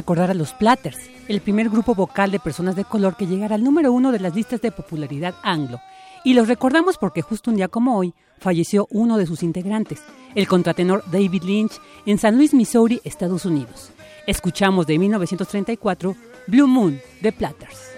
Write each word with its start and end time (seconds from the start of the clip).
Recordar 0.00 0.30
a 0.30 0.34
los 0.34 0.54
Platters, 0.54 0.98
el 1.28 1.42
primer 1.42 1.68
grupo 1.68 1.94
vocal 1.94 2.30
de 2.30 2.40
personas 2.40 2.74
de 2.74 2.86
color 2.86 3.16
que 3.16 3.26
llegara 3.26 3.56
al 3.56 3.62
número 3.62 3.92
uno 3.92 4.12
de 4.12 4.18
las 4.18 4.34
listas 4.34 4.62
de 4.62 4.72
popularidad 4.72 5.34
anglo. 5.42 5.78
Y 6.24 6.32
los 6.32 6.48
recordamos 6.48 6.96
porque 6.96 7.20
justo 7.20 7.50
un 7.50 7.56
día 7.56 7.68
como 7.68 7.98
hoy 7.98 8.14
falleció 8.38 8.88
uno 8.90 9.18
de 9.18 9.26
sus 9.26 9.42
integrantes, 9.42 10.02
el 10.34 10.48
contratenor 10.48 11.04
David 11.10 11.42
Lynch, 11.42 11.78
en 12.06 12.16
San 12.16 12.36
Luis, 12.36 12.54
Missouri, 12.54 13.02
Estados 13.04 13.44
Unidos. 13.44 13.90
Escuchamos 14.26 14.86
de 14.86 14.98
1934 14.98 16.16
Blue 16.46 16.66
Moon 16.66 16.98
de 17.20 17.32
Platters. 17.32 17.90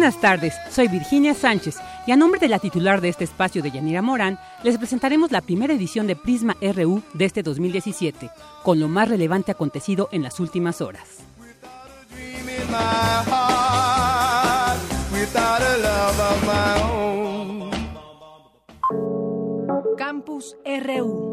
Buenas 0.00 0.18
tardes, 0.18 0.54
soy 0.70 0.88
Virginia 0.88 1.34
Sánchez 1.34 1.76
y 2.06 2.12
a 2.12 2.16
nombre 2.16 2.40
de 2.40 2.48
la 2.48 2.58
titular 2.58 3.02
de 3.02 3.10
este 3.10 3.24
espacio 3.24 3.62
de 3.62 3.70
Yanira 3.70 4.00
Morán, 4.00 4.38
les 4.62 4.78
presentaremos 4.78 5.30
la 5.30 5.42
primera 5.42 5.74
edición 5.74 6.06
de 6.06 6.16
Prisma 6.16 6.56
RU 6.62 7.02
de 7.12 7.26
este 7.26 7.42
2017, 7.42 8.30
con 8.62 8.80
lo 8.80 8.88
más 8.88 9.10
relevante 9.10 9.52
acontecido 9.52 10.08
en 10.10 10.22
las 10.22 10.40
últimas 10.40 10.80
horas. 10.80 11.18
Campus 19.98 20.56
RU. 20.64 21.30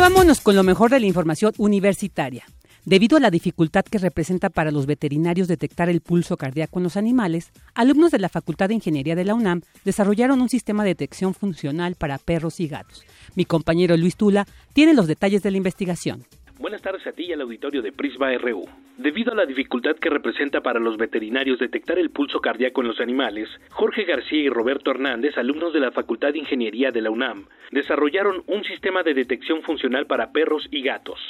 vámonos 0.00 0.40
con 0.40 0.54
lo 0.54 0.62
mejor 0.62 0.90
de 0.90 1.00
la 1.00 1.06
información 1.06 1.52
universitaria. 1.58 2.44
Debido 2.88 3.18
a 3.18 3.20
la 3.20 3.30
dificultad 3.30 3.84
que 3.84 3.98
representa 3.98 4.48
para 4.48 4.70
los 4.70 4.86
veterinarios 4.86 5.46
detectar 5.46 5.90
el 5.90 6.00
pulso 6.00 6.38
cardíaco 6.38 6.78
en 6.78 6.84
los 6.84 6.96
animales, 6.96 7.52
alumnos 7.74 8.10
de 8.10 8.18
la 8.18 8.30
Facultad 8.30 8.68
de 8.68 8.76
Ingeniería 8.76 9.14
de 9.14 9.26
la 9.26 9.34
UNAM 9.34 9.60
desarrollaron 9.84 10.40
un 10.40 10.48
sistema 10.48 10.84
de 10.84 10.92
detección 10.92 11.34
funcional 11.34 11.96
para 11.96 12.16
perros 12.16 12.60
y 12.60 12.66
gatos. 12.66 13.04
Mi 13.36 13.44
compañero 13.44 13.94
Luis 13.98 14.16
Tula 14.16 14.46
tiene 14.72 14.94
los 14.94 15.06
detalles 15.06 15.42
de 15.42 15.50
la 15.50 15.58
investigación. 15.58 16.24
Buenas 16.58 16.80
tardes 16.80 17.06
a 17.06 17.12
ti 17.12 17.24
y 17.24 17.32
al 17.34 17.42
auditorio 17.42 17.82
de 17.82 17.92
Prisma 17.92 18.32
RU. 18.38 18.64
Debido 18.96 19.32
a 19.32 19.36
la 19.36 19.44
dificultad 19.44 19.96
que 19.96 20.08
representa 20.08 20.62
para 20.62 20.80
los 20.80 20.96
veterinarios 20.96 21.58
detectar 21.58 21.98
el 21.98 22.08
pulso 22.08 22.40
cardíaco 22.40 22.80
en 22.80 22.88
los 22.88 23.00
animales, 23.00 23.50
Jorge 23.68 24.04
García 24.04 24.40
y 24.40 24.48
Roberto 24.48 24.92
Hernández, 24.92 25.36
alumnos 25.36 25.74
de 25.74 25.80
la 25.80 25.92
Facultad 25.92 26.32
de 26.32 26.38
Ingeniería 26.38 26.90
de 26.90 27.02
la 27.02 27.10
UNAM, 27.10 27.48
desarrollaron 27.70 28.44
un 28.46 28.64
sistema 28.64 29.02
de 29.02 29.12
detección 29.12 29.60
funcional 29.60 30.06
para 30.06 30.32
perros 30.32 30.66
y 30.70 30.80
gatos. 30.80 31.20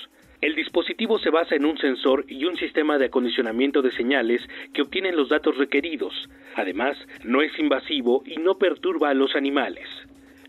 El 0.41 0.55
dispositivo 0.55 1.19
se 1.19 1.31
basa 1.31 1.57
en 1.57 1.65
un 1.65 1.77
sensor 1.79 2.25
y 2.29 2.45
un 2.45 2.57
sistema 2.57 2.97
de 2.97 3.07
acondicionamiento 3.07 3.83
de 3.83 3.91
señales 3.91 4.41
que 4.73 4.83
obtienen 4.83 5.17
los 5.17 5.29
datos 5.29 5.57
requeridos. 5.59 6.15
Además, 6.55 6.97
no 7.25 7.43
es 7.43 7.51
invasivo 7.59 8.23
y 8.25 8.37
no 8.37 8.57
perturba 8.57 9.11
a 9.11 9.15
los 9.15 9.35
animales. 9.35 9.89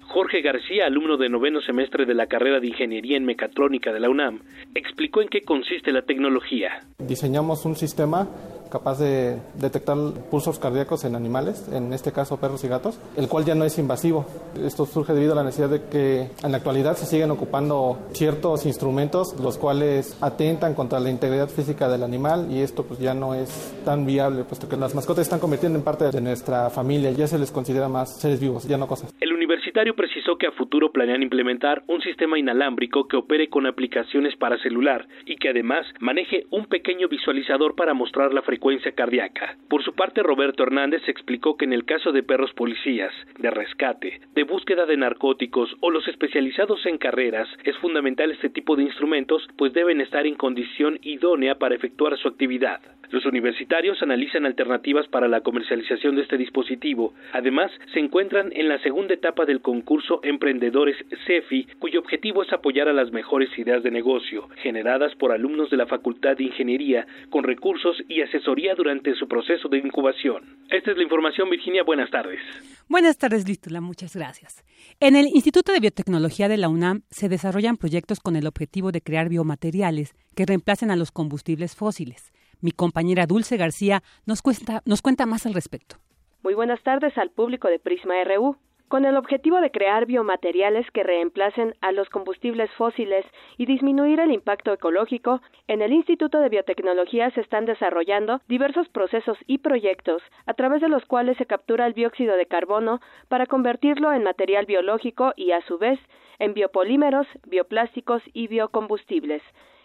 Jorge 0.09 0.41
García, 0.41 0.87
alumno 0.87 1.17
de 1.17 1.29
noveno 1.29 1.61
semestre 1.61 2.05
de 2.05 2.15
la 2.15 2.25
carrera 2.27 2.59
de 2.59 2.67
Ingeniería 2.67 3.17
en 3.17 3.25
Mecatrónica 3.25 3.91
de 3.91 3.99
la 3.99 4.09
UNAM, 4.09 4.41
explicó 4.73 5.21
en 5.21 5.27
qué 5.27 5.41
consiste 5.41 5.91
la 5.91 6.01
tecnología. 6.01 6.81
Diseñamos 6.97 7.65
un 7.65 7.75
sistema 7.75 8.27
capaz 8.69 8.99
de 8.99 9.37
detectar 9.55 9.97
pulsos 10.29 10.59
cardíacos 10.59 11.03
en 11.03 11.15
animales, 11.15 11.67
en 11.73 11.91
este 11.93 12.11
caso 12.11 12.37
perros 12.37 12.63
y 12.63 12.67
gatos, 12.67 12.99
el 13.17 13.27
cual 13.27 13.45
ya 13.45 13.55
no 13.55 13.65
es 13.65 13.77
invasivo. 13.77 14.25
Esto 14.63 14.85
surge 14.85 15.13
debido 15.13 15.33
a 15.33 15.35
la 15.35 15.43
necesidad 15.43 15.69
de 15.69 15.83
que 15.89 16.29
en 16.43 16.51
la 16.51 16.57
actualidad 16.57 16.95
se 16.95 17.05
siguen 17.05 17.31
ocupando 17.31 17.97
ciertos 18.13 18.65
instrumentos 18.65 19.35
los 19.41 19.57
cuales 19.57 20.17
atentan 20.21 20.73
contra 20.75 20.99
la 20.99 21.09
integridad 21.09 21.49
física 21.49 21.89
del 21.89 22.03
animal 22.03 22.47
y 22.51 22.61
esto 22.61 22.83
pues 22.83 22.99
ya 22.99 23.13
no 23.13 23.33
es 23.33 23.75
tan 23.83 24.05
viable, 24.05 24.43
puesto 24.43 24.69
que 24.69 24.77
las 24.77 24.93
mascotas 24.93 25.23
están 25.23 25.39
convirtiendo 25.39 25.77
en 25.77 25.83
parte 25.83 26.09
de 26.09 26.21
nuestra 26.21 26.69
familia, 26.69 27.11
ya 27.11 27.27
se 27.27 27.39
les 27.39 27.51
considera 27.51 27.89
más 27.89 28.19
seres 28.19 28.39
vivos, 28.39 28.67
ya 28.67 28.77
no 28.77 28.87
cosas. 28.87 29.13
El 29.19 29.33
universitario 29.33 29.95
precisó 29.95 30.37
que 30.37 30.47
a 30.47 30.51
futuro 30.51 30.91
planean 30.91 31.23
implementar 31.23 31.83
un 31.87 32.01
sistema 32.01 32.37
inalámbrico 32.37 33.07
que 33.07 33.17
opere 33.17 33.49
con 33.49 33.65
aplicaciones 33.65 34.35
para 34.37 34.57
celular 34.59 35.07
y 35.25 35.37
que 35.37 35.49
además 35.49 35.85
maneje 35.99 36.45
un 36.51 36.65
pequeño 36.65 37.07
visualizador 37.07 37.75
para 37.75 37.93
mostrar 37.93 38.33
la 38.33 38.41
frecuencia 38.41 38.58
cardíaca. 38.95 39.57
Por 39.69 39.83
su 39.83 39.93
parte, 39.93 40.23
Roberto 40.23 40.63
Hernández 40.63 41.01
explicó 41.07 41.57
que 41.57 41.65
en 41.65 41.73
el 41.73 41.85
caso 41.85 42.11
de 42.11 42.23
perros 42.23 42.53
policías, 42.53 43.13
de 43.37 43.49
rescate, 43.49 44.21
de 44.35 44.43
búsqueda 44.43 44.85
de 44.85 44.97
narcóticos 44.97 45.75
o 45.79 45.89
los 45.89 46.07
especializados 46.07 46.85
en 46.85 46.97
carreras, 46.97 47.47
es 47.63 47.77
fundamental 47.77 48.31
este 48.31 48.49
tipo 48.49 48.75
de 48.75 48.83
instrumentos, 48.83 49.47
pues 49.57 49.73
deben 49.73 50.01
estar 50.01 50.25
en 50.25 50.35
condición 50.35 50.99
idónea 51.01 51.55
para 51.55 51.75
efectuar 51.75 52.17
su 52.17 52.27
actividad. 52.27 52.79
Los 53.11 53.25
universitarios 53.25 54.03
analizan 54.03 54.45
alternativas 54.45 55.07
para 55.07 55.27
la 55.27 55.41
comercialización 55.41 56.15
de 56.15 56.21
este 56.21 56.37
dispositivo. 56.37 57.15
Además, 57.33 57.71
se 57.91 57.99
encuentran 57.99 58.51
en 58.53 58.69
la 58.69 58.77
segunda 58.83 59.15
etapa 59.15 59.45
del 59.45 59.61
concurso 59.61 60.19
Emprendedores 60.21 60.95
CEFI, 61.25 61.65
cuyo 61.79 62.01
objetivo 62.01 62.43
es 62.43 62.53
apoyar 62.53 62.87
a 62.87 62.93
las 62.93 63.11
mejores 63.11 63.49
ideas 63.57 63.81
de 63.81 63.89
negocio, 63.89 64.47
generadas 64.57 65.15
por 65.15 65.31
alumnos 65.31 65.71
de 65.71 65.77
la 65.77 65.87
Facultad 65.87 66.37
de 66.37 66.43
Ingeniería, 66.43 67.07
con 67.31 67.43
recursos 67.43 67.97
y 68.07 68.21
asesoría 68.21 68.48
durante 68.75 69.13
su 69.15 69.27
proceso 69.27 69.69
de 69.69 69.77
incubación. 69.77 70.43
Esta 70.69 70.91
es 70.91 70.97
la 70.97 71.03
información, 71.03 71.49
Virginia. 71.49 71.83
Buenas 71.83 72.09
tardes. 72.09 72.39
Buenas 72.87 73.17
tardes, 73.17 73.47
Listula. 73.47 73.79
Muchas 73.79 74.15
gracias. 74.15 74.63
En 74.99 75.15
el 75.15 75.27
Instituto 75.27 75.71
de 75.71 75.79
Biotecnología 75.79 76.47
de 76.47 76.57
la 76.57 76.67
UNAM 76.67 77.03
se 77.09 77.29
desarrollan 77.29 77.77
proyectos 77.77 78.19
con 78.19 78.35
el 78.35 78.47
objetivo 78.47 78.91
de 78.91 79.01
crear 79.01 79.29
biomateriales 79.29 80.13
que 80.35 80.45
reemplacen 80.45 80.89
a 80.89 80.95
los 80.95 81.11
combustibles 81.11 81.75
fósiles. 81.75 82.31
Mi 82.61 82.71
compañera 82.71 83.27
Dulce 83.27 83.55
García 83.57 84.01
nos, 84.25 84.41
nos 84.85 85.01
cuenta 85.01 85.25
más 85.25 85.45
al 85.45 85.53
respecto. 85.53 85.97
Muy 86.41 86.55
buenas 86.55 86.81
tardes 86.81 87.17
al 87.17 87.29
público 87.29 87.67
de 87.67 87.79
Prisma 87.79 88.15
RU. 88.23 88.55
Con 88.89 89.05
el 89.05 89.17
objetivo 89.17 89.61
de 89.61 89.69
crear 89.69 90.07
biomateriales 90.07 90.89
que 90.89 91.03
reemplacen 91.03 91.75
a 91.79 91.91
los 91.91 92.09
combustibles 92.09 92.71
fósiles 92.71 93.23
y 93.55 93.67
disminuir 93.67 94.19
el 94.19 94.31
impacto 94.31 94.73
ecológico, 94.73 95.41
en 95.67 95.83
el 95.83 95.93
Instituto 95.93 96.39
de 96.39 96.49
Biotecnología 96.49 97.29
se 97.29 97.41
están 97.41 97.65
desarrollando 97.65 98.41
diversos 98.47 98.89
procesos 98.89 99.37
y 99.45 99.59
proyectos 99.59 100.23
a 100.47 100.55
través 100.55 100.81
de 100.81 100.89
los 100.89 101.05
cuales 101.05 101.37
se 101.37 101.45
captura 101.45 101.85
el 101.85 101.93
dióxido 101.93 102.35
de 102.35 102.47
carbono 102.47 102.99
para 103.27 103.45
convertirlo 103.45 104.11
en 104.11 104.23
material 104.23 104.65
biológico 104.65 105.33
y 105.35 105.51
a 105.51 105.61
su 105.67 105.77
vez 105.77 105.99
en 106.39 106.55
biopolímeros, 106.55 107.27
bioplásticos 107.45 108.23
y 108.33 108.47
biocombustibles 108.47 109.43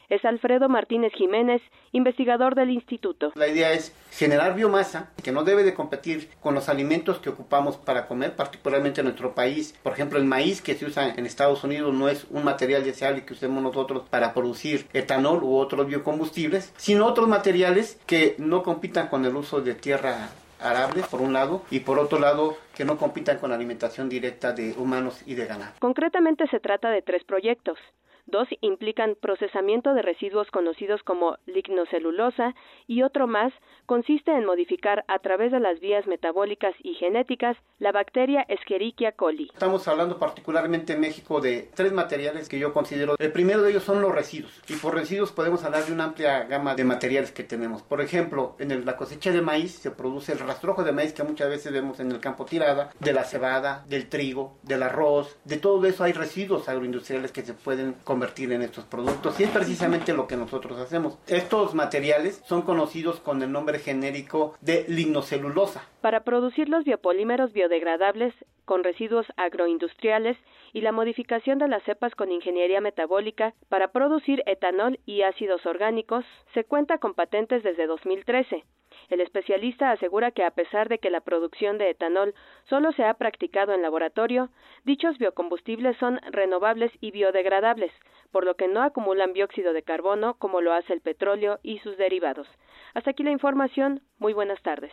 es 0.09 0.25
Alfredo 0.25 0.69
Martínez 0.69 1.12
Jiménez, 1.15 1.62
investigador 1.93 2.55
del 2.55 2.71
instituto. 2.71 3.33
La 3.35 3.49
idea 3.49 3.73
es 3.73 3.95
generar 4.11 4.55
biomasa 4.55 5.11
que 5.23 5.33
no 5.33 5.45
debe 5.45 5.65
de 5.65 5.75
competir 5.75 6.31
con 6.41 6.55
los 6.55 6.69
alimentos 6.69 7.19
que 7.19 7.31
ocupamos 7.31 7.77
para 7.77 8.06
comer, 8.06 8.37
particularmente 8.37 9.01
en 9.01 9.06
nuestro 9.06 9.35
país. 9.35 9.75
Por 9.83 9.93
ejemplo, 9.93 10.19
el 10.19 10.25
maíz 10.25 10.62
que 10.62 10.75
se 10.75 10.87
usa 10.87 11.15
en 11.15 11.27
Estados 11.27 11.65
Unidos 11.65 11.93
no 11.95 12.09
es 12.09 12.27
un 12.31 12.45
material 12.45 12.85
deseable 12.85 13.25
que 13.25 13.35
usemos 13.35 13.62
nosotros 13.62 14.05
para 14.09 14.35
producir 14.35 14.87
etanol 14.93 15.43
u 15.43 15.56
otros 15.56 15.87
biocombustibles, 15.87 16.73
sino 16.77 17.07
otros 17.07 17.29
materiales 17.29 17.99
que 18.07 18.35
no 18.39 18.62
compitan 18.62 19.09
con 19.09 19.25
el 19.25 19.35
uso 19.37 19.61
de 19.61 19.75
tierra 19.75 20.31
arable, 20.61 21.03
por 21.11 21.21
un 21.21 21.33
lado, 21.33 21.62
y 21.71 21.81
por 21.81 21.99
otro 21.99 22.19
lado, 22.19 22.57
que 22.75 22.85
no 22.85 22.97
compitan 22.97 23.39
con 23.39 23.50
la 23.50 23.57
alimentación 23.57 24.09
directa 24.09 24.53
de 24.53 24.73
humanos 24.73 25.23
y 25.27 25.35
de 25.35 25.47
ganado. 25.47 25.73
Concretamente 25.79 26.47
se 26.49 26.61
trata 26.61 26.91
de 26.91 27.03
tres 27.03 27.23
proyectos. 27.25 27.79
Dos 28.26 28.49
implican 28.62 29.17
procesamiento 29.21 29.93
de 29.93 30.00
residuos 30.00 30.50
conocidos 30.50 31.03
como 31.03 31.37
lignocelulosa 31.44 32.55
y 32.87 33.03
otro 33.03 33.26
más 33.26 33.53
consiste 33.85 34.32
en 34.32 34.47
modificar 34.47 35.05
a 35.09 35.19
través 35.19 35.53
de 35.53 35.61
las 35.61 35.79
vías 35.79 36.06
metabólicas 36.06 36.75
y 36.82 36.94
genéticas 36.94 37.56
la 37.79 37.93
bacteria 37.93 38.41
Escherichia 38.49 39.12
coli. 39.12 39.50
Estamos 39.53 39.87
hablando 39.88 40.19
particularmente 40.19 40.94
en 40.94 41.00
México 41.00 41.43
de 41.43 41.69
tres 41.75 41.93
materiales 41.93 42.49
que 42.49 42.59
yo 42.59 42.73
considero. 42.73 43.17
El 43.19 43.31
primero 43.31 43.62
de 43.62 43.71
ellos 43.71 43.85
son 43.85 44.00
los 44.00 44.15
residuos 44.15 44.59
y 44.69 44.76
por 44.76 44.94
residuos 44.94 45.31
podemos 45.31 45.62
hablar 45.65 45.85
de 45.85 45.93
una 45.93 46.05
amplia 46.05 46.44
gama 46.44 46.75
de 46.75 46.85
materiales 46.85 47.31
que 47.31 47.44
tenemos. 47.44 47.82
Por 47.82 48.00
ejemplo, 48.00 48.56
en 48.59 48.87
la 48.87 48.97
cosecha 48.97 49.32
de 49.32 49.43
maíz 49.43 49.73
se 49.75 49.91
produce 49.91 50.32
el 50.32 50.38
rastrojo 50.38 50.82
de 50.82 50.93
maíz 50.93 51.12
que 51.12 51.25
muchas 51.25 51.50
veces 51.50 51.71
vemos 51.73 52.00
en 52.00 52.11
el 52.11 52.21
campo 52.21 52.47
tirada, 52.47 52.91
de 53.00 53.12
la 53.12 53.25
cebada, 53.25 53.85
del 53.87 54.09
trigo, 54.09 54.56
del 54.62 54.82
arroz, 54.82 55.38
de 55.44 55.59
todo 55.59 55.85
eso 55.85 56.05
hay 56.05 56.12
residuos 56.12 56.71
agroindustriales 56.71 57.31
que 57.31 57.43
se 57.43 57.53
pueden 57.53 57.93
convertir 58.14 58.52
en 58.52 58.62
estos 58.62 58.84
productos 58.84 59.40
y 59.40 59.43
es 59.43 59.50
precisamente 59.50 60.12
lo 60.12 60.28
que 60.28 60.37
nosotros 60.37 60.78
hacemos. 60.78 61.19
Estos 61.26 61.75
materiales 61.75 62.40
son 62.46 62.62
conocidos 62.62 63.19
con 63.19 63.43
el 63.43 63.50
nombre 63.50 63.81
genérico 63.81 64.55
de 64.61 64.84
lignocelulosa. 64.87 65.82
Para 66.00 66.22
producir 66.22 66.69
los 66.69 66.84
biopolímeros 66.84 67.52
biodegradables 67.52 68.32
con 68.66 68.84
residuos 68.84 69.26
agroindustriales 69.37 70.37
y 70.72 70.82
la 70.82 70.93
modificación 70.93 71.58
de 71.58 71.66
las 71.66 71.82
cepas 71.82 72.14
con 72.14 72.31
ingeniería 72.31 72.81
metabólica 72.81 73.52
para 73.69 73.88
producir 73.88 74.44
etanol 74.46 75.00
y 75.06 75.22
ácidos 75.22 75.66
orgánicos, 75.66 76.25
se 76.55 76.62
cuenta 76.62 76.99
con 76.99 77.14
patentes 77.14 77.64
desde 77.64 77.88
2013. 77.88 78.62
El 79.11 79.21
especialista 79.21 79.91
asegura 79.91 80.31
que 80.31 80.45
a 80.45 80.51
pesar 80.51 80.89
de 80.89 80.99
que 80.99 81.11
la 81.11 81.21
producción 81.21 81.79
de 81.79 81.91
etanol 81.91 82.35
solo 82.69 82.93
se 82.93 83.05
ha 83.05 83.15
practicado 83.15 83.73
en 83.73 83.83
laboratorio, 83.83 84.51
dichos 84.85 85.19
biocombustibles 85.19 85.97
son 85.99 86.21
renovables 86.31 86.93
y 87.01 87.11
biodegradables, 87.11 87.93
por 88.33 88.45
lo 88.45 88.55
que 88.55 88.69
no 88.69 88.83
acumulan 88.83 89.33
dióxido 89.33 89.73
de 89.73 89.83
carbono 89.83 90.35
como 90.35 90.61
lo 90.61 90.73
hace 90.73 90.93
el 90.93 91.01
petróleo 91.01 91.59
y 91.62 91.79
sus 91.81 91.97
derivados. 91.97 92.49
Hasta 92.95 93.11
aquí 93.11 93.23
la 93.23 93.31
información. 93.31 94.01
Muy 94.19 94.33
buenas 94.33 94.61
tardes. 94.62 94.93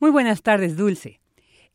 Muy 0.00 0.10
buenas 0.10 0.42
tardes, 0.42 0.76
Dulce. 0.76 1.20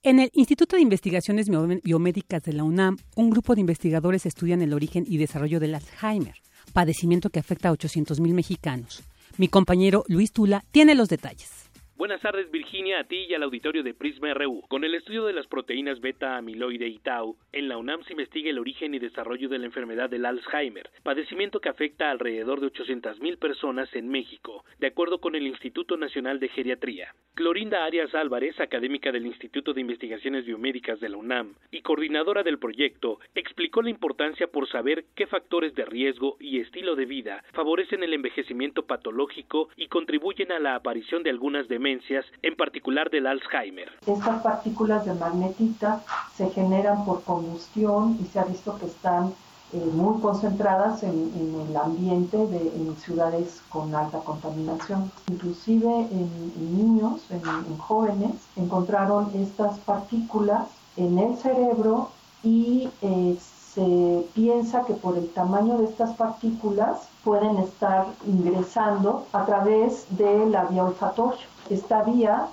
En 0.06 0.20
el 0.20 0.30
Instituto 0.34 0.76
de 0.76 0.82
Investigaciones 0.82 1.50
Biomédicas 1.50 2.44
de 2.44 2.54
la 2.54 2.66
UNAM, 2.66 2.98
un 3.16 3.30
grupo 3.30 3.56
de 3.56 3.62
investigadores 3.62 4.26
estudian 4.26 4.62
el 4.62 4.74
origen 4.74 5.06
y 5.08 5.18
desarrollo 5.18 5.62
del 5.62 5.76
Alzheimer, 5.76 6.36
padecimiento 6.74 7.30
que 7.30 7.40
afecta 7.40 7.70
a 7.70 7.74
800.000 7.74 8.34
mexicanos. 8.34 9.02
Mi 9.38 9.48
compañero 9.48 10.04
Luis 10.10 10.32
Tula 10.34 10.64
tiene 10.72 10.94
los 10.94 11.10
detalles. 11.10 11.63
Buenas 11.96 12.22
tardes 12.22 12.50
Virginia, 12.50 13.02
a 13.02 13.04
ti 13.04 13.28
y 13.30 13.36
al 13.36 13.44
auditorio 13.44 13.84
de 13.84 13.94
Prisma 13.94 14.34
RU. 14.34 14.64
Con 14.68 14.84
el 14.84 14.96
estudio 14.96 15.26
de 15.26 15.34
las 15.34 15.46
proteínas 15.46 16.02
beta 16.02 16.38
amiloide 16.38 16.88
y 16.88 16.98
tau, 16.98 17.38
en 17.52 17.70
la 17.70 17.78
UNAM 17.78 18.04
se 18.04 18.14
investiga 18.14 18.50
el 18.50 18.58
origen 18.58 18.96
y 18.96 19.00
desarrollo 19.00 19.48
de 19.48 19.60
la 19.60 19.68
enfermedad 19.68 20.10
del 20.10 20.26
Alzheimer, 20.26 20.90
padecimiento 21.04 21.62
que 21.62 21.70
afecta 21.70 22.08
a 22.08 22.12
alrededor 22.12 22.62
de 22.62 22.74
800.000 22.74 23.38
personas 23.38 23.96
en 23.96 24.10
México, 24.10 24.66
de 24.80 24.88
acuerdo 24.88 25.20
con 25.20 25.36
el 25.36 25.46
Instituto 25.46 25.96
Nacional 25.96 26.40
de 26.40 26.50
Geriatría. 26.50 27.14
Clorinda 27.36 27.86
Arias 27.86 28.14
Álvarez, 28.16 28.60
académica 28.60 29.12
del 29.12 29.28
Instituto 29.28 29.74
de 29.74 29.82
Investigaciones 29.82 30.46
Biomédicas 30.46 31.00
de 31.00 31.10
la 31.10 31.18
UNAM 31.18 31.56
y 31.72 31.82
coordinadora 31.82 32.42
del 32.42 32.60
proyecto, 32.60 33.20
explicó 33.36 33.84
la 33.84 33.90
importancia 33.92 34.48
por 34.48 34.68
saber 34.68 35.06
qué 35.16 35.28
factores 35.28 35.76
de 35.76 35.86
riesgo 35.86 36.38
y 36.40 36.60
estilo 36.60 36.96
de 36.96 37.06
vida 37.06 37.44
favorecen 37.54 38.04
el 38.04 38.14
envejecimiento 38.14 38.86
patológico 38.86 39.70
y 39.78 39.88
contribuyen 39.88 40.52
a 40.52 40.60
la 40.60 40.76
aparición 40.76 41.24
de 41.24 41.30
algunas 41.30 41.68
demencias 41.68 41.83
en 41.86 42.56
particular 42.56 43.10
del 43.10 43.28
Alzheimer. 43.28 43.90
Estas 44.08 44.42
partículas 44.42 45.06
de 45.06 45.14
magnetita 45.16 46.02
se 46.36 46.50
generan 46.52 47.04
por 47.06 47.24
combustión 47.24 48.18
y 48.22 48.26
se 48.26 48.40
ha 48.40 48.46
visto 48.46 48.78
que 48.80 48.86
están 48.86 49.34
eh, 49.74 49.78
muy 49.92 50.22
concentradas 50.22 51.04
en, 51.04 51.32
el 51.70 51.76
ambiente 51.76 52.38
de 52.38 52.60
en 52.76 52.96
ciudades 52.98 53.62
con 53.70 53.94
alta 53.94 54.20
contaminación. 54.20 55.12
Inclusive 55.30 55.90
en, 55.90 56.78
niños, 56.78 57.22
en, 57.32 57.78
jóvenes, 57.78 58.36
encontraron 58.56 59.32
estas 59.36 59.80
partículas 59.80 60.68
en 60.96 61.18
el 61.18 61.36
cerebro 61.38 62.12
y 62.44 62.90
eh, 63.02 63.36
se 63.74 64.28
piensa 64.34 64.84
que 64.84 64.94
por 64.94 65.18
el 65.18 65.30
tamaño 65.30 65.78
de 65.78 65.86
estas 65.86 66.16
partículas 66.16 67.08
pueden 67.24 67.58
estar 67.58 68.06
ingresando 68.28 69.26
a 69.34 69.46
través 69.46 70.06
de 70.18 70.46
la 70.46 70.66
vía 70.66 70.84
olfatoria. 70.84 71.42
Esta 71.70 72.04
vía, 72.04 72.48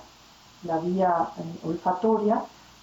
la 0.63 0.77
vía 0.79 1.27
eh, 1.37 1.67
olfatoria, 1.67 2.41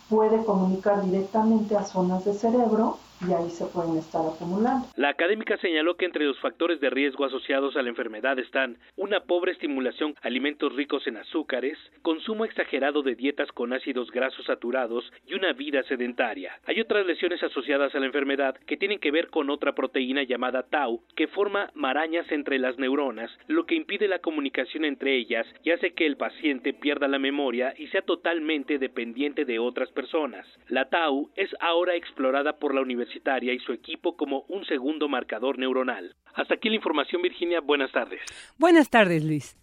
puede 0.09 0.45
comunicar 0.45 1.03
directamente 1.03 1.77
a 1.77 1.85
zonas 1.85 2.25
de 2.25 2.35
cerebro 2.35 2.99
y 3.27 3.33
ahí 3.33 3.51
se 3.51 3.67
pueden 3.67 3.97
estar 3.97 4.23
acumulando. 4.25 4.87
La 4.97 5.09
académica 5.09 5.57
señaló 5.59 5.97
que 5.97 6.05
entre 6.05 6.25
los 6.25 6.39
factores 6.39 6.81
de 6.81 6.91
riesgo 6.91 7.25
asociados 7.25 7.77
a 7.77 7.83
la 7.83 7.89
enfermedad 7.89 8.39
están 8.39 8.79
una 8.97 9.21
pobre 9.21 9.53
estimulación 9.53 10.15
alimentos 10.23 10.75
ricos 10.75 11.07
en 11.07 11.17
azúcares, 11.17 11.79
consumo 12.03 12.45
exagerado 12.45 13.03
de 13.03 13.15
dietas 13.15 13.51
con 13.53 13.73
ácidos 13.73 14.11
grasos 14.11 14.47
saturados 14.47 15.11
y 15.27 15.35
una 15.35 15.53
vida 15.53 15.83
sedentaria. 15.85 16.53
Hay 16.67 16.81
otras 16.81 17.07
lesiones 17.07 17.43
asociadas 17.43 17.95
a 17.95 18.01
la 18.01 18.07
enfermedad 18.07 18.57
que 18.67 18.77
tienen 18.77 19.01
que 19.01 19.11
ver 19.11 19.29
con 19.29 19.51
otra 19.51 19.75
proteína 19.75 20.23
llamada 20.23 20.63
tau 20.63 21.03
que 21.17 21.27
forma 21.29 21.71
marañas 21.75 22.31
entre 22.31 22.59
las 22.59 22.79
neuronas, 22.79 23.31
lo 23.49 23.67
que 23.67 23.75
impide 23.75 24.07
la 24.09 24.21
comunicación 24.21 24.85
entre 24.85 25.17
ellas 25.17 25.47
y 25.65 25.71
hace 25.71 25.93
que 25.93 26.07
el 26.07 26.17
paciente 26.17 26.73
pierda 26.73 27.09
la 27.09 27.19
memoria 27.19 27.75
y 27.77 27.89
sea 27.89 28.03
totalmente 28.03 28.79
dependiente 28.79 29.45
de 29.45 29.59
otras 29.59 29.91
personas. 29.91 30.47
La 30.69 30.89
tau 30.89 31.31
es 31.35 31.51
ahora 31.61 31.97
explorada 31.97 32.59
por 32.59 32.75
la 32.75 32.81
Universidad 32.81 33.08
y 33.15 33.59
su 33.61 33.73
equipo 33.73 34.17
como 34.17 34.45
un 34.49 34.65
segundo 34.65 35.09
marcador 35.09 35.59
neuronal. 35.59 36.15
Hasta 36.35 36.55
aquí 36.55 36.69
la 36.69 36.77
información, 36.77 37.23
Virginia. 37.23 37.61
Buenas 37.61 37.91
tardes. 37.93 38.21
Buenas 38.59 38.91
tardes, 38.91 39.25
Luis. 39.25 39.57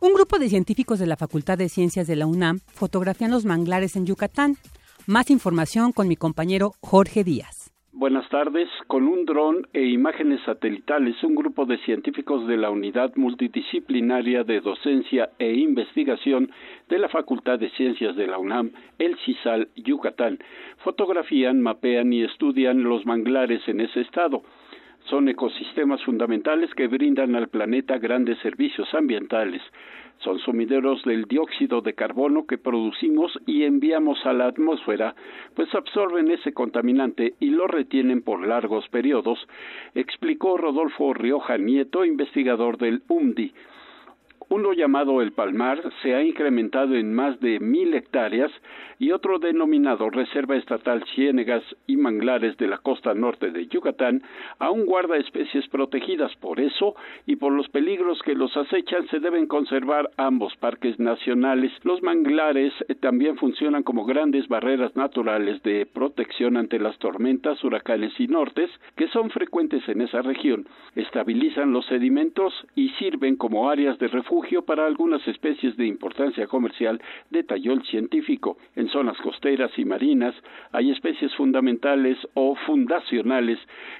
Un 0.00 0.12
grupo 0.12 0.38
de 0.38 0.48
científicos 0.48 0.98
de 0.98 1.06
la 1.06 1.16
Facultad 1.16 1.56
de 1.56 1.68
Ciencias 1.68 2.06
de 2.06 2.16
la 2.16 2.26
UNAM 2.26 2.60
fotografían 2.66 3.30
los 3.30 3.44
manglares 3.44 3.96
en 3.96 4.06
Yucatán. 4.06 4.56
Más 5.06 5.30
información 5.30 5.92
con 5.92 6.08
mi 6.08 6.16
compañero 6.16 6.72
Jorge 6.80 7.24
Díaz. 7.24 7.65
Buenas 7.98 8.28
tardes. 8.28 8.68
Con 8.88 9.08
un 9.08 9.24
dron 9.24 9.68
e 9.72 9.86
imágenes 9.86 10.42
satelitales, 10.42 11.16
un 11.24 11.34
grupo 11.34 11.64
de 11.64 11.78
científicos 11.78 12.46
de 12.46 12.58
la 12.58 12.68
Unidad 12.68 13.16
Multidisciplinaria 13.16 14.44
de 14.44 14.60
Docencia 14.60 15.30
e 15.38 15.54
Investigación 15.54 16.50
de 16.90 16.98
la 16.98 17.08
Facultad 17.08 17.58
de 17.58 17.70
Ciencias 17.70 18.14
de 18.14 18.26
la 18.26 18.36
UNAM, 18.36 18.72
el 18.98 19.16
CISAL 19.24 19.68
Yucatán, 19.76 20.38
fotografían, 20.84 21.62
mapean 21.62 22.12
y 22.12 22.22
estudian 22.22 22.82
los 22.82 23.06
manglares 23.06 23.66
en 23.66 23.80
ese 23.80 24.02
estado. 24.02 24.42
Son 25.10 25.28
ecosistemas 25.28 26.02
fundamentales 26.04 26.72
que 26.74 26.88
brindan 26.88 27.34
al 27.36 27.48
planeta 27.48 27.98
grandes 27.98 28.38
servicios 28.38 28.92
ambientales 28.94 29.62
son 30.18 30.38
sumideros 30.38 31.02
del 31.04 31.24
dióxido 31.26 31.80
de 31.82 31.94
carbono 31.94 32.46
que 32.46 32.58
producimos 32.58 33.38
y 33.46 33.64
enviamos 33.64 34.24
a 34.24 34.32
la 34.32 34.46
atmósfera, 34.46 35.14
pues 35.54 35.74
absorben 35.74 36.30
ese 36.30 36.52
contaminante 36.52 37.34
y 37.38 37.50
lo 37.50 37.66
retienen 37.66 38.22
por 38.22 38.46
largos 38.46 38.88
periodos, 38.88 39.38
explicó 39.94 40.56
Rodolfo 40.56 41.12
Rioja 41.12 41.58
Nieto, 41.58 42.04
investigador 42.04 42.78
del 42.78 43.02
UMDI. 43.08 43.52
Uno 44.48 44.72
llamado 44.72 45.22
El 45.22 45.32
Palmar 45.32 45.82
se 46.02 46.14
ha 46.14 46.22
incrementado 46.22 46.94
en 46.94 47.12
más 47.12 47.40
de 47.40 47.58
mil 47.58 47.92
hectáreas 47.94 48.52
y 48.96 49.10
otro 49.10 49.40
denominado 49.40 50.08
Reserva 50.08 50.56
Estatal 50.56 51.04
Ciénegas 51.14 51.64
y 51.88 51.96
Manglares 51.96 52.56
de 52.56 52.68
la 52.68 52.78
costa 52.78 53.12
norte 53.12 53.50
de 53.50 53.66
Yucatán 53.66 54.22
aún 54.60 54.86
guarda 54.86 55.16
especies 55.16 55.66
protegidas. 55.66 56.34
Por 56.36 56.60
eso 56.60 56.94
y 57.26 57.36
por 57.36 57.52
los 57.52 57.68
peligros 57.70 58.22
que 58.22 58.36
los 58.36 58.56
acechan 58.56 59.08
se 59.08 59.18
deben 59.18 59.46
conservar 59.48 60.10
ambos 60.16 60.54
parques 60.56 61.00
nacionales. 61.00 61.72
Los 61.82 62.00
manglares 62.04 62.72
eh, 62.86 62.94
también 62.94 63.36
funcionan 63.38 63.82
como 63.82 64.04
grandes 64.04 64.46
barreras 64.46 64.94
naturales 64.94 65.60
de 65.64 65.86
protección 65.86 66.56
ante 66.56 66.78
las 66.78 66.96
tormentas, 66.98 67.62
huracanes 67.64 68.12
y 68.20 68.28
nortes 68.28 68.70
que 68.94 69.08
son 69.08 69.28
frecuentes 69.30 69.86
en 69.88 70.02
esa 70.02 70.22
región. 70.22 70.68
Estabilizan 70.94 71.72
los 71.72 71.84
sedimentos 71.86 72.54
y 72.76 72.90
sirven 72.90 73.34
como 73.34 73.68
áreas 73.68 73.98
de 73.98 74.06
refugio 74.06 74.35
para 74.66 74.86
algunas 74.86 75.26
especies 75.26 75.76
de 75.76 75.86
importancia 75.86 76.46
comercial, 76.46 77.00
detalló 77.30 77.72
el 77.72 77.82
científico. 77.84 78.58
En 78.74 78.88
zonas 78.88 79.16
costeras 79.18 79.70
y 79.78 79.84
marinas 79.84 80.34
hay 80.72 80.90
especies 80.90 81.34
fundamentales 81.34 82.18
o 82.34 82.54
fundacionales 82.66 83.58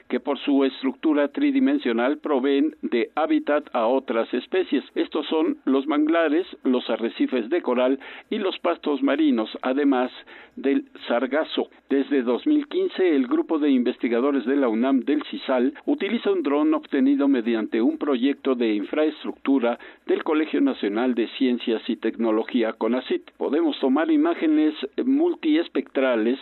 que 0.09 0.21
por 0.21 0.38
su 0.38 0.64
estructura 0.64 1.28
tridimensional 1.28 2.19
proveen 2.19 2.76
de 2.83 3.11
hábitat 3.14 3.69
a 3.73 3.87
otras 3.87 4.33
especies. 4.35 4.85
Estos 4.95 5.26
son 5.26 5.59
los 5.64 5.87
manglares, 5.87 6.47
los 6.64 6.88
arrecifes 6.90 7.49
de 7.49 7.62
coral 7.62 7.99
y 8.31 8.38
los 8.38 8.59
pastos 8.59 9.02
marinos, 9.02 9.50
además 9.62 10.11
del 10.55 10.85
sargazo. 11.09 11.71
Desde 11.88 12.23
2015, 12.23 13.16
el 13.16 13.26
grupo 13.26 13.59
de 13.59 13.71
investigadores 13.71 14.45
de 14.45 14.57
la 14.57 14.69
UNAM 14.69 15.00
del 15.00 15.23
CISAL 15.25 15.75
utiliza 15.87 16.31
un 16.31 16.43
dron 16.43 16.75
obtenido 16.75 17.28
mediante 17.28 17.81
un 17.81 17.99
proyecto 17.99 18.55
de 18.55 18.75
infraestructura 18.75 19.78
del 20.07 20.23
Colegio 20.26 20.61
Nacional 20.61 21.14
de 21.14 21.28
Ciencias 21.38 21.83
y 21.87 21.95
Tecnología 21.95 22.73
CONACIT. 22.73 23.30
Podemos 23.37 23.78
tomar 23.78 24.11
imágenes 24.11 24.75
multiespectrales 25.04 26.37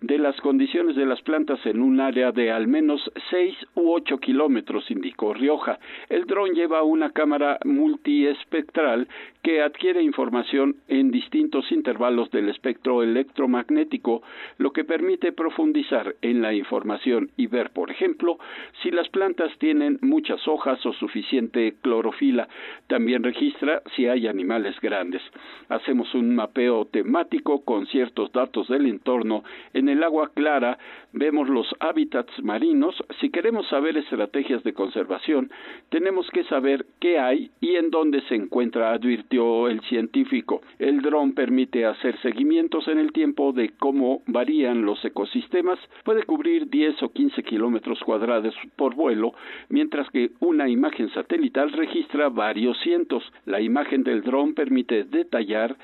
de 0.00 0.18
las 0.18 0.40
condiciones 0.40 0.94
de 0.94 1.06
las 1.06 1.20
plantas 1.22 1.58
en 1.66 1.80
un 1.82 2.00
área 2.00 2.30
de 2.30 2.52
al 2.52 2.68
menos 2.68 3.10
6 3.30 3.54
u 3.74 3.92
8 3.92 4.18
kilómetros, 4.18 4.88
indicó 4.90 5.34
Rioja. 5.34 5.78
El 6.08 6.24
dron 6.24 6.54
lleva 6.54 6.82
una 6.82 7.10
cámara 7.10 7.58
multiespectral 7.64 9.08
que 9.42 9.60
adquiere 9.60 10.02
información 10.02 10.76
en 10.88 11.10
distintos 11.10 11.72
intervalos 11.72 12.30
del 12.30 12.48
espectro 12.48 13.02
electromagnético, 13.02 14.22
lo 14.58 14.72
que 14.72 14.84
permite 14.84 15.32
profundizar 15.32 16.14
en 16.22 16.42
la 16.42 16.52
información 16.52 17.30
y 17.36 17.46
ver, 17.46 17.70
por 17.70 17.90
ejemplo, 17.90 18.38
si 18.82 18.90
las 18.90 19.08
plantas 19.08 19.50
tienen 19.58 19.98
muchas 20.00 20.46
hojas 20.46 20.84
o 20.86 20.92
suficiente 20.92 21.74
clorofila. 21.82 22.48
También 22.86 23.22
registra 23.22 23.82
si 23.96 24.06
hay 24.06 24.28
animales 24.28 24.78
grandes. 24.80 25.22
Hacemos 25.68 26.14
un 26.14 26.34
mapeo 26.34 26.84
temático 26.84 27.64
con 27.64 27.86
ciertos 27.86 28.30
datos 28.32 28.68
del 28.68 28.86
entorno 28.86 29.42
en 29.72 29.87
en 29.88 29.96
el 29.96 30.04
agua 30.04 30.30
clara 30.34 30.78
vemos 31.12 31.48
los 31.48 31.66
hábitats 31.80 32.30
marinos. 32.42 32.94
Si 33.20 33.30
queremos 33.30 33.66
saber 33.68 33.96
estrategias 33.96 34.62
de 34.62 34.74
conservación, 34.74 35.50
tenemos 35.88 36.28
que 36.30 36.44
saber 36.44 36.84
qué 37.00 37.18
hay 37.18 37.50
y 37.60 37.76
en 37.76 37.90
dónde 37.90 38.20
se 38.28 38.34
encuentra, 38.34 38.92
advirtió 38.92 39.68
el 39.68 39.80
científico. 39.82 40.60
El 40.78 41.00
dron 41.00 41.32
permite 41.32 41.86
hacer 41.86 42.20
seguimientos 42.20 42.86
en 42.88 42.98
el 42.98 43.12
tiempo 43.12 43.52
de 43.52 43.70
cómo 43.78 44.22
varían 44.26 44.82
los 44.82 45.02
ecosistemas. 45.04 45.78
Puede 46.04 46.24
cubrir 46.24 46.68
10 46.68 47.02
o 47.02 47.08
15 47.08 47.42
kilómetros 47.42 48.00
cuadrados 48.00 48.54
por 48.76 48.94
vuelo, 48.94 49.32
mientras 49.70 50.10
que 50.10 50.32
una 50.40 50.68
imagen 50.68 51.08
satelital 51.14 51.72
registra 51.72 52.28
varios 52.28 52.78
cientos. 52.80 53.24
La 53.46 53.60
imagen 53.62 54.02
del 54.02 54.22
dron 54.22 54.52
permite 54.52 55.04
detallar 55.04 55.76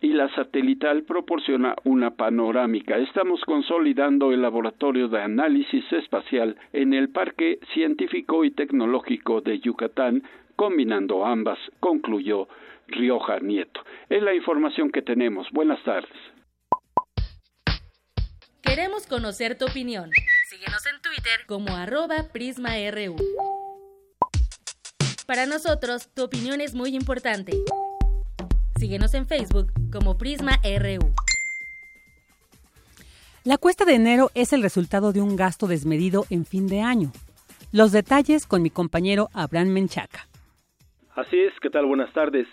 y 0.00 0.12
la 0.12 0.32
satelital 0.34 1.02
proporciona 1.02 1.76
una 1.84 2.10
panorámica. 2.12 2.96
Estamos 2.98 3.40
consolidando 3.44 4.32
el 4.32 4.42
laboratorio 4.42 5.08
de 5.08 5.20
análisis 5.20 5.84
espacial 5.92 6.56
en 6.72 6.94
el 6.94 7.10
Parque 7.10 7.58
Científico 7.74 8.44
y 8.44 8.50
Tecnológico 8.50 9.40
de 9.40 9.60
Yucatán, 9.60 10.22
combinando 10.56 11.24
ambas, 11.24 11.58
concluyó 11.80 12.48
Rioja 12.88 13.38
Nieto. 13.40 13.80
Es 14.08 14.22
la 14.22 14.34
información 14.34 14.90
que 14.90 15.02
tenemos. 15.02 15.46
Buenas 15.52 15.82
tardes. 15.84 16.10
Queremos 18.62 19.06
conocer 19.06 19.58
tu 19.58 19.66
opinión. 19.66 20.10
Síguenos 20.48 20.84
en 20.86 21.00
Twitter 21.02 21.40
como 21.46 21.76
arroba 21.76 22.24
PrismaRU. 22.32 23.16
Para 25.26 25.46
nosotros, 25.46 26.08
tu 26.14 26.24
opinión 26.24 26.60
es 26.60 26.74
muy 26.74 26.94
importante. 26.96 27.52
Síguenos 28.80 29.12
en 29.12 29.26
Facebook 29.26 29.72
como 29.92 30.16
Prisma 30.16 30.52
RU. 30.64 31.12
La 33.44 33.58
cuesta 33.58 33.84
de 33.84 33.92
enero 33.94 34.30
es 34.34 34.54
el 34.54 34.62
resultado 34.62 35.12
de 35.12 35.20
un 35.20 35.36
gasto 35.36 35.66
desmedido 35.66 36.24
en 36.30 36.46
fin 36.46 36.66
de 36.66 36.80
año. 36.80 37.12
Los 37.72 37.92
detalles 37.92 38.46
con 38.46 38.62
mi 38.62 38.70
compañero 38.70 39.28
Abraham 39.34 39.68
Menchaca. 39.68 40.26
Así 41.14 41.38
es, 41.38 41.52
¿qué 41.60 41.68
tal? 41.68 41.84
Buenas 41.84 42.10
tardes. 42.14 42.46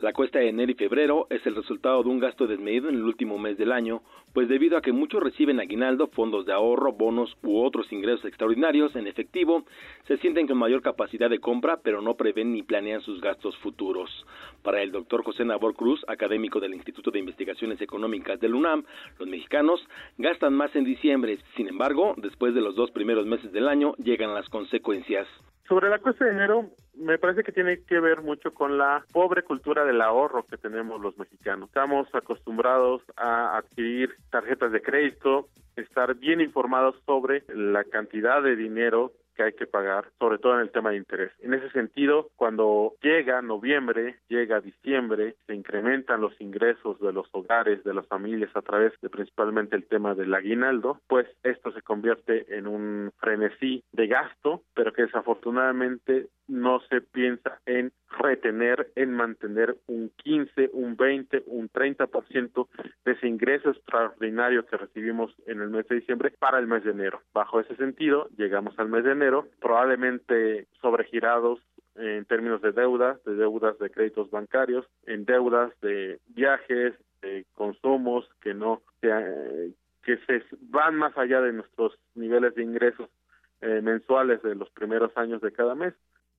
La 0.00 0.14
cuesta 0.14 0.38
de 0.38 0.48
enero 0.48 0.72
y 0.72 0.76
febrero 0.76 1.26
es 1.28 1.46
el 1.46 1.54
resultado 1.54 2.02
de 2.02 2.08
un 2.08 2.20
gasto 2.20 2.46
desmedido 2.46 2.88
en 2.88 2.94
el 2.94 3.02
último 3.02 3.36
mes 3.36 3.58
del 3.58 3.70
año, 3.70 4.00
pues 4.32 4.48
debido 4.48 4.78
a 4.78 4.80
que 4.80 4.92
muchos 4.92 5.22
reciben 5.22 5.60
aguinaldo, 5.60 6.06
fondos 6.06 6.46
de 6.46 6.54
ahorro, 6.54 6.94
bonos 6.94 7.36
u 7.42 7.60
otros 7.60 7.92
ingresos 7.92 8.24
extraordinarios 8.24 8.96
en 8.96 9.06
efectivo, 9.06 9.66
se 10.08 10.16
sienten 10.16 10.46
con 10.46 10.56
mayor 10.56 10.80
capacidad 10.80 11.28
de 11.28 11.38
compra, 11.38 11.80
pero 11.82 12.00
no 12.00 12.14
prevén 12.14 12.54
ni 12.54 12.62
planean 12.62 13.02
sus 13.02 13.20
gastos 13.20 13.54
futuros. 13.58 14.08
Para 14.62 14.80
el 14.80 14.90
doctor 14.90 15.22
José 15.22 15.44
Nabor 15.44 15.74
Cruz, 15.74 16.02
académico 16.08 16.60
del 16.60 16.72
Instituto 16.72 17.10
de 17.10 17.18
Investigaciones 17.18 17.78
Económicas 17.82 18.40
del 18.40 18.54
UNAM, 18.54 18.84
los 19.18 19.28
mexicanos 19.28 19.86
gastan 20.16 20.54
más 20.54 20.74
en 20.76 20.84
diciembre. 20.84 21.36
Sin 21.56 21.68
embargo, 21.68 22.14
después 22.16 22.54
de 22.54 22.62
los 22.62 22.74
dos 22.74 22.90
primeros 22.90 23.26
meses 23.26 23.52
del 23.52 23.68
año 23.68 23.94
llegan 23.98 24.32
las 24.32 24.48
consecuencias. 24.48 25.26
Sobre 25.70 25.88
la 25.88 26.00
cuesta 26.00 26.24
de 26.24 26.32
enero, 26.32 26.68
me 26.96 27.16
parece 27.16 27.44
que 27.44 27.52
tiene 27.52 27.84
que 27.84 28.00
ver 28.00 28.22
mucho 28.22 28.52
con 28.52 28.76
la 28.76 29.04
pobre 29.12 29.44
cultura 29.44 29.84
del 29.84 30.00
ahorro 30.00 30.44
que 30.44 30.56
tenemos 30.56 31.00
los 31.00 31.16
mexicanos. 31.16 31.68
Estamos 31.68 32.12
acostumbrados 32.12 33.02
a 33.16 33.56
adquirir 33.56 34.16
tarjetas 34.30 34.72
de 34.72 34.82
crédito, 34.82 35.46
estar 35.76 36.16
bien 36.16 36.40
informados 36.40 36.96
sobre 37.06 37.44
la 37.54 37.84
cantidad 37.84 38.42
de 38.42 38.56
dinero 38.56 39.12
hay 39.42 39.52
que 39.52 39.66
pagar, 39.66 40.06
sobre 40.18 40.38
todo 40.38 40.54
en 40.54 40.60
el 40.60 40.70
tema 40.70 40.90
de 40.90 40.96
interés. 40.96 41.32
En 41.40 41.54
ese 41.54 41.70
sentido, 41.70 42.30
cuando 42.36 42.94
llega 43.02 43.42
noviembre, 43.42 44.16
llega 44.28 44.60
diciembre, 44.60 45.36
se 45.46 45.54
incrementan 45.54 46.20
los 46.20 46.38
ingresos 46.40 47.00
de 47.00 47.12
los 47.12 47.26
hogares, 47.32 47.82
de 47.84 47.94
las 47.94 48.06
familias 48.06 48.50
a 48.54 48.62
través 48.62 48.92
de 49.00 49.08
principalmente 49.08 49.76
el 49.76 49.86
tema 49.86 50.14
del 50.14 50.34
aguinaldo, 50.34 51.00
pues 51.06 51.26
esto 51.42 51.72
se 51.72 51.82
convierte 51.82 52.56
en 52.56 52.66
un 52.66 53.12
frenesí 53.18 53.82
de 53.92 54.06
gasto, 54.06 54.62
pero 54.74 54.92
que 54.92 55.02
desafortunadamente 55.02 56.28
no 56.50 56.80
se 56.90 57.00
piensa 57.00 57.60
en 57.64 57.92
retener, 58.18 58.90
en 58.96 59.12
mantener 59.12 59.76
un 59.86 60.10
15, 60.16 60.70
un 60.72 60.96
20, 60.96 61.44
un 61.46 61.70
30% 61.70 62.68
de 63.04 63.12
ese 63.12 63.28
ingreso 63.28 63.70
extraordinario 63.70 64.66
que 64.66 64.76
recibimos 64.76 65.32
en 65.46 65.60
el 65.60 65.70
mes 65.70 65.86
de 65.88 65.96
diciembre 65.96 66.32
para 66.38 66.58
el 66.58 66.66
mes 66.66 66.84
de 66.84 66.90
enero. 66.90 67.20
Bajo 67.32 67.60
ese 67.60 67.76
sentido, 67.76 68.28
llegamos 68.36 68.76
al 68.78 68.88
mes 68.88 69.04
de 69.04 69.12
enero, 69.12 69.29
probablemente 69.60 70.66
sobregirados 70.80 71.60
en 71.96 72.24
términos 72.24 72.62
de 72.62 72.72
deudas, 72.72 73.22
de 73.24 73.34
deudas 73.34 73.78
de 73.78 73.90
créditos 73.90 74.30
bancarios, 74.30 74.86
en 75.06 75.24
deudas 75.24 75.72
de 75.80 76.18
viajes, 76.28 76.94
de 77.20 77.44
consumos 77.54 78.28
que 78.40 78.54
no 78.54 78.82
que 79.00 80.16
se 80.26 80.42
van 80.62 80.96
más 80.96 81.16
allá 81.18 81.40
de 81.42 81.52
nuestros 81.52 81.98
niveles 82.14 82.54
de 82.54 82.62
ingresos 82.62 83.10
eh, 83.60 83.80
mensuales 83.82 84.42
de 84.42 84.54
los 84.54 84.70
primeros 84.70 85.14
años 85.16 85.42
de 85.42 85.52
cada 85.52 85.74
mes 85.74 85.94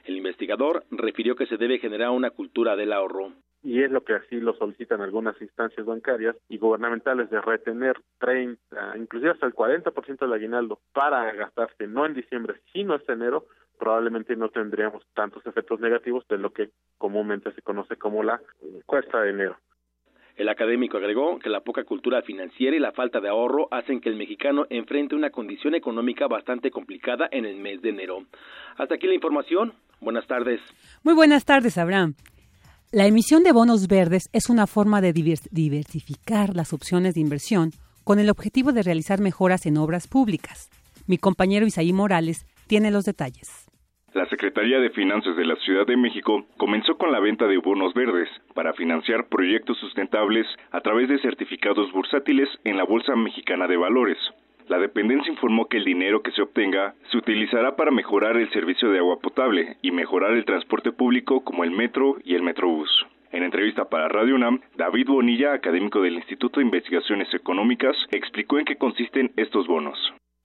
el 0.05 0.17
investigador 0.17 0.83
refirió 0.91 1.35
que 1.35 1.45
se 1.45 1.57
debe 1.57 1.79
generar 1.79 2.09
una 2.09 2.31
cultura 2.31 2.75
del 2.75 2.93
ahorro. 2.93 3.33
Y 3.63 3.83
es 3.83 3.91
lo 3.91 4.03
que 4.03 4.13
así 4.13 4.39
lo 4.39 4.55
solicitan 4.55 5.01
algunas 5.01 5.39
instancias 5.39 5.85
bancarias 5.85 6.35
y 6.49 6.57
gubernamentales 6.57 7.29
de 7.29 7.41
retener 7.41 7.95
30, 8.19 8.97
inclusive 8.97 9.31
hasta 9.31 9.45
el 9.45 9.53
40% 9.53 10.19
del 10.19 10.33
aguinaldo 10.33 10.79
para 10.93 11.31
gastarse 11.33 11.87
no 11.87 12.05
en 12.05 12.15
diciembre, 12.15 12.55
sino 12.73 12.95
este 12.95 13.13
enero, 13.13 13.45
probablemente 13.77 14.35
no 14.35 14.49
tendríamos 14.49 15.03
tantos 15.13 15.45
efectos 15.45 15.79
negativos 15.79 16.27
de 16.27 16.37
lo 16.37 16.51
que 16.51 16.69
comúnmente 16.97 17.51
se 17.53 17.61
conoce 17.61 17.97
como 17.97 18.23
la 18.23 18.41
cuesta 18.85 19.21
de 19.21 19.29
enero. 19.29 19.57
El 20.35 20.49
académico 20.49 20.97
agregó 20.97 21.37
que 21.39 21.49
la 21.49 21.61
poca 21.61 21.83
cultura 21.83 22.21
financiera 22.21 22.75
y 22.75 22.79
la 22.79 22.93
falta 22.93 23.19
de 23.19 23.29
ahorro 23.29 23.67
hacen 23.69 24.01
que 24.01 24.09
el 24.09 24.15
mexicano 24.15 24.65
enfrente 24.69 25.15
una 25.15 25.29
condición 25.29 25.75
económica 25.75 26.27
bastante 26.27 26.71
complicada 26.71 27.27
en 27.31 27.45
el 27.45 27.57
mes 27.57 27.81
de 27.81 27.89
enero. 27.89 28.25
Hasta 28.77 28.95
aquí 28.95 29.07
la 29.07 29.13
información. 29.13 29.73
Buenas 29.99 30.25
tardes. 30.25 30.61
Muy 31.03 31.13
buenas 31.13 31.45
tardes, 31.45 31.77
Abraham. 31.77 32.15
La 32.93 33.05
emisión 33.05 33.43
de 33.43 33.53
bonos 33.53 33.87
verdes 33.87 34.27
es 34.33 34.49
una 34.49 34.67
forma 34.67 34.99
de 34.99 35.13
diversificar 35.13 36.53
las 36.53 36.73
opciones 36.73 37.15
de 37.15 37.21
inversión 37.21 37.71
con 38.03 38.19
el 38.19 38.29
objetivo 38.29 38.73
de 38.73 38.83
realizar 38.83 39.21
mejoras 39.21 39.65
en 39.65 39.77
obras 39.77 40.09
públicas. 40.09 40.69
Mi 41.07 41.17
compañero 41.17 41.65
Isaí 41.65 41.93
Morales 41.93 42.45
tiene 42.67 42.91
los 42.91 43.05
detalles. 43.05 43.47
La 44.13 44.27
Secretaría 44.27 44.79
de 44.79 44.89
Finanzas 44.89 45.37
de 45.37 45.45
la 45.45 45.55
Ciudad 45.63 45.87
de 45.87 45.95
México 45.95 46.45
comenzó 46.57 46.97
con 46.97 47.13
la 47.13 47.21
venta 47.21 47.47
de 47.47 47.59
bonos 47.59 47.93
verdes 47.93 48.27
para 48.55 48.73
financiar 48.73 49.29
proyectos 49.29 49.77
sustentables 49.77 50.45
a 50.71 50.81
través 50.81 51.07
de 51.07 51.21
certificados 51.21 51.89
bursátiles 51.93 52.49
en 52.65 52.75
la 52.75 52.83
Bolsa 52.83 53.15
Mexicana 53.15 53.67
de 53.67 53.77
Valores. 53.77 54.17
La 54.71 54.79
dependencia 54.79 55.29
informó 55.29 55.65
que 55.65 55.75
el 55.75 55.83
dinero 55.83 56.21
que 56.21 56.31
se 56.31 56.41
obtenga 56.41 56.95
se 57.11 57.17
utilizará 57.17 57.75
para 57.75 57.91
mejorar 57.91 58.37
el 58.37 58.49
servicio 58.51 58.89
de 58.89 58.99
agua 58.99 59.19
potable 59.19 59.75
y 59.81 59.91
mejorar 59.91 60.31
el 60.31 60.45
transporte 60.45 60.93
público 60.93 61.43
como 61.43 61.65
el 61.65 61.71
metro 61.71 62.15
y 62.23 62.35
el 62.35 62.41
metrobús. 62.41 62.89
En 63.33 63.43
entrevista 63.43 63.89
para 63.89 64.07
Radio 64.07 64.33
UNAM, 64.35 64.61
David 64.77 65.07
Bonilla, 65.09 65.51
académico 65.51 66.01
del 66.01 66.13
Instituto 66.13 66.61
de 66.61 66.67
Investigaciones 66.67 67.27
Económicas, 67.33 67.97
explicó 68.11 68.59
en 68.59 68.63
qué 68.63 68.77
consisten 68.77 69.33
estos 69.35 69.67
bonos. 69.67 69.97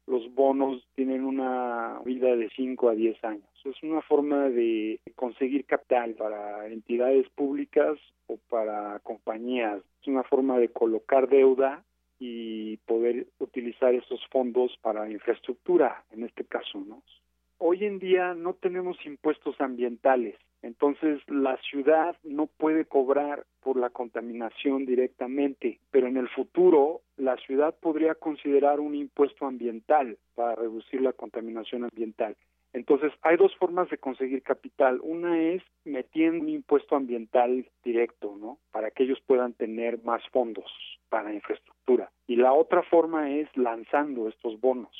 Los 0.08 0.34
bonos 0.34 0.84
tienen 0.96 1.24
una 1.24 2.00
vida 2.04 2.34
de 2.34 2.48
5 2.56 2.88
a 2.88 2.94
10 2.96 3.22
años. 3.22 3.48
Es 3.64 3.80
una 3.84 4.02
forma 4.02 4.48
de 4.48 4.98
conseguir 5.14 5.66
capital 5.66 6.14
para 6.14 6.66
entidades 6.66 7.28
públicas 7.36 7.96
o 8.26 8.38
para 8.48 8.98
compañías. 9.04 9.80
Es 10.02 10.08
una 10.08 10.24
forma 10.24 10.58
de 10.58 10.70
colocar 10.70 11.28
deuda 11.28 11.84
y 12.18 12.78
poder 12.78 13.26
utilizar 13.38 13.94
esos 13.94 14.20
fondos 14.30 14.76
para 14.82 15.10
infraestructura, 15.10 16.04
en 16.10 16.24
este 16.24 16.44
caso, 16.44 16.78
¿no? 16.78 17.02
Hoy 17.58 17.84
en 17.84 17.98
día 17.98 18.34
no 18.34 18.54
tenemos 18.54 18.96
impuestos 19.06 19.58
ambientales 19.60 20.36
Entonces, 20.62 21.20
la 21.28 21.56
ciudad 21.58 22.16
no 22.24 22.46
puede 22.46 22.86
cobrar 22.86 23.46
por 23.62 23.76
la 23.76 23.90
contaminación 23.90 24.84
directamente, 24.84 25.78
pero 25.90 26.08
en 26.08 26.16
el 26.16 26.28
futuro 26.28 27.02
la 27.16 27.36
ciudad 27.36 27.74
podría 27.78 28.14
considerar 28.14 28.80
un 28.80 28.94
impuesto 28.94 29.46
ambiental 29.46 30.18
para 30.34 30.56
reducir 30.56 31.00
la 31.02 31.12
contaminación 31.12 31.84
ambiental. 31.84 32.36
Entonces, 32.76 33.10
hay 33.22 33.38
dos 33.38 33.56
formas 33.56 33.88
de 33.88 33.96
conseguir 33.96 34.42
capital. 34.42 35.00
Una 35.02 35.40
es 35.40 35.62
metiendo 35.86 36.42
un 36.42 36.50
impuesto 36.50 36.94
ambiental 36.94 37.64
directo, 37.82 38.36
¿no? 38.38 38.58
Para 38.70 38.90
que 38.90 39.04
ellos 39.04 39.18
puedan 39.26 39.54
tener 39.54 40.04
más 40.04 40.22
fondos 40.28 40.70
para 41.08 41.32
infraestructura. 41.32 42.10
Y 42.26 42.36
la 42.36 42.52
otra 42.52 42.82
forma 42.82 43.30
es 43.30 43.48
lanzando 43.56 44.28
estos 44.28 44.60
bonos. 44.60 44.94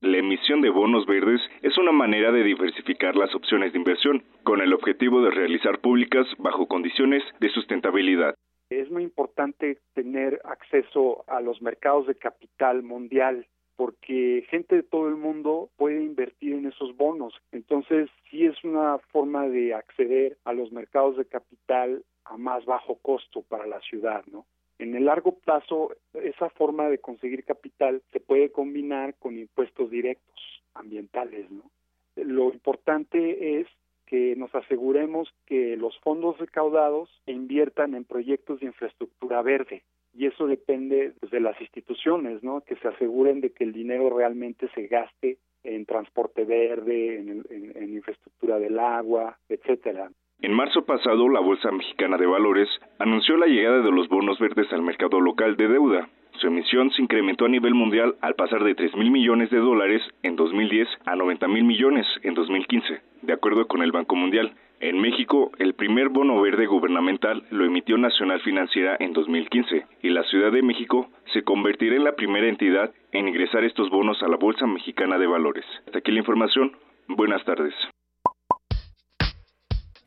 La 0.00 0.16
emisión 0.16 0.62
de 0.62 0.70
bonos 0.70 1.04
verdes 1.04 1.42
es 1.60 1.76
una 1.76 1.92
manera 1.92 2.32
de 2.32 2.42
diversificar 2.42 3.16
las 3.16 3.34
opciones 3.34 3.74
de 3.74 3.80
inversión, 3.80 4.22
con 4.42 4.62
el 4.62 4.72
objetivo 4.72 5.20
de 5.20 5.30
realizar 5.30 5.80
públicas 5.80 6.26
bajo 6.38 6.66
condiciones 6.66 7.22
de 7.38 7.50
sustentabilidad. 7.50 8.34
Es 8.70 8.90
muy 8.90 9.02
importante 9.02 9.76
tener 9.92 10.40
acceso 10.44 11.24
a 11.28 11.42
los 11.42 11.60
mercados 11.60 12.06
de 12.06 12.14
capital 12.14 12.82
mundial 12.82 13.46
porque 13.76 14.46
gente 14.50 14.76
de 14.76 14.82
todo 14.82 15.08
el 15.08 15.16
mundo 15.16 15.70
puede 15.76 16.02
invertir 16.02 16.54
en 16.54 16.66
esos 16.66 16.96
bonos. 16.96 17.34
Entonces, 17.52 18.08
sí 18.30 18.46
es 18.46 18.62
una 18.64 18.98
forma 19.10 19.48
de 19.48 19.74
acceder 19.74 20.36
a 20.44 20.52
los 20.52 20.72
mercados 20.72 21.16
de 21.16 21.24
capital 21.24 22.04
a 22.24 22.36
más 22.36 22.64
bajo 22.64 22.96
costo 22.96 23.42
para 23.42 23.66
la 23.66 23.80
ciudad, 23.80 24.24
¿no? 24.30 24.46
En 24.78 24.94
el 24.96 25.04
largo 25.04 25.38
plazo, 25.38 25.94
esa 26.14 26.50
forma 26.50 26.88
de 26.88 26.98
conseguir 26.98 27.44
capital 27.44 28.02
se 28.12 28.20
puede 28.20 28.50
combinar 28.50 29.14
con 29.14 29.38
impuestos 29.38 29.90
directos 29.90 30.62
ambientales, 30.74 31.50
¿no? 31.50 31.70
Lo 32.16 32.52
importante 32.52 33.60
es 33.60 33.68
que 34.06 34.36
nos 34.36 34.54
aseguremos 34.54 35.32
que 35.46 35.76
los 35.76 35.98
fondos 36.00 36.38
recaudados 36.38 37.08
inviertan 37.26 37.94
en 37.94 38.04
proyectos 38.04 38.60
de 38.60 38.66
infraestructura 38.66 39.42
verde 39.42 39.82
y 40.14 40.26
eso 40.26 40.46
depende 40.46 41.12
pues, 41.20 41.32
de 41.32 41.40
las 41.40 41.60
instituciones, 41.60 42.42
¿no? 42.42 42.60
Que 42.62 42.76
se 42.76 42.88
aseguren 42.88 43.40
de 43.40 43.50
que 43.50 43.64
el 43.64 43.72
dinero 43.72 44.10
realmente 44.16 44.68
se 44.74 44.86
gaste 44.86 45.38
en 45.62 45.86
transporte 45.86 46.44
verde, 46.44 47.18
en, 47.18 47.42
en 47.50 47.94
infraestructura 47.94 48.58
del 48.58 48.78
agua, 48.78 49.38
etcétera. 49.48 50.10
En 50.40 50.52
marzo 50.52 50.84
pasado, 50.84 51.28
la 51.28 51.40
Bolsa 51.40 51.70
Mexicana 51.70 52.18
de 52.18 52.26
Valores 52.26 52.68
anunció 52.98 53.36
la 53.36 53.46
llegada 53.46 53.80
de 53.80 53.90
los 53.90 54.08
bonos 54.08 54.38
verdes 54.38 54.70
al 54.72 54.82
mercado 54.82 55.20
local 55.20 55.56
de 55.56 55.68
deuda. 55.68 56.08
Su 56.32 56.48
emisión 56.48 56.90
se 56.90 57.00
incrementó 57.00 57.46
a 57.46 57.48
nivel 57.48 57.74
mundial 57.74 58.16
al 58.20 58.34
pasar 58.34 58.62
de 58.64 58.74
3 58.74 58.96
mil 58.96 59.10
millones 59.10 59.50
de 59.50 59.58
dólares 59.58 60.02
en 60.22 60.36
2010 60.36 60.88
a 61.06 61.14
90 61.16 61.48
mil 61.48 61.64
millones 61.64 62.06
en 62.22 62.34
2015, 62.34 63.00
de 63.22 63.32
acuerdo 63.32 63.66
con 63.66 63.82
el 63.82 63.92
Banco 63.92 64.16
Mundial. 64.16 64.52
En 64.84 65.00
México, 65.00 65.50
el 65.58 65.72
primer 65.72 66.10
bono 66.10 66.42
verde 66.42 66.66
gubernamental 66.66 67.42
lo 67.48 67.64
emitió 67.64 67.96
Nacional 67.96 68.42
Financiera 68.42 68.98
en 69.00 69.14
2015 69.14 69.86
y 70.02 70.10
la 70.10 70.22
Ciudad 70.24 70.52
de 70.52 70.60
México 70.60 71.08
se 71.32 71.42
convertirá 71.42 71.96
en 71.96 72.04
la 72.04 72.14
primera 72.16 72.46
entidad 72.46 72.92
en 73.12 73.26
ingresar 73.26 73.64
estos 73.64 73.88
bonos 73.88 74.22
a 74.22 74.28
la 74.28 74.36
Bolsa 74.36 74.66
Mexicana 74.66 75.16
de 75.16 75.26
Valores. 75.26 75.64
Hasta 75.86 76.00
aquí 76.00 76.12
la 76.12 76.18
información. 76.18 76.76
Buenas 77.08 77.42
tardes. 77.46 77.72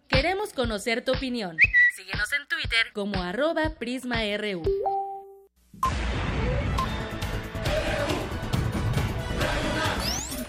Queremos 0.08 0.54
conocer 0.54 1.04
tu 1.04 1.12
opinión. 1.12 1.58
Síguenos 1.96 2.32
en 2.34 2.48
Twitter 2.48 2.94
como 2.94 3.24
arroba 3.24 3.72
PrismaRU. 3.80 4.62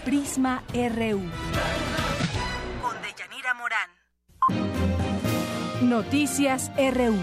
Prisma 0.05 0.61
RU. 0.71 1.98
Noticias 5.81 6.69
RU. 6.75 7.15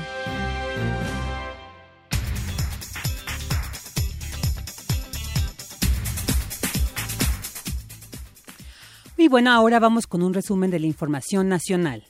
Y 9.18 9.28
bueno, 9.28 9.50
ahora 9.50 9.78
vamos 9.78 10.06
con 10.06 10.22
un 10.22 10.32
resumen 10.32 10.70
de 10.70 10.80
la 10.80 10.86
información 10.86 11.50
nacional. 11.50 12.04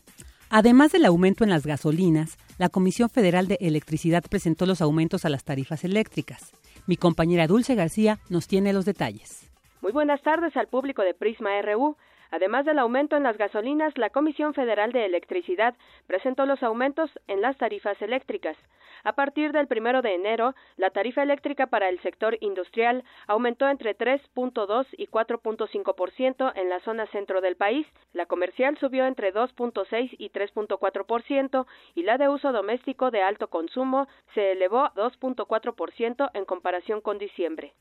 Además 0.48 0.92
del 0.92 1.06
aumento 1.06 1.42
en 1.42 1.50
las 1.50 1.66
gasolinas, 1.66 2.38
la 2.58 2.68
Comisión 2.68 3.10
Federal 3.10 3.48
de 3.48 3.58
Electricidad 3.60 4.22
presentó 4.30 4.66
los 4.66 4.80
aumentos 4.80 5.24
a 5.24 5.30
las 5.30 5.42
tarifas 5.42 5.82
eléctricas. 5.82 6.52
Mi 6.86 6.96
compañera 6.96 7.48
Dulce 7.48 7.74
García 7.74 8.20
nos 8.28 8.46
tiene 8.46 8.72
los 8.72 8.84
detalles. 8.84 9.50
Muy 9.82 9.90
buenas 9.90 10.22
tardes 10.22 10.56
al 10.56 10.68
público 10.68 11.02
de 11.02 11.12
Prisma 11.12 11.60
RU. 11.62 11.96
Además 12.30 12.64
del 12.64 12.78
aumento 12.78 13.16
en 13.16 13.22
las 13.22 13.36
gasolinas, 13.36 13.96
la 13.98 14.10
Comisión 14.10 14.54
Federal 14.54 14.92
de 14.92 15.04
Electricidad 15.04 15.74
presentó 16.06 16.46
los 16.46 16.62
aumentos 16.62 17.10
en 17.26 17.40
las 17.40 17.56
tarifas 17.56 18.00
eléctricas. 18.02 18.56
A 19.04 19.12
partir 19.12 19.52
del 19.52 19.68
primero 19.68 20.02
de 20.02 20.14
enero, 20.14 20.54
la 20.76 20.90
tarifa 20.90 21.22
eléctrica 21.22 21.66
para 21.68 21.88
el 21.88 22.00
sector 22.00 22.36
industrial 22.40 23.04
aumentó 23.26 23.68
entre 23.68 23.96
3.2 23.96 24.86
y 24.92 25.06
4.5% 25.06 26.52
en 26.56 26.68
la 26.68 26.80
zona 26.80 27.06
centro 27.08 27.40
del 27.40 27.56
país, 27.56 27.86
la 28.12 28.26
comercial 28.26 28.76
subió 28.78 29.06
entre 29.06 29.32
2.6 29.32 30.16
y 30.18 30.30
3.4% 30.30 31.66
y 31.94 32.02
la 32.02 32.18
de 32.18 32.28
uso 32.28 32.52
doméstico 32.52 33.10
de 33.10 33.22
alto 33.22 33.48
consumo 33.48 34.08
se 34.34 34.52
elevó 34.52 34.90
2.4% 34.96 36.30
en 36.34 36.44
comparación 36.44 37.00
con 37.00 37.18
diciembre. 37.18 37.74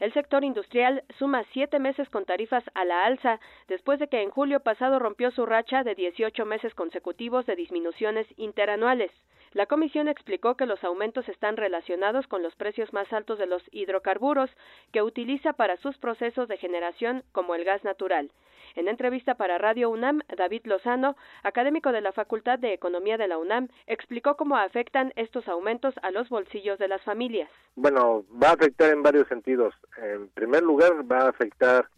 El 0.00 0.14
sector 0.14 0.44
industrial 0.44 1.04
suma 1.18 1.44
siete 1.52 1.78
meses 1.78 2.08
con 2.08 2.24
tarifas 2.24 2.64
a 2.72 2.86
la 2.86 3.04
alza 3.04 3.38
después 3.68 3.98
de 3.98 4.08
que 4.08 4.22
en 4.22 4.30
julio 4.30 4.60
pasado 4.60 4.98
rompió 4.98 5.30
su 5.30 5.44
racha 5.44 5.84
de 5.84 5.94
18 5.94 6.46
meses 6.46 6.74
consecutivos 6.74 7.44
de 7.44 7.54
disminuciones 7.54 8.26
interanuales. 8.38 9.12
La 9.52 9.66
comisión 9.66 10.08
explicó 10.08 10.56
que 10.56 10.64
los 10.64 10.82
aumentos 10.84 11.28
están 11.28 11.58
relacionados 11.58 12.26
con 12.28 12.42
los 12.42 12.56
precios 12.56 12.94
más 12.94 13.12
altos 13.12 13.38
de 13.38 13.46
los 13.46 13.62
hidrocarburos 13.72 14.48
que 14.90 15.02
utiliza 15.02 15.52
para 15.52 15.76
sus 15.76 15.98
procesos 15.98 16.48
de 16.48 16.56
generación 16.56 17.22
como 17.32 17.54
el 17.54 17.64
gas 17.64 17.84
natural. 17.84 18.30
En 18.74 18.88
entrevista 18.88 19.34
para 19.34 19.58
Radio 19.58 19.90
UNAM, 19.90 20.20
David 20.36 20.62
Lozano, 20.64 21.16
académico 21.42 21.92
de 21.92 22.00
la 22.00 22.12
Facultad 22.12 22.58
de 22.58 22.72
Economía 22.72 23.16
de 23.16 23.28
la 23.28 23.38
UNAM, 23.38 23.68
explicó 23.86 24.36
cómo 24.36 24.56
afectan 24.56 25.12
estos 25.16 25.48
aumentos 25.48 25.94
a 26.02 26.10
los 26.10 26.28
bolsillos 26.28 26.78
de 26.78 26.88
las 26.88 27.02
familias. 27.02 27.50
Bueno, 27.76 28.24
va 28.42 28.50
a 28.50 28.52
afectar 28.52 28.90
en 28.90 29.02
varios 29.02 29.26
sentidos. 29.28 29.74
En 29.96 30.28
primer 30.28 30.62
lugar, 30.62 30.92
va 31.10 31.22
a 31.22 31.28
afectar 31.30 31.88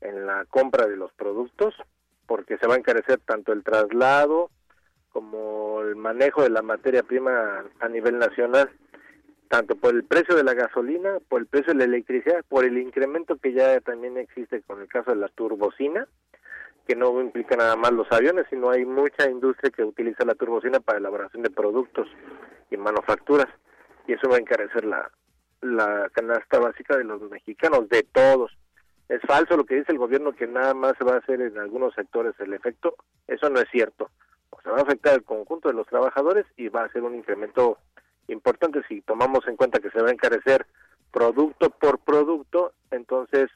en 0.00 0.26
la 0.26 0.44
compra 0.46 0.86
de 0.86 0.96
los 0.96 1.12
productos, 1.12 1.74
porque 2.26 2.58
se 2.58 2.66
va 2.66 2.74
a 2.74 2.78
encarecer 2.78 3.20
tanto 3.20 3.52
el 3.52 3.64
traslado 3.64 4.50
como 5.12 5.80
el 5.82 5.96
manejo 5.96 6.42
de 6.42 6.50
la 6.50 6.62
materia 6.62 7.02
prima 7.02 7.64
a 7.80 7.88
nivel 7.88 8.18
nacional, 8.18 8.70
tanto 9.50 9.74
por 9.74 9.96
el 9.96 10.04
precio 10.04 10.36
de 10.36 10.44
la 10.44 10.54
gasolina, 10.54 11.18
por 11.28 11.40
el 11.40 11.46
precio 11.48 11.72
de 11.72 11.80
la 11.80 11.84
electricidad, 11.84 12.44
por 12.48 12.64
el 12.64 12.78
incremento 12.78 13.36
que 13.36 13.52
ya 13.52 13.80
también 13.80 14.16
existe 14.16 14.62
con 14.62 14.80
el 14.80 14.86
caso 14.86 15.10
de 15.10 15.16
la 15.16 15.26
turbocina, 15.26 16.06
que 16.86 16.94
no 16.94 17.20
implica 17.20 17.56
nada 17.56 17.74
más 17.74 17.90
los 17.90 18.06
aviones, 18.12 18.46
sino 18.48 18.70
hay 18.70 18.84
mucha 18.84 19.28
industria 19.28 19.72
que 19.72 19.82
utiliza 19.82 20.24
la 20.24 20.36
turbocina 20.36 20.78
para 20.78 20.98
elaboración 20.98 21.42
de 21.42 21.50
productos 21.50 22.06
y 22.70 22.76
manufacturas, 22.76 23.48
y 24.06 24.12
eso 24.12 24.28
va 24.28 24.36
a 24.36 24.38
encarecer 24.38 24.84
la, 24.84 25.10
la 25.62 26.08
canasta 26.14 26.60
básica 26.60 26.96
de 26.96 27.02
los 27.02 27.20
mexicanos, 27.28 27.88
de 27.88 28.04
todos. 28.04 28.56
Es 29.08 29.20
falso 29.22 29.56
lo 29.56 29.64
que 29.64 29.74
dice 29.74 29.90
el 29.90 29.98
gobierno 29.98 30.30
que 30.30 30.46
nada 30.46 30.74
más 30.74 30.92
se 30.96 31.04
va 31.04 31.14
a 31.14 31.18
hacer 31.18 31.40
en 31.40 31.58
algunos 31.58 31.92
sectores 31.94 32.38
el 32.38 32.54
efecto, 32.54 32.94
eso 33.26 33.50
no 33.50 33.58
es 33.58 33.68
cierto. 33.72 34.10
Se 34.62 34.70
va 34.70 34.78
a 34.78 34.82
afectar 34.82 35.14
el 35.14 35.24
conjunto 35.24 35.68
de 35.68 35.74
los 35.74 35.88
trabajadores 35.88 36.46
y 36.56 36.68
va 36.68 36.84
a 36.84 36.92
ser 36.92 37.02
un 37.02 37.16
incremento 37.16 37.78
importante 38.28 38.82
si 38.88 39.00
tomamos 39.02 39.46
en 39.48 39.56
cuenta 39.56 39.80
que 39.80 39.90
se 39.90 40.00
va 40.00 40.08
a 40.08 40.12
encarecer 40.12 40.66
producto 41.10 41.70
por 41.70 41.98
producto, 41.98 42.72
entonces 42.90 43.50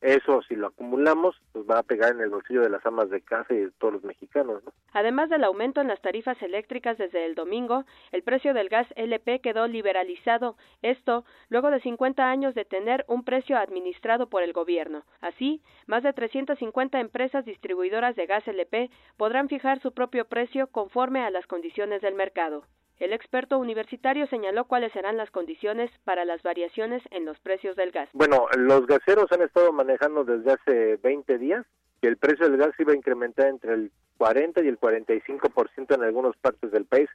eso, 0.00 0.40
si 0.48 0.56
lo 0.56 0.68
acumulamos, 0.68 1.36
pues 1.52 1.66
va 1.68 1.78
a 1.78 1.82
pegar 1.82 2.12
en 2.12 2.22
el 2.22 2.30
bolsillo 2.30 2.62
de 2.62 2.70
las 2.70 2.84
amas 2.86 3.10
de 3.10 3.20
casa 3.20 3.52
y 3.52 3.58
de 3.58 3.70
todos 3.72 3.94
los 3.94 4.04
mexicanos. 4.04 4.62
Además 4.94 5.28
del 5.28 5.44
aumento 5.44 5.82
en 5.82 5.88
las 5.88 6.00
tarifas 6.00 6.40
eléctricas 6.40 6.96
desde 6.96 7.26
el 7.26 7.34
domingo, 7.34 7.84
el 8.10 8.22
precio 8.22 8.54
del 8.54 8.70
gas 8.70 8.86
LP 8.96 9.40
quedó 9.40 9.66
liberalizado. 9.66 10.56
Esto 10.80 11.24
luego 11.50 11.70
de 11.70 11.80
50 11.80 12.30
años 12.30 12.54
de 12.54 12.64
tener 12.64 13.04
un 13.08 13.24
precio 13.24 13.58
administrado 13.58 14.30
por 14.30 14.42
el 14.42 14.54
gobierno. 14.54 15.04
Así, 15.20 15.60
más 15.86 16.02
de 16.02 16.14
350 16.14 16.98
empresas 16.98 17.44
distribuidoras 17.44 18.16
de 18.16 18.24
gas 18.24 18.48
LP 18.48 18.90
podrán 19.18 19.50
fijar 19.50 19.80
su 19.82 19.92
propio 19.92 20.24
precio 20.24 20.68
conforme 20.68 21.20
a 21.20 21.30
las 21.30 21.46
condiciones 21.46 22.00
del 22.00 22.14
mercado. 22.14 22.64
El 23.00 23.14
experto 23.14 23.58
universitario 23.58 24.26
señaló 24.26 24.66
cuáles 24.66 24.92
serán 24.92 25.16
las 25.16 25.30
condiciones 25.30 25.90
para 26.04 26.26
las 26.26 26.42
variaciones 26.42 27.02
en 27.10 27.24
los 27.24 27.38
precios 27.40 27.74
del 27.74 27.92
gas. 27.92 28.10
Bueno, 28.12 28.46
los 28.58 28.86
gaseros 28.86 29.32
han 29.32 29.40
estado 29.40 29.72
manejando 29.72 30.22
desde 30.22 30.52
hace 30.52 30.96
20 31.02 31.38
días 31.38 31.64
que 32.02 32.08
el 32.08 32.18
precio 32.18 32.48
del 32.48 32.58
gas 32.58 32.78
iba 32.78 32.92
a 32.92 32.96
incrementar 32.96 33.48
entre 33.48 33.72
el 33.72 33.90
40 34.18 34.62
y 34.62 34.68
el 34.68 34.78
45% 34.78 35.94
en 35.94 36.02
algunas 36.02 36.36
partes 36.36 36.70
del 36.70 36.84
país. 36.84 37.08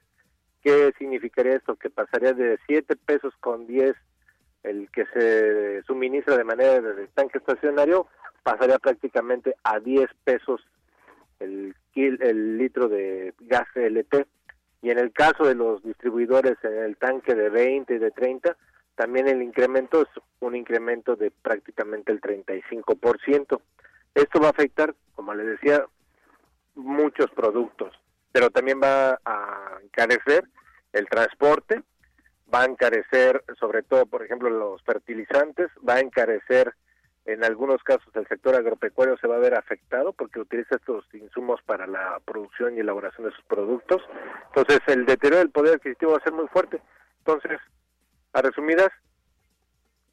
¿Qué 0.60 0.92
significaría 0.98 1.54
esto? 1.54 1.76
Que 1.76 1.88
pasaría 1.88 2.32
de 2.32 2.58
7 2.66 2.96
pesos 2.96 3.32
con 3.38 3.68
10 3.68 3.94
el 4.64 4.90
que 4.90 5.06
se 5.14 5.82
suministra 5.84 6.36
de 6.36 6.42
manera 6.42 6.80
de 6.80 7.06
tanque 7.14 7.38
estacionario, 7.38 8.08
pasaría 8.42 8.80
prácticamente 8.80 9.54
a 9.62 9.78
10 9.78 10.10
pesos 10.24 10.60
el 11.38 11.76
el, 11.94 12.58
litro 12.58 12.88
de 12.88 13.34
gas 13.40 13.66
LP. 13.74 14.26
Y 14.82 14.90
en 14.90 14.98
el 14.98 15.12
caso 15.12 15.44
de 15.44 15.54
los 15.54 15.82
distribuidores 15.82 16.56
en 16.62 16.78
el 16.84 16.96
tanque 16.96 17.34
de 17.34 17.48
20 17.48 17.94
y 17.94 17.98
de 17.98 18.10
30, 18.10 18.56
también 18.94 19.28
el 19.28 19.42
incremento 19.42 20.02
es 20.02 20.08
un 20.40 20.56
incremento 20.56 21.16
de 21.16 21.30
prácticamente 21.30 22.12
el 22.12 22.20
35%. 22.20 23.60
Esto 24.14 24.40
va 24.40 24.46
a 24.48 24.50
afectar, 24.50 24.94
como 25.14 25.34
les 25.34 25.46
decía, 25.46 25.84
muchos 26.74 27.30
productos, 27.30 27.94
pero 28.32 28.50
también 28.50 28.80
va 28.82 29.18
a 29.24 29.78
encarecer 29.82 30.44
el 30.92 31.08
transporte, 31.08 31.82
va 32.52 32.62
a 32.62 32.66
encarecer 32.66 33.42
sobre 33.58 33.82
todo, 33.82 34.06
por 34.06 34.22
ejemplo, 34.24 34.48
los 34.48 34.82
fertilizantes, 34.82 35.68
va 35.86 35.94
a 35.94 36.00
encarecer 36.00 36.74
en 37.26 37.44
algunos 37.44 37.82
casos 37.82 38.08
el 38.14 38.26
sector 38.28 38.54
agropecuario 38.54 39.16
se 39.18 39.26
va 39.26 39.36
a 39.36 39.40
ver 39.40 39.54
afectado 39.54 40.12
porque 40.12 40.40
utiliza 40.40 40.76
estos 40.76 41.04
insumos 41.12 41.60
para 41.66 41.86
la 41.86 42.20
producción 42.24 42.76
y 42.76 42.80
elaboración 42.80 43.26
de 43.26 43.34
sus 43.34 43.44
productos. 43.44 44.02
Entonces, 44.46 44.80
el 44.86 45.04
deterioro 45.04 45.38
del 45.38 45.50
poder 45.50 45.74
adquisitivo 45.74 46.12
va 46.12 46.18
a 46.18 46.24
ser 46.24 46.32
muy 46.32 46.46
fuerte. 46.48 46.80
Entonces, 47.18 47.58
a 48.32 48.42
resumidas, 48.42 48.90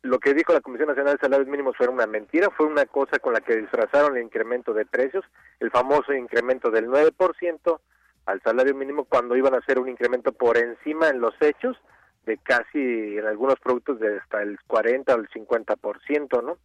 lo 0.01 0.19
que 0.19 0.33
dijo 0.33 0.53
la 0.53 0.61
Comisión 0.61 0.89
Nacional 0.89 1.13
de 1.13 1.21
Salarios 1.21 1.47
Mínimos 1.47 1.77
fue 1.77 1.87
una 1.87 2.07
mentira, 2.07 2.49
fue 2.49 2.65
una 2.65 2.85
cosa 2.85 3.19
con 3.19 3.33
la 3.33 3.41
que 3.41 3.55
disfrazaron 3.57 4.17
el 4.17 4.23
incremento 4.23 4.73
de 4.73 4.85
precios, 4.85 5.23
el 5.59 5.71
famoso 5.71 6.13
incremento 6.13 6.71
del 6.71 6.87
9% 6.87 7.79
al 8.25 8.41
salario 8.41 8.73
mínimo 8.73 9.05
cuando 9.05 9.35
iban 9.35 9.53
a 9.53 9.57
hacer 9.57 9.79
un 9.79 9.89
incremento 9.89 10.31
por 10.31 10.57
encima 10.57 11.09
en 11.09 11.19
los 11.19 11.33
hechos 11.41 11.77
de 12.25 12.37
casi 12.37 13.17
en 13.17 13.25
algunos 13.25 13.59
productos 13.59 13.99
de 13.99 14.17
hasta 14.17 14.41
el 14.41 14.57
40 14.67 15.13
o 15.13 15.19
el 15.19 15.29
50%, 15.29 16.43
¿no? 16.43 16.57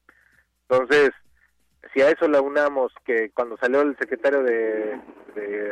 Entonces, 0.68 1.11
si 1.94 2.02
a 2.02 2.11
eso 2.11 2.28
le 2.28 2.40
unamos 2.40 2.92
que 3.04 3.31
cuando 3.31 3.57
salió 3.57 3.81
el 3.81 3.96
secretario 3.98 4.42
de, 4.42 5.00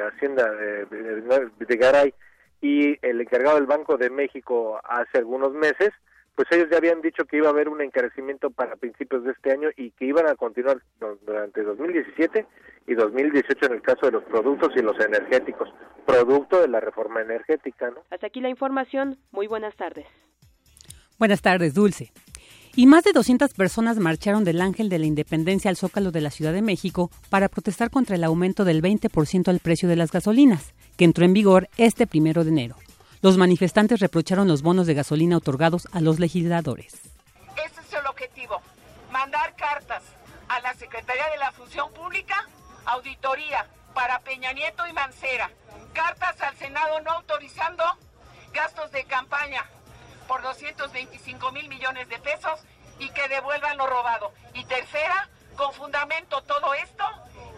Hacienda 0.08 0.48
de, 0.52 0.86
de, 0.86 1.76
Garay 1.76 2.14
y 2.60 2.96
el 3.04 3.20
encargado 3.20 3.56
del 3.56 3.66
Banco 3.66 3.96
de 3.96 4.10
México 4.10 4.80
hace 4.84 5.18
algunos 5.18 5.52
meses, 5.52 5.90
pues 6.36 6.46
ellos 6.52 6.68
ya 6.70 6.78
habían 6.78 7.02
dicho 7.02 7.24
que 7.24 7.38
iba 7.38 7.48
a 7.48 7.50
haber 7.50 7.68
un 7.68 7.82
encarecimiento 7.82 8.50
para 8.50 8.76
principios 8.76 9.24
de 9.24 9.32
este 9.32 9.50
año 9.52 9.70
y 9.76 9.90
que 9.90 10.04
iban 10.04 10.28
a 10.28 10.36
continuar 10.36 10.80
durante 11.26 11.62
2017 11.62 12.46
y 12.86 12.94
2018 12.94 13.66
en 13.66 13.72
el 13.72 13.82
caso 13.82 14.06
de 14.06 14.12
los 14.12 14.24
productos 14.24 14.70
y 14.76 14.82
los 14.82 14.98
energéticos, 15.00 15.68
producto 16.06 16.60
de 16.60 16.68
la 16.68 16.78
reforma 16.78 17.20
energética, 17.20 17.90
¿no? 17.90 18.02
Hasta 18.10 18.28
aquí 18.28 18.40
la 18.40 18.48
información. 18.48 19.18
Muy 19.32 19.48
buenas 19.48 19.74
tardes. 19.74 20.06
Buenas 21.18 21.42
tardes, 21.42 21.74
Dulce 21.74 22.12
y 22.76 22.84
más 22.84 23.04
de 23.04 23.12
200 23.12 23.54
personas 23.54 23.96
marcharon 23.96 24.44
del 24.44 24.60
Ángel 24.60 24.90
de 24.90 24.98
la 24.98 25.06
Independencia 25.06 25.70
al 25.70 25.78
Zócalo 25.78 26.12
de 26.12 26.20
la 26.20 26.30
Ciudad 26.30 26.52
de 26.52 26.60
México 26.60 27.10
para 27.30 27.48
protestar 27.48 27.90
contra 27.90 28.16
el 28.16 28.24
aumento 28.24 28.66
del 28.66 28.82
20% 28.82 29.48
al 29.48 29.60
precio 29.60 29.88
de 29.88 29.96
las 29.96 30.12
gasolinas, 30.12 30.74
que 30.98 31.06
entró 31.06 31.24
en 31.24 31.32
vigor 31.32 31.70
este 31.78 32.06
primero 32.06 32.44
de 32.44 32.50
enero. 32.50 32.76
Los 33.22 33.38
manifestantes 33.38 34.00
reprocharon 34.00 34.46
los 34.46 34.60
bonos 34.60 34.86
de 34.86 34.92
gasolina 34.92 35.38
otorgados 35.38 35.88
a 35.92 36.02
los 36.02 36.20
legisladores. 36.20 36.92
Ese 37.56 37.80
es 37.80 37.92
el 37.98 38.06
objetivo, 38.06 38.60
mandar 39.10 39.56
cartas 39.56 40.02
a 40.48 40.60
la 40.60 40.74
Secretaría 40.74 41.30
de 41.30 41.38
la 41.38 41.52
Función 41.52 41.90
Pública, 41.94 42.46
auditoría 42.84 43.66
para 43.94 44.20
Peña 44.20 44.52
Nieto 44.52 44.86
y 44.86 44.92
Mancera, 44.92 45.50
cartas 45.94 46.38
al 46.42 46.54
Senado 46.56 47.00
no 47.00 47.12
autorizando 47.12 47.82
gastos 48.52 48.92
de 48.92 49.02
campaña, 49.04 49.64
por 50.26 50.42
225 50.42 51.52
mil 51.52 51.68
millones 51.68 52.08
de 52.08 52.18
pesos 52.18 52.60
y 52.98 53.08
que 53.10 53.28
devuelvan 53.28 53.76
lo 53.76 53.86
robado. 53.86 54.32
Y 54.54 54.64
tercera, 54.64 55.28
con 55.56 55.72
fundamento 55.72 56.42
todo 56.42 56.74
esto 56.74 57.04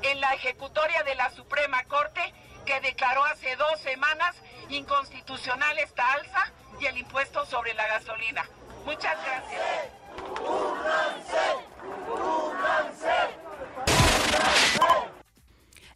en 0.03 0.21
la 0.21 0.35
ejecutoria 0.35 1.03
de 1.03 1.15
la 1.15 1.31
Suprema 1.31 1.85
Corte 1.85 2.33
que 2.65 2.81
declaró 2.81 3.25
hace 3.25 3.57
dos 3.57 3.81
semanas 3.81 4.37
inconstitucional 4.69 5.79
esta 5.79 6.13
alza 6.13 6.53
y 6.81 6.87
el 6.87 6.99
impuesto 6.99 7.45
sobre 7.47 7.75
la 7.75 7.87
gasolina. 7.87 8.47
Muchas 8.85 9.17
gracias. 9.25 9.63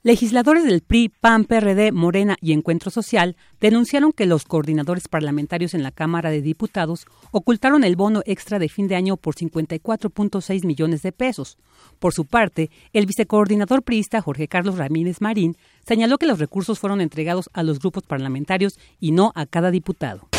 Legisladores 0.04 0.64
del 0.64 0.80
PRI, 0.80 1.10
PAN, 1.10 1.44
PRD, 1.44 1.92
Morena 1.92 2.36
y 2.40 2.50
Encuentro 2.50 2.90
Social 2.90 3.36
denunciaron 3.60 4.10
que 4.10 4.26
los 4.26 4.44
coordinadores 4.44 5.06
parlamentarios 5.06 5.74
en 5.74 5.84
la 5.84 5.92
Cámara 5.92 6.30
de 6.30 6.42
Diputados 6.42 7.06
ocultaron 7.30 7.84
el 7.84 7.94
bono 7.94 8.20
extra 8.26 8.58
de 8.58 8.68
fin 8.68 8.88
de 8.88 8.96
año 8.96 9.16
por 9.16 9.36
54.6 9.36 10.66
millones 10.66 11.02
de 11.02 11.12
pesos. 11.12 11.56
Por 12.00 12.14
su 12.14 12.24
parte, 12.24 12.72
el 12.92 13.06
vicecoordinador 13.06 13.84
priista 13.84 14.20
Jorge 14.20 14.48
Carlos 14.48 14.76
Ramírez 14.76 15.20
Marín 15.20 15.56
señaló 15.86 16.18
que 16.18 16.26
los 16.26 16.40
recursos 16.40 16.80
fueron 16.80 17.00
entregados 17.00 17.48
a 17.52 17.62
los 17.62 17.78
grupos 17.78 18.02
parlamentarios 18.02 18.80
y 18.98 19.12
no 19.12 19.30
a 19.36 19.46
cada 19.46 19.70
diputado. 19.70 20.31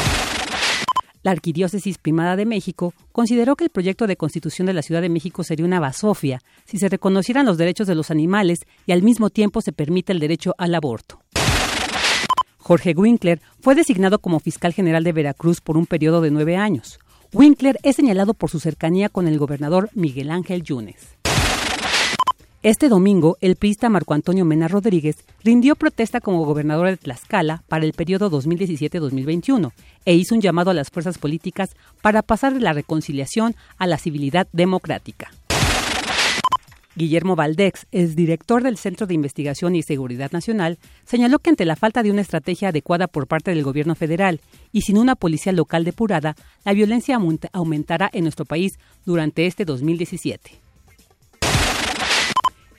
La 1.24 1.32
Arquidiócesis 1.32 1.98
Primada 1.98 2.36
de 2.36 2.46
México 2.46 2.94
consideró 3.14 3.56
que 3.56 3.64
el 3.64 3.70
proyecto 3.70 4.08
de 4.08 4.18
constitución 4.18 4.68
de 4.68 4.74
la 4.74 4.82
Ciudad 4.82 5.02
de 5.02 5.08
México 5.08 5.46
sería 5.46 5.66
una 5.66 5.80
basofia 5.80 6.42
si 6.66 6.78
se 6.78 6.90
reconocieran 6.90 7.46
los 7.46 7.58
derechos 7.58 7.88
de 7.88 7.96
los 7.96 8.12
animales 8.12 8.66
y 8.86 8.92
al 8.92 9.04
mismo 9.04 9.30
tiempo 9.30 9.62
se 9.62 9.72
permite 9.72 10.12
el 10.12 10.20
derecho 10.20 10.54
al 10.58 10.76
aborto. 10.76 11.22
Jorge 12.58 12.94
Winkler 12.96 13.42
fue 13.62 13.74
designado 13.74 14.20
como 14.20 14.42
fiscal 14.42 14.74
general 14.74 15.06
de 15.06 15.14
Veracruz 15.14 15.62
por 15.62 15.78
un 15.78 15.86
periodo 15.86 16.20
de 16.20 16.32
nueve 16.32 16.58
años. 16.58 17.00
Winkler 17.32 17.80
es 17.84 17.96
señalado 17.96 18.34
por 18.34 18.50
su 18.50 18.60
cercanía 18.60 19.08
con 19.08 19.28
el 19.28 19.40
gobernador 19.40 19.90
Miguel 19.94 20.30
Ángel 20.30 20.62
Yunes. 20.62 21.16
Este 22.64 22.88
domingo, 22.88 23.36
el 23.42 23.58
priista 23.58 23.90
Marco 23.90 24.14
Antonio 24.14 24.46
Mena 24.46 24.70
Rodríguez 24.70 25.18
rindió 25.44 25.76
protesta 25.76 26.22
como 26.22 26.46
gobernador 26.46 26.88
de 26.88 26.96
Tlaxcala 26.96 27.62
para 27.68 27.84
el 27.84 27.92
periodo 27.92 28.32
2017-2021 28.32 29.74
e 30.06 30.14
hizo 30.14 30.34
un 30.34 30.40
llamado 30.40 30.72
a 30.72 30.74
las 30.74 30.90
fuerzas 30.90 31.18
políticas 31.18 31.76
para 32.02 32.22
pasar 32.22 32.54
de 32.54 32.62
la 32.62 32.72
reconciliación 32.72 33.54
a 33.78 33.86
la 33.86 33.98
civilidad 33.98 34.48
democrática. 34.54 35.30
Guillermo 36.96 37.36
Valdex, 37.36 37.86
el 37.92 38.16
director 38.16 38.64
del 38.64 38.78
Centro 38.78 39.08
de 39.08 39.14
Investigación 39.14 39.76
y 39.76 39.84
Seguridad 39.84 40.32
Nacional, 40.32 40.80
señaló 41.04 41.40
que 41.40 41.50
ante 41.50 41.66
la 41.66 41.76
falta 41.76 42.02
de 42.02 42.12
una 42.12 42.22
estrategia 42.22 42.70
adecuada 42.70 43.08
por 43.08 43.28
parte 43.28 43.52
del 43.52 43.64
gobierno 43.64 43.94
federal 43.94 44.40
y 44.72 44.84
sin 44.84 44.98
una 44.98 45.16
policía 45.16 45.52
local 45.52 45.84
depurada, 45.84 46.38
la 46.64 46.72
violencia 46.72 47.20
aumentará 47.52 48.10
en 48.14 48.24
nuestro 48.24 48.46
país 48.46 48.80
durante 49.04 49.48
este 49.48 49.66
2017. 49.66 50.63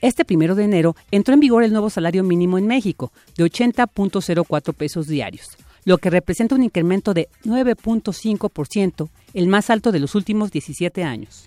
Este 0.04 0.26
primero 0.26 0.54
de 0.54 0.64
enero 0.64 0.96
entró 1.10 1.32
en 1.32 1.40
vigor 1.40 1.64
el 1.64 1.72
nuevo 1.72 1.88
salario 1.88 2.22
mínimo 2.24 2.58
en 2.58 2.66
México 2.66 3.10
de 3.38 3.44
80.04 3.44 4.74
pesos 4.74 5.06
diarios, 5.06 5.56
lo 5.86 5.96
que 5.96 6.10
representa 6.10 6.54
un 6.54 6.62
incremento 6.62 7.14
de 7.14 7.30
9.5%, 7.46 9.08
el 9.32 9.46
más 9.46 9.70
alto 9.70 9.92
de 9.92 10.00
los 10.00 10.14
últimos 10.14 10.50
17 10.50 11.04
años. 11.04 11.46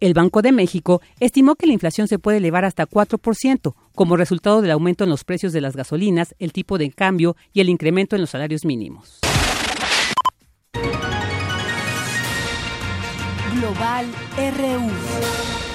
El 0.00 0.14
Banco 0.14 0.40
de 0.40 0.52
México 0.52 1.02
estimó 1.20 1.56
que 1.56 1.66
la 1.66 1.74
inflación 1.74 2.08
se 2.08 2.18
puede 2.18 2.38
elevar 2.38 2.64
hasta 2.64 2.86
4% 2.86 3.74
como 3.94 4.16
resultado 4.16 4.62
del 4.62 4.70
aumento 4.70 5.04
en 5.04 5.10
los 5.10 5.22
precios 5.22 5.52
de 5.52 5.60
las 5.60 5.76
gasolinas, 5.76 6.34
el 6.38 6.54
tipo 6.54 6.78
de 6.78 6.90
cambio 6.90 7.36
y 7.52 7.60
el 7.60 7.68
incremento 7.68 8.16
en 8.16 8.22
los 8.22 8.30
salarios 8.30 8.64
mínimos. 8.64 9.20
Global 13.52 14.06
RU. 14.56 15.65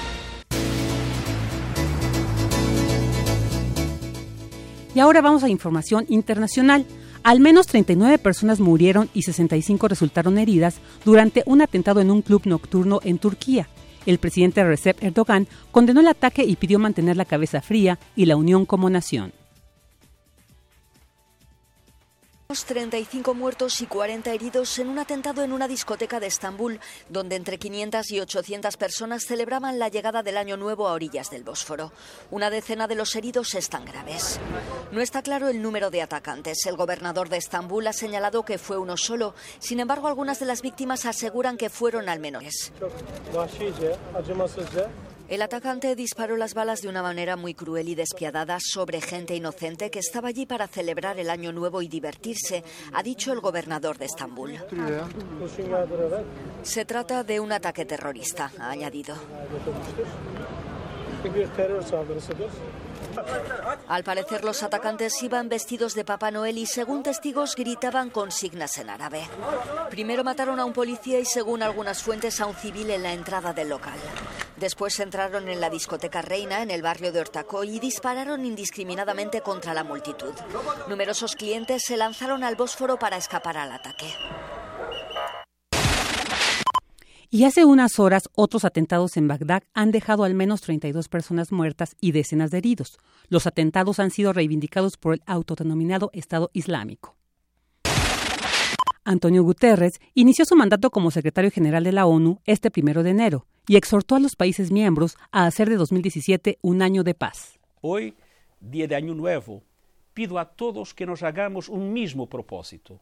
Y 4.94 5.00
ahora 5.00 5.22
vamos 5.22 5.42
a 5.42 5.48
información 5.48 6.04
internacional. 6.08 6.84
Al 7.22 7.40
menos 7.40 7.66
39 7.66 8.18
personas 8.18 8.60
murieron 8.60 9.08
y 9.14 9.22
65 9.22 9.88
resultaron 9.88 10.38
heridas 10.38 10.76
durante 11.04 11.42
un 11.46 11.62
atentado 11.62 12.00
en 12.00 12.10
un 12.10 12.22
club 12.22 12.42
nocturno 12.44 13.00
en 13.04 13.18
Turquía. 13.18 13.68
El 14.04 14.18
presidente 14.18 14.64
Recep 14.64 15.02
Erdogan 15.02 15.46
condenó 15.70 16.00
el 16.00 16.08
ataque 16.08 16.44
y 16.44 16.56
pidió 16.56 16.78
mantener 16.78 17.16
la 17.16 17.24
cabeza 17.24 17.62
fría 17.62 17.98
y 18.16 18.26
la 18.26 18.36
unión 18.36 18.66
como 18.66 18.90
nación. 18.90 19.32
35 22.60 23.34
muertos 23.34 23.80
y 23.80 23.86
40 23.86 24.30
heridos 24.32 24.78
en 24.78 24.88
un 24.88 24.98
atentado 24.98 25.42
en 25.42 25.52
una 25.52 25.66
discoteca 25.66 26.20
de 26.20 26.26
Estambul, 26.26 26.80
donde 27.08 27.36
entre 27.36 27.58
500 27.58 28.10
y 28.10 28.20
800 28.20 28.76
personas 28.76 29.24
celebraban 29.24 29.78
la 29.78 29.88
llegada 29.88 30.22
del 30.22 30.36
Año 30.36 30.56
Nuevo 30.56 30.86
a 30.86 30.92
orillas 30.92 31.30
del 31.30 31.42
Bósforo. 31.42 31.92
Una 32.30 32.50
decena 32.50 32.86
de 32.86 32.94
los 32.94 33.16
heridos 33.16 33.54
están 33.54 33.84
graves. 33.84 34.38
No 34.92 35.00
está 35.00 35.22
claro 35.22 35.48
el 35.48 35.62
número 35.62 35.90
de 35.90 36.02
atacantes. 36.02 36.66
El 36.66 36.76
gobernador 36.76 37.28
de 37.28 37.38
Estambul 37.38 37.86
ha 37.86 37.92
señalado 37.92 38.44
que 38.44 38.58
fue 38.58 38.76
uno 38.76 38.96
solo. 38.96 39.34
Sin 39.58 39.80
embargo, 39.80 40.06
algunas 40.06 40.38
de 40.38 40.46
las 40.46 40.62
víctimas 40.62 41.06
aseguran 41.06 41.56
que 41.56 41.70
fueron 41.70 42.08
al 42.08 42.20
menos. 42.20 42.72
El 45.32 45.40
atacante 45.40 45.96
disparó 45.96 46.36
las 46.36 46.52
balas 46.52 46.82
de 46.82 46.88
una 46.88 47.00
manera 47.00 47.36
muy 47.36 47.54
cruel 47.54 47.88
y 47.88 47.94
despiadada 47.94 48.58
sobre 48.60 49.00
gente 49.00 49.34
inocente 49.34 49.90
que 49.90 49.98
estaba 49.98 50.28
allí 50.28 50.44
para 50.44 50.68
celebrar 50.68 51.18
el 51.18 51.30
Año 51.30 51.52
Nuevo 51.52 51.80
y 51.80 51.88
divertirse, 51.88 52.62
ha 52.92 53.02
dicho 53.02 53.32
el 53.32 53.40
gobernador 53.40 53.96
de 53.96 54.04
Estambul. 54.04 54.58
Se 56.62 56.84
trata 56.84 57.24
de 57.24 57.40
un 57.40 57.50
ataque 57.50 57.86
terrorista, 57.86 58.52
ha 58.58 58.72
añadido. 58.72 59.14
Al 63.88 64.04
parecer 64.04 64.44
los 64.44 64.62
atacantes 64.62 65.22
iban 65.22 65.48
vestidos 65.48 65.94
de 65.94 66.04
Papá 66.04 66.30
Noel 66.30 66.58
y 66.58 66.66
según 66.66 67.02
testigos 67.02 67.54
gritaban 67.54 68.10
consignas 68.10 68.78
en 68.78 68.90
árabe. 68.90 69.28
Primero 69.90 70.24
mataron 70.24 70.60
a 70.60 70.64
un 70.64 70.72
policía 70.72 71.18
y 71.18 71.24
según 71.24 71.62
algunas 71.62 72.02
fuentes 72.02 72.40
a 72.40 72.46
un 72.46 72.54
civil 72.54 72.90
en 72.90 73.02
la 73.02 73.12
entrada 73.12 73.52
del 73.52 73.68
local. 73.68 73.98
Después 74.56 74.98
entraron 75.00 75.48
en 75.48 75.60
la 75.60 75.70
discoteca 75.70 76.22
Reina 76.22 76.62
en 76.62 76.70
el 76.70 76.82
barrio 76.82 77.12
de 77.12 77.20
Hortacoy 77.20 77.76
y 77.76 77.80
dispararon 77.80 78.44
indiscriminadamente 78.44 79.40
contra 79.40 79.74
la 79.74 79.82
multitud. 79.82 80.32
Numerosos 80.88 81.34
clientes 81.34 81.82
se 81.84 81.96
lanzaron 81.96 82.44
al 82.44 82.56
Bósforo 82.56 82.98
para 82.98 83.16
escapar 83.16 83.56
al 83.56 83.72
ataque. 83.72 84.14
Y 87.34 87.44
hace 87.44 87.64
unas 87.64 87.98
horas 87.98 88.28
otros 88.34 88.66
atentados 88.66 89.16
en 89.16 89.26
Bagdad 89.26 89.62
han 89.72 89.90
dejado 89.90 90.24
al 90.24 90.34
menos 90.34 90.60
32 90.60 91.08
personas 91.08 91.50
muertas 91.50 91.96
y 91.98 92.12
decenas 92.12 92.50
de 92.50 92.58
heridos. 92.58 92.98
Los 93.30 93.46
atentados 93.46 94.00
han 94.00 94.10
sido 94.10 94.34
reivindicados 94.34 94.98
por 94.98 95.14
el 95.14 95.22
autodenominado 95.24 96.10
Estado 96.12 96.50
Islámico. 96.52 97.16
Antonio 99.02 99.42
Guterres 99.44 99.98
inició 100.12 100.44
su 100.44 100.56
mandato 100.56 100.90
como 100.90 101.10
secretario 101.10 101.50
general 101.50 101.84
de 101.84 101.92
la 101.92 102.04
ONU 102.04 102.38
este 102.44 102.70
primero 102.70 103.02
de 103.02 103.12
enero 103.12 103.46
y 103.66 103.76
exhortó 103.76 104.16
a 104.16 104.20
los 104.20 104.36
países 104.36 104.70
miembros 104.70 105.16
a 105.30 105.46
hacer 105.46 105.70
de 105.70 105.76
2017 105.76 106.58
un 106.60 106.82
año 106.82 107.02
de 107.02 107.14
paz. 107.14 107.58
Hoy, 107.80 108.14
día 108.60 108.86
de 108.86 108.94
Año 108.94 109.14
Nuevo, 109.14 109.62
pido 110.12 110.38
a 110.38 110.50
todos 110.50 110.92
que 110.92 111.06
nos 111.06 111.22
hagamos 111.22 111.70
un 111.70 111.94
mismo 111.94 112.28
propósito. 112.28 113.00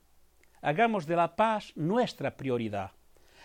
Hagamos 0.63 1.05
de 1.09 1.17
la 1.17 1.35
paz 1.35 1.73
nuestra 1.75 2.37
prioridad 2.37 2.93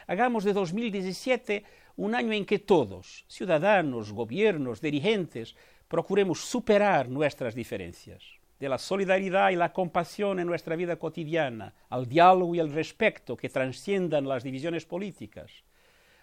hagamos 0.08 0.44
de 0.44 0.54
2017 0.54 1.64
un 1.98 2.16
año 2.16 2.34
en 2.34 2.46
que 2.46 2.60
todos, 2.60 3.26
ciudadanos, 3.28 4.12
gobiernos, 4.12 4.82
dirigentes, 4.82 5.56
procuremos 5.88 6.42
superar 6.42 7.08
nuestras 7.10 7.56
diferencias, 7.56 8.24
de 8.60 8.70
la 8.70 8.78
solidaridad 8.78 9.52
y 9.52 9.56
la 9.56 9.72
compasión 9.72 10.40
en 10.40 10.48
nuestra 10.48 10.76
vida 10.76 10.98
cotidiana, 10.98 11.74
al 11.90 12.08
diálogo 12.08 12.56
y 12.56 12.60
el 12.60 12.74
respeto 12.74 13.38
que 13.38 13.50
trasciendan 13.50 14.28
las 14.28 14.44
divisiones 14.44 14.86
políticas, 14.86 15.52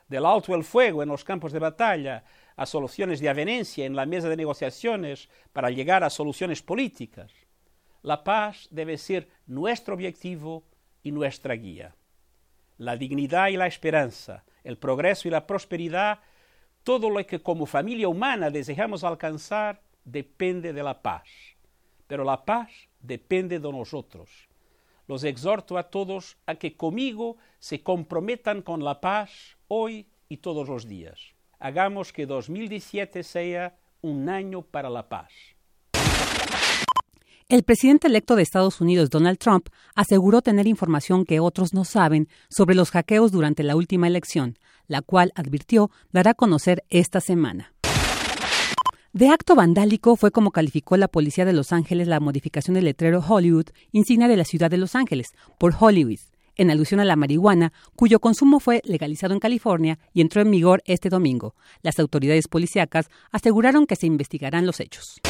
del 0.08 0.26
alto 0.26 0.54
el 0.54 0.64
fuego 0.64 1.02
en 1.02 1.08
los 1.08 1.24
campos 1.24 1.52
de 1.52 1.58
batalla 1.58 2.24
a 2.56 2.66
soluciones 2.66 3.20
de 3.20 3.30
avenencia 3.30 3.86
en 3.86 3.96
la 3.96 4.04
mesa 4.04 4.28
de 4.28 4.36
negociaciones 4.36 5.30
para 5.52 5.70
llegar 5.70 6.04
a 6.04 6.10
soluciones 6.10 6.60
políticas. 6.60 7.32
La 8.02 8.22
paz 8.22 8.68
debe 8.70 8.98
ser 8.98 9.28
nuestro 9.46 9.94
objetivo 9.94 10.64
y 11.02 11.12
nuestra 11.12 11.54
guía 11.54 11.94
la 12.82 12.96
dignidad 12.96 13.48
y 13.48 13.56
la 13.56 13.68
esperanza, 13.68 14.44
el 14.64 14.76
progreso 14.76 15.28
y 15.28 15.30
la 15.30 15.46
prosperidad, 15.46 16.18
todo 16.82 17.10
lo 17.10 17.24
que 17.24 17.40
como 17.40 17.64
familia 17.64 18.08
humana 18.08 18.50
deseamos 18.50 19.04
alcanzar 19.04 19.80
depende 20.04 20.72
de 20.72 20.82
la 20.82 21.00
paz. 21.00 21.28
Pero 22.08 22.24
la 22.24 22.44
paz 22.44 22.70
depende 23.00 23.60
de 23.60 23.70
nosotros. 23.70 24.48
Los 25.06 25.22
exhorto 25.22 25.78
a 25.78 25.84
todos 25.84 26.36
a 26.44 26.56
que 26.56 26.76
conmigo 26.76 27.36
se 27.60 27.84
comprometan 27.84 28.62
con 28.62 28.82
la 28.82 29.00
paz 29.00 29.56
hoy 29.68 30.08
y 30.28 30.38
todos 30.38 30.68
los 30.68 30.88
días. 30.88 31.20
Hagamos 31.60 32.12
que 32.12 32.26
2017 32.26 33.22
sea 33.22 33.76
un 34.00 34.28
año 34.28 34.62
para 34.62 34.90
la 34.90 35.08
paz. 35.08 35.30
El 37.52 37.64
presidente 37.64 38.06
electo 38.06 38.34
de 38.34 38.42
Estados 38.42 38.80
Unidos, 38.80 39.10
Donald 39.10 39.36
Trump, 39.36 39.68
aseguró 39.94 40.40
tener 40.40 40.66
información 40.66 41.26
que 41.26 41.38
otros 41.38 41.74
no 41.74 41.84
saben 41.84 42.26
sobre 42.48 42.74
los 42.74 42.90
hackeos 42.90 43.30
durante 43.30 43.62
la 43.62 43.76
última 43.76 44.06
elección, 44.06 44.58
la 44.86 45.02
cual, 45.02 45.32
advirtió, 45.34 45.90
dará 46.12 46.30
a 46.30 46.34
conocer 46.34 46.82
esta 46.88 47.20
semana. 47.20 47.74
De 49.12 49.28
acto 49.28 49.54
vandálico 49.54 50.16
fue 50.16 50.30
como 50.30 50.50
calificó 50.50 50.96
la 50.96 51.08
policía 51.08 51.44
de 51.44 51.52
Los 51.52 51.74
Ángeles 51.74 52.08
la 52.08 52.20
modificación 52.20 52.72
del 52.72 52.86
letrero 52.86 53.20
Hollywood, 53.20 53.66
insignia 53.90 54.28
de 54.28 54.38
la 54.38 54.46
ciudad 54.46 54.70
de 54.70 54.78
Los 54.78 54.94
Ángeles, 54.94 55.34
por 55.58 55.74
Hollywood, 55.78 56.20
en 56.56 56.70
alusión 56.70 57.00
a 57.00 57.04
la 57.04 57.16
marihuana, 57.16 57.74
cuyo 57.94 58.18
consumo 58.18 58.60
fue 58.60 58.80
legalizado 58.86 59.34
en 59.34 59.40
California 59.40 59.98
y 60.14 60.22
entró 60.22 60.40
en 60.40 60.50
vigor 60.50 60.82
este 60.86 61.10
domingo. 61.10 61.54
Las 61.82 61.98
autoridades 61.98 62.48
policíacas 62.48 63.10
aseguraron 63.30 63.86
que 63.86 63.96
se 63.96 64.06
investigarán 64.06 64.64
los 64.64 64.80
hechos. 64.80 65.20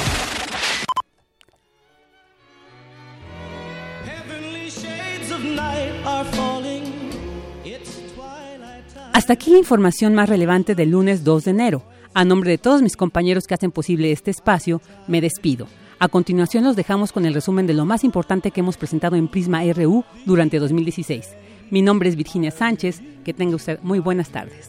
Hasta 9.13 9.35
aquí 9.35 9.51
la 9.51 9.59
información 9.59 10.15
más 10.15 10.29
relevante 10.29 10.75
del 10.75 10.91
lunes 10.91 11.23
2 11.23 11.45
de 11.45 11.51
enero. 11.51 11.83
A 12.15 12.25
nombre 12.25 12.51
de 12.51 12.59
todos 12.59 12.83
mis 12.83 12.97
compañeros 12.97 13.47
que 13.47 13.55
hacen 13.55 13.71
posible 13.71 14.11
este 14.13 14.31
espacio, 14.31 14.81
me 15.07 15.21
despido. 15.21 15.67
A 15.99 16.09
continuación 16.09 16.65
los 16.65 16.77
dejamos 16.77 17.13
con 17.13 17.27
el 17.27 17.35
resumen 17.35 17.67
de 17.67 17.75
lo 17.75 17.85
más 17.85 18.05
importante 18.05 18.51
que 18.51 18.61
hemos 18.61 18.77
presentado 18.77 19.17
en 19.17 19.29
Prisma 19.29 19.63
RU 19.73 20.05
durante 20.27 20.59
2016. 20.59 21.29
Mi 21.71 21.81
nombre 21.81 22.09
es 22.09 22.17
Virginia 22.17 22.51
Sánchez. 22.51 23.01
Que 23.25 23.33
tenga 23.33 23.55
usted 23.55 23.79
muy 23.83 24.01
buenas 24.01 24.31
tardes. 24.31 24.69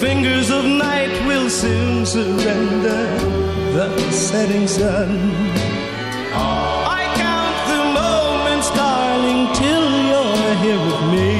Fingers 0.00 0.50
of 0.50 0.64
night 0.64 1.10
will 1.26 1.50
soon 1.50 2.06
surrender 2.06 3.02
the 3.72 4.12
setting 4.12 4.68
sun. 4.68 5.10
I 6.32 7.02
count 7.16 7.58
the 7.72 7.82
moments, 8.00 8.70
darling, 8.70 9.52
till 9.54 9.88
you're 10.10 10.54
here 10.62 10.80
with 10.86 11.02
me. 11.14 11.32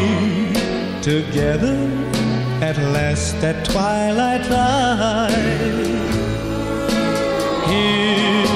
Together 1.03 1.79
at 2.61 2.77
last 2.79 3.37
at 3.45 3.65
twilight 3.65 4.45
time. 4.47 5.31
Here 7.71 8.49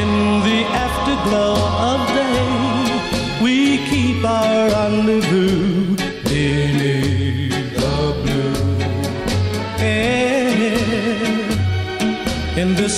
in 0.00 0.10
the 0.48 0.60
afterglow 0.86 1.54
of 1.90 2.00
day, 2.18 3.44
we 3.44 3.78
keep 3.88 4.24
our 4.24 4.70
rendezvous 4.70 5.29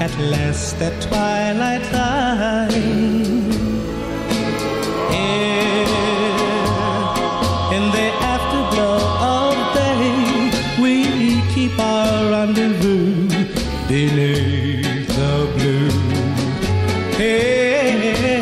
at 0.00 0.14
last 0.18 0.76
at 0.82 1.00
twilight 1.00 1.82
time. 1.84 2.70
in 7.76 7.84
the 7.96 8.08
afterglow 8.34 8.98
of 9.38 9.56
day, 9.74 10.50
we 10.82 10.94
keep 11.54 11.78
our 11.78 12.30
rendezvous 12.30 13.28
beneath 13.88 15.08
the 15.18 15.34
blue. 15.56 15.90
Here, 17.16 18.36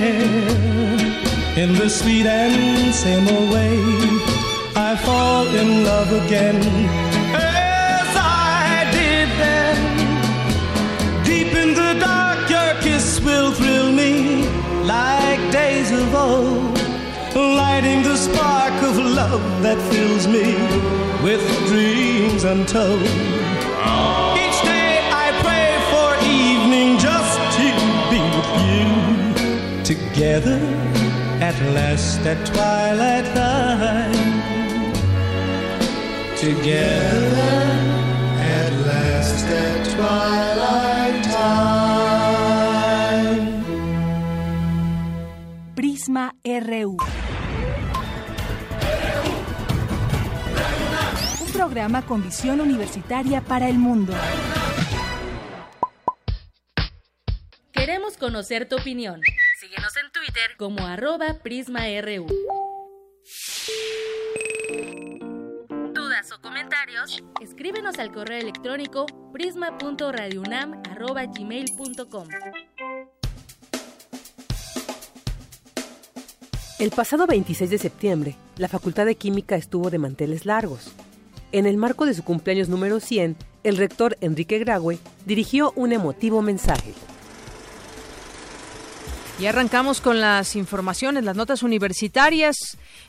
in 1.62 1.74
the 1.74 1.88
sweet 1.88 2.26
and 2.26 2.92
same 2.92 3.26
way, 3.50 3.78
I 4.74 4.96
fall 4.96 5.46
in 5.46 5.84
love 5.84 6.10
again 6.24 7.03
days 15.84 16.00
of 16.00 16.14
old, 16.14 16.78
lighting 17.34 18.02
the 18.02 18.16
spark 18.16 18.72
of 18.82 18.96
love 18.96 19.62
that 19.62 19.78
fills 19.92 20.26
me 20.26 20.54
with 21.22 21.42
dreams 21.66 22.44
untold. 22.44 23.02
Each 24.44 24.60
day 24.62 25.00
I 25.24 25.26
pray 25.44 25.70
for 25.92 26.08
evening 26.24 26.98
just 26.98 27.36
to 27.58 27.66
be 28.10 28.22
with 28.36 28.50
you, 28.68 28.86
together 29.84 30.60
at 31.40 31.56
last 31.74 32.20
at 32.20 32.46
twilight 32.46 33.26
time. 33.34 34.12
Together 36.36 37.54
at 38.38 38.72
last 38.86 39.46
at 39.46 39.96
twilight 39.96 40.83
RU. 46.60 46.96
Un 51.40 51.52
programa 51.52 52.02
con 52.02 52.22
visión 52.22 52.60
universitaria 52.60 53.40
para 53.40 53.68
el 53.68 53.78
mundo. 53.78 54.12
Queremos 57.72 58.16
conocer 58.16 58.68
tu 58.68 58.76
opinión. 58.76 59.20
Síguenos 59.60 59.96
en 59.96 60.12
Twitter 60.12 60.56
como 60.56 60.86
arroba 60.86 61.38
PrismaRU. 61.42 62.26
Dudas 65.92 66.30
o 66.32 66.40
comentarios, 66.40 67.24
escríbenos 67.40 67.98
al 67.98 68.12
correo 68.12 68.38
electrónico 68.38 69.06
prisma.radiounam@gmail.com. 69.32 72.28
El 76.80 76.90
pasado 76.90 77.28
26 77.28 77.70
de 77.70 77.78
septiembre, 77.78 78.37
la 78.56 78.66
Facultad 78.66 79.06
de 79.06 79.14
Química 79.14 79.54
estuvo 79.54 79.90
de 79.90 79.98
manteles 79.98 80.44
largos. 80.44 80.90
En 81.52 81.66
el 81.66 81.76
marco 81.76 82.04
de 82.04 82.14
su 82.14 82.24
cumpleaños 82.24 82.68
número 82.68 82.98
100, 82.98 83.37
el 83.62 83.76
rector 83.76 84.18
Enrique 84.20 84.58
Graue 84.58 84.98
dirigió 85.24 85.72
un 85.76 85.92
emotivo 85.92 86.42
mensaje. 86.42 86.92
Y 89.38 89.46
arrancamos 89.46 90.00
con 90.00 90.20
las 90.20 90.56
informaciones, 90.56 91.22
las 91.22 91.37
notas 91.37 91.62
universitarias, 91.62 92.56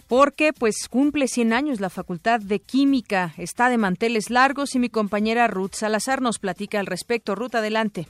porque 0.08 0.54
pues 0.54 0.88
cumple 0.88 1.28
100 1.28 1.51
años 1.51 1.80
la 1.80 1.89
Facultad 1.89 2.39
de 2.39 2.60
Química, 2.60 3.34
está 3.36 3.69
de 3.69 3.80
manteles 3.80 4.30
largos 4.30 4.75
y 4.75 4.80
mi 4.80 4.89
compañera 4.89 5.47
Ruth 5.47 5.73
Salazar 5.73 6.21
nos 6.21 6.38
platica 6.38 6.80
al 6.80 6.86
respecto. 6.86 7.34
Ruth, 7.34 7.56
adelante. 7.56 8.08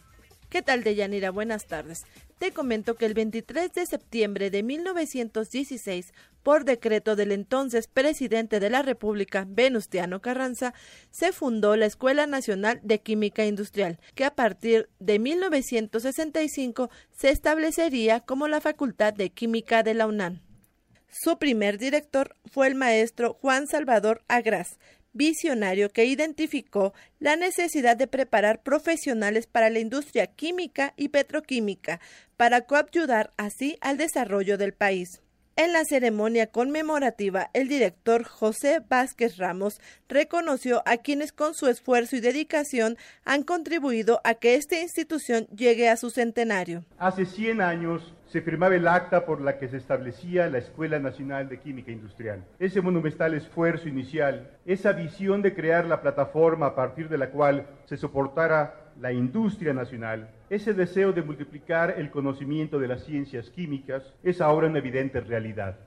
¿Qué 0.56 0.62
tal, 0.62 0.86
Deyanira? 0.86 1.32
Buenas 1.32 1.66
tardes. 1.66 2.06
Te 2.40 2.54
comento 2.54 2.96
que 2.96 3.06
el 3.06 3.14
23 3.14 3.74
de 3.74 3.86
septiembre 3.86 4.50
de 4.50 4.64
1916, 4.64 6.14
por 6.44 6.64
decreto 6.64 7.18
del 7.18 7.34
entonces 7.34 7.88
presidente 7.88 8.62
de 8.62 8.70
la 8.70 8.82
República, 8.82 9.46
Venustiano 9.46 10.22
Carranza, 10.22 10.74
se 11.12 11.34
fundó 11.34 11.76
la 11.76 11.88
Escuela 11.88 12.26
Nacional 12.26 12.80
de 12.84 13.02
Química 13.02 13.46
Industrial, 13.46 14.00
que 14.16 14.24
a 14.24 14.34
partir 14.34 14.88
de 15.00 15.20
1965 15.20 16.90
se 17.12 17.32
establecería 17.32 18.22
como 18.22 18.48
la 18.48 18.62
Facultad 18.62 19.14
de 19.14 19.32
Química 19.32 19.84
de 19.84 19.94
la 19.94 20.08
UNAM. 20.08 20.40
Su 21.10 21.38
primer 21.38 21.78
director 21.78 22.36
fue 22.46 22.68
el 22.68 22.76
maestro 22.76 23.34
Juan 23.42 23.68
Salvador 23.68 24.24
Agras, 24.28 24.80
visionario 25.16 25.90
que 25.90 26.06
identificó 26.06 26.94
la 27.20 27.36
necesidad 27.36 27.98
de 27.98 28.06
preparar 28.06 28.62
profesionales 28.62 29.48
para 29.48 29.72
la 29.72 29.80
industria 29.80 30.28
química 30.28 30.94
y 30.98 31.10
petroquímica 31.10 32.00
para 32.38 32.62
coayudar 32.62 33.34
así 33.38 33.78
al 33.82 33.98
desarrollo 33.98 34.60
del 34.60 34.74
país. 34.74 35.22
En 35.58 35.72
la 35.72 35.86
ceremonia 35.86 36.48
conmemorativa, 36.48 37.50
el 37.54 37.70
director 37.70 38.26
José 38.26 38.82
Vázquez 38.90 39.38
Ramos 39.38 39.80
reconoció 40.10 40.84
a 40.86 40.98
quienes 40.98 41.32
con 41.32 41.54
su 41.54 41.68
esfuerzo 41.68 42.18
y 42.18 42.20
dedicación 42.20 42.98
han 43.24 43.44
contribuido 43.44 44.20
a 44.26 44.34
que 44.34 44.56
esta 44.56 44.78
institución 44.82 45.48
llegue 45.56 45.88
a 45.88 45.96
su 45.96 46.10
centenario. 46.10 46.84
Hace 46.98 47.26
100 47.26 47.62
años 47.62 48.15
se 48.28 48.42
firmaba 48.42 48.76
el 48.76 48.88
acta 48.88 49.26
por 49.26 49.42
la 49.42 49.58
que 49.58 49.68
se 49.68 49.78
establecía 49.78 50.50
la 50.50 50.58
Escuela 50.58 51.00
Nacional 51.00 51.48
de 51.48 51.60
Química 51.60 51.92
Industrial. 51.92 52.44
Ese 52.60 52.82
monumental 52.82 53.34
esfuerzo 53.34 53.88
inicial, 53.88 54.52
esa 54.66 54.94
visión 54.94 55.42
de 55.42 55.54
crear 55.54 55.86
la 55.86 56.02
plataforma 56.02 56.68
a 56.68 56.76
partir 56.76 57.10
de 57.10 57.18
la 57.18 57.30
cual 57.30 57.68
se 57.86 57.98
soportara 57.98 58.92
la 59.00 59.12
industria 59.12 59.74
nacional, 59.74 60.30
ese 60.50 60.74
deseo 60.74 61.12
de 61.12 61.22
multiplicar 61.22 61.96
el 61.98 62.10
conocimiento 62.10 62.80
de 62.80 62.88
las 62.88 63.04
ciencias 63.04 63.50
químicas 63.50 64.14
es 64.24 64.42
ahora 64.42 64.68
una 64.68 64.80
evidente 64.80 65.20
realidad. 65.20 65.78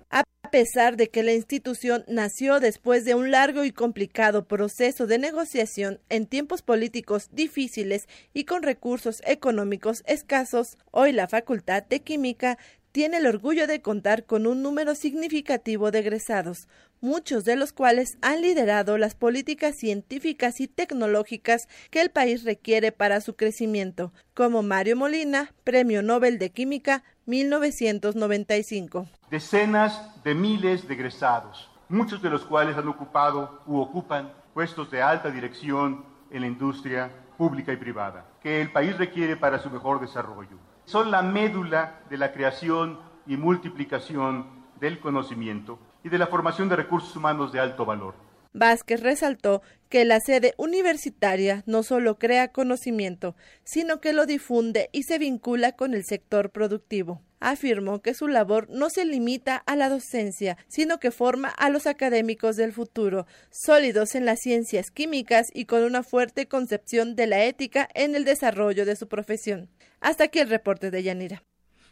Pesar 0.51 0.97
de 0.97 1.09
que 1.11 1.23
la 1.23 1.33
institución 1.33 2.05
nació 2.09 2.61
después 2.61 3.05
de 3.05 3.15
un 3.15 3.31
largo 3.31 3.65
y 3.65 3.73
complicado 3.73 4.47
proceso 4.47 5.07
de 5.07 5.19
negociación 5.19 6.01
en 6.09 6.27
tiempos 6.27 6.63
políticos 6.63 7.29
difíciles 7.33 8.09
y 8.35 8.45
con 8.45 8.63
recursos 8.63 9.23
económicos 9.27 10.03
escasos, 10.07 10.77
hoy 10.91 11.13
la 11.13 11.29
Facultad 11.29 11.83
de 11.83 12.01
Química 12.01 12.59
tiene 12.93 13.19
el 13.19 13.27
orgullo 13.27 13.67
de 13.67 13.83
contar 13.83 14.25
con 14.25 14.47
un 14.47 14.63
número 14.63 14.95
significativo 14.95 15.91
de 15.91 16.01
egresados, 16.01 16.69
muchos 17.01 17.45
de 17.45 17.55
los 17.55 17.73
cuales 17.73 18.19
han 18.23 18.43
liderado 18.43 18.99
las 18.99 19.15
políticas 19.15 19.77
científicas 19.77 20.61
y 20.61 20.69
tecnológicas 20.69 21.69
que 21.91 22.01
el 22.01 22.11
país 22.11 22.45
requiere 22.45 22.91
para 22.91 23.21
su 23.21 23.37
crecimiento, 23.37 24.13
como 24.35 24.63
Mario 24.63 24.97
Molina, 24.97 25.55
Premio 25.65 26.03
Nobel 26.03 26.39
de 26.39 26.51
Química 26.51 27.05
1995. 27.29 29.07
Decenas 29.31 30.23
de 30.25 30.35
miles 30.35 30.89
de 30.89 30.95
egresados, 30.95 31.71
muchos 31.89 32.21
de 32.21 32.31
los 32.31 32.45
cuales 32.45 32.77
han 32.77 32.89
ocupado 32.89 33.63
u 33.67 33.79
ocupan 33.79 34.33
puestos 34.53 34.91
de 34.91 35.01
alta 35.01 35.31
dirección 35.31 36.05
en 36.31 36.41
la 36.41 36.47
industria 36.49 37.11
pública 37.37 37.73
y 37.73 37.77
privada, 37.77 38.27
que 38.43 38.61
el 38.61 38.73
país 38.73 38.99
requiere 38.99 39.37
para 39.37 39.61
su 39.61 39.71
mejor 39.71 40.01
desarrollo 40.01 40.59
son 40.89 41.11
la 41.11 41.21
médula 41.21 42.01
de 42.09 42.17
la 42.17 42.33
creación 42.33 42.99
y 43.27 43.37
multiplicación 43.37 44.47
del 44.81 44.99
conocimiento 45.01 45.79
y 46.03 46.09
de 46.09 46.17
la 46.17 46.29
formación 46.29 46.71
de 46.71 46.77
recursos 46.77 47.15
humanos 47.15 47.53
de 47.53 47.61
alto 47.61 47.85
valor. 47.85 48.15
Vázquez 48.59 49.01
resaltó 49.01 49.63
que 49.89 50.05
la 50.05 50.21
sede 50.21 50.53
universitaria 50.59 51.63
no 51.67 51.83
solo 51.83 52.19
crea 52.19 52.49
conocimiento, 52.49 53.37
sino 53.65 54.01
que 54.01 54.13
lo 54.13 54.27
difunde 54.27 54.91
y 54.93 55.05
se 55.05 55.19
vincula 55.19 55.73
con 55.73 55.95
el 55.95 56.05
sector 56.05 56.51
productivo. 56.51 57.23
Afirmó 57.41 58.03
que 58.03 58.15
su 58.15 58.27
labor 58.27 58.69
no 58.69 58.91
se 58.91 59.05
limita 59.05 59.57
a 59.57 59.77
la 59.77 59.89
docencia, 59.89 60.59
sino 60.67 60.99
que 60.99 61.13
forma 61.13 61.49
a 61.49 61.71
los 61.71 61.87
académicos 61.87 62.57
del 62.57 62.73
futuro, 62.73 63.27
sólidos 63.51 64.17
en 64.17 64.27
las 64.27 64.41
ciencias 64.41 64.91
químicas 64.91 65.47
y 65.55 65.65
con 65.65 65.85
una 65.85 66.03
fuerte 66.03 66.49
concepción 66.49 67.15
de 67.15 67.29
la 67.29 67.45
ética 67.45 67.89
en 67.95 68.17
el 68.17 68.25
desarrollo 68.25 68.85
de 68.85 68.97
su 68.97 69.09
profesión. 69.09 69.71
Hasta 70.01 70.25
aquí 70.25 70.41
el 70.41 70.51
reporte 70.51 70.91
de 70.91 71.03
Yanira. 71.05 71.48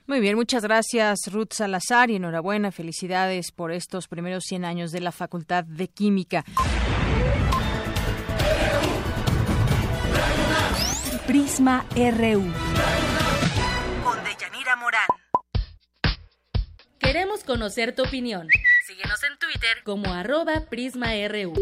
Muy 0.07 0.21
bien, 0.21 0.37
muchas 0.37 0.63
gracias 0.63 1.19
Ruth 1.33 1.53
Salazar 1.53 2.11
y 2.11 2.17
enhorabuena, 2.17 2.71
felicidades 2.71 3.51
por 3.51 3.73
estos 3.73 4.07
primeros 4.07 4.45
100 4.45 4.65
años 4.65 4.93
de 4.93 5.01
la 5.01 5.11
Facultad 5.11 5.65
de 5.65 5.89
Química. 5.89 6.45
Prisma 11.27 11.85
RU. 11.91 12.45
Con 14.05 14.25
Deyanira 14.25 14.77
Morán. 14.77 15.09
Queremos 17.01 17.43
conocer 17.43 17.93
tu 17.93 18.05
opinión. 18.05 18.47
Síguenos 18.87 19.21
en 19.25 19.37
Twitter 19.39 19.83
como 19.83 20.13
arroba 20.13 20.61
PrismaRU. 20.71 21.53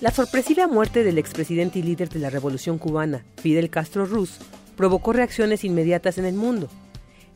La 0.00 0.10
sorpresiva 0.10 0.66
muerte 0.66 1.04
del 1.04 1.18
expresidente 1.18 1.78
y 1.78 1.82
líder 1.82 2.08
de 2.08 2.18
la 2.18 2.28
Revolución 2.28 2.78
cubana, 2.78 3.24
Fidel 3.36 3.70
Castro 3.70 4.06
Ruz, 4.06 4.38
provocó 4.76 5.12
reacciones 5.12 5.62
inmediatas 5.62 6.18
en 6.18 6.24
el 6.24 6.34
mundo. 6.34 6.68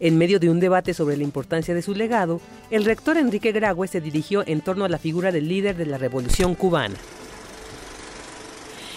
En 0.00 0.18
medio 0.18 0.40
de 0.40 0.50
un 0.50 0.58
debate 0.58 0.92
sobre 0.92 1.16
la 1.16 1.22
importancia 1.22 1.72
de 1.72 1.82
su 1.82 1.94
legado, 1.94 2.40
el 2.70 2.84
rector 2.84 3.16
Enrique 3.16 3.52
Graue 3.52 3.86
se 3.86 4.00
dirigió 4.00 4.42
en 4.46 4.60
torno 4.60 4.84
a 4.84 4.88
la 4.88 4.98
figura 4.98 5.30
del 5.30 5.48
líder 5.48 5.76
de 5.76 5.86
la 5.86 5.98
Revolución 5.98 6.56
cubana. 6.56 6.96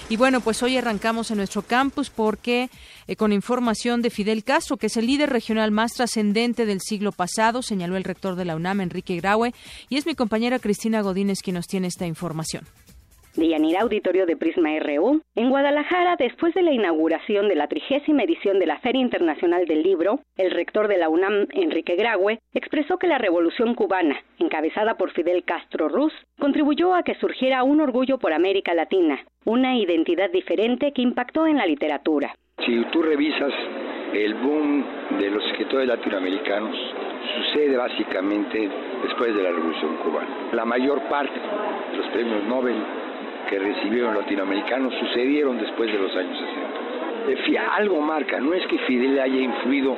Y 0.09 0.17
bueno, 0.17 0.41
pues 0.41 0.61
hoy 0.61 0.75
arrancamos 0.75 1.31
en 1.31 1.37
nuestro 1.37 1.61
campus 1.61 2.09
porque 2.09 2.69
eh, 3.07 3.15
con 3.15 3.31
información 3.31 4.01
de 4.01 4.09
Fidel 4.09 4.43
Castro, 4.43 4.75
que 4.75 4.87
es 4.87 4.97
el 4.97 5.05
líder 5.05 5.29
regional 5.29 5.71
más 5.71 5.93
trascendente 5.93 6.65
del 6.65 6.81
siglo 6.81 7.13
pasado, 7.13 7.61
señaló 7.61 7.95
el 7.95 8.03
rector 8.03 8.35
de 8.35 8.43
la 8.43 8.57
UNAM, 8.57 8.81
Enrique 8.81 9.15
Graue, 9.15 9.53
y 9.87 9.97
es 9.97 10.05
mi 10.05 10.15
compañera 10.15 10.59
Cristina 10.59 11.01
Godínez 11.01 11.39
quien 11.41 11.53
nos 11.53 11.67
tiene 11.67 11.87
esta 11.87 12.07
información. 12.07 12.65
Deyanira 13.35 13.81
Auditorio 13.81 14.25
de 14.25 14.35
Prisma 14.35 14.77
RU, 14.79 15.21
en 15.35 15.49
Guadalajara, 15.49 16.17
después 16.17 16.53
de 16.53 16.63
la 16.63 16.73
inauguración 16.73 17.47
de 17.47 17.55
la 17.55 17.67
trigésima 17.67 18.23
edición 18.23 18.59
de 18.59 18.65
la 18.65 18.79
Feria 18.79 19.01
Internacional 19.01 19.65
del 19.65 19.83
Libro, 19.83 20.19
el 20.35 20.51
rector 20.51 20.89
de 20.89 20.97
la 20.97 21.07
UNAM, 21.07 21.47
Enrique 21.51 21.95
Graue, 21.95 22.39
expresó 22.53 22.97
que 22.97 23.07
la 23.07 23.17
revolución 23.17 23.73
cubana, 23.73 24.19
encabezada 24.37 24.95
por 24.97 25.11
Fidel 25.11 25.43
Castro 25.45 25.87
Ruz, 25.87 26.13
contribuyó 26.39 26.93
a 26.93 27.03
que 27.03 27.15
surgiera 27.15 27.63
un 27.63 27.79
orgullo 27.79 28.17
por 28.17 28.33
América 28.33 28.73
Latina, 28.73 29.19
una 29.45 29.77
identidad 29.77 30.29
diferente 30.29 30.91
que 30.91 31.01
impactó 31.01 31.47
en 31.47 31.57
la 31.57 31.65
literatura. 31.65 32.35
Si 32.65 32.83
tú 32.91 33.01
revisas 33.01 33.53
el 34.13 34.33
boom 34.35 34.85
de 35.19 35.29
los 35.29 35.43
escritores 35.51 35.87
latinoamericanos, 35.87 36.75
sucede 37.37 37.77
básicamente 37.77 38.69
después 39.03 39.33
de 39.33 39.41
la 39.41 39.51
Revolución 39.51 39.97
cubana. 40.03 40.49
La 40.51 40.65
mayor 40.65 41.01
parte 41.07 41.39
de 41.91 41.97
los 41.97 42.07
premios 42.07 42.43
Nobel 42.43 42.75
que 43.49 43.59
recibieron 43.59 44.15
latinoamericanos 44.15 44.93
sucedieron 44.95 45.57
después 45.57 45.91
de 45.91 45.99
los 45.99 46.15
años 46.15 46.37
60. 46.37 47.75
Algo 47.75 48.01
marca, 48.01 48.39
no 48.39 48.53
es 48.53 48.65
que 48.67 48.77
Fidel 48.79 49.19
haya 49.19 49.39
influido 49.39 49.95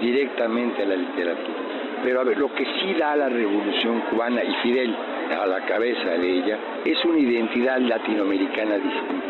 directamente 0.00 0.82
en 0.82 0.88
la 0.90 0.96
literatura, 0.96 1.58
pero 2.02 2.20
a 2.20 2.24
ver, 2.24 2.38
lo 2.38 2.52
que 2.54 2.64
sí 2.64 2.94
da 2.98 3.16
la 3.16 3.28
revolución 3.28 4.00
cubana 4.10 4.42
y 4.44 4.54
Fidel 4.62 4.94
a 5.40 5.46
la 5.46 5.64
cabeza 5.64 6.10
de 6.10 6.38
ella 6.38 6.58
es 6.84 7.04
una 7.04 7.18
identidad 7.18 7.78
latinoamericana 7.78 8.76
distinta. 8.76 9.26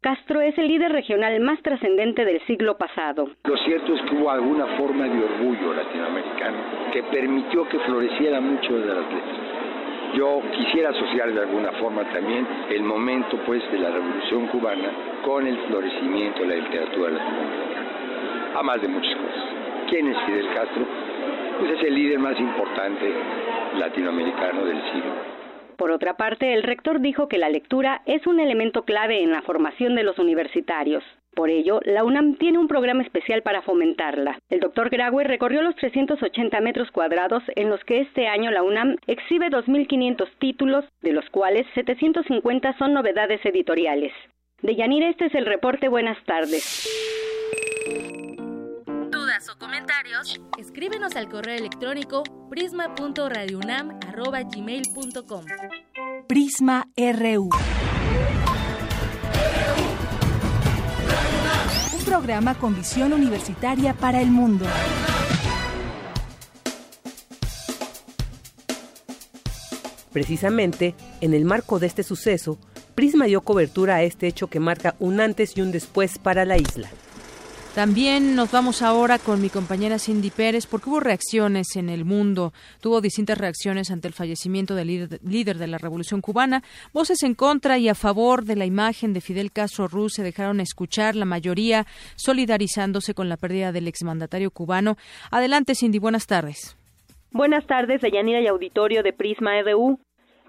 Castro 0.00 0.40
es 0.42 0.56
el 0.58 0.68
líder 0.68 0.92
regional 0.92 1.40
más 1.40 1.62
trascendente 1.62 2.26
del 2.26 2.38
siglo 2.46 2.76
pasado. 2.76 3.30
Lo 3.44 3.56
cierto 3.56 3.94
es 3.94 4.02
que 4.02 4.14
hubo 4.14 4.30
alguna 4.30 4.66
forma 4.76 5.04
de 5.04 5.24
orgullo 5.24 5.72
latinoamericano 5.72 6.58
que 6.92 7.02
permitió 7.04 7.66
que 7.68 7.78
floreciera 7.80 8.40
mucho 8.40 8.78
de 8.78 8.86
las 8.86 8.98
letras 8.98 9.43
Yo 10.14 10.40
quisiera 10.56 10.90
asociar 10.90 11.32
de 11.32 11.40
alguna 11.40 11.72
forma 11.72 12.04
también 12.12 12.46
el 12.70 12.82
momento 12.82 13.36
pues 13.46 13.60
de 13.72 13.78
la 13.78 13.90
Revolución 13.90 14.46
Cubana 14.46 14.88
con 15.24 15.44
el 15.44 15.58
florecimiento 15.66 16.40
de 16.40 16.46
la 16.46 16.54
literatura 16.56 17.10
latinoamericana, 17.10 18.58
a 18.58 18.62
más 18.62 18.80
de 18.80 18.88
muchas 18.88 19.16
cosas. 19.16 19.44
¿Quién 19.90 20.06
es 20.06 20.16
Fidel 20.24 20.46
Castro? 20.54 20.86
Pues 21.58 21.72
es 21.72 21.82
el 21.82 21.94
líder 21.94 22.18
más 22.20 22.38
importante 22.38 23.12
latinoamericano 23.76 24.64
del 24.64 24.80
siglo. 24.92 25.12
Por 25.76 25.90
otra 25.90 26.16
parte, 26.16 26.54
el 26.54 26.62
rector 26.62 27.00
dijo 27.00 27.26
que 27.26 27.38
la 27.38 27.48
lectura 27.48 28.02
es 28.06 28.24
un 28.28 28.38
elemento 28.38 28.84
clave 28.84 29.20
en 29.20 29.32
la 29.32 29.42
formación 29.42 29.96
de 29.96 30.04
los 30.04 30.20
universitarios. 30.20 31.02
Por 31.34 31.50
ello, 31.50 31.80
la 31.84 32.04
UNAM 32.04 32.36
tiene 32.36 32.58
un 32.58 32.68
programa 32.68 33.02
especial 33.02 33.42
para 33.42 33.62
fomentarla. 33.62 34.38
El 34.48 34.60
doctor 34.60 34.90
Graue 34.90 35.24
recorrió 35.24 35.62
los 35.62 35.74
380 35.76 36.60
metros 36.60 36.90
cuadrados 36.92 37.42
en 37.56 37.70
los 37.70 37.82
que 37.84 38.02
este 38.02 38.28
año 38.28 38.50
la 38.50 38.62
UNAM 38.62 38.96
exhibe 39.06 39.48
2.500 39.48 40.28
títulos, 40.38 40.84
de 41.02 41.12
los 41.12 41.28
cuales 41.30 41.66
750 41.74 42.76
son 42.78 42.92
novedades 42.94 43.44
editoriales. 43.44 44.12
De 44.62 44.76
Yanira, 44.76 45.08
este 45.08 45.26
es 45.26 45.34
el 45.34 45.46
reporte. 45.46 45.88
Buenas 45.88 46.16
tardes. 46.24 46.88
Dudas 49.10 49.50
o 49.50 49.58
comentarios, 49.58 50.40
escríbenos 50.58 51.16
al 51.16 51.28
correo 51.28 51.56
electrónico 51.56 52.22
prisma.radiounam@gmail.com. 52.48 55.44
Prisma 56.28 56.84
RU. 56.96 57.50
Programa 62.04 62.54
con 62.54 62.74
visión 62.74 63.12
universitaria 63.12 63.94
para 63.94 64.20
el 64.20 64.30
mundo. 64.30 64.66
Precisamente, 70.12 70.94
en 71.20 71.34
el 71.34 71.44
marco 71.44 71.80
de 71.80 71.88
este 71.88 72.04
suceso, 72.04 72.58
Prisma 72.94 73.24
dio 73.24 73.40
cobertura 73.40 73.96
a 73.96 74.02
este 74.04 74.28
hecho 74.28 74.46
que 74.46 74.60
marca 74.60 74.94
un 75.00 75.20
antes 75.20 75.56
y 75.56 75.60
un 75.60 75.72
después 75.72 76.18
para 76.18 76.44
la 76.44 76.56
isla. 76.56 76.88
También 77.74 78.36
nos 78.36 78.52
vamos 78.52 78.82
ahora 78.82 79.18
con 79.18 79.42
mi 79.42 79.48
compañera 79.48 79.98
Cindy 79.98 80.30
Pérez 80.30 80.64
porque 80.64 80.88
hubo 80.88 81.00
reacciones 81.00 81.74
en 81.74 81.88
el 81.88 82.04
mundo, 82.04 82.52
tuvo 82.80 83.00
distintas 83.00 83.36
reacciones 83.36 83.90
ante 83.90 84.06
el 84.06 84.14
fallecimiento 84.14 84.76
del 84.76 85.18
líder, 85.24 85.58
de 85.58 85.66
la 85.66 85.78
Revolución 85.78 86.20
cubana. 86.20 86.62
Voces 86.92 87.24
en 87.24 87.34
contra 87.34 87.76
y 87.78 87.88
a 87.88 87.96
favor 87.96 88.44
de 88.44 88.54
la 88.54 88.64
imagen 88.64 89.12
de 89.12 89.20
Fidel 89.20 89.50
Castro 89.50 89.88
Ruz 89.88 90.12
se 90.12 90.22
dejaron 90.22 90.60
escuchar, 90.60 91.16
la 91.16 91.24
mayoría 91.24 91.84
solidarizándose 92.14 93.12
con 93.12 93.28
la 93.28 93.36
pérdida 93.36 93.72
del 93.72 93.88
exmandatario 93.88 94.52
cubano. 94.52 94.96
Adelante 95.32 95.74
Cindy, 95.74 95.98
buenas 95.98 96.28
tardes. 96.28 96.76
Buenas 97.32 97.66
tardes, 97.66 98.00
Deyanira 98.00 98.40
y 98.40 98.46
auditorio 98.46 99.02
de 99.02 99.12
Prisma 99.12 99.60
RU. 99.62 99.98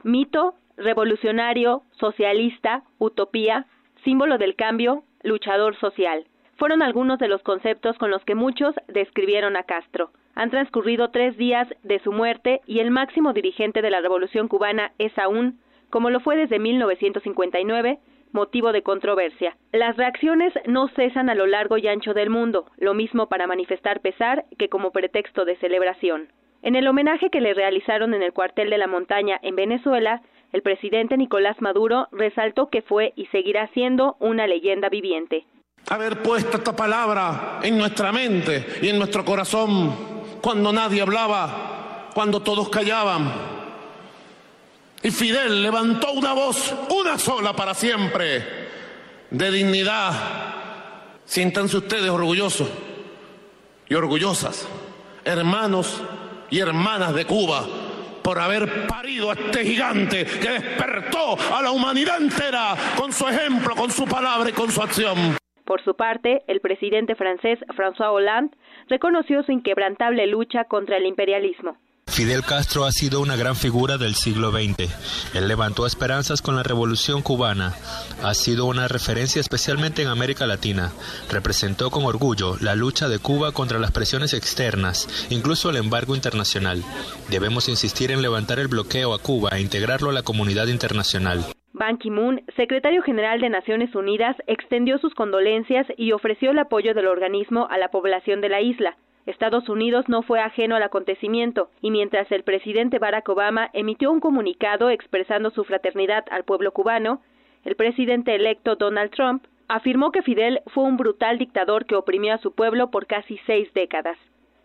Mito, 0.04 0.54
revolucionario, 0.78 1.82
socialista, 2.00 2.84
utopía, 3.00 3.66
símbolo 4.04 4.38
del 4.38 4.56
cambio, 4.56 5.04
luchador 5.24 5.76
social 5.80 6.28
fueron 6.58 6.82
algunos 6.82 7.20
de 7.20 7.28
los 7.28 7.42
conceptos 7.44 7.98
con 7.98 8.12
los 8.12 8.24
que 8.24 8.36
muchos 8.36 8.76
describieron 8.88 9.56
a 9.56 9.64
Castro. 9.64 10.12
Han 10.36 10.50
transcurrido 10.50 11.12
tres 11.12 11.38
días 11.38 11.68
de 11.84 12.00
su 12.00 12.12
muerte 12.12 12.62
y 12.66 12.80
el 12.80 12.92
máximo 12.92 13.34
dirigente 13.34 13.82
de 13.82 13.90
la 13.90 14.02
Revolución 14.02 14.48
cubana 14.48 14.92
es 14.98 15.18
aún, 15.18 15.60
como 15.90 16.10
lo 16.10 16.20
fue 16.20 16.36
desde 16.36 16.60
1959, 16.60 18.00
motivo 18.32 18.74
de 18.74 18.84
controversia. 18.84 19.56
Las 19.72 19.96
reacciones 19.96 20.54
no 20.66 20.90
cesan 20.90 21.30
a 21.30 21.36
lo 21.36 21.46
largo 21.46 21.78
y 21.78 21.88
ancho 21.88 22.14
del 22.14 22.30
mundo, 22.30 22.66
lo 22.78 22.94
mismo 22.94 23.28
para 23.28 23.48
manifestar 23.48 24.02
pesar 24.02 24.46
que 24.58 24.68
como 24.68 24.92
pretexto 24.92 25.46
de 25.46 25.56
celebración. 25.58 26.28
En 26.62 26.76
el 26.76 26.88
homenaje 26.88 27.30
que 27.30 27.42
le 27.42 27.54
realizaron 27.54 28.14
en 28.14 28.24
el 28.24 28.34
cuartel 28.34 28.70
de 28.70 28.78
la 28.78 28.88
montaña 28.88 29.40
en 29.42 29.56
Venezuela, 29.56 30.22
el 30.52 30.64
presidente 30.64 31.16
Nicolás 31.16 31.62
Maduro 31.62 32.08
resaltó 32.12 32.70
que 32.70 32.82
fue 32.82 33.14
y 33.16 33.28
seguirá 33.28 33.68
siendo 33.68 34.16
una 34.20 34.48
leyenda 34.48 34.90
viviente 34.90 35.46
haber 35.88 36.22
puesto 36.22 36.58
esta 36.58 36.76
palabra 36.76 37.60
en 37.62 37.78
nuestra 37.78 38.12
mente 38.12 38.80
y 38.82 38.90
en 38.90 38.98
nuestro 38.98 39.24
corazón 39.24 40.16
cuando 40.42 40.72
nadie 40.72 41.02
hablaba, 41.02 42.10
cuando 42.14 42.42
todos 42.42 42.70
callaban. 42.70 43.32
Y 45.02 45.12
Fidel 45.12 45.62
levantó 45.62 46.12
una 46.12 46.34
voz, 46.34 46.74
una 46.90 47.20
sola 47.20 47.56
para 47.56 47.74
siempre, 47.74 48.70
de 49.30 49.52
dignidad. 49.52 50.14
Siéntanse 51.26 51.78
ustedes 51.78 52.10
orgullosos 52.10 52.68
y 53.88 53.94
orgullosas, 53.94 54.68
hermanos 55.24 56.02
y 56.50 56.60
hermanas 56.60 57.14
de 57.14 57.26
Cuba, 57.26 57.66
por 58.24 58.40
haber 58.40 58.88
parido 58.88 59.30
a 59.30 59.34
este 59.34 59.64
gigante 59.64 60.26
que 60.26 60.50
despertó 60.50 61.38
a 61.56 61.62
la 61.62 61.72
humanidad 61.72 62.22
entera 62.22 62.76
con 62.96 63.14
su 63.14 63.28
ejemplo, 63.28 63.76
con 63.76 63.92
su 63.92 64.06
palabra 64.06 64.50
y 64.50 64.54
con 64.54 64.72
su 64.72 64.82
acción. 64.82 65.38
Por 65.66 65.84
su 65.84 65.96
parte, 65.96 66.44
el 66.48 66.62
presidente 66.62 67.16
francés 67.16 67.60
François 67.76 68.14
Hollande 68.14 68.56
reconoció 68.88 69.42
su 69.44 69.52
inquebrantable 69.52 70.28
lucha 70.28 70.66
contra 70.66 70.98
el 70.98 71.06
imperialismo. 71.08 71.76
Fidel 72.08 72.44
Castro 72.44 72.86
ha 72.86 72.92
sido 72.92 73.20
una 73.20 73.36
gran 73.36 73.56
figura 73.56 73.98
del 73.98 74.16
siglo 74.16 74.52
XX. 74.52 74.90
Él 75.34 75.48
levantó 75.48 75.86
esperanzas 75.86 76.42
con 76.42 76.56
la 76.56 76.64
revolución 76.64 77.22
cubana. 77.22 77.74
Ha 78.24 78.34
sido 78.36 78.68
una 78.68 78.88
referencia 78.88 79.42
especialmente 79.42 80.04
en 80.04 80.08
América 80.08 80.46
Latina. 80.46 80.94
Representó 81.30 81.90
con 81.90 82.06
orgullo 82.06 82.58
la 82.62 82.76
lucha 82.76 83.10
de 83.10 83.20
Cuba 83.20 83.52
contra 83.52 83.80
las 83.80 83.92
presiones 83.92 84.34
externas, 84.34 85.28
incluso 85.30 85.72
el 85.72 85.78
embargo 85.78 86.16
internacional. 86.16 86.84
Debemos 87.30 87.68
insistir 87.68 88.12
en 88.12 88.22
levantar 88.22 88.60
el 88.60 88.68
bloqueo 88.68 89.14
a 89.14 89.20
Cuba 89.20 89.50
e 89.54 89.62
integrarlo 89.62 90.12
a 90.12 90.14
la 90.14 90.24
comunidad 90.24 90.68
internacional. 90.68 91.44
Ban 91.78 91.98
Ki-moon, 91.98 92.42
secretario 92.56 93.02
general 93.02 93.42
de 93.42 93.50
Naciones 93.50 93.94
Unidas, 93.96 94.38
extendió 94.48 94.98
sus 94.98 95.14
condolencias 95.14 95.86
y 95.98 96.14
ofreció 96.14 96.52
el 96.52 96.60
apoyo 96.60 96.94
del 96.94 97.06
organismo 97.06 97.68
a 97.70 97.78
la 97.78 97.90
población 97.90 98.40
de 98.40 98.48
la 98.48 98.62
isla. 98.62 98.96
Estados 99.26 99.68
Unidos 99.68 100.08
no 100.08 100.22
fue 100.22 100.40
ajeno 100.40 100.78
al 100.78 100.84
acontecimiento, 100.84 101.70
y 101.82 101.92
mientras 101.92 102.32
el 102.32 102.44
presidente 102.44 102.98
Barack 102.98 103.28
Obama 103.28 103.72
emitió 103.74 104.10
un 104.10 104.22
comunicado 104.22 104.90
expresando 104.90 105.50
su 105.50 105.66
fraternidad 105.66 106.24
al 106.32 106.46
pueblo 106.46 106.72
cubano, 106.72 107.22
el 107.66 107.76
presidente 107.76 108.34
electo 108.34 108.78
Donald 108.78 109.12
Trump 109.12 109.44
afirmó 109.68 110.14
que 110.14 110.22
Fidel 110.22 110.62
fue 110.68 110.86
un 110.86 110.96
brutal 110.96 111.38
dictador 111.38 111.86
que 111.86 111.96
oprimió 111.96 112.36
a 112.36 112.38
su 112.38 112.54
pueblo 112.54 112.90
por 112.90 113.06
casi 113.06 113.38
seis 113.46 113.68
décadas. 113.74 114.18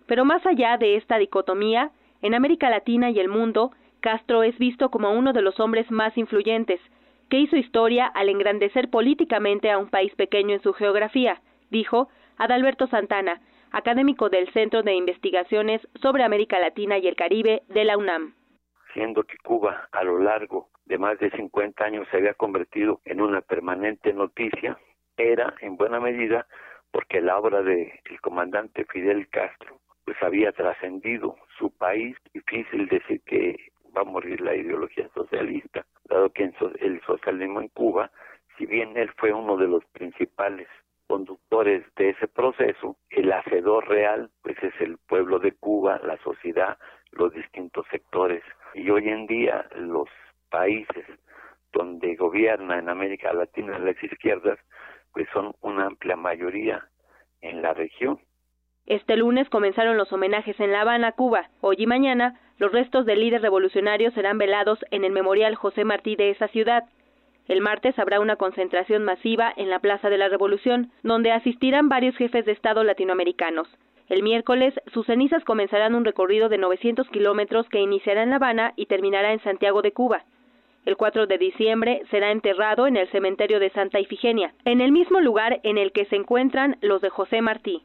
Pero 0.07 0.25
más 0.25 0.47
allá 0.47 0.77
de 0.77 0.95
esta 0.95 1.19
dicotomía, 1.19 1.91
en 2.23 2.35
América 2.35 2.71
Latina 2.71 3.11
y 3.11 3.19
el 3.19 3.29
mundo, 3.29 3.73
Castro 3.99 4.45
es 4.45 4.57
visto 4.59 4.93
como 4.93 5.11
uno 5.11 5.33
de 5.33 5.43
los 5.43 5.59
hombres 5.59 5.91
más 5.91 6.17
influyentes, 6.17 6.81
que 7.31 7.39
hizo 7.39 7.57
historia 7.57 8.07
al 8.07 8.29
engrandecer 8.29 8.91
políticamente 8.91 9.71
a 9.71 9.79
un 9.79 9.89
país 9.89 10.15
pequeño 10.17 10.55
en 10.55 10.63
su 10.63 10.73
geografía, 10.75 11.41
dijo 11.71 12.09
Adalberto 12.37 12.89
Santana, 12.89 13.41
académico 13.71 14.29
del 14.29 14.53
Centro 14.53 14.83
de 14.83 14.95
Investigaciones 14.95 15.81
sobre 16.03 16.25
América 16.25 16.59
Latina 16.59 16.99
y 16.99 17.07
el 17.07 17.15
Caribe 17.15 17.63
de 17.69 17.85
la 17.85 17.97
UNAM. 17.97 18.35
Siendo 18.93 19.23
que 19.23 19.39
Cuba 19.39 19.89
a 19.93 20.03
lo 20.03 20.19
largo 20.19 20.69
de 20.87 20.99
más 20.99 21.19
de 21.21 21.31
50 21.31 21.85
años 21.85 22.09
se 22.11 22.17
había 22.17 22.35
convertido 22.35 23.01
en 23.05 23.21
una 23.21 23.41
permanente 23.41 24.13
noticia, 24.13 24.77
era 25.17 25.55
en 25.61 25.77
buena 25.77 26.01
medida 26.01 26.47
porque 26.91 27.21
la 27.21 27.39
obra 27.39 27.63
del 27.63 27.93
comandante 28.21 28.85
Fidel 28.87 29.29
Castro 29.29 29.79
pues 30.05 30.17
había 30.23 30.51
trascendido 30.51 31.37
su 31.59 31.71
país, 31.71 32.17
difícil 32.35 32.89
decir 32.89 33.21
que 33.25 33.70
va 33.97 34.03
a 34.03 34.05
morir 34.05 34.41
la 34.41 34.55
ideología 34.55 35.09
socialista, 35.15 35.85
dado 36.05 36.31
que 36.31 36.53
el 36.81 37.01
socialismo 37.03 37.61
en 37.61 37.69
Cuba, 37.69 38.11
si 38.57 38.67
bien 38.67 38.97
él 38.97 39.11
fue 39.17 39.33
uno 39.33 39.57
de 39.57 39.69
los 39.69 39.85
principales 39.87 40.69
conductores 41.07 41.85
de 41.97 42.11
ese 42.11 42.29
proceso, 42.29 42.97
el 43.11 43.33
hacedor 43.33 43.89
real 43.89 44.31
pues 44.43 44.57
es 44.63 44.75
el 44.81 44.97
pueblo 45.09 45.41
de 45.41 45.53
Cuba, 45.53 46.01
la 46.05 46.17
sociedad, 46.19 46.79
los 47.11 47.35
distintos 47.35 47.85
sectores. 47.91 48.45
Y 48.75 48.89
hoy 48.91 49.09
en 49.09 49.27
día 49.27 49.67
los 49.75 50.09
países 50.51 51.05
donde 51.73 52.15
gobierna 52.15 52.79
en 52.79 52.89
América 52.89 53.33
Latina 53.33 53.79
las 53.79 54.01
izquierdas, 54.03 54.59
pues 55.13 55.29
son 55.33 55.55
una 55.63 55.87
amplia 55.87 56.17
mayoría 56.17 56.87
en 57.41 57.63
la 57.63 57.75
región. 57.75 58.21
Este 58.87 59.17
lunes 59.17 59.49
comenzaron 59.49 59.97
los 59.97 60.13
homenajes 60.13 60.59
en 60.61 60.73
La 60.73 60.83
Habana, 60.83 61.13
Cuba. 61.13 61.51
Hoy 61.61 61.77
y 61.79 61.87
mañana, 61.87 62.41
los 62.61 62.71
restos 62.73 63.07
del 63.07 63.21
líder 63.21 63.41
revolucionario 63.41 64.11
serán 64.11 64.37
velados 64.37 64.79
en 64.91 65.03
el 65.05 65.13
Memorial 65.13 65.55
José 65.55 65.83
Martí 65.85 66.15
de 66.15 66.29
esa 66.29 66.47
ciudad. 66.49 66.85
El 67.49 67.63
martes 67.63 67.99
habrá 67.99 68.21
una 68.21 68.37
concentración 68.37 69.03
masiva 69.03 69.51
en 69.57 69.71
la 69.71 69.79
Plaza 69.79 70.11
de 70.11 70.19
la 70.19 70.29
Revolución, 70.29 70.93
donde 71.03 71.33
asistirán 71.33 71.89
varios 71.89 72.15
jefes 72.17 72.45
de 72.45 72.53
Estado 72.53 72.85
latinoamericanos. 72.85 73.67
El 74.11 74.23
miércoles, 74.23 74.75
sus 74.93 75.07
cenizas 75.07 75.43
comenzarán 75.45 75.95
un 75.95 76.05
recorrido 76.05 76.51
de 76.51 76.59
900 76.59 77.09
kilómetros 77.09 77.67
que 77.71 77.81
iniciará 77.81 78.23
en 78.25 78.31
La 78.31 78.37
Habana 78.37 78.75
y 78.77 78.85
terminará 78.87 79.33
en 79.33 79.41
Santiago 79.41 79.81
de 79.81 79.93
Cuba. 79.93 80.25
El 80.85 80.99
4 80.99 81.27
de 81.27 81.39
diciembre 81.39 82.03
será 82.11 82.31
enterrado 82.31 82.87
en 82.87 82.99
el 82.99 83.09
cementerio 83.09 83.59
de 83.59 83.71
Santa 83.71 84.01
Ifigenia, 84.01 84.53
en 84.67 84.83
el 84.83 84.93
mismo 84.93 85.21
lugar 85.21 85.61
en 85.63 85.79
el 85.79 85.93
que 85.93 86.05
se 86.05 86.17
encuentran 86.17 86.77
los 86.83 87.01
de 87.01 87.09
José 87.09 87.41
Martí. 87.41 87.83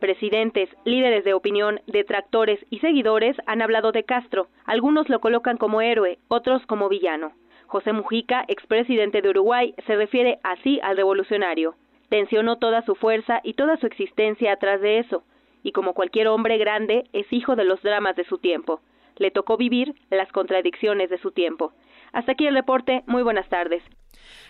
Presidentes, 0.00 0.68
líderes 0.84 1.24
de 1.24 1.32
opinión, 1.32 1.80
detractores 1.86 2.60
y 2.68 2.80
seguidores 2.80 3.36
han 3.46 3.62
hablado 3.62 3.92
de 3.92 4.04
Castro. 4.04 4.48
Algunos 4.66 5.08
lo 5.08 5.20
colocan 5.20 5.56
como 5.56 5.80
héroe, 5.80 6.18
otros 6.28 6.64
como 6.66 6.90
villano. 6.90 7.32
José 7.66 7.92
Mujica, 7.92 8.44
expresidente 8.46 9.22
de 9.22 9.30
Uruguay, 9.30 9.74
se 9.86 9.96
refiere 9.96 10.38
así 10.42 10.78
al 10.82 10.96
revolucionario. 10.96 11.74
Tensionó 12.10 12.56
toda 12.58 12.82
su 12.82 12.94
fuerza 12.94 13.40
y 13.42 13.54
toda 13.54 13.78
su 13.78 13.86
existencia 13.86 14.52
atrás 14.52 14.80
de 14.80 14.98
eso, 14.98 15.24
y 15.62 15.72
como 15.72 15.94
cualquier 15.94 16.28
hombre 16.28 16.58
grande, 16.58 17.04
es 17.12 17.32
hijo 17.32 17.56
de 17.56 17.64
los 17.64 17.82
dramas 17.82 18.14
de 18.16 18.24
su 18.24 18.38
tiempo. 18.38 18.80
Le 19.16 19.30
tocó 19.30 19.56
vivir 19.56 19.94
las 20.10 20.30
contradicciones 20.30 21.08
de 21.08 21.18
su 21.18 21.32
tiempo. 21.32 21.72
Hasta 22.16 22.32
aquí 22.32 22.46
el 22.46 22.54
reporte. 22.54 23.04
Muy 23.06 23.22
buenas 23.22 23.46
tardes. 23.50 23.82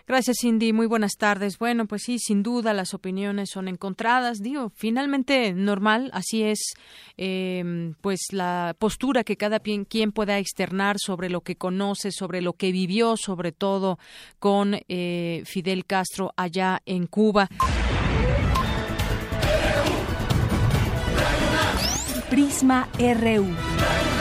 Gracias, 0.06 0.36
Cindy. 0.40 0.72
Muy 0.72 0.86
buenas 0.86 1.16
tardes. 1.18 1.58
Bueno, 1.58 1.86
pues 1.86 2.02
sí, 2.04 2.20
sin 2.20 2.44
duda 2.44 2.72
las 2.72 2.94
opiniones 2.94 3.50
son 3.50 3.66
encontradas. 3.66 4.38
Digo, 4.38 4.70
finalmente 4.76 5.52
normal, 5.52 6.10
así 6.12 6.44
es, 6.44 6.74
em, 7.16 7.94
pues 8.00 8.20
la 8.30 8.76
postura 8.78 9.24
que 9.24 9.36
cada 9.36 9.58
quien 9.58 10.12
pueda 10.12 10.38
externar 10.38 10.98
sobre 11.00 11.28
lo 11.28 11.40
que 11.40 11.56
conoce, 11.56 12.12
sobre 12.12 12.40
lo 12.40 12.52
que 12.52 12.70
vivió, 12.70 13.16
sobre 13.16 13.50
todo 13.50 13.98
con 14.38 14.78
eh, 14.88 15.42
Fidel 15.44 15.86
Castro 15.86 16.32
allá 16.36 16.82
en 16.86 17.08
Cuba. 17.08 17.48
Prisma 22.30 22.88
RU. 22.96 24.15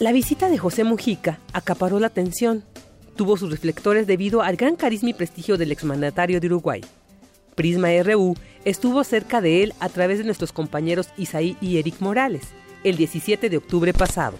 La 0.00 0.10
visita 0.10 0.48
de 0.48 0.58
José 0.58 0.82
Mujica 0.82 1.38
acaparó 1.52 2.00
la 2.00 2.08
atención. 2.08 2.64
Tuvo 3.14 3.36
sus 3.36 3.52
reflectores 3.52 4.08
debido 4.08 4.42
al 4.42 4.56
gran 4.56 4.74
carisma 4.74 5.10
y 5.10 5.14
prestigio 5.14 5.56
del 5.56 5.70
exmandatario 5.70 6.40
de 6.40 6.48
Uruguay. 6.48 6.80
Prisma 7.54 7.90
RU 8.02 8.34
estuvo 8.64 9.04
cerca 9.04 9.40
de 9.40 9.62
él 9.62 9.72
a 9.78 9.88
través 9.88 10.18
de 10.18 10.24
nuestros 10.24 10.52
compañeros 10.52 11.10
Isaí 11.16 11.56
y 11.60 11.78
Eric 11.78 12.00
Morales, 12.00 12.42
el 12.82 12.96
17 12.96 13.48
de 13.48 13.56
octubre 13.56 13.92
pasado. 13.92 14.36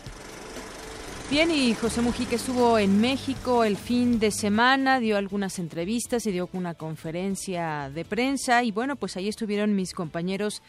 Bien, 1.30 1.50
y 1.52 1.72
José 1.74 2.02
Mujica 2.02 2.34
estuvo 2.34 2.76
en 2.76 3.00
México 3.00 3.64
el 3.64 3.76
fin 3.76 4.18
de 4.18 4.32
semana, 4.32 4.98
dio 4.98 5.16
algunas 5.16 5.59
entrevistas 5.61 6.26
y 6.26 6.32
dio 6.32 6.50
una 6.52 6.74
conferencia 6.74 7.90
de 7.94 8.05
prensa 8.05 8.62
y 8.64 8.72
bueno, 8.72 8.96
pues 8.96 9.16
ahí 9.16 9.28
estuvieron 9.28 9.74
mis 9.74 9.94
compañeros 9.94 10.62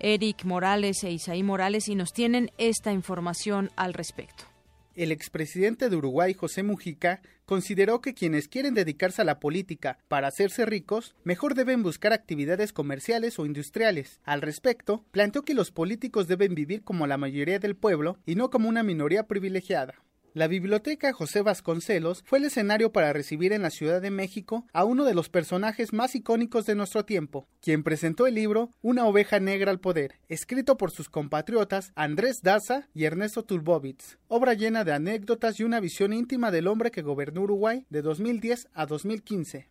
Eric 0.00 0.44
Morales 0.44 1.04
e 1.04 1.12
Isaí 1.12 1.42
Morales 1.42 1.88
y 1.88 1.94
nos 1.94 2.12
tienen 2.12 2.50
esta 2.58 2.92
información 2.92 3.70
al 3.76 3.94
respecto. 3.94 4.44
El 4.94 5.12
expresidente 5.12 5.88
de 5.88 5.96
Uruguay, 5.96 6.34
José 6.34 6.62
Mujica, 6.62 7.22
consideró 7.46 8.00
que 8.00 8.12
quienes 8.12 8.48
quieren 8.48 8.74
dedicarse 8.74 9.22
a 9.22 9.24
la 9.24 9.40
política 9.40 9.98
para 10.08 10.28
hacerse 10.28 10.66
ricos, 10.66 11.14
mejor 11.24 11.54
deben 11.54 11.82
buscar 11.82 12.12
actividades 12.12 12.72
comerciales 12.72 13.38
o 13.38 13.46
industriales. 13.46 14.20
Al 14.24 14.42
respecto, 14.42 15.04
planteó 15.10 15.42
que 15.42 15.54
los 15.54 15.70
políticos 15.70 16.28
deben 16.28 16.54
vivir 16.54 16.82
como 16.82 17.06
la 17.06 17.16
mayoría 17.16 17.58
del 17.58 17.76
pueblo 17.76 18.18
y 18.26 18.34
no 18.34 18.50
como 18.50 18.68
una 18.68 18.82
minoría 18.82 19.26
privilegiada. 19.26 19.94
La 20.32 20.46
Biblioteca 20.46 21.12
José 21.12 21.42
Vasconcelos 21.42 22.22
fue 22.24 22.38
el 22.38 22.44
escenario 22.44 22.92
para 22.92 23.12
recibir 23.12 23.52
en 23.52 23.62
la 23.62 23.70
Ciudad 23.70 24.00
de 24.00 24.12
México 24.12 24.64
a 24.72 24.84
uno 24.84 25.04
de 25.04 25.12
los 25.12 25.28
personajes 25.28 25.92
más 25.92 26.14
icónicos 26.14 26.66
de 26.66 26.76
nuestro 26.76 27.04
tiempo, 27.04 27.48
quien 27.60 27.82
presentó 27.82 28.28
el 28.28 28.36
libro 28.36 28.72
Una 28.80 29.06
oveja 29.06 29.40
negra 29.40 29.72
al 29.72 29.80
poder, 29.80 30.20
escrito 30.28 30.76
por 30.76 30.92
sus 30.92 31.08
compatriotas 31.08 31.90
Andrés 31.96 32.42
Daza 32.42 32.86
y 32.94 33.06
Ernesto 33.06 33.42
Tulbovitz, 33.44 34.18
obra 34.28 34.54
llena 34.54 34.84
de 34.84 34.92
anécdotas 34.92 35.58
y 35.58 35.64
una 35.64 35.80
visión 35.80 36.12
íntima 36.12 36.52
del 36.52 36.68
hombre 36.68 36.92
que 36.92 37.02
gobernó 37.02 37.40
Uruguay 37.40 37.84
de 37.90 38.00
2010 38.00 38.68
a 38.72 38.86
2015. 38.86 39.68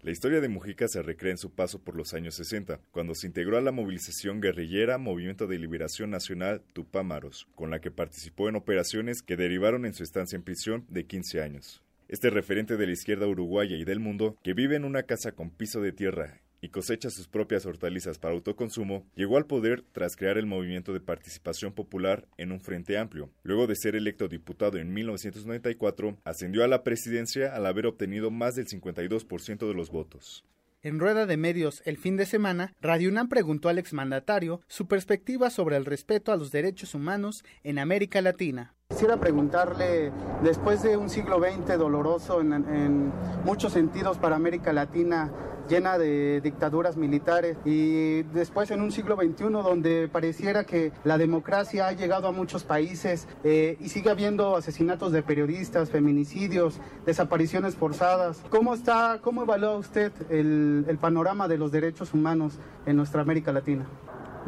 La 0.00 0.12
historia 0.12 0.40
de 0.40 0.48
Mujica 0.48 0.86
se 0.86 1.02
recrea 1.02 1.32
en 1.32 1.38
su 1.38 1.50
paso 1.50 1.80
por 1.80 1.96
los 1.96 2.14
años 2.14 2.36
60, 2.36 2.80
cuando 2.92 3.16
se 3.16 3.26
integró 3.26 3.58
a 3.58 3.60
la 3.60 3.72
movilización 3.72 4.40
guerrillera 4.40 4.96
Movimiento 4.96 5.48
de 5.48 5.58
Liberación 5.58 6.10
Nacional 6.10 6.62
Tupámaros, 6.72 7.48
con 7.56 7.70
la 7.70 7.80
que 7.80 7.90
participó 7.90 8.48
en 8.48 8.54
operaciones 8.54 9.22
que 9.22 9.36
derivaron 9.36 9.84
en 9.84 9.94
su 9.94 10.04
estancia 10.04 10.36
en 10.36 10.44
prisión 10.44 10.86
de 10.88 11.04
15 11.04 11.42
años. 11.42 11.82
Este 12.06 12.30
referente 12.30 12.76
de 12.76 12.86
la 12.86 12.92
izquierda 12.92 13.26
uruguaya 13.26 13.76
y 13.76 13.84
del 13.84 13.98
mundo, 13.98 14.38
que 14.44 14.54
vive 14.54 14.76
en 14.76 14.84
una 14.84 15.02
casa 15.02 15.32
con 15.32 15.50
piso 15.50 15.80
de 15.80 15.90
tierra 15.90 16.40
y 16.60 16.70
cosecha 16.70 17.10
sus 17.10 17.28
propias 17.28 17.66
hortalizas 17.66 18.18
para 18.18 18.34
autoconsumo, 18.34 19.06
llegó 19.14 19.36
al 19.36 19.46
poder 19.46 19.84
tras 19.92 20.16
crear 20.16 20.38
el 20.38 20.46
movimiento 20.46 20.92
de 20.92 21.00
participación 21.00 21.72
popular 21.72 22.26
en 22.36 22.52
un 22.52 22.60
frente 22.60 22.98
amplio. 22.98 23.30
Luego 23.42 23.66
de 23.66 23.76
ser 23.76 23.96
electo 23.96 24.28
diputado 24.28 24.78
en 24.78 24.92
1994, 24.92 26.18
ascendió 26.24 26.64
a 26.64 26.68
la 26.68 26.82
presidencia 26.82 27.54
al 27.54 27.66
haber 27.66 27.86
obtenido 27.86 28.30
más 28.30 28.54
del 28.54 28.66
52% 28.66 29.66
de 29.66 29.74
los 29.74 29.90
votos. 29.90 30.44
En 30.80 31.00
rueda 31.00 31.26
de 31.26 31.36
medios 31.36 31.82
el 31.86 31.96
fin 31.96 32.16
de 32.16 32.24
semana, 32.24 32.72
Radio 32.80 33.10
UNAM 33.10 33.28
preguntó 33.28 33.68
al 33.68 33.78
exmandatario 33.78 34.60
su 34.68 34.86
perspectiva 34.86 35.50
sobre 35.50 35.76
el 35.76 35.84
respeto 35.84 36.30
a 36.30 36.36
los 36.36 36.52
derechos 36.52 36.94
humanos 36.94 37.44
en 37.64 37.80
América 37.80 38.22
Latina. 38.22 38.74
Quisiera 38.88 39.18
preguntarle, 39.18 40.12
después 40.44 40.82
de 40.82 40.96
un 40.96 41.10
siglo 41.10 41.40
XX 41.40 41.76
doloroso 41.76 42.40
en, 42.40 42.52
en 42.52 43.12
muchos 43.44 43.72
sentidos 43.72 44.18
para 44.18 44.36
América 44.36 44.72
Latina, 44.72 45.32
llena 45.68 45.98
de 45.98 46.40
dictaduras 46.40 46.96
militares 46.96 47.56
y 47.64 48.22
después 48.24 48.70
en 48.70 48.80
un 48.80 48.90
siglo 48.90 49.16
XXI 49.16 49.50
donde 49.50 50.08
pareciera 50.08 50.64
que 50.64 50.92
la 51.04 51.18
democracia 51.18 51.86
ha 51.88 51.92
llegado 51.92 52.28
a 52.28 52.32
muchos 52.32 52.64
países 52.64 53.28
eh, 53.44 53.76
y 53.80 53.88
sigue 53.88 54.10
habiendo 54.10 54.56
asesinatos 54.56 55.12
de 55.12 55.22
periodistas, 55.22 55.90
feminicidios, 55.90 56.80
desapariciones 57.06 57.76
forzadas. 57.76 58.42
¿Cómo 58.50 58.74
está, 58.74 59.18
cómo 59.22 59.42
evalúa 59.42 59.76
usted 59.76 60.12
el, 60.30 60.86
el 60.88 60.98
panorama 60.98 61.48
de 61.48 61.58
los 61.58 61.70
derechos 61.70 62.14
humanos 62.14 62.58
en 62.86 62.96
nuestra 62.96 63.22
América 63.22 63.52
Latina? 63.52 63.86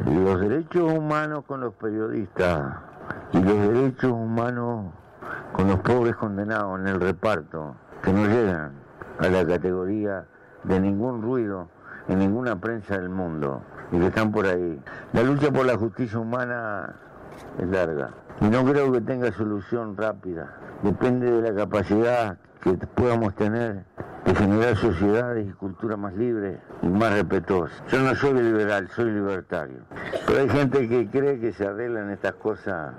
Los 0.05 0.41
derechos 0.41 0.91
humanos 0.91 1.43
con 1.45 1.61
los 1.61 1.73
periodistas 1.75 2.75
y 3.33 3.41
los 3.41 3.59
derechos 3.67 4.11
humanos 4.11 4.91
con 5.53 5.67
los 5.67 5.79
pobres 5.81 6.15
condenados 6.15 6.79
en 6.79 6.87
el 6.87 6.99
reparto, 6.99 7.75
que 8.03 8.11
no 8.11 8.25
llegan 8.25 8.73
a 9.19 9.27
la 9.27 9.45
categoría 9.45 10.25
de 10.63 10.79
ningún 10.79 11.21
ruido 11.21 11.67
en 12.07 12.19
ninguna 12.19 12.59
prensa 12.59 12.97
del 12.97 13.09
mundo 13.09 13.61
y 13.91 13.99
que 13.99 14.07
están 14.07 14.31
por 14.31 14.45
ahí. 14.45 14.79
La 15.13 15.23
lucha 15.23 15.51
por 15.51 15.65
la 15.65 15.77
justicia 15.77 16.19
humana 16.19 16.95
es 17.57 17.67
larga 17.67 18.11
y 18.39 18.45
no 18.45 18.63
creo 18.65 18.91
que 18.91 19.01
tenga 19.01 19.31
solución 19.31 19.95
rápida. 19.97 20.57
Depende 20.83 21.31
de 21.31 21.51
la 21.51 21.55
capacidad 21.55 22.37
que 22.61 22.73
podamos 22.73 23.35
tener 23.35 23.83
de 24.25 24.35
generar 24.35 24.75
sociedades 24.75 25.47
y 25.47 25.51
culturas 25.51 25.97
más 25.97 26.13
libres 26.13 26.59
y 26.81 26.87
más 26.87 27.13
respetuosas. 27.13 27.81
Yo 27.89 27.99
no 28.01 28.15
soy 28.15 28.33
liberal, 28.33 28.87
soy 28.89 29.11
libertario. 29.11 29.79
Pero 30.27 30.41
hay 30.41 30.49
gente 30.49 30.87
que 30.87 31.09
cree 31.09 31.39
que 31.39 31.53
se 31.53 31.65
arreglan 31.65 32.11
estas 32.11 32.33
cosas 32.33 32.93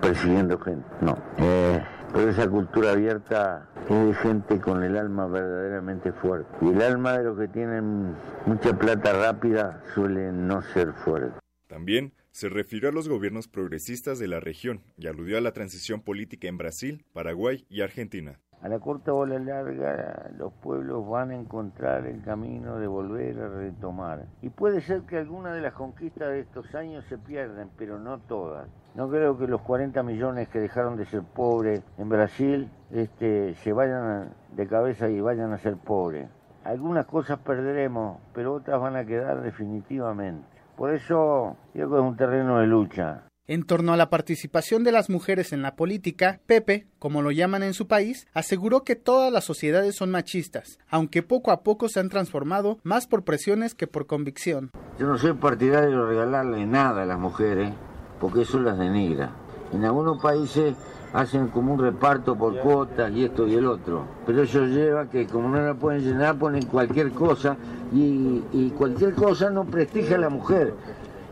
persiguiendo 0.00 0.58
gente. 0.58 0.86
No. 1.00 1.18
Eh, 1.38 1.82
pero 2.12 2.30
esa 2.30 2.48
cultura 2.48 2.92
abierta 2.92 3.68
es 3.88 4.06
de 4.06 4.14
gente 4.14 4.60
con 4.60 4.82
el 4.82 4.96
alma 4.96 5.26
verdaderamente 5.26 6.12
fuerte. 6.12 6.48
Y 6.62 6.68
el 6.68 6.82
alma 6.82 7.18
de 7.18 7.24
los 7.24 7.38
que 7.38 7.48
tienen 7.48 8.14
mucha 8.46 8.76
plata 8.78 9.12
rápida 9.12 9.82
suele 9.94 10.32
no 10.32 10.62
ser 10.62 10.92
fuerte. 11.04 11.38
También 11.66 12.12
se 12.30 12.48
refirió 12.48 12.88
a 12.88 12.92
los 12.92 13.08
gobiernos 13.08 13.48
progresistas 13.48 14.18
de 14.18 14.28
la 14.28 14.40
región 14.40 14.82
y 14.96 15.06
aludió 15.06 15.38
a 15.38 15.40
la 15.40 15.52
transición 15.52 16.02
política 16.02 16.48
en 16.48 16.56
Brasil, 16.56 17.04
Paraguay 17.12 17.66
y 17.68 17.82
Argentina. 17.82 18.40
A 18.60 18.68
la 18.68 18.80
corta 18.80 19.12
bola 19.12 19.38
larga 19.38 20.30
los 20.36 20.52
pueblos 20.52 21.08
van 21.08 21.30
a 21.30 21.36
encontrar 21.36 22.04
el 22.06 22.20
camino 22.22 22.78
de 22.80 22.88
volver 22.88 23.38
a 23.40 23.48
retomar. 23.48 24.24
Y 24.42 24.48
puede 24.48 24.80
ser 24.80 25.02
que 25.02 25.16
algunas 25.16 25.54
de 25.54 25.60
las 25.60 25.74
conquistas 25.74 26.30
de 26.30 26.40
estos 26.40 26.74
años 26.74 27.04
se 27.04 27.18
pierdan, 27.18 27.70
pero 27.78 28.00
no 28.00 28.18
todas. 28.18 28.66
No 28.96 29.08
creo 29.08 29.38
que 29.38 29.46
los 29.46 29.60
40 29.60 30.02
millones 30.02 30.48
que 30.48 30.58
dejaron 30.58 30.96
de 30.96 31.04
ser 31.04 31.22
pobres 31.22 31.84
en 31.98 32.08
Brasil 32.08 32.68
este, 32.90 33.54
se 33.54 33.72
vayan 33.72 34.30
de 34.56 34.66
cabeza 34.66 35.08
y 35.08 35.20
vayan 35.20 35.52
a 35.52 35.58
ser 35.58 35.76
pobres. 35.76 36.28
Algunas 36.64 37.06
cosas 37.06 37.38
perderemos, 37.38 38.18
pero 38.34 38.54
otras 38.54 38.80
van 38.80 38.96
a 38.96 39.04
quedar 39.04 39.40
definitivamente. 39.40 40.44
Por 40.76 40.90
eso 40.90 41.56
creo 41.72 41.88
que 41.88 41.96
es 41.96 42.02
un 42.02 42.16
terreno 42.16 42.58
de 42.58 42.66
lucha. 42.66 43.27
En 43.50 43.62
torno 43.62 43.94
a 43.94 43.96
la 43.96 44.10
participación 44.10 44.84
de 44.84 44.92
las 44.92 45.08
mujeres 45.08 45.54
en 45.54 45.62
la 45.62 45.74
política, 45.74 46.38
Pepe, 46.44 46.86
como 46.98 47.22
lo 47.22 47.30
llaman 47.30 47.62
en 47.62 47.72
su 47.72 47.86
país, 47.86 48.26
aseguró 48.34 48.84
que 48.84 48.94
todas 48.94 49.32
las 49.32 49.44
sociedades 49.44 49.96
son 49.96 50.10
machistas, 50.10 50.78
aunque 50.90 51.22
poco 51.22 51.50
a 51.50 51.62
poco 51.62 51.88
se 51.88 51.98
han 51.98 52.10
transformado 52.10 52.76
más 52.82 53.06
por 53.06 53.24
presiones 53.24 53.74
que 53.74 53.86
por 53.86 54.06
convicción. 54.06 54.70
Yo 54.98 55.06
no 55.06 55.16
soy 55.16 55.32
partidario 55.32 56.02
de 56.02 56.06
regalarle 56.10 56.66
nada 56.66 57.04
a 57.04 57.06
las 57.06 57.18
mujeres, 57.18 57.72
porque 58.20 58.42
eso 58.42 58.60
las 58.60 58.78
denigra. 58.78 59.32
En 59.72 59.82
algunos 59.82 60.20
países 60.20 60.74
hacen 61.14 61.48
como 61.48 61.72
un 61.72 61.80
reparto 61.80 62.36
por 62.36 62.58
cuotas 62.60 63.10
y 63.12 63.24
esto 63.24 63.48
y 63.48 63.54
el 63.54 63.66
otro, 63.66 64.04
pero 64.26 64.42
eso 64.42 64.66
lleva 64.66 65.08
que 65.08 65.26
como 65.26 65.48
no 65.48 65.62
la 65.62 65.72
pueden 65.72 66.02
llenar 66.02 66.38
ponen 66.38 66.66
cualquier 66.66 67.12
cosa 67.12 67.56
y, 67.94 68.70
cualquier 68.76 69.14
cosa 69.14 69.48
no 69.48 69.64
prestigia 69.64 70.16
a 70.16 70.20
la 70.20 70.28
mujer 70.28 70.74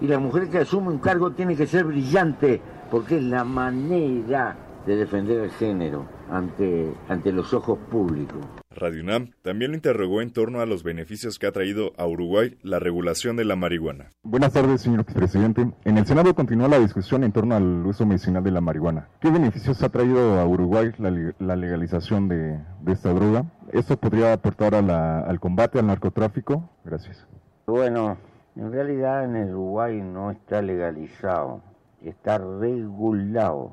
y 0.01 0.07
la 0.07 0.19
mujer 0.19 0.49
que 0.49 0.59
asume 0.59 0.89
un 0.89 0.99
cargo 0.99 1.33
tiene 1.33 1.57
que 1.57 1.67
ser 1.67 1.85
brillante, 1.85 2.61
porque 2.91 3.17
es 3.17 3.25
la 3.25 3.45
manera 3.45 4.57
de 4.87 4.97
defender 4.97 5.41
el 5.41 5.51
género. 5.51 6.07
ante, 6.31 6.93
ante 7.09 7.33
los 7.33 7.53
ojos 7.55 7.79
públicos. 7.91 8.45
Radio 8.71 9.03
UNAM 9.03 9.31
también 9.43 9.71
lo 9.71 9.77
interrogó 9.77 10.21
en 10.21 10.33
torno 10.33 10.61
a 10.61 10.67
los 10.67 10.83
beneficios 10.83 11.39
que 11.39 11.47
ha 11.47 11.53
traído 11.53 11.93
a 11.97 12.07
Uruguay 12.07 12.59
la 12.63 12.79
regulación 12.79 13.37
de 13.37 13.45
la 13.45 13.57
marihuana. 13.57 14.11
Buenas 14.23 14.53
tardes, 14.53 14.83
señor 14.83 15.05
presidente. 15.05 15.67
En 15.85 15.99
el 15.99 16.07
Senado 16.07 16.35
continúa 16.35 16.69
la 16.69 16.79
discusión 16.79 17.25
en 17.25 17.33
torno 17.33 17.55
al 17.55 17.87
uso 17.87 18.05
medicinal 18.05 18.45
de 18.45 18.51
la 18.51 18.61
marihuana. 18.61 19.09
¿Qué 19.21 19.31
beneficios 19.31 19.83
ha 19.83 19.89
traído 19.89 20.39
a 20.39 20.47
Uruguay 20.47 20.93
la, 20.99 21.57
legalización 21.57 22.29
de, 22.29 22.59
esta 22.87 23.13
droga? 23.13 23.45
¿Esto 23.73 23.97
podría 23.97 24.33
aportar 24.33 24.75
al 24.75 25.41
combate 25.41 25.79
al 25.79 25.87
narcotráfico? 25.87 26.69
Gracias. 26.85 27.27
Bueno, 27.67 28.19
en 28.57 28.73
realidad 28.73 29.25
en 29.25 29.37
el 29.37 29.51
Uruguay 29.51 30.01
no 30.01 30.31
está 30.31 30.63
legalizado, 30.63 31.61
está 32.03 32.39
regulado 32.39 33.73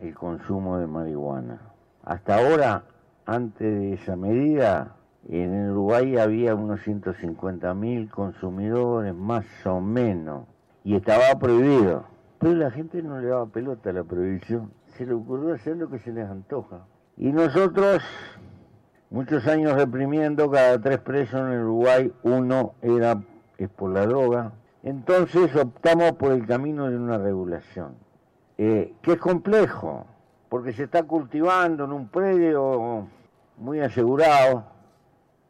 el 0.00 0.12
consumo 0.14 0.78
de 0.78 0.88
marihuana. 0.88 1.60
Hasta 2.02 2.38
ahora, 2.38 2.82
antes 3.26 3.60
de 3.60 3.92
esa 3.92 4.16
medida, 4.16 4.96
en 5.28 5.54
el 5.54 5.70
Uruguay 5.70 6.18
había 6.18 6.56
unos 6.56 6.82
150 6.82 7.72
mil 7.74 8.10
consumidores, 8.10 9.14
más 9.14 9.46
o 9.64 9.80
menos, 9.80 10.46
y 10.82 10.96
estaba 10.96 11.38
prohibido. 11.38 12.04
Pero 12.40 12.54
la 12.56 12.72
gente 12.72 13.02
no 13.02 13.20
le 13.20 13.28
daba 13.28 13.46
pelota 13.46 13.90
a 13.90 13.92
la 13.92 14.02
prohibición, 14.02 14.72
se 14.98 15.06
le 15.06 15.14
ocurrió 15.14 15.54
hacer 15.54 15.76
lo 15.76 15.88
que 15.88 16.00
se 16.00 16.12
les 16.12 16.28
antoja. 16.28 16.80
Y 17.16 17.30
nosotros, 17.30 18.02
muchos 19.10 19.46
años 19.46 19.74
reprimiendo, 19.74 20.50
cada 20.50 20.80
tres 20.80 20.98
presos 20.98 21.40
en 21.40 21.60
Uruguay, 21.60 22.12
uno 22.24 22.74
era 22.82 23.22
es 23.58 23.68
por 23.68 23.90
la 23.90 24.06
droga. 24.06 24.52
Entonces 24.82 25.54
optamos 25.56 26.12
por 26.12 26.32
el 26.32 26.46
camino 26.46 26.90
de 26.90 26.96
una 26.96 27.18
regulación, 27.18 27.94
eh, 28.58 28.94
que 29.02 29.12
es 29.12 29.18
complejo, 29.18 30.06
porque 30.48 30.72
se 30.72 30.84
está 30.84 31.02
cultivando 31.04 31.84
en 31.84 31.92
un 31.92 32.08
predio 32.08 33.06
muy 33.56 33.80
asegurado 33.80 34.64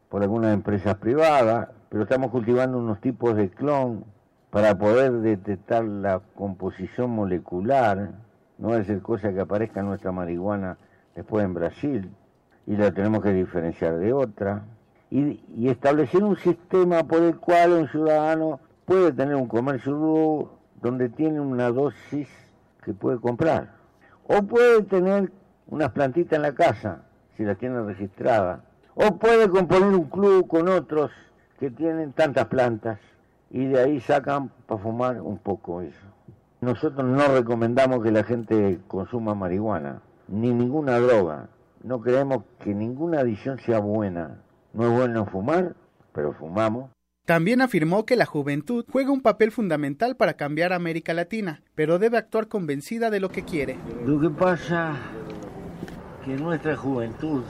por 0.09 0.23
algunas 0.23 0.53
empresas 0.53 0.95
privadas, 0.95 1.69
pero 1.89 2.03
estamos 2.03 2.31
cultivando 2.31 2.77
unos 2.77 3.01
tipos 3.01 3.35
de 3.35 3.49
clon 3.49 4.05
para 4.49 4.77
poder 4.77 5.11
detectar 5.11 5.83
la 5.83 6.21
composición 6.35 7.09
molecular, 7.09 8.11
no 8.57 8.75
es 8.75 8.87
ser 8.87 9.01
cosa 9.01 9.33
que 9.33 9.41
aparezca 9.41 9.83
nuestra 9.83 10.13
marihuana 10.13 10.77
después 11.13 11.43
en 11.43 11.53
Brasil 11.53 12.11
y 12.65 12.77
la 12.77 12.91
tenemos 12.91 13.21
que 13.21 13.33
diferenciar 13.33 13.97
de 13.97 14.13
otra, 14.13 14.63
y, 15.09 15.43
y 15.55 15.69
establecer 15.69 16.23
un 16.23 16.37
sistema 16.37 17.03
por 17.03 17.21
el 17.23 17.37
cual 17.37 17.73
un 17.73 17.87
ciudadano 17.89 18.59
puede 18.85 19.11
tener 19.11 19.35
un 19.35 19.47
comercio 19.47 20.51
donde 20.81 21.09
tiene 21.09 21.39
una 21.39 21.69
dosis 21.71 22.29
que 22.83 22.93
puede 22.93 23.19
comprar. 23.19 23.73
O 24.27 24.41
puede 24.43 24.83
tener 24.83 25.31
unas 25.67 25.91
plantitas 25.91 26.33
en 26.33 26.43
la 26.43 26.53
casa, 26.53 27.03
si 27.35 27.43
las 27.43 27.57
tiene 27.57 27.81
registradas. 27.81 28.59
O 28.93 29.17
puede 29.17 29.49
componer 29.49 29.89
un 29.89 30.05
club 30.05 30.47
con 30.47 30.67
otros 30.67 31.11
que 31.59 31.69
tienen 31.71 32.13
tantas 32.13 32.45
plantas 32.45 32.99
y 33.49 33.65
de 33.65 33.79
ahí 33.79 33.99
sacan 33.99 34.49
para 34.67 34.81
fumar 34.81 35.21
un 35.21 35.37
poco 35.37 35.81
eso. 35.81 36.07
Nosotros 36.61 37.05
no 37.05 37.27
recomendamos 37.27 38.03
que 38.03 38.11
la 38.11 38.23
gente 38.23 38.79
consuma 38.87 39.35
marihuana, 39.35 40.01
ni 40.27 40.53
ninguna 40.53 40.99
droga. 40.99 41.49
No 41.83 42.01
creemos 42.01 42.43
que 42.59 42.73
ninguna 42.73 43.19
adicción 43.19 43.59
sea 43.59 43.79
buena. 43.79 44.41
No 44.75 44.87
es 44.87 44.91
bueno 44.91 45.25
fumar, 45.25 45.73
pero 46.13 46.33
fumamos. 46.33 46.91
También 47.25 47.61
afirmó 47.61 48.05
que 48.05 48.17
la 48.17 48.25
juventud 48.25 48.85
juega 48.91 49.11
un 49.11 49.21
papel 49.21 49.51
fundamental 49.51 50.17
para 50.17 50.33
cambiar 50.33 50.73
América 50.73 51.13
Latina, 51.13 51.63
pero 51.75 51.97
debe 51.97 52.17
actuar 52.17 52.49
convencida 52.49 53.09
de 53.09 53.21
lo 53.21 53.29
que 53.29 53.45
quiere. 53.45 53.77
Lo 54.05 54.19
que 54.19 54.29
pasa 54.29 54.93
que 56.25 56.35
nuestra 56.35 56.75
juventud 56.75 57.43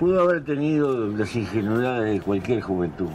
pudo 0.00 0.22
haber 0.22 0.44
tenido 0.44 1.08
las 1.08 1.36
ingenuidades 1.36 2.14
de 2.14 2.20
cualquier 2.24 2.62
juventud, 2.62 3.10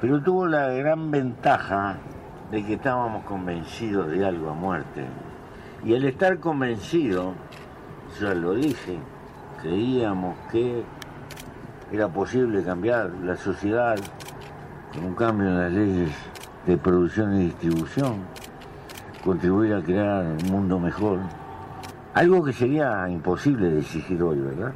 pero 0.00 0.22
tuvo 0.22 0.46
la 0.46 0.68
gran 0.68 1.10
ventaja 1.10 1.98
de 2.52 2.64
que 2.64 2.74
estábamos 2.74 3.24
convencidos 3.24 4.12
de 4.12 4.24
algo 4.24 4.50
a 4.50 4.54
muerte. 4.54 5.04
Y 5.84 5.94
al 5.94 6.04
estar 6.04 6.38
convencido, 6.38 7.34
ya 8.20 8.32
lo 8.32 8.54
dije, 8.54 8.98
creíamos 9.60 10.36
que 10.50 10.84
era 11.92 12.08
posible 12.08 12.62
cambiar 12.62 13.10
la 13.24 13.36
sociedad 13.36 13.96
con 14.92 15.04
un 15.04 15.14
cambio 15.14 15.48
en 15.48 15.60
las 15.60 15.72
leyes 15.72 16.10
de 16.66 16.76
producción 16.76 17.34
y 17.40 17.44
distribución, 17.46 18.16
contribuir 19.24 19.74
a 19.74 19.82
crear 19.82 20.24
un 20.24 20.50
mundo 20.50 20.78
mejor. 20.78 21.20
Algo 22.14 22.44
que 22.44 22.52
sería 22.52 23.08
imposible 23.08 23.70
de 23.70 23.80
exigir 23.80 24.22
hoy, 24.22 24.38
¿verdad? 24.38 24.72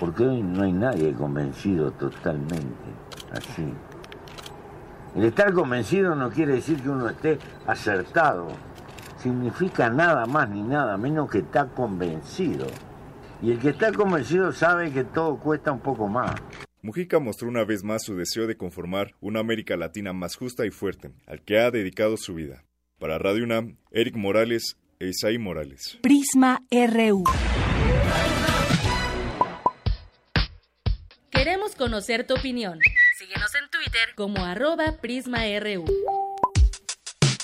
Porque 0.00 0.26
hoy 0.26 0.42
no 0.42 0.62
hay 0.62 0.72
nadie 0.72 1.12
convencido 1.12 1.90
totalmente 1.92 2.66
así. 3.32 3.72
El 5.14 5.24
estar 5.24 5.52
convencido 5.52 6.14
no 6.14 6.30
quiere 6.30 6.54
decir 6.54 6.80
que 6.80 6.88
uno 6.88 7.08
esté 7.08 7.38
acertado. 7.66 8.48
Significa 9.18 9.90
nada 9.90 10.26
más 10.26 10.48
ni 10.48 10.62
nada 10.62 10.96
menos 10.96 11.30
que 11.30 11.38
está 11.38 11.66
convencido. 11.66 12.66
Y 13.40 13.52
el 13.52 13.58
que 13.60 13.68
está 13.68 13.92
convencido 13.92 14.52
sabe 14.52 14.92
que 14.92 15.04
todo 15.04 15.38
cuesta 15.38 15.70
un 15.70 15.80
poco 15.80 16.08
más. 16.08 16.34
Mujica 16.82 17.18
mostró 17.20 17.48
una 17.48 17.64
vez 17.64 17.84
más 17.84 18.02
su 18.04 18.16
deseo 18.16 18.46
de 18.46 18.56
conformar 18.56 19.14
una 19.20 19.40
América 19.40 19.76
Latina 19.76 20.12
más 20.12 20.36
justa 20.36 20.66
y 20.66 20.70
fuerte, 20.70 21.10
al 21.26 21.42
que 21.42 21.58
ha 21.58 21.70
dedicado 21.70 22.16
su 22.16 22.34
vida. 22.34 22.64
Para 22.98 23.18
Radio 23.18 23.44
UNAM, 23.44 23.76
Eric 23.92 24.16
Morales 24.16 24.76
e 24.98 25.08
Isaí 25.08 25.38
Morales. 25.38 25.98
Prisma 26.02 26.62
RU. 26.70 27.24
Queremos 31.30 31.76
conocer 31.76 32.26
tu 32.26 32.34
opinión. 32.34 32.80
Síguenos 33.18 33.54
en 33.54 33.70
Twitter 33.70 34.14
como 34.16 34.44
arroba 34.44 34.96
PrismaRU. 35.00 35.84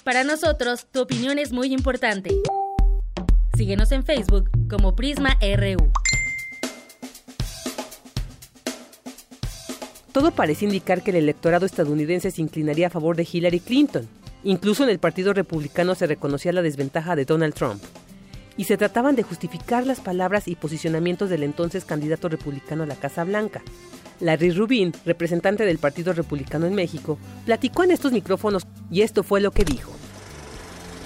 Para 0.02 0.24
nosotros, 0.24 0.86
tu 0.90 1.02
opinión 1.02 1.38
es 1.38 1.52
muy 1.52 1.72
importante. 1.72 2.30
Síguenos 3.56 3.92
en 3.92 4.04
Facebook 4.04 4.50
como 4.68 4.96
Prisma 4.96 5.38
RU. 5.40 5.92
Todo 10.12 10.32
parece 10.32 10.64
indicar 10.64 11.02
que 11.02 11.10
el 11.10 11.18
electorado 11.18 11.64
estadounidense 11.64 12.32
se 12.32 12.42
inclinaría 12.42 12.88
a 12.88 12.90
favor 12.90 13.14
de 13.14 13.28
Hillary 13.30 13.60
Clinton. 13.60 14.08
Incluso 14.42 14.82
en 14.82 14.90
el 14.90 14.98
Partido 14.98 15.32
Republicano 15.32 15.94
se 15.94 16.08
reconocía 16.08 16.52
la 16.52 16.62
desventaja 16.62 17.14
de 17.14 17.24
Donald 17.24 17.54
Trump. 17.54 17.80
Y 18.56 18.64
se 18.64 18.76
trataban 18.76 19.14
de 19.14 19.22
justificar 19.22 19.86
las 19.86 20.00
palabras 20.00 20.48
y 20.48 20.56
posicionamientos 20.56 21.30
del 21.30 21.44
entonces 21.44 21.84
candidato 21.84 22.28
republicano 22.28 22.82
a 22.82 22.86
la 22.86 22.96
Casa 22.96 23.22
Blanca. 23.22 23.62
Larry 24.18 24.50
Rubin, 24.50 24.92
representante 25.04 25.64
del 25.64 25.78
Partido 25.78 26.12
Republicano 26.12 26.66
en 26.66 26.74
México, 26.74 27.18
platicó 27.44 27.84
en 27.84 27.92
estos 27.92 28.10
micrófonos 28.10 28.66
y 28.90 29.02
esto 29.02 29.22
fue 29.22 29.40
lo 29.40 29.52
que 29.52 29.64
dijo. 29.64 29.92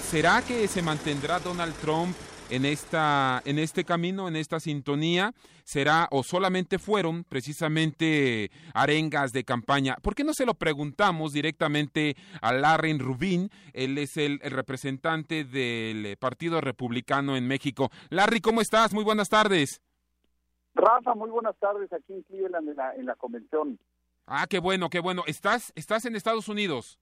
¿Será 0.09 0.41
que 0.41 0.67
se 0.67 0.81
mantendrá 0.81 1.39
Donald 1.39 1.75
Trump 1.81 2.15
en, 2.49 2.65
esta, 2.65 3.41
en 3.45 3.59
este 3.59 3.83
camino, 3.83 4.27
en 4.27 4.35
esta 4.35 4.59
sintonía, 4.59 5.33
será 5.63 6.07
o 6.11 6.23
solamente 6.23 6.79
fueron 6.79 7.23
precisamente 7.23 8.49
arengas 8.73 9.31
de 9.31 9.43
campaña. 9.43 9.95
¿Por 10.01 10.15
qué 10.15 10.23
no 10.23 10.33
se 10.33 10.45
lo 10.45 10.55
preguntamos 10.55 11.33
directamente 11.33 12.15
a 12.41 12.53
Larry 12.53 12.97
Rubin? 12.97 13.49
Él 13.73 13.97
es 13.97 14.17
el, 14.17 14.39
representante 14.39 15.43
del 15.43 16.17
Partido 16.17 16.61
Republicano 16.61 17.37
en 17.37 17.47
México. 17.47 17.89
Larry, 18.09 18.41
¿cómo 18.41 18.61
estás? 18.61 18.93
Muy 18.93 19.03
buenas 19.03 19.29
tardes. 19.29 19.81
Rafa, 20.73 21.13
muy 21.13 21.29
buenas 21.29 21.57
tardes 21.57 21.91
aquí 21.93 22.13
en 22.13 22.23
Cleveland 22.23 22.69
en 22.69 22.75
la, 22.75 22.95
en 22.95 23.05
la 23.05 23.15
convención. 23.15 23.79
Ah, 24.25 24.45
qué 24.49 24.59
bueno, 24.59 24.89
qué 24.89 24.99
bueno. 24.99 25.23
¿Estás, 25.27 25.73
¿Estás 25.75 26.05
en 26.05 26.15
Estados 26.15 26.47
Unidos? 26.47 26.99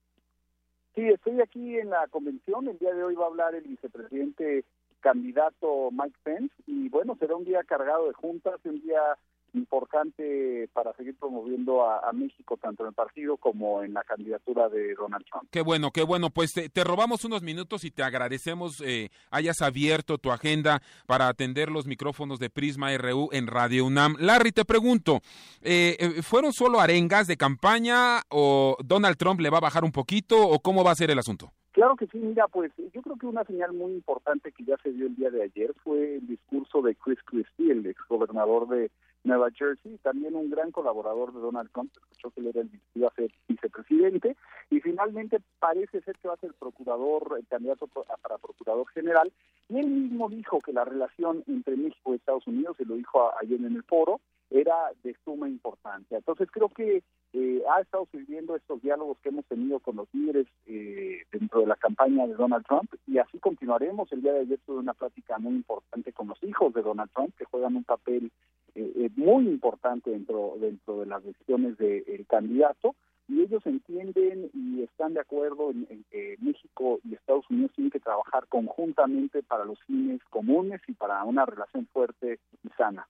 Sí, 0.96 1.08
estoy 1.08 1.40
aquí 1.42 1.78
en 1.78 1.92
la 1.92 2.08
convención. 2.08 2.68
El 2.68 2.78
día 2.80 2.94
de 2.94 3.04
hoy 3.04 3.16
va 3.16 3.26
a 3.26 3.28
hablar 3.28 3.54
el 3.54 3.64
vicepresidente 3.64 4.66
candidato 5.00 5.90
Mike 5.92 6.18
Pence 6.24 6.54
y 6.66 6.90
bueno, 6.90 7.16
será 7.20 7.36
un 7.36 7.46
día 7.46 7.64
cargado 7.64 8.08
de 8.08 8.14
juntas, 8.14 8.60
un 8.66 8.82
día 8.82 9.18
importante 9.54 10.70
para 10.74 10.94
seguir 10.94 11.16
promoviendo 11.18 11.84
a, 11.84 12.12
México 12.14 12.58
tanto 12.58 12.84
en 12.84 12.90
el 12.90 12.96
partido 12.96 13.38
como 13.38 13.84
en 13.84 13.94
la 13.94 14.04
candidatura 14.04 14.70
de 14.70 14.96
Donald 14.96 15.26
Trump. 15.30 15.48
Qué 15.52 15.62
bueno, 15.62 15.92
qué 15.92 16.04
bueno. 16.04 16.30
Pues 16.30 16.52
te, 16.54 16.84
robamos 16.84 17.26
unos 17.26 17.44
minutos 17.44 17.84
y 17.84 17.92
te 17.92 18.02
agradecemos 18.02 18.82
eh, 18.82 19.10
hayas 19.30 19.62
abierto 19.62 20.18
tu 20.18 20.32
agenda 20.32 20.82
para 21.06 21.28
atender 21.28 21.70
los 21.70 21.86
micrófonos 21.86 22.40
de 22.40 22.50
Prisma 22.50 22.96
RU 22.98 23.30
en 23.32 23.48
Radio 23.48 23.86
UNAM. 23.86 24.16
Larry, 24.20 24.52
te 24.52 24.66
pregunto, 24.66 25.22
eh, 25.62 25.98
eh, 26.00 26.22
¿fueron 26.24 26.54
solo 26.54 26.80
arengas 26.80 27.28
de 27.28 27.38
campaña 27.38 28.22
o 28.30 28.78
Donald 28.84 29.18
Trump 29.18 29.40
le 29.42 29.50
va 29.50 29.58
a 29.58 29.62
bajar 29.62 29.84
un 29.84 29.92
poquito 29.92 30.42
o 30.42 30.60
cómo 30.60 30.84
va 30.84 30.92
a 30.92 30.96
ser 30.96 31.12
el 31.12 31.20
asunto? 31.20 31.52
Claro 31.78 31.96
que 31.96 32.08
sí, 32.08 32.18
mira, 32.18 32.48
pues 32.48 32.72
yo 32.92 33.04
creo 33.04 33.18
que 33.18 33.28
una 33.28 33.44
señal 33.44 33.72
muy 33.72 33.92
importante 33.92 34.52
que 34.52 34.64
ya 34.64 34.78
se 34.78 34.92
dio 34.92 35.06
el 35.06 35.16
día 35.16 35.30
de 35.30 35.44
ayer 35.44 35.76
fue 35.84 36.16
el 36.16 36.26
discurso 36.26 36.82
de 36.82 36.96
Chris 36.96 37.20
Christie, 37.24 37.72
el 37.72 37.86
exgobernador 37.86 38.68
de 38.68 38.90
Nueva 39.24 39.52
Jersey, 39.52 40.00
también 40.00 40.34
un 40.34 40.50
gran 40.50 40.72
colaborador 40.72 41.36
de 41.36 41.40
Donald 41.40 41.70
Trump, 41.72 41.92
escuchó 41.96 42.32
que 42.32 42.42
él 42.42 42.48
era 42.48 42.62
el, 42.62 42.72
iba 42.96 43.10
a 43.10 43.14
ser 43.14 43.32
vicepresidente, 43.48 44.36
y 44.72 44.80
finalmente 44.80 45.38
parece 45.60 46.02
ser 46.02 46.18
que 46.18 46.28
va 46.28 46.34
a 46.34 46.38
ser 46.38 46.56
procurador, 46.56 47.36
el 47.38 47.46
candidato 47.46 47.86
para 47.86 48.40
procurador 48.40 48.88
general, 48.88 49.32
y 49.70 49.78
él 49.78 49.86
mismo 49.86 50.30
dijo 50.30 50.60
que 50.62 50.74
la 50.74 50.84
relación 50.84 51.44
entre 51.46 51.76
México 51.76 52.12
y 52.12 52.16
Estados 52.16 52.48
Unidos, 52.48 52.76
se 52.78 52.86
lo 52.86 52.96
dijo 52.96 53.30
ayer 53.40 53.60
en 53.60 53.76
el 53.76 53.84
foro, 53.84 54.20
era 54.50 54.76
de 55.04 55.16
suma 55.24 55.48
importancia. 55.48 56.18
Entonces 56.18 56.50
creo 56.52 56.70
que 56.70 57.04
eh, 57.34 57.62
ha 57.76 57.82
estado 57.82 58.08
sirviendo 58.12 58.56
estos 58.56 58.82
diálogos 58.82 59.18
que 59.20 59.30
hemos 59.30 59.46
tenido 59.46 59.80
con 59.80 59.98
los 59.98 60.08
líderes 60.14 60.48
eh, 60.66 61.24
dentro 61.32 61.62
de 61.62 61.68
la 61.68 61.76
campaña 61.76 62.26
de 62.28 62.34
Donald 62.34 62.66
Trump 62.66 62.94
y 63.06 63.18
así 63.18 63.40
continuaremos. 63.40 64.12
El 64.12 64.22
día 64.22 64.34
de 64.34 64.42
ayer 64.42 64.60
tuve 64.66 64.80
una 64.80 64.94
plática 64.94 65.38
muy 65.38 65.56
importante 65.56 66.14
con 66.14 66.28
los 66.28 66.42
hijos 66.44 66.74
de 66.74 66.82
Donald 66.82 67.12
Trump 67.14 67.36
que 67.38 67.46
juegan 67.46 67.76
un 67.76 67.84
papel 67.84 68.32
eh, 68.76 69.10
muy 69.16 69.48
importante 69.48 70.12
dentro, 70.12 70.54
dentro 70.60 71.00
de 71.00 71.08
las 71.08 71.24
decisiones 71.24 71.78
del 71.78 72.26
candidato 72.28 72.96
y 73.28 73.42
ellos 73.42 73.66
entienden 73.66 74.50
y 74.54 74.84
están 74.84 75.14
de 75.14 75.20
acuerdo 75.20 75.72
en, 75.72 76.06
que 76.10 76.38
México 76.40 77.00
y 77.04 77.16
Estados 77.16 77.50
Unidos 77.50 77.72
tienen 77.76 77.92
que 77.92 78.00
trabajar 78.00 78.48
conjuntamente 78.48 79.44
para 79.44 79.66
los 79.66 79.80
fines 79.84 80.24
comunes 80.30 80.82
y 80.88 80.94
para 80.94 81.24
una 81.26 81.46
relación 81.46 81.88
fuerte 81.88 82.40
y 82.64 82.70
sana. 82.78 83.08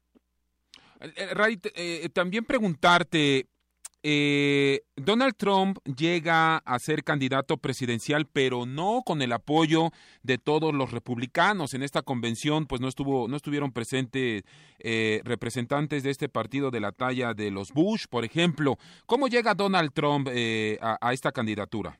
Eh, 1.00 1.34
Ray, 1.34 1.60
eh, 1.76 2.10
también 2.14 2.46
preguntarte, 2.46 3.48
eh, 4.04 4.84
Donald 4.96 5.36
Trump 5.36 5.80
llega 5.84 6.58
a 6.58 6.80
ser 6.80 7.04
candidato 7.04 7.58
presidencial, 7.58 8.26
pero 8.26 8.66
no 8.66 9.02
con 9.06 9.22
el 9.22 9.34
apoyo 9.34 9.90
de 10.24 10.38
todos 10.38 10.74
los 10.74 10.92
republicanos. 10.92 11.74
En 11.74 11.84
esta 11.84 12.04
convención, 12.04 12.68
pues 12.68 12.80
no 12.80 12.88
estuvo, 12.88 13.28
no 13.28 13.36
estuvieron 13.36 13.72
presentes 13.72 14.44
eh, 14.80 15.22
representantes 15.24 16.04
de 16.04 16.12
este 16.12 16.30
partido 16.30 16.72
de 16.72 16.80
la 16.80 16.92
talla 16.92 17.34
de 17.34 17.52
los 17.52 17.74
Bush, 17.74 18.06
por 18.10 18.24
ejemplo. 18.24 18.78
¿Cómo 19.08 19.28
llega 19.28 19.56
Donald 19.56 19.92
Trump 19.94 20.30
eh, 20.32 20.78
a, 20.82 20.98
a 21.02 21.14
esta 21.14 21.32
candidatura? 21.32 22.00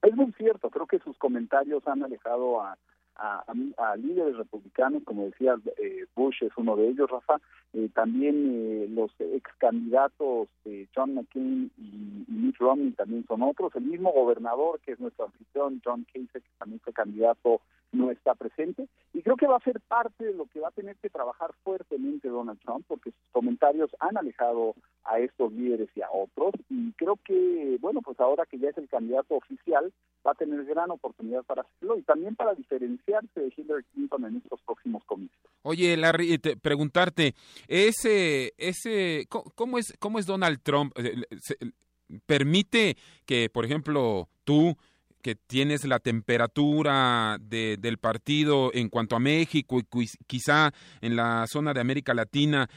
Es 0.00 0.14
muy 0.14 0.32
cierto. 0.38 0.70
Creo 0.70 0.86
que 0.86 1.00
sus 1.00 1.18
comentarios 1.18 1.86
han 1.86 2.04
alejado 2.04 2.62
a 2.62 2.78
a, 3.18 3.44
a, 3.78 3.96
líderes 3.96 4.36
republicanos, 4.36 5.02
como 5.04 5.26
decía 5.26 5.56
eh, 5.76 6.06
Bush 6.14 6.42
es 6.42 6.52
uno 6.56 6.76
de 6.76 6.88
ellos, 6.88 7.10
Rafa, 7.10 7.40
eh, 7.72 7.88
también 7.92 8.52
eh, 8.54 8.86
los 8.90 9.10
ex 9.18 9.50
candidatos 9.58 10.48
John 10.94 11.14
McCain 11.14 11.70
y, 11.76 12.24
y, 12.28 12.32
Mitt 12.32 12.56
Romney 12.58 12.92
también 12.92 13.24
son 13.26 13.42
otros, 13.42 13.74
el 13.74 13.84
mismo 13.84 14.12
gobernador 14.12 14.78
que 14.80 14.92
es 14.92 15.00
nuestro 15.00 15.26
anfitrión, 15.26 15.80
John 15.84 16.06
Kasich, 16.12 16.30
que 16.32 16.58
también 16.58 16.80
fue 16.80 16.92
candidato, 16.92 17.60
no 17.90 18.10
está 18.10 18.34
presente, 18.34 18.86
y 19.12 19.22
creo 19.22 19.36
que 19.36 19.46
va 19.46 19.56
a 19.56 19.64
ser 19.64 19.80
parte 19.80 20.24
de 20.24 20.34
lo 20.34 20.46
que 20.46 20.60
va 20.60 20.68
a 20.68 20.72
tener 20.72 20.96
que 20.96 21.08
trabajar 21.08 21.50
fuertemente 21.64 22.28
Donald 22.28 22.60
Trump, 22.60 22.84
porque 22.86 23.10
sus 23.10 23.32
comentarios 23.32 23.90
han 23.98 24.16
alejado 24.16 24.74
a 25.04 25.18
estos 25.18 25.52
líderes 25.52 25.88
y 25.96 26.02
a 26.02 26.10
otros, 26.10 26.52
y 26.68 26.92
creo 26.92 27.18
que, 27.24 27.78
bueno, 27.80 28.02
pues 28.02 28.20
ahora 28.20 28.44
que 28.46 28.58
ya 28.58 28.68
es 28.68 28.78
el 28.78 28.88
candidato 28.88 29.34
oficial, 29.34 29.92
va 30.26 30.32
a 30.32 30.34
tener 30.34 30.64
gran 30.64 30.90
oportunidad 30.90 31.42
para 31.44 31.62
hacerlo 31.62 31.96
y 31.96 32.02
también 32.02 32.36
para 32.36 32.54
de 33.34 33.52
Hillary 33.56 33.84
Clinton 33.92 34.24
en 34.26 34.36
estos 34.36 34.60
próximos 34.62 35.02
comicios. 35.04 35.38
Oye, 35.62 35.96
Larry, 35.96 36.38
te, 36.38 36.56
preguntarte, 36.56 37.34
ese, 37.66 38.52
ese, 38.58 39.26
¿cómo 39.28 39.78
es, 39.78 39.94
cómo 39.98 40.18
es 40.18 40.26
Donald 40.26 40.60
Trump? 40.62 40.92
¿Permite 42.26 42.96
que, 43.26 43.50
por 43.50 43.64
ejemplo, 43.64 44.28
tú 44.44 44.76
que 45.22 45.34
tienes 45.34 45.84
la 45.84 45.98
temperatura 45.98 47.38
de, 47.40 47.76
del 47.78 47.98
partido 47.98 48.70
en 48.72 48.88
cuanto 48.88 49.16
a 49.16 49.20
México 49.20 49.80
y 49.80 50.06
quizá 50.26 50.72
en 51.00 51.16
la 51.16 51.46
zona 51.48 51.74
de 51.74 51.80
América 51.80 52.14
Latina, 52.14 52.68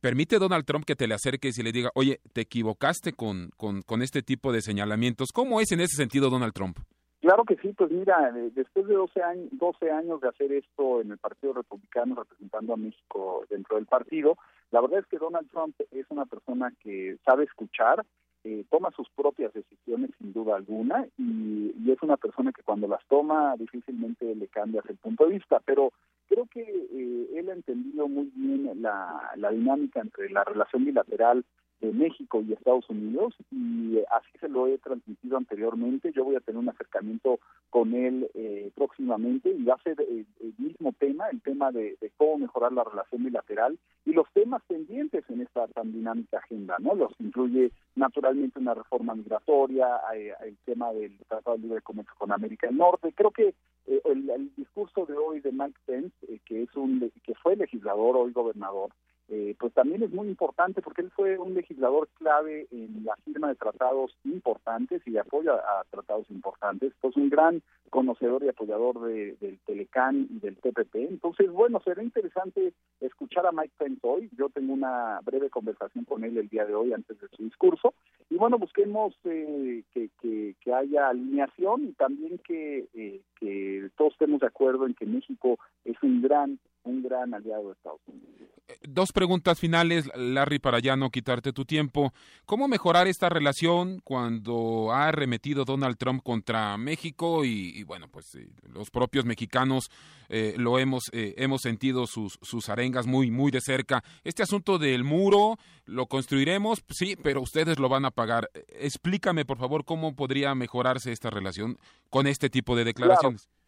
permite 0.00 0.38
Donald 0.38 0.64
Trump 0.64 0.84
que 0.84 0.96
te 0.96 1.08
le 1.08 1.14
acerques 1.14 1.58
y 1.58 1.62
le 1.62 1.72
diga, 1.72 1.90
oye, 1.94 2.20
te 2.32 2.42
equivocaste 2.42 3.12
con, 3.12 3.50
con 3.56 4.02
este 4.02 4.22
tipo 4.22 4.52
de 4.52 4.62
señalamientos. 4.62 5.30
¿Cómo 5.32 5.60
es 5.60 5.72
en 5.72 5.80
ese 5.80 5.96
sentido 5.96 6.30
Donald 6.30 6.52
Trump? 6.52 6.78
Claro 7.20 7.44
que 7.44 7.56
sí, 7.56 7.74
pues 7.74 7.90
mira, 7.90 8.32
después 8.32 8.86
de 8.86 8.94
12 8.94 9.22
años, 9.22 9.48
12 9.52 9.90
años 9.90 10.20
de 10.22 10.28
hacer 10.28 10.52
esto 10.52 11.02
en 11.02 11.10
el 11.10 11.18
Partido 11.18 11.52
Republicano 11.52 12.14
representando 12.14 12.72
a 12.72 12.78
México 12.78 13.44
dentro 13.50 13.76
del 13.76 13.84
partido, 13.84 14.38
la 14.70 14.80
verdad 14.80 15.00
es 15.00 15.06
que 15.06 15.18
Donald 15.18 15.50
Trump 15.50 15.74
es 15.90 16.06
una 16.08 16.24
persona 16.24 16.72
que 16.82 17.18
sabe 17.26 17.44
escuchar, 17.44 18.06
eh, 18.42 18.64
toma 18.70 18.90
sus 18.92 19.06
propias 19.10 19.52
decisiones 19.52 20.12
sin 20.16 20.32
duda 20.32 20.56
alguna 20.56 21.06
y, 21.18 21.74
y, 21.78 21.90
es 21.90 22.00
una 22.00 22.16
persona 22.16 22.52
que 22.52 22.62
cuando 22.62 22.88
las 22.88 23.04
toma 23.06 23.54
difícilmente 23.58 24.34
le 24.34 24.48
cambias 24.48 24.86
el 24.88 24.96
punto 24.96 25.26
de 25.26 25.34
vista, 25.34 25.60
pero 25.62 25.92
creo 26.26 26.46
que 26.46 26.62
eh, 26.62 27.38
él 27.38 27.50
ha 27.50 27.52
entendido 27.52 28.08
muy 28.08 28.32
bien 28.34 28.80
la, 28.80 29.32
la 29.36 29.50
dinámica 29.50 30.00
entre 30.00 30.30
la 30.30 30.42
relación 30.44 30.86
bilateral 30.86 31.44
de 31.80 31.92
México 31.92 32.42
y 32.42 32.52
Estados 32.52 32.88
Unidos 32.90 33.34
y 33.50 33.98
así 34.10 34.38
se 34.38 34.48
lo 34.48 34.66
he 34.66 34.78
transmitido 34.78 35.36
anteriormente. 35.36 36.12
Yo 36.12 36.24
voy 36.24 36.36
a 36.36 36.40
tener 36.40 36.58
un 36.58 36.68
acercamiento 36.68 37.40
con 37.70 37.94
él 37.94 38.30
eh, 38.34 38.70
próximamente 38.74 39.50
y 39.50 39.64
va 39.64 39.74
a 39.74 39.82
ser 39.82 40.00
el, 40.00 40.26
el 40.40 40.54
mismo 40.58 40.92
tema, 40.98 41.28
el 41.30 41.40
tema 41.40 41.72
de, 41.72 41.96
cómo 42.16 42.38
mejorar 42.38 42.72
la 42.72 42.84
relación 42.84 43.24
bilateral 43.24 43.78
y 44.04 44.12
los 44.12 44.30
temas 44.32 44.62
pendientes 44.66 45.24
en 45.28 45.40
esta 45.40 45.66
tan 45.68 45.92
dinámica 45.92 46.38
agenda, 46.38 46.76
¿no? 46.80 46.94
Los 46.94 47.12
incluye 47.18 47.70
naturalmente 47.94 48.58
una 48.58 48.74
reforma 48.74 49.14
migratoria, 49.14 49.86
eh, 50.14 50.32
el 50.44 50.56
tema 50.64 50.92
del 50.92 51.16
Tratado 51.28 51.56
de 51.56 51.62
Libre 51.62 51.82
Comercio 51.82 52.14
con 52.18 52.32
América 52.32 52.66
del 52.66 52.76
Norte. 52.76 53.12
Creo 53.14 53.30
que 53.30 53.54
eh, 53.86 54.02
el, 54.04 54.28
el, 54.30 54.54
discurso 54.54 55.06
de 55.06 55.14
hoy 55.14 55.40
de 55.40 55.52
Mike 55.52 55.78
Pence, 55.86 56.14
eh, 56.28 56.40
que 56.44 56.62
es 56.62 56.74
un 56.76 57.10
que 57.22 57.34
fue 57.34 57.56
legislador, 57.56 58.16
hoy 58.16 58.32
gobernador, 58.32 58.90
eh, 59.32 59.54
pues 59.60 59.72
también 59.72 60.02
es 60.02 60.10
muy 60.10 60.26
importante 60.26 60.82
porque 60.82 61.02
él 61.02 61.10
fue 61.14 61.38
un 61.38 61.54
legislador 61.54 62.08
clave 62.18 62.66
en 62.72 63.04
la 63.04 63.14
firma 63.24 63.46
de 63.46 63.54
tratados 63.54 64.16
importantes 64.24 65.02
y 65.06 65.12
de 65.12 65.20
apoyo 65.20 65.54
a, 65.54 65.84
tratados 65.88 66.28
importantes, 66.30 66.92
pues 67.00 67.16
un 67.16 67.30
gran 67.30 67.62
conocedor 67.90 68.42
y 68.42 68.48
apoyador 68.48 69.00
de, 69.02 69.36
del 69.40 69.60
Telecán 69.60 70.26
y 70.30 70.40
del 70.40 70.56
TPP. 70.56 70.96
Entonces, 70.96 71.48
bueno, 71.52 71.80
será 71.84 72.02
interesante 72.02 72.72
escuchar 73.00 73.46
a 73.46 73.52
Mike 73.52 73.74
Pence 73.78 74.00
hoy. 74.02 74.28
Yo 74.36 74.48
tengo 74.48 74.72
una 74.72 75.20
breve 75.22 75.48
conversación 75.48 76.04
con 76.06 76.24
él 76.24 76.36
el 76.36 76.48
día 76.48 76.64
de 76.64 76.74
hoy 76.74 76.92
antes 76.92 77.20
de 77.20 77.28
su 77.28 77.44
discurso. 77.44 77.94
Y 78.30 78.36
bueno, 78.36 78.58
busquemos 78.58 79.14
eh, 79.24 79.84
que, 79.92 80.10
que, 80.20 80.56
que, 80.60 80.74
haya 80.74 81.08
alineación 81.08 81.84
y 81.84 81.92
también 81.92 82.38
que, 82.38 82.88
eh, 82.94 83.20
que 83.38 83.90
todos 83.96 84.12
estemos 84.12 84.40
de 84.40 84.48
acuerdo 84.48 84.86
en 84.86 84.94
que 84.94 85.06
México 85.06 85.58
es 85.84 85.96
un 86.02 86.20
gran 86.20 86.58
un 86.84 87.02
gran 87.02 87.34
aliado 87.34 87.68
de 87.68 87.72
Estados 87.72 88.00
Unidos. 88.06 88.50
Dos 88.82 89.12
preguntas 89.12 89.58
finales, 89.58 90.08
Larry, 90.14 90.58
para 90.58 90.78
ya 90.78 90.96
no 90.96 91.10
quitarte 91.10 91.52
tu 91.52 91.64
tiempo. 91.64 92.12
¿Cómo 92.46 92.68
mejorar 92.68 93.08
esta 93.08 93.28
relación 93.28 94.00
cuando 94.04 94.92
ha 94.92 95.08
arremetido 95.08 95.64
Donald 95.64 95.96
Trump 95.96 96.22
contra 96.22 96.76
México 96.76 97.44
y, 97.44 97.72
y 97.76 97.82
bueno, 97.82 98.08
pues 98.08 98.34
eh, 98.36 98.48
los 98.62 98.90
propios 98.90 99.24
mexicanos 99.24 99.90
eh, 100.28 100.54
lo 100.56 100.78
hemos 100.78 101.10
eh, 101.12 101.34
hemos 101.38 101.62
sentido 101.62 102.06
sus 102.06 102.38
sus 102.42 102.68
arengas 102.68 103.06
muy 103.06 103.30
muy 103.30 103.50
de 103.50 103.60
cerca. 103.60 104.04
Este 104.22 104.42
asunto 104.42 104.78
del 104.78 105.04
muro 105.04 105.56
lo 105.86 106.06
construiremos, 106.06 106.84
sí, 106.90 107.16
pero 107.20 107.42
ustedes 107.42 107.78
lo 107.78 107.88
van 107.88 108.04
a 108.04 108.10
pagar. 108.10 108.50
Explícame, 108.68 109.44
por 109.44 109.58
favor, 109.58 109.84
cómo 109.84 110.14
podría 110.14 110.54
mejorarse 110.54 111.12
esta 111.12 111.30
relación 111.30 111.78
con 112.08 112.26
este 112.26 112.50
tipo 112.50 112.76
de 112.76 112.84
declaraciones. 112.84 113.46
Claro. 113.46 113.59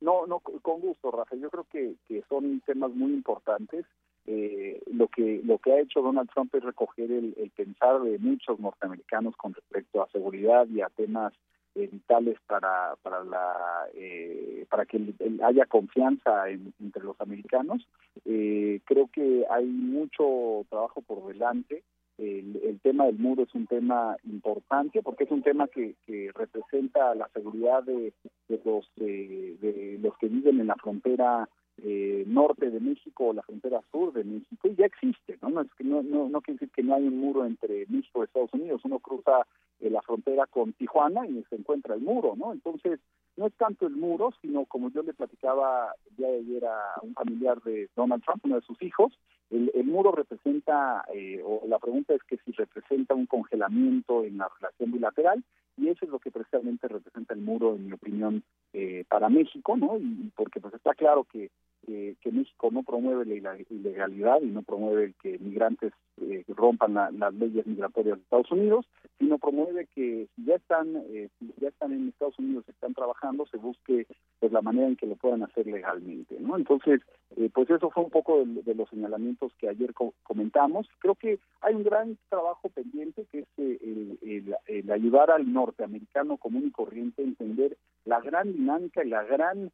No, 0.00 0.26
no, 0.26 0.40
con 0.40 0.80
gusto, 0.80 1.10
Rafa. 1.10 1.36
Yo 1.36 1.50
creo 1.50 1.66
que, 1.70 1.94
que 2.06 2.22
son 2.28 2.60
temas 2.60 2.92
muy 2.92 3.12
importantes. 3.12 3.84
Eh, 4.26 4.82
lo 4.92 5.08
que 5.08 5.40
lo 5.42 5.56
que 5.58 5.72
ha 5.72 5.80
hecho 5.80 6.02
Donald 6.02 6.28
Trump 6.34 6.54
es 6.54 6.62
recoger 6.62 7.10
el, 7.10 7.50
pensar 7.56 8.00
de 8.02 8.18
muchos 8.18 8.60
norteamericanos 8.60 9.34
con 9.36 9.54
respecto 9.54 10.02
a 10.02 10.10
seguridad 10.10 10.66
y 10.68 10.82
a 10.82 10.90
temas 10.90 11.32
eh, 11.74 11.88
vitales 11.90 12.36
para 12.46 12.94
para 13.02 13.24
la 13.24 13.88
eh, 13.94 14.66
para 14.68 14.84
que 14.84 14.98
el 14.98 15.40
haya 15.42 15.64
confianza 15.64 16.50
en, 16.50 16.74
entre 16.78 17.02
los 17.04 17.18
americanos. 17.22 17.88
Eh, 18.26 18.80
creo 18.84 19.08
que 19.10 19.46
hay 19.48 19.64
mucho 19.64 20.66
trabajo 20.68 21.00
por 21.00 21.26
delante 21.26 21.82
el, 22.18 22.60
el, 22.64 22.80
tema 22.80 23.06
del 23.06 23.18
muro 23.18 23.44
es 23.44 23.54
un 23.54 23.66
tema 23.66 24.16
importante 24.24 25.02
porque 25.02 25.24
es 25.24 25.30
un 25.30 25.42
tema 25.42 25.68
que, 25.68 25.94
que 26.06 26.30
representa 26.34 27.14
la 27.14 27.28
seguridad 27.28 27.82
de, 27.84 28.12
de 28.48 28.60
los 28.64 28.90
eh, 28.96 29.56
de 29.60 29.98
los 30.00 30.16
que 30.18 30.28
viven 30.28 30.60
en 30.60 30.66
la 30.66 30.76
frontera 30.76 31.48
eh, 31.80 32.24
norte 32.26 32.70
de 32.70 32.80
México 32.80 33.28
o 33.28 33.32
la 33.32 33.42
frontera 33.42 33.80
sur 33.92 34.12
de 34.12 34.24
México 34.24 34.68
y 34.68 34.74
ya 34.74 34.86
existe, 34.86 35.38
¿no? 35.40 35.50
No, 35.50 35.60
es 35.60 35.72
que 35.74 35.84
no, 35.84 36.02
no, 36.02 36.28
no 36.28 36.40
quiere 36.40 36.58
decir 36.58 36.74
que 36.74 36.82
no 36.82 36.96
hay 36.96 37.06
un 37.06 37.18
muro 37.18 37.46
entre 37.46 37.86
México 37.86 38.20
y 38.20 38.24
Estados 38.24 38.52
Unidos, 38.52 38.80
uno 38.84 38.98
cruza 38.98 39.46
eh, 39.78 39.88
la 39.88 40.02
frontera 40.02 40.46
con 40.46 40.72
Tijuana 40.72 41.26
y 41.28 41.44
se 41.48 41.54
encuentra 41.54 41.94
el 41.94 42.00
muro, 42.00 42.34
¿no? 42.36 42.52
Entonces, 42.52 42.98
no 43.38 43.46
es 43.46 43.54
tanto 43.54 43.86
el 43.86 43.94
muro, 43.94 44.34
sino 44.42 44.64
como 44.64 44.90
yo 44.90 45.02
le 45.02 45.14
platicaba 45.14 45.94
el 46.10 46.16
día 46.16 46.28
de 46.28 46.38
ayer 46.38 46.66
a 46.66 47.00
un 47.02 47.14
familiar 47.14 47.62
de 47.62 47.88
Donald 47.94 48.22
Trump, 48.24 48.44
uno 48.44 48.56
de 48.56 48.62
sus 48.62 48.82
hijos, 48.82 49.12
El, 49.50 49.84
muro 49.84 50.12
representa, 50.12 51.04
eh, 51.14 51.40
o 51.42 51.62
la 51.66 51.78
pregunta 51.78 52.14
es 52.14 52.22
que 52.24 52.36
si 52.44 52.52
representa 52.52 53.14
un 53.14 53.26
congelamiento 53.26 54.24
en 54.24 54.36
la 54.38 54.48
relación 54.58 54.92
bilateral, 54.92 55.42
y 55.78 55.88
eso 55.88 56.04
es 56.04 56.10
lo 56.10 56.18
que 56.18 56.32
precisamente 56.32 56.88
representa 56.88 57.32
el 57.32 57.40
muro, 57.40 57.76
en 57.76 57.86
mi 57.86 57.92
opinión, 57.92 58.42
eh, 58.72 59.04
para 59.08 59.28
México, 59.28 59.76
¿no? 59.76 59.96
Y, 59.96 60.30
porque 60.34 60.60
pues 60.60 60.74
está 60.74 60.92
claro 60.94 61.24
que, 61.24 61.50
que 61.88 62.32
México 62.32 62.70
no 62.70 62.82
promueve 62.82 63.24
la 63.40 63.56
ilegalidad 63.70 64.42
y 64.42 64.46
no 64.46 64.62
promueve 64.62 65.14
que 65.22 65.38
migrantes 65.38 65.92
eh, 66.20 66.44
rompan 66.48 66.94
las 66.94 67.34
leyes 67.34 67.66
migratorias 67.66 68.16
de 68.16 68.22
Estados 68.22 68.50
Unidos, 68.50 68.86
sino 69.18 69.38
promueve 69.38 69.86
que 69.94 70.28
si 70.34 70.44
ya 70.44 70.56
están, 70.56 70.96
eh, 71.10 71.28
si 71.38 71.52
ya 71.60 71.68
están 71.68 71.92
en 71.92 72.08
Estados 72.08 72.38
Unidos, 72.38 72.64
están 72.68 72.92
trabajando, 72.92 73.46
se 73.46 73.56
busque 73.56 74.06
pues 74.40 74.52
la 74.52 74.62
manera 74.62 74.88
en 74.88 74.96
que 74.96 75.06
lo 75.06 75.16
puedan 75.16 75.42
hacer 75.42 75.66
legalmente, 75.66 76.36
¿no? 76.40 76.56
Entonces, 76.56 77.00
eh, 77.36 77.50
pues 77.52 77.70
eso 77.70 77.90
fue 77.90 78.04
un 78.04 78.10
poco 78.10 78.44
de, 78.44 78.74
los 78.74 78.88
señalamientos 78.90 79.52
que 79.58 79.68
ayer 79.68 79.92
comentamos. 80.22 80.88
Creo 80.98 81.14
que 81.14 81.38
hay 81.60 81.74
un 81.74 81.84
gran 81.84 82.18
trabajo 82.28 82.68
pendiente 82.68 83.24
que 83.30 83.40
es 83.40 83.48
el, 83.56 84.18
el, 84.66 84.90
ayudar 84.90 85.30
al 85.30 85.52
norteamericano 85.52 86.36
común 86.36 86.64
y 86.66 86.70
corriente 86.70 87.22
a 87.22 87.26
entender 87.26 87.76
la 88.08 88.20
gran 88.20 88.52
dinámica 88.52 89.04
y 89.04 89.10
la 89.10 89.22
gran 89.22 89.70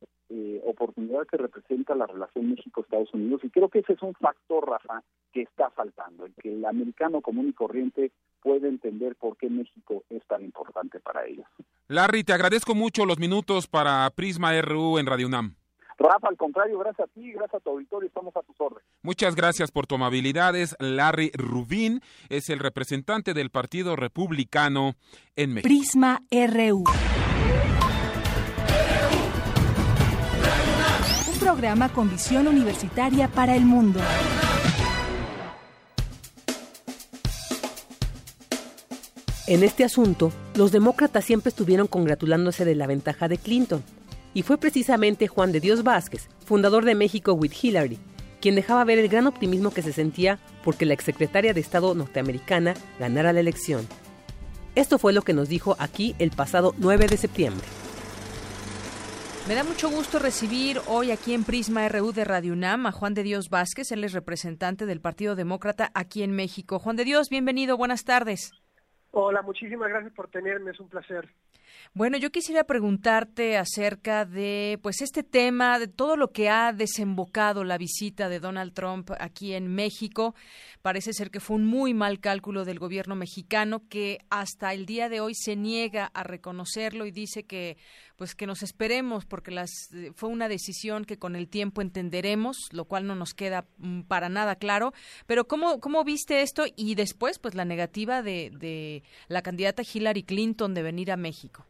oportunidad 0.64 1.26
que 1.30 1.37
representa 1.37 1.95
la 1.95 2.07
relación 2.07 2.51
México-Estados 2.51 3.14
Unidos. 3.14 3.43
Y 3.45 3.51
creo 3.51 3.68
que 3.68 3.78
ese 3.78 3.93
es 3.93 4.03
un 4.03 4.14
factor, 4.14 4.68
Rafa, 4.68 5.03
que 5.32 5.43
está 5.43 5.70
faltando 5.70 6.26
que 6.43 6.53
el 6.53 6.64
americano 6.64 7.20
común 7.20 7.49
y 7.49 7.53
corriente 7.53 8.11
puede 8.43 8.68
entender 8.68 9.14
por 9.14 9.37
qué 9.37 9.49
México 9.49 10.03
es 10.11 10.26
tan 10.26 10.43
importante 10.43 10.99
para 10.99 11.24
ellos. 11.26 11.47
Larry, 11.87 12.24
te 12.24 12.32
agradezco 12.32 12.74
mucho 12.74 13.07
los 13.07 13.20
minutos 13.20 13.68
para 13.68 14.11
Prisma 14.11 14.61
RU 14.61 14.99
en 14.99 15.07
Radio 15.07 15.28
UNAM. 15.28 15.55
Rafa, 15.97 16.28
al 16.28 16.37
contrario, 16.37 16.76
gracias 16.80 17.09
a 17.09 17.12
ti, 17.12 17.30
gracias 17.30 17.55
a 17.55 17.61
tu 17.61 17.70
auditorio, 17.70 18.09
estamos 18.09 18.35
a 18.37 18.43
tus 18.43 18.61
órdenes. 18.61 18.85
Muchas 19.03 19.37
gracias 19.37 19.70
por 19.70 19.87
tu 19.87 19.95
amabilidad. 19.95 20.57
Es 20.57 20.74
Larry 20.80 21.30
Rubín, 21.35 22.01
es 22.28 22.51
el 22.51 22.59
representante 22.59 23.32
del 23.32 23.51
Partido 23.51 23.95
Republicano 23.95 24.95
en 25.37 25.55
México. 25.55 25.68
Prisma 25.68 26.20
RU. 26.32 26.82
Programa 31.45 31.90
con 31.90 32.11
visión 32.11 32.49
universitaria 32.49 33.28
para 33.28 33.55
el 33.55 33.66
mundo. 33.66 34.01
En 39.47 39.62
este 39.62 39.84
asunto, 39.84 40.32
los 40.55 40.72
demócratas 40.72 41.22
siempre 41.26 41.51
estuvieron 41.51 41.86
congratulándose 41.86 42.64
de 42.64 42.74
la 42.74 42.86
ventaja 42.86 43.28
de 43.28 43.36
Clinton, 43.36 43.82
y 44.32 44.40
fue 44.40 44.57
precisamente 44.57 45.28
Juan 45.28 45.53
de 45.53 45.61
Dios 45.61 45.82
Vázquez, 45.82 46.30
fundador 46.47 46.86
de 46.86 46.95
México 46.95 47.34
with 47.34 47.53
Hillary, 47.61 47.99
quien 48.40 48.55
dejaba 48.55 48.82
ver 48.84 48.99
el 48.99 49.11
gran 49.11 49.26
optimismo 49.26 49.70
que 49.70 49.82
se 49.82 49.92
sentía 49.92 50.38
porque 50.64 50.86
la 50.86 50.95
exsecretaria 50.95 51.53
de 51.53 51.61
Estado 51.61 51.95
norteamericana 51.95 52.72
ganara 52.99 53.34
la 53.34 53.40
elección. 53.40 53.86
Esto 54.76 54.99
fue 54.99 55.12
lo 55.12 55.20
que 55.20 55.34
nos 55.34 55.51
dijo 55.51 55.76
aquí 55.78 56.16
el 56.18 56.30
pasado 56.30 56.74
9 56.78 57.07
de 57.07 57.18
septiembre. 57.18 57.66
Me 59.47 59.55
da 59.55 59.62
mucho 59.62 59.90
gusto 59.90 60.18
recibir 60.18 60.80
hoy 60.86 61.11
aquí 61.11 61.34
en 61.34 61.45
Prisma 61.45 61.86
RU 61.90 62.12
de 62.12 62.24
Radio 62.24 62.55
UNAM 62.55 62.86
a 62.86 62.92
Juan 62.92 63.12
de 63.12 63.22
Dios 63.22 63.51
Vázquez, 63.51 63.92
él 63.92 64.03
es 64.03 64.14
representante 64.14 64.86
del 64.86 65.03
Partido 65.03 65.36
Demócrata 65.36 65.90
aquí 65.92 66.22
en 66.22 66.32
México. 66.32 66.78
Juan 66.78 66.97
de 66.97 67.05
Dios, 67.05 67.28
bienvenido, 67.28 67.76
buenas 67.76 68.05
tardes. 68.05 68.53
Hola, 69.11 69.42
muchísimas 69.42 69.90
gracias 69.90 70.14
por 70.14 70.30
tenerme, 70.30 70.70
es 70.70 70.80
un 70.80 70.88
placer. 70.88 71.28
Bueno, 71.92 72.16
yo 72.18 72.30
quisiera 72.30 72.64
preguntarte 72.64 73.57
acerca 73.57 74.24
de 74.24 74.78
pues 74.82 75.01
este 75.01 75.22
tema, 75.22 75.78
de 75.78 75.86
todo 75.86 76.16
lo 76.16 76.32
que 76.32 76.49
ha 76.49 76.72
desembocado 76.72 77.62
la 77.62 77.78
visita 77.78 78.28
de 78.28 78.40
Donald 78.40 78.72
Trump 78.72 79.11
aquí 79.20 79.55
en 79.55 79.72
México. 79.72 80.34
Parece 80.82 81.12
ser 81.12 81.30
que 81.30 81.40
fue 81.40 81.57
un 81.57 81.66
muy 81.66 81.95
mal 81.95 82.18
cálculo 82.18 82.64
del 82.64 82.78
gobierno 82.78 83.14
mexicano 83.14 83.82
que 83.88 84.18
hasta 84.30 84.72
el 84.72 84.86
día 84.86 85.09
de 85.09 85.20
hoy 85.20 85.34
se 85.34 85.55
niega 85.55 86.07
a 86.14 86.24
reconocerlo 86.24 87.07
y 87.07 87.12
dice 87.12 87.45
que 87.45 87.76
pues 88.16 88.34
que 88.34 88.46
nos 88.46 88.62
esperemos 88.62 89.26
porque 89.26 89.50
las 89.50 89.90
fue 90.14 90.28
una 90.28 90.48
decisión 90.48 91.04
que 91.04 91.18
con 91.18 91.36
el 91.36 91.48
tiempo 91.48 91.82
entenderemos, 91.82 92.72
lo 92.72 92.84
cual 92.84 93.06
no 93.06 93.14
nos 93.14 93.34
queda 93.34 93.64
mm, 93.78 94.02
para 94.02 94.28
nada 94.28 94.56
claro, 94.56 94.92
pero 95.26 95.44
cómo 95.46 95.80
cómo 95.80 96.04
viste 96.04 96.42
esto 96.42 96.64
y 96.76 96.94
después 96.94 97.38
pues 97.38 97.54
la 97.54 97.64
negativa 97.64 98.22
de, 98.22 98.50
de 98.52 99.02
la 99.28 99.42
candidata 99.42 99.82
Hillary 99.82 100.22
Clinton 100.22 100.74
de 100.74 100.82
venir 100.82 101.10
a 101.10 101.16
México. 101.16 101.66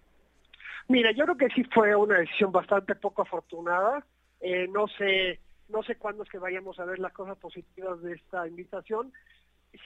Mira, 0.88 1.12
yo 1.12 1.24
creo 1.24 1.36
que 1.36 1.48
sí 1.54 1.64
fue 1.72 1.94
una 1.96 2.18
decisión 2.18 2.52
bastante 2.52 2.94
poco 2.94 3.22
afortunada. 3.22 4.04
Eh, 4.40 4.68
no 4.68 4.86
sé, 4.88 5.40
no 5.68 5.82
sé 5.82 5.96
cuándo 5.96 6.22
es 6.22 6.28
que 6.28 6.38
vayamos 6.38 6.78
a 6.78 6.84
ver 6.84 6.98
las 6.98 7.12
cosas 7.12 7.38
positivas 7.38 8.02
de 8.02 8.14
esta 8.14 8.46
invitación. 8.46 9.12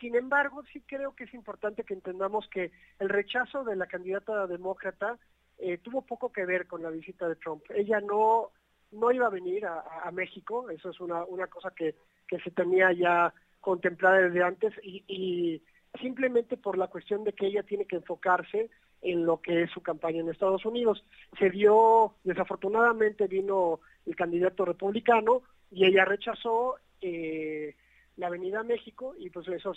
Sin 0.01 0.17
embargo, 0.17 0.63
sí 0.73 0.83
creo 0.87 1.15
que 1.15 1.25
es 1.25 1.35
importante 1.35 1.85
que 1.85 1.95
entendamos 1.95 2.49
que 2.49 2.73
el 2.99 3.09
rechazo 3.09 3.65
de 3.65 3.77
la 3.77 3.87
candidata 3.87 4.47
demócrata 4.47 5.19
eh, 5.59 5.79
tuvo 5.79 6.03
poco 6.03 6.33
que 6.33 6.47
ver 6.47 6.67
con 6.67 6.83
la 6.83 6.91
visita 6.91 7.29
de 7.29 7.37
Trump. 7.37 7.63
Ella 7.71 8.01
no 8.01 8.51
no 8.91 9.13
iba 9.13 9.27
a 9.27 9.31
venir 9.31 9.67
a, 9.67 10.11
México, 10.13 10.71
eso 10.71 10.89
es 10.89 10.99
una, 10.99 11.23
una 11.25 11.47
cosa 11.47 11.71
que, 11.77 11.95
que 12.27 12.39
se 12.41 12.51
tenía 12.51 12.91
ya 12.93 13.35
contemplada 13.61 14.21
desde 14.21 14.43
antes 14.43 14.73
y, 14.83 15.63
simplemente 16.01 16.57
por 16.57 16.79
la 16.79 16.87
cuestión 16.87 17.25
de 17.25 17.33
que 17.33 17.47
ella 17.47 17.63
tiene 17.63 17.87
que 17.87 17.97
enfocarse 17.97 18.71
en 19.01 19.25
lo 19.25 19.41
que 19.41 19.63
es 19.63 19.71
su 19.71 19.81
campaña 19.83 20.21
en 20.21 20.29
Estados 20.29 20.65
Unidos. 20.65 21.05
Se 21.39 21.51
dio, 21.51 22.15
desafortunadamente 22.25 23.27
vino 23.27 23.81
el 24.07 24.15
candidato 24.15 24.65
republicano 24.65 25.43
y 25.71 25.87
ella 25.87 26.05
rechazó 26.05 26.77
eh, 27.01 27.75
la 28.17 28.29
Avenida 28.29 28.63
México 28.63 29.15
y 29.19 29.31
pues 29.31 29.49
eso 29.49 29.73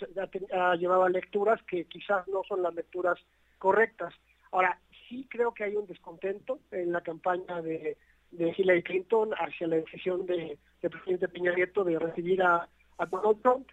ha, 0.54 0.76
llevado 0.76 1.04
a 1.04 1.10
lecturas 1.10 1.62
que 1.64 1.86
quizás 1.86 2.28
no 2.28 2.44
son 2.48 2.62
las 2.62 2.76
lecturas 2.76 3.18
correctas. 3.58 4.14
Ahora, 4.52 4.80
sí 5.08 5.28
creo 5.30 5.54
que 5.54 5.64
hay 5.64 5.76
un 5.76 5.88
descontento 5.88 6.60
en 6.72 6.92
la 6.92 7.02
campaña 7.02 7.62
de, 7.62 7.98
Hillary 8.32 8.84
Clinton 8.84 9.32
hacia 9.34 9.68
la 9.68 9.76
decisión 9.78 10.26
de, 10.26 10.58
del 10.82 10.92
presidente 10.92 11.28
Peña 11.28 11.52
de 11.52 12.00
recibir 12.00 12.42
a, 12.42 12.68
a 12.98 13.06
Donald 13.06 13.42
Trump, 13.42 13.68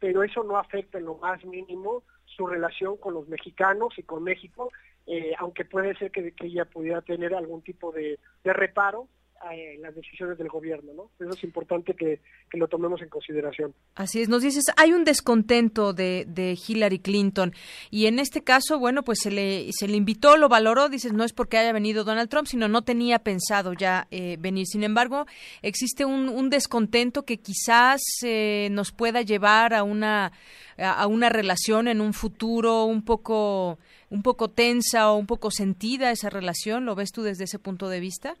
pero 0.00 0.22
eso 0.22 0.42
no 0.42 0.56
afecta 0.56 0.98
en 0.98 1.04
lo 1.04 1.14
más 1.16 1.44
mínimo 1.44 2.02
su 2.24 2.46
relación 2.46 2.96
con 2.96 3.14
los 3.14 3.28
mexicanos 3.28 3.96
y 3.98 4.02
con 4.02 4.22
México, 4.22 4.70
eh, 5.06 5.32
aunque 5.38 5.64
puede 5.64 5.94
ser 5.96 6.10
que, 6.10 6.32
ella 6.40 6.64
pudiera 6.64 7.02
tener 7.02 7.34
algún 7.34 7.62
tipo 7.62 7.92
de, 7.92 8.18
reparo 8.42 9.08
en 9.52 9.82
las 9.82 9.94
decisiones 9.94 10.38
del 10.38 10.48
gobierno, 10.48 10.92
¿no? 10.94 11.10
Eso 11.18 11.36
es 11.36 11.44
importante 11.44 11.94
que, 11.94 12.20
lo 12.52 12.68
tomemos 12.68 13.02
en 13.02 13.08
consideración. 13.08 13.74
Así 13.96 14.20
es, 14.20 14.28
nos 14.28 14.42
dices, 14.42 14.62
hay 14.76 14.92
un 14.92 15.02
descontento 15.02 15.92
de, 15.92 16.24
de, 16.28 16.56
Hillary 16.56 17.00
Clinton 17.00 17.52
y 17.90 18.06
en 18.06 18.20
este 18.20 18.44
caso, 18.44 18.78
bueno, 18.78 19.02
pues 19.02 19.18
se 19.20 19.32
le, 19.32 19.72
se 19.72 19.88
le 19.88 19.96
invitó, 19.96 20.36
lo 20.36 20.48
valoró, 20.48 20.88
dices, 20.88 21.12
no 21.12 21.24
es 21.24 21.32
porque 21.32 21.58
haya 21.58 21.72
venido 21.72 22.04
Donald 22.04 22.28
Trump, 22.28 22.46
sino 22.46 22.68
no 22.68 22.82
tenía 22.82 23.18
pensado 23.18 23.72
ya 23.72 24.06
eh, 24.12 24.36
venir. 24.38 24.66
Sin 24.66 24.84
embargo, 24.84 25.26
existe 25.62 26.04
un, 26.04 26.28
un 26.28 26.48
descontento 26.48 27.24
que 27.24 27.38
quizás 27.38 28.00
eh, 28.22 28.68
nos 28.70 28.92
pueda 28.92 29.22
llevar 29.22 29.74
a 29.74 29.82
una 29.82 30.32
a 30.76 31.06
una 31.06 31.28
relación 31.28 31.86
en 31.86 32.00
un 32.00 32.12
futuro 32.12 32.84
un 32.84 33.04
poco 33.04 33.78
un 34.10 34.22
poco 34.22 34.48
tensa 34.48 35.10
o 35.10 35.16
un 35.16 35.26
poco 35.26 35.50
sentida 35.50 36.10
esa 36.10 36.30
relación? 36.30 36.84
¿Lo 36.84 36.94
ves 36.94 37.12
tú 37.12 37.22
desde 37.22 37.44
ese 37.44 37.58
punto 37.58 37.88
de 37.88 38.00
vista? 38.00 38.36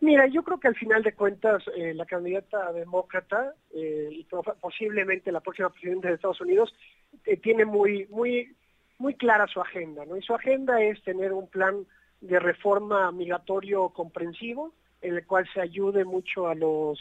Mira, 0.00 0.26
yo 0.26 0.42
creo 0.42 0.60
que 0.60 0.68
al 0.68 0.76
final 0.76 1.02
de 1.02 1.14
cuentas 1.14 1.62
eh, 1.74 1.94
la 1.94 2.04
candidata 2.04 2.72
demócrata 2.72 3.54
eh, 3.74 4.08
y 4.10 4.26
posiblemente 4.60 5.32
la 5.32 5.40
próxima 5.40 5.70
presidenta 5.70 6.08
de 6.08 6.14
Estados 6.14 6.40
Unidos 6.40 6.74
eh, 7.24 7.38
tiene 7.38 7.64
muy 7.64 8.06
muy 8.10 8.54
muy 8.98 9.14
clara 9.14 9.46
su 9.46 9.60
agenda, 9.60 10.04
¿no? 10.04 10.16
Y 10.16 10.22
su 10.22 10.34
agenda 10.34 10.82
es 10.82 11.02
tener 11.02 11.32
un 11.32 11.48
plan 11.48 11.86
de 12.20 12.38
reforma 12.38 13.10
migratorio 13.12 13.88
comprensivo 13.90 14.72
en 15.00 15.16
el 15.16 15.26
cual 15.26 15.48
se 15.52 15.60
ayude 15.60 16.04
mucho 16.04 16.48
a 16.48 16.54
los 16.54 16.98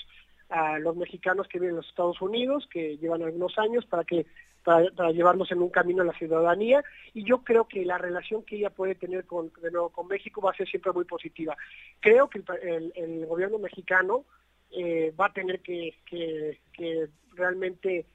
a 0.50 0.80
los 0.80 0.96
mexicanos 0.96 1.48
que 1.48 1.60
viven 1.60 1.72
en 1.72 1.78
los 1.78 1.89
Estados 1.89 2.22
Unidos, 2.22 2.68
que 2.72 2.98
llevan 2.98 3.24
algunos 3.24 3.58
años, 3.58 3.86
para 3.86 4.04
que 4.04 4.26
para, 4.66 5.11
llevarlos 5.11 5.51
en 5.51 5.61
un 5.61 5.70
camino 5.70 6.01
a 6.01 6.05
la 6.05 6.18
ciudadanía 6.18 6.84
y 7.13 7.24
yo 7.24 7.43
creo 7.43 7.68
que 7.68 7.86
la 7.86 7.97
relación 7.97 8.43
que 8.43 8.57
ella 8.57 8.72
puede 8.72 8.95
tener 8.95 9.26
con, 9.26 9.53
de 9.61 9.72
nuevo, 9.72 9.89
con 9.89 10.07
México 10.07 10.41
va 10.41 10.51
a 10.51 10.55
ser 10.55 10.68
siempre 10.68 10.91
muy 10.91 11.05
positiva. 11.05 11.55
Creo 11.99 12.30
que 12.30 12.43
el, 12.95 13.26
gobierno 13.28 13.59
mexicano 13.59 14.26
eh, 14.72 15.13
va 15.18 15.28
a 15.28 15.34
tener 15.34 15.61
que, 15.61 15.93
realmente 17.34 18.05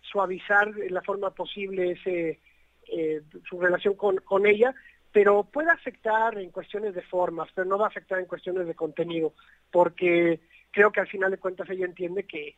suavizar 0.00 0.72
de 0.72 0.88
la 0.90 1.02
forma 1.02 1.30
posible 1.30 1.90
ese, 1.90 2.40
eh, 2.86 3.20
su 3.48 3.60
relación 3.60 3.94
con 3.94 4.46
ella, 4.46 4.74
pero 5.12 5.44
puede 5.44 5.70
afectar 5.70 6.38
en 6.38 6.50
cuestiones 6.50 6.94
de 6.94 7.02
formas, 7.02 7.48
pero 7.54 7.66
no 7.66 7.76
va 7.76 7.86
a 7.86 7.88
afectar 7.88 8.18
en 8.18 8.26
cuestiones 8.26 8.66
de 8.66 8.74
contenido, 8.74 9.34
porque 9.70 10.40
creo 10.70 10.90
que 10.90 11.00
al 11.00 11.08
final 11.08 11.30
de 11.30 11.38
cuentas 11.38 11.68
ella 11.68 11.84
entiende 11.84 12.24
que 12.24 12.56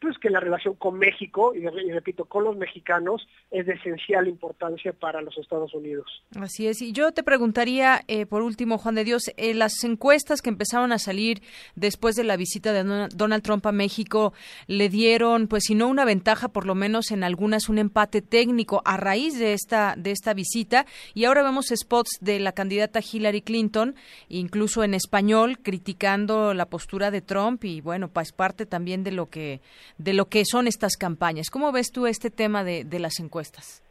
pues 0.00 0.18
que 0.18 0.30
la 0.30 0.40
relación 0.40 0.74
con 0.74 0.98
México, 0.98 1.54
y, 1.54 1.60
repito, 1.92 2.24
con 2.26 2.44
los 2.44 2.56
mexicanos, 2.56 3.26
es 3.50 3.66
de 3.66 3.74
esencial 3.74 4.28
importancia 4.28 4.92
para 4.92 5.22
los 5.22 5.36
Estados 5.38 5.74
Unidos. 5.74 6.22
Así 6.38 6.66
es. 6.66 6.82
Y 6.82 6.92
yo 6.92 7.12
te 7.12 7.22
preguntaría, 7.22 8.02
eh, 8.08 8.26
por 8.26 8.42
último, 8.42 8.78
Juan 8.78 8.94
de 8.94 9.04
Dios, 9.04 9.30
eh, 9.36 9.54
las 9.54 9.84
encuestas 9.84 10.42
que 10.42 10.50
empezaron 10.50 10.92
a 10.92 10.98
salir 10.98 11.42
después 11.74 12.16
de 12.16 12.24
la 12.24 12.36
visita 12.36 12.72
de 12.72 13.08
Donald 13.14 13.42
Trump 13.42 13.66
a 13.66 13.72
México 13.72 14.32
le 14.66 14.88
dieron, 14.88 15.48
pues 15.48 15.64
si 15.66 15.74
no 15.74 15.88
una 15.88 16.04
ventaja, 16.04 16.48
por 16.48 16.66
lo 16.66 16.74
menos 16.74 17.10
en 17.10 17.24
algunas 17.24 17.68
un 17.68 17.78
empate 17.78 18.22
técnico 18.22 18.82
a 18.84 18.96
raíz 18.96 19.38
de 19.38 19.52
esta, 19.52 19.94
de 19.96 20.10
esta 20.10 20.34
visita. 20.34 20.86
Y 21.14 21.24
ahora 21.24 21.42
vemos 21.42 21.66
spots 21.74 22.18
de 22.20 22.40
la 22.40 22.52
candidata 22.52 23.00
Hillary 23.00 23.42
Clinton, 23.42 23.94
incluso 24.28 24.84
en 24.84 24.94
español, 24.94 25.58
criticando 25.58 26.54
la 26.54 26.66
postura 26.66 27.10
de 27.10 27.20
Trump 27.20 27.64
y 27.64 27.80
bueno, 27.80 28.08
pues 28.08 28.32
parte 28.32 28.66
también 28.66 29.04
de 29.04 29.12
lo 29.12 29.26
que 29.26 29.60
de 29.98 30.14
lo 30.14 30.26
que 30.26 30.44
son 30.44 30.66
estas 30.66 30.96
campañas. 30.96 31.50
¿Cómo 31.50 31.72
ves 31.72 31.90
tú 31.92 32.06
este 32.06 32.30
tema 32.30 32.64
de, 32.64 32.84
las 32.98 33.20
encuestas? 33.20 33.82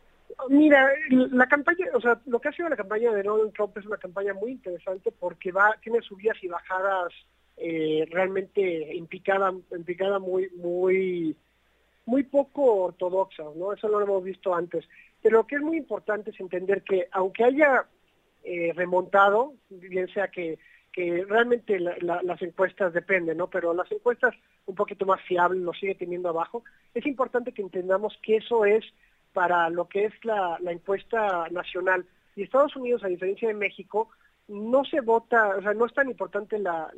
Mira, 0.49 0.87
la 1.09 1.47
campaña, 1.47 1.87
o 1.93 2.01
sea, 2.01 2.19
lo 2.25 2.39
que 2.39 2.49
ha 2.49 2.51
sido 2.51 2.69
la 2.69 2.75
campaña 2.75 3.11
de 3.11 3.23
Donald 3.23 3.53
Trump 3.53 3.77
es 3.77 3.85
una 3.85 3.97
campaña 3.97 4.33
muy 4.33 4.51
interesante 4.51 5.11
porque 5.11 5.51
va, 5.51 5.75
tiene 5.81 6.01
subidas 6.01 6.37
y 6.41 6.47
bajadas 6.47 7.13
eh, 7.57 8.07
realmente 8.11 8.95
implicada, 8.95 9.51
implicada 9.71 10.19
muy, 10.19 10.49
muy, 10.57 11.35
muy 12.05 12.23
poco 12.23 12.83
ortodoxas, 12.83 13.55
¿no? 13.55 13.73
Eso 13.73 13.89
no 13.89 13.99
lo 13.99 14.05
hemos 14.05 14.23
visto 14.23 14.53
antes. 14.53 14.85
Pero 15.21 15.37
lo 15.37 15.47
que 15.47 15.55
es 15.55 15.61
muy 15.61 15.77
importante 15.77 16.31
es 16.31 16.39
entender 16.39 16.83
que 16.83 17.07
aunque 17.11 17.43
haya 17.43 17.85
eh, 18.43 18.71
remontado, 18.75 19.53
bien 19.69 20.07
sea 20.13 20.29
que 20.29 20.59
que 20.97 21.23
realmente 21.29 21.79
las 21.79 22.41
encuestas 22.41 22.91
dependen, 22.91 23.37
¿no? 23.37 23.51
Pero 23.51 23.71
las 23.71 23.91
encuestas 23.91 24.33
un 24.65 24.73
poquito 24.73 25.05
más 25.05 25.21
fiables 25.21 25.61
lo 25.61 25.71
sigue 25.73 25.93
teniendo 25.93 26.29
abajo. 26.29 26.63
Es 26.95 27.05
importante 27.05 27.51
que 27.51 27.61
entendamos 27.61 28.17
que 28.23 28.37
eso 28.37 28.65
es 28.65 28.83
para 29.31 29.69
lo 29.69 29.87
que 29.87 30.05
es 30.05 30.13
la, 30.25 30.57
encuesta 30.65 31.49
nacional. 31.51 32.03
Y 32.35 32.41
Estados 32.41 32.75
Unidos, 32.75 33.03
a 33.03 33.09
diferencia 33.09 33.47
de 33.47 33.53
México, 33.53 34.09
no 34.47 34.83
se 34.85 35.01
vota, 35.01 35.57
o 35.57 35.61
sea, 35.61 35.75
no 35.75 35.85
es 35.85 35.93
tan 35.93 36.09
importante 36.09 36.57
la, 36.57 36.89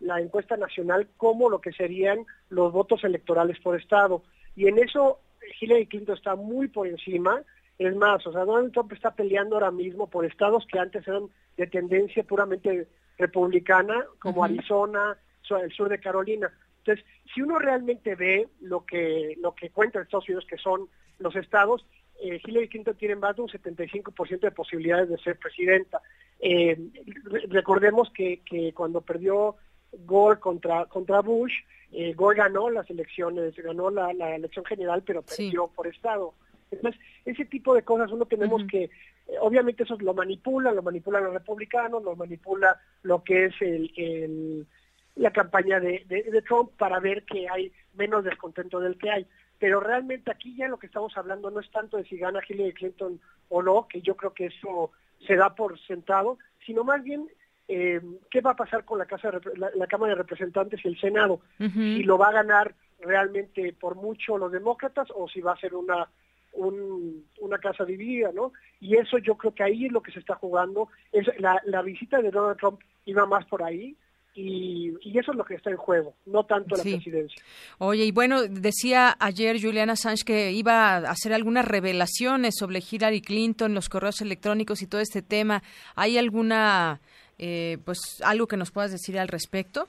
la 0.00 0.20
encuesta 0.22 0.56
nacional 0.56 1.08
como 1.18 1.50
lo 1.50 1.60
que 1.60 1.72
serían 1.74 2.24
los 2.48 2.72
votos 2.72 3.04
electorales 3.04 3.60
por 3.60 3.78
estado. 3.78 4.22
Y 4.56 4.66
en 4.68 4.78
eso 4.78 5.20
Hillary 5.60 5.88
Clinton 5.88 6.16
está 6.16 6.36
muy 6.36 6.68
por 6.68 6.86
encima. 6.86 7.42
Es 7.78 7.94
más, 7.94 8.26
o 8.26 8.32
sea, 8.32 8.44
Donald 8.44 8.72
Trump 8.72 8.92
está 8.92 9.14
peleando 9.14 9.56
ahora 9.56 9.70
mismo 9.70 10.08
por 10.08 10.24
estados 10.24 10.66
que 10.66 10.78
antes 10.78 11.06
eran 11.06 11.28
de 11.56 11.66
tendencia 11.66 12.22
puramente 12.24 12.88
republicana, 13.18 14.04
como 14.18 14.44
Arizona, 14.44 15.16
el 15.62 15.72
sur 15.72 15.88
de 15.88 16.00
Carolina. 16.00 16.50
Entonces, 16.78 17.04
si 17.34 17.42
uno 17.42 17.58
realmente 17.58 18.14
ve 18.14 18.48
lo 18.60 18.84
que, 18.84 19.34
lo 19.40 19.54
que 19.54 19.70
cuenta 19.70 20.00
Estados 20.00 20.28
Unidos, 20.28 20.46
que 20.48 20.56
son 20.56 20.88
los 21.18 21.34
estados, 21.36 21.84
eh, 22.20 22.40
Hillary 22.44 22.68
Clinton 22.68 22.96
tiene 22.96 23.16
más 23.16 23.36
de 23.36 23.42
un 23.42 23.48
75% 23.48 24.40
de 24.40 24.50
posibilidades 24.50 25.08
de 25.08 25.18
ser 25.18 25.38
presidenta. 25.38 26.00
Eh, 26.40 26.78
recordemos 27.48 28.10
que, 28.10 28.40
que, 28.44 28.72
cuando 28.72 29.00
perdió 29.00 29.56
Gore 30.04 30.40
contra, 30.40 30.86
contra 30.86 31.20
Bush, 31.20 31.52
eh, 31.92 32.14
Gore 32.14 32.38
ganó 32.38 32.70
las 32.70 32.88
elecciones, 32.90 33.54
ganó 33.56 33.90
la, 33.90 34.10
elección 34.34 34.64
general, 34.64 35.02
pero 35.04 35.22
perdió 35.22 35.68
por 35.68 35.86
estado. 35.86 36.34
Entonces, 36.70 37.00
ese 37.24 37.44
tipo 37.44 37.74
de 37.74 37.82
cosas 37.82 38.10
uno 38.10 38.26
tenemos 38.26 38.62
que, 38.70 38.84
eh, 38.84 38.90
obviamente 39.40 39.84
eso 39.84 39.96
lo 40.00 40.14
manipula, 40.14 40.72
lo 40.72 40.82
manipulan 40.82 41.24
los 41.24 41.34
republicanos, 41.34 42.02
lo 42.02 42.16
manipula 42.16 42.80
lo 43.02 43.22
que 43.22 43.46
es 43.46 43.54
el, 43.60 44.66
la 45.14 45.32
campaña 45.32 45.80
de, 45.80 46.04
de, 46.08 46.42
Trump 46.42 46.70
para 46.76 47.00
ver 47.00 47.24
que 47.24 47.48
hay 47.48 47.72
menos 47.94 48.24
descontento 48.24 48.80
del 48.80 48.98
que 48.98 49.10
hay. 49.10 49.26
Pero 49.58 49.80
realmente 49.80 50.30
aquí 50.30 50.54
ya 50.56 50.68
lo 50.68 50.78
que 50.78 50.86
estamos 50.86 51.16
hablando 51.16 51.50
no 51.50 51.60
es 51.60 51.70
tanto 51.70 51.96
de 51.96 52.04
si 52.04 52.18
gana 52.18 52.40
Hillary 52.46 52.74
Clinton 52.74 53.20
o 53.48 53.62
no, 53.62 53.86
que 53.88 54.02
yo 54.02 54.16
creo 54.16 54.34
que 54.34 54.46
eso 54.46 54.90
se 55.26 55.36
da 55.36 55.54
por 55.54 55.78
sentado, 55.80 56.38
sino 56.66 56.84
más 56.84 57.02
bien 57.02 57.26
eh, 57.68 58.00
qué 58.30 58.40
va 58.42 58.50
a 58.50 58.56
pasar 58.56 58.84
con 58.84 58.98
la, 58.98 59.06
casa 59.06 59.30
la, 59.56 59.86
Cámara 59.86 60.10
de 60.10 60.22
Representantes 60.22 60.84
y 60.84 60.88
el 60.88 61.00
Senado, 61.00 61.40
si 61.58 62.02
lo 62.02 62.18
va 62.18 62.28
a 62.28 62.32
ganar 62.32 62.74
realmente 63.00 63.72
por 63.72 63.96
mucho 63.96 64.38
los 64.38 64.52
demócratas 64.52 65.08
o 65.14 65.28
si 65.28 65.40
va 65.40 65.52
a 65.52 65.58
ser 65.58 65.74
una 65.74 66.08
una 66.56 67.58
casa 67.58 67.84
dividida, 67.84 68.32
¿no? 68.32 68.52
Y 68.80 68.96
eso 68.96 69.18
yo 69.18 69.36
creo 69.36 69.54
que 69.54 69.62
ahí 69.62 69.86
es 69.86 69.92
lo 69.92 70.02
que 70.02 70.12
se 70.12 70.18
está 70.18 70.34
jugando. 70.34 70.88
Es 71.12 71.26
la, 71.38 71.60
la 71.64 71.82
visita 71.82 72.20
de 72.20 72.30
Donald 72.30 72.58
Trump 72.58 72.80
iba 73.04 73.26
más 73.26 73.44
por 73.46 73.62
ahí, 73.62 73.96
y, 74.36 74.92
y, 75.00 75.18
eso 75.18 75.32
es 75.32 75.38
lo 75.38 75.46
que 75.46 75.54
está 75.54 75.70
en 75.70 75.78
juego, 75.78 76.14
no 76.26 76.44
tanto 76.44 76.76
la 76.76 76.82
presidencia. 76.82 77.42
Oye, 77.78 78.04
y 78.04 78.12
bueno, 78.12 78.42
decía 78.42 79.16
ayer 79.18 79.58
Juliana 79.58 79.96
Sánchez 79.96 80.24
que 80.24 80.52
iba 80.52 80.96
a 80.96 81.10
hacer 81.10 81.32
algunas 81.32 81.64
revelaciones 81.64 82.54
sobre 82.58 82.80
Hillary 82.80 83.22
Clinton, 83.22 83.72
los 83.72 83.88
correos 83.88 84.20
electrónicos 84.20 84.82
y 84.82 84.86
todo 84.86 85.00
este 85.00 85.22
tema. 85.22 85.62
¿Hay 85.94 86.18
alguna, 86.18 87.00
eh, 87.38 87.78
pues, 87.86 88.20
algo 88.22 88.46
que 88.46 88.58
nos 88.58 88.70
puedas 88.72 88.92
decir 88.92 89.18
al 89.18 89.28
respecto? 89.28 89.88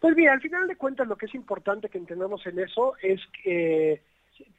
Pues 0.00 0.16
bien, 0.16 0.30
al 0.30 0.40
final 0.40 0.66
de 0.66 0.74
cuentas 0.74 1.06
lo 1.06 1.16
que 1.16 1.26
es 1.26 1.34
importante 1.36 1.88
que 1.88 1.98
entendamos 1.98 2.44
en 2.44 2.58
eso 2.58 2.94
es 3.02 3.20
que 3.44 4.00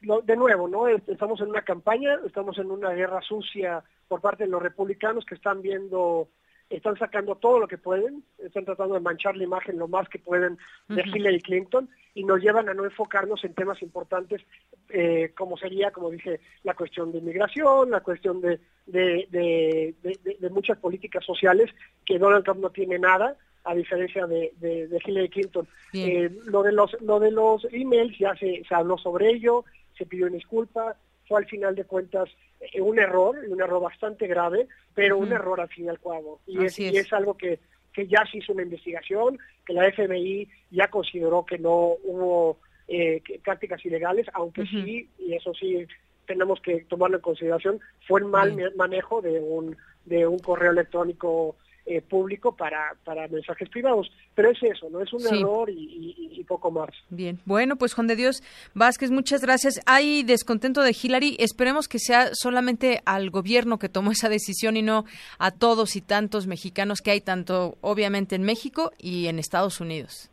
de 0.00 0.36
nuevo, 0.36 0.68
¿no? 0.68 0.88
Estamos 0.88 1.40
en 1.40 1.48
una 1.48 1.62
campaña, 1.62 2.18
estamos 2.26 2.58
en 2.58 2.70
una 2.70 2.90
guerra 2.90 3.20
sucia 3.22 3.82
por 4.08 4.20
parte 4.20 4.44
de 4.44 4.50
los 4.50 4.62
republicanos 4.62 5.24
que 5.24 5.34
están 5.34 5.62
viendo, 5.62 6.28
están 6.68 6.96
sacando 6.96 7.34
todo 7.36 7.58
lo 7.58 7.68
que 7.68 7.78
pueden, 7.78 8.24
están 8.38 8.64
tratando 8.64 8.94
de 8.94 9.00
manchar 9.00 9.36
la 9.36 9.44
imagen 9.44 9.78
lo 9.78 9.88
más 9.88 10.08
que 10.08 10.18
pueden 10.18 10.58
de 10.88 11.02
Hillary 11.02 11.40
Clinton 11.40 11.88
y 12.14 12.24
nos 12.24 12.40
llevan 12.40 12.68
a 12.68 12.74
no 12.74 12.84
enfocarnos 12.84 13.44
en 13.44 13.54
temas 13.54 13.82
importantes 13.82 14.42
eh, 14.88 15.32
como 15.36 15.56
sería, 15.56 15.90
como 15.90 16.10
dije, 16.10 16.40
la 16.64 16.74
cuestión 16.74 17.12
de 17.12 17.18
inmigración, 17.18 17.90
la 17.90 18.00
cuestión 18.00 18.40
de, 18.40 18.60
de, 18.86 20.50
muchas 20.50 20.78
políticas 20.78 21.24
sociales 21.24 21.70
que 22.04 22.18
Donald 22.18 22.44
Trump 22.44 22.60
no 22.60 22.70
tiene 22.70 22.98
nada, 22.98 23.36
a 23.64 23.74
diferencia 23.74 24.26
de, 24.26 24.52
de, 24.58 24.98
Hillary 25.04 25.28
Clinton. 25.28 25.68
Eh, 25.92 26.30
lo 26.44 26.62
de 26.62 26.72
los 26.72 26.96
lo 27.00 27.20
de 27.20 27.30
los 27.30 27.66
emails 27.72 28.16
ya 28.18 28.34
se, 28.36 28.62
se 28.66 28.74
habló 28.74 28.96
sobre 28.98 29.28
ello, 29.28 29.64
se 29.96 30.06
pidió 30.06 30.26
una 30.26 30.36
disculpa, 30.36 30.96
fue 31.28 31.40
al 31.40 31.46
final 31.46 31.74
de 31.74 31.84
cuentas 31.84 32.28
eh, 32.60 32.80
un 32.80 32.98
error, 32.98 33.36
un 33.48 33.60
error 33.60 33.82
bastante 33.82 34.26
grave, 34.26 34.66
pero 34.94 35.18
un 35.18 35.32
error 35.32 35.60
al 35.60 35.68
fin 35.68 35.86
y 35.86 35.88
al 35.88 36.00
cabo. 36.00 36.40
Y 36.46 36.64
es, 36.64 36.78
y 36.78 36.88
es. 36.88 37.12
algo 37.12 37.36
que, 37.36 37.60
que 37.92 38.06
ya 38.06 38.24
se 38.30 38.38
hizo 38.38 38.52
una 38.52 38.62
investigación, 38.62 39.38
que 39.66 39.74
la 39.74 39.90
FBI 39.92 40.48
ya 40.70 40.88
consideró 40.88 41.44
que 41.44 41.58
no 41.58 41.96
hubo 42.02 42.58
eh, 42.88 43.22
prácticas 43.44 43.84
ilegales, 43.84 44.26
aunque 44.32 44.66
sí, 44.66 45.08
y 45.18 45.34
eso 45.34 45.54
sí 45.54 45.86
tenemos 46.26 46.60
que 46.60 46.84
tomarlo 46.88 47.16
en 47.16 47.22
consideración, 47.22 47.80
fue 48.06 48.22
un 48.22 48.30
mal 48.30 48.72
manejo 48.76 49.20
de 49.20 49.40
un, 49.40 49.76
de 50.04 50.26
un 50.26 50.38
correo 50.38 50.72
electrónico 50.72 51.56
eh, 51.90 52.02
público 52.02 52.54
para, 52.54 52.94
para 53.02 53.26
mensajes 53.26 53.68
privados. 53.68 54.12
Pero 54.36 54.50
es 54.50 54.62
eso, 54.62 54.88
no 54.90 55.00
es 55.00 55.12
un 55.12 55.26
error 55.26 55.68
y, 55.68 56.44
poco 56.46 56.70
más. 56.70 56.90
Bien, 57.10 57.40
bueno, 57.44 57.76
pues 57.76 57.94
Juan 57.94 58.06
de 58.06 58.14
Dios 58.16 58.42
Vázquez, 58.74 59.10
muchas 59.10 59.40
gracias. 59.40 59.80
Hay 59.86 60.22
descontento 60.22 60.82
de 60.82 60.96
Hillary, 61.00 61.36
esperemos 61.40 61.88
que 61.88 61.98
sea 61.98 62.30
solamente 62.32 63.02
al 63.04 63.30
gobierno 63.30 63.80
que 63.80 63.88
tomó 63.88 64.12
esa 64.12 64.28
decisión 64.28 64.76
y 64.76 64.82
no 64.82 65.04
a 65.38 65.50
todos 65.50 65.96
y 65.96 66.00
tantos 66.00 66.46
mexicanos 66.46 67.00
que 67.00 67.10
hay, 67.10 67.20
tanto 67.20 67.76
obviamente 67.80 68.36
en 68.36 68.42
México 68.42 68.92
y 68.96 69.26
en 69.26 69.40
Estados 69.40 69.80
Unidos. 69.80 70.29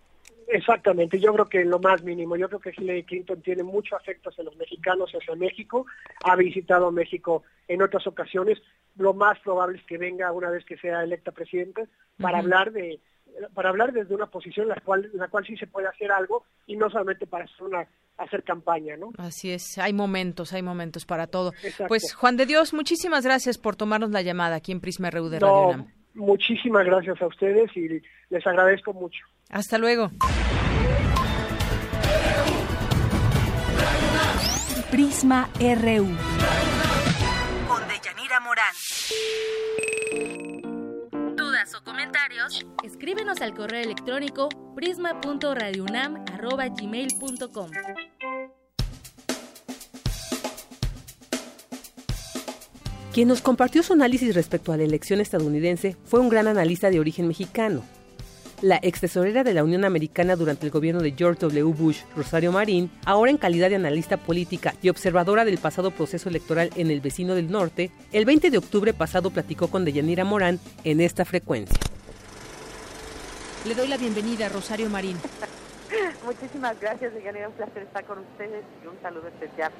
Exactamente, 0.47 1.19
yo 1.19 1.33
creo 1.33 1.45
que 1.45 1.65
lo 1.65 1.79
más 1.79 2.03
mínimo, 2.03 2.37
yo 2.37 2.47
creo 2.47 2.61
que 2.61 2.73
Hillary 2.77 3.03
Clinton 3.03 3.41
tiene 3.41 3.63
mucho 3.63 3.97
afecto 3.97 4.29
hacia 4.29 4.45
los 4.45 4.55
mexicanos, 4.55 5.11
hacia 5.11 5.35
México, 5.35 5.85
ha 6.23 6.35
visitado 6.37 6.89
México 6.91 7.43
en 7.67 7.81
otras 7.81 8.07
ocasiones, 8.07 8.57
lo 8.95 9.13
más 9.13 9.37
probable 9.39 9.77
es 9.77 9.83
que 9.85 9.97
venga 9.97 10.31
una 10.31 10.49
vez 10.49 10.63
que 10.63 10.77
sea 10.77 11.03
electa 11.03 11.31
presidenta 11.31 11.83
para 12.19 12.39
hablar 12.39 12.71
de 12.71 12.99
para 13.53 13.69
hablar 13.69 13.91
desde 13.91 14.15
una 14.15 14.27
posición 14.27 14.63
en 14.63 14.69
la 14.69 14.81
cual 14.81 15.09
en 15.11 15.19
la 15.19 15.27
cual 15.27 15.45
sí 15.45 15.55
se 15.57 15.67
puede 15.67 15.87
hacer 15.87 16.11
algo 16.11 16.45
y 16.65 16.75
no 16.75 16.89
solamente 16.89 17.27
para 17.27 17.43
hacer 17.43 17.63
una 17.63 17.87
hacer 18.17 18.43
campaña, 18.43 18.97
¿no? 18.97 19.11
Así 19.17 19.51
es, 19.51 19.77
hay 19.77 19.93
momentos, 19.93 20.53
hay 20.53 20.63
momentos 20.63 21.05
para 21.05 21.27
todo. 21.27 21.53
Pues 21.87 22.13
Juan 22.15 22.35
de 22.37 22.45
Dios, 22.45 22.73
muchísimas 22.73 23.23
gracias 23.23 23.57
por 23.57 23.75
tomarnos 23.75 24.09
la 24.11 24.21
llamada 24.21 24.55
aquí 24.55 24.71
en 24.71 24.81
Prisma 24.81 25.11
RU 25.11 25.29
de 25.29 25.39
Radio 25.39 25.77
no, 25.77 25.87
Muchísimas 26.15 26.83
gracias 26.85 27.21
a 27.21 27.27
ustedes 27.27 27.69
y 27.77 28.01
les 28.29 28.47
agradezco 28.47 28.91
mucho. 28.93 29.19
Hasta 29.49 29.77
luego. 29.77 30.11
Prisma 34.91 35.49
RU. 35.59 36.07
Morán. 38.39 38.71
¿Dudas 41.35 41.73
o 41.73 41.83
comentarios? 41.83 42.63
Escríbenos 42.83 43.41
al 43.41 43.55
correo 43.55 43.81
electrónico 43.81 44.49
prisma.radiounam@gmail.com. 44.75 47.71
Quien 53.11 53.27
nos 53.27 53.41
compartió 53.41 53.81
su 53.81 53.93
análisis 53.93 54.35
respecto 54.35 54.71
a 54.71 54.77
la 54.77 54.83
elección 54.83 55.19
estadounidense 55.19 55.97
fue 56.05 56.19
un 56.19 56.29
gran 56.29 56.47
analista 56.47 56.91
de 56.91 56.99
origen 56.99 57.27
mexicano. 57.27 57.83
La 58.63 58.79
ex 58.81 59.01
tesorera 59.01 59.43
de 59.43 59.53
la 59.53 59.63
Unión 59.63 59.85
Americana 59.85 60.35
durante 60.35 60.65
el 60.65 60.71
gobierno 60.71 61.03
de 61.03 61.13
George 61.15 61.41
W. 61.41 61.63
Bush, 61.73 62.01
Rosario 62.15 62.51
Marín, 62.51 62.89
ahora 63.05 63.29
en 63.29 63.37
calidad 63.37 63.69
de 63.69 63.75
analista 63.75 64.17
política 64.17 64.73
y 64.81 64.89
observadora 64.89 65.45
del 65.45 65.59
pasado 65.59 65.91
proceso 65.91 66.27
electoral 66.27 66.71
en 66.75 66.89
el 66.89 66.99
vecino 66.99 67.35
del 67.35 67.51
norte, 67.51 67.91
el 68.11 68.25
20 68.25 68.49
de 68.49 68.57
octubre 68.57 68.95
pasado 68.95 69.29
platicó 69.29 69.67
con 69.67 69.85
Deyanira 69.85 70.23
Morán 70.23 70.59
en 70.83 71.01
esta 71.01 71.23
frecuencia. 71.23 71.77
Le 73.67 73.75
doy 73.75 73.89
la 73.89 73.97
bienvenida 73.97 74.47
a 74.47 74.49
Rosario 74.49 74.89
Marín. 74.89 75.17
Muchísimas 76.25 76.79
gracias, 76.81 77.13
Deyanira. 77.13 77.49
Un 77.49 77.53
placer 77.53 77.83
estar 77.83 78.05
con 78.05 78.17
ustedes 78.19 78.63
y 78.83 78.87
un 78.87 78.99
saludo 79.03 79.27
especial 79.27 79.71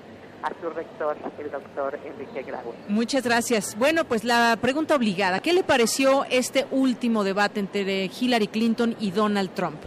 a 0.44 0.52
su 0.62 0.70
rector, 0.70 1.18
el 1.40 1.52
doctor 1.52 2.00
Enrique 2.06 2.44
Grau. 2.44 2.74
Muchas 2.88 3.24
gracias. 3.24 3.78
Bueno, 3.78 4.06
pues 4.06 4.24
la 4.24 4.58
pregunta 4.62 4.96
obligada, 4.96 5.40
¿qué 5.40 5.54
le 5.54 5.64
pareció 5.64 6.26
este 6.30 6.66
último 6.72 7.24
debate 7.24 7.60
entre 7.60 8.06
Hillary 8.06 8.48
Clinton 8.48 8.96
y 9.00 9.12
Donald 9.12 9.52
Trump? 9.54 9.78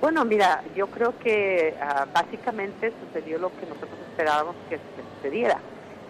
Bueno, 0.00 0.24
mira, 0.24 0.64
yo 0.74 0.88
creo 0.88 1.16
que 1.18 1.74
uh, 1.80 2.12
básicamente 2.12 2.92
sucedió 3.06 3.38
lo 3.38 3.50
que 3.50 3.66
nosotros 3.66 3.92
esperábamos 4.10 4.56
que, 4.68 4.76
que 4.76 5.02
sucediera. 5.16 5.58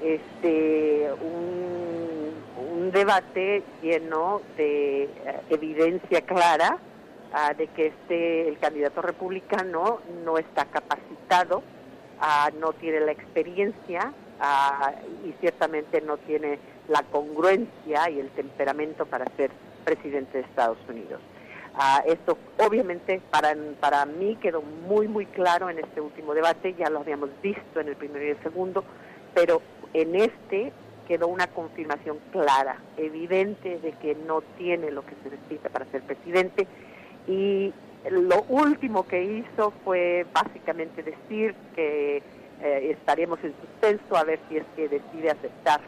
Este, 0.02 1.10
un, 1.20 2.32
un, 2.70 2.90
debate 2.90 3.62
lleno 3.82 4.40
de 4.56 5.10
uh, 5.26 5.54
evidencia 5.54 6.22
clara 6.22 6.78
uh, 7.34 7.54
de 7.54 7.66
que 7.68 7.88
este 7.88 8.48
el 8.48 8.58
candidato 8.58 9.02
republicano 9.02 10.00
no 10.24 10.38
está 10.38 10.64
capacitado 10.64 11.62
Uh, 12.22 12.56
no 12.60 12.72
tiene 12.74 13.00
la 13.00 13.10
experiencia 13.10 14.12
uh, 14.40 15.26
y 15.26 15.32
ciertamente 15.40 16.00
no 16.02 16.18
tiene 16.18 16.60
la 16.86 17.02
congruencia 17.02 18.08
y 18.10 18.20
el 18.20 18.28
temperamento 18.30 19.06
para 19.06 19.24
ser 19.36 19.50
presidente 19.84 20.38
de 20.38 20.44
Estados 20.44 20.78
Unidos. 20.88 21.20
Uh, 21.74 22.08
esto 22.08 22.38
obviamente 22.64 23.20
para, 23.28 23.56
para 23.80 24.06
mí 24.06 24.36
quedó 24.36 24.62
muy 24.62 25.08
muy 25.08 25.26
claro 25.26 25.68
en 25.68 25.80
este 25.80 26.00
último 26.00 26.32
debate, 26.32 26.74
ya 26.74 26.88
lo 26.90 27.00
habíamos 27.00 27.30
visto 27.42 27.80
en 27.80 27.88
el 27.88 27.96
primero 27.96 28.24
y 28.24 28.30
el 28.30 28.42
segundo, 28.44 28.84
pero 29.34 29.60
en 29.92 30.14
este 30.14 30.72
quedó 31.08 31.26
una 31.26 31.48
confirmación 31.48 32.18
clara, 32.30 32.76
evidente 32.98 33.80
de 33.80 33.90
que 33.94 34.14
no 34.14 34.42
tiene 34.58 34.92
lo 34.92 35.04
que 35.04 35.16
se 35.24 35.30
necesita 35.30 35.70
para 35.70 35.86
ser 35.86 36.02
presidente 36.02 36.68
y 37.26 37.72
lo 38.10 38.42
último 38.48 39.06
que 39.06 39.22
hizo 39.22 39.72
fue 39.84 40.26
básicamente 40.32 41.02
decir 41.02 41.54
que 41.74 42.22
eh, 42.60 42.90
estaremos 42.90 43.38
en 43.42 43.54
suspenso 43.60 44.16
a 44.16 44.24
ver 44.24 44.40
si 44.48 44.56
es 44.56 44.64
que 44.76 44.88
decide 44.88 45.30
aceptar 45.30 45.80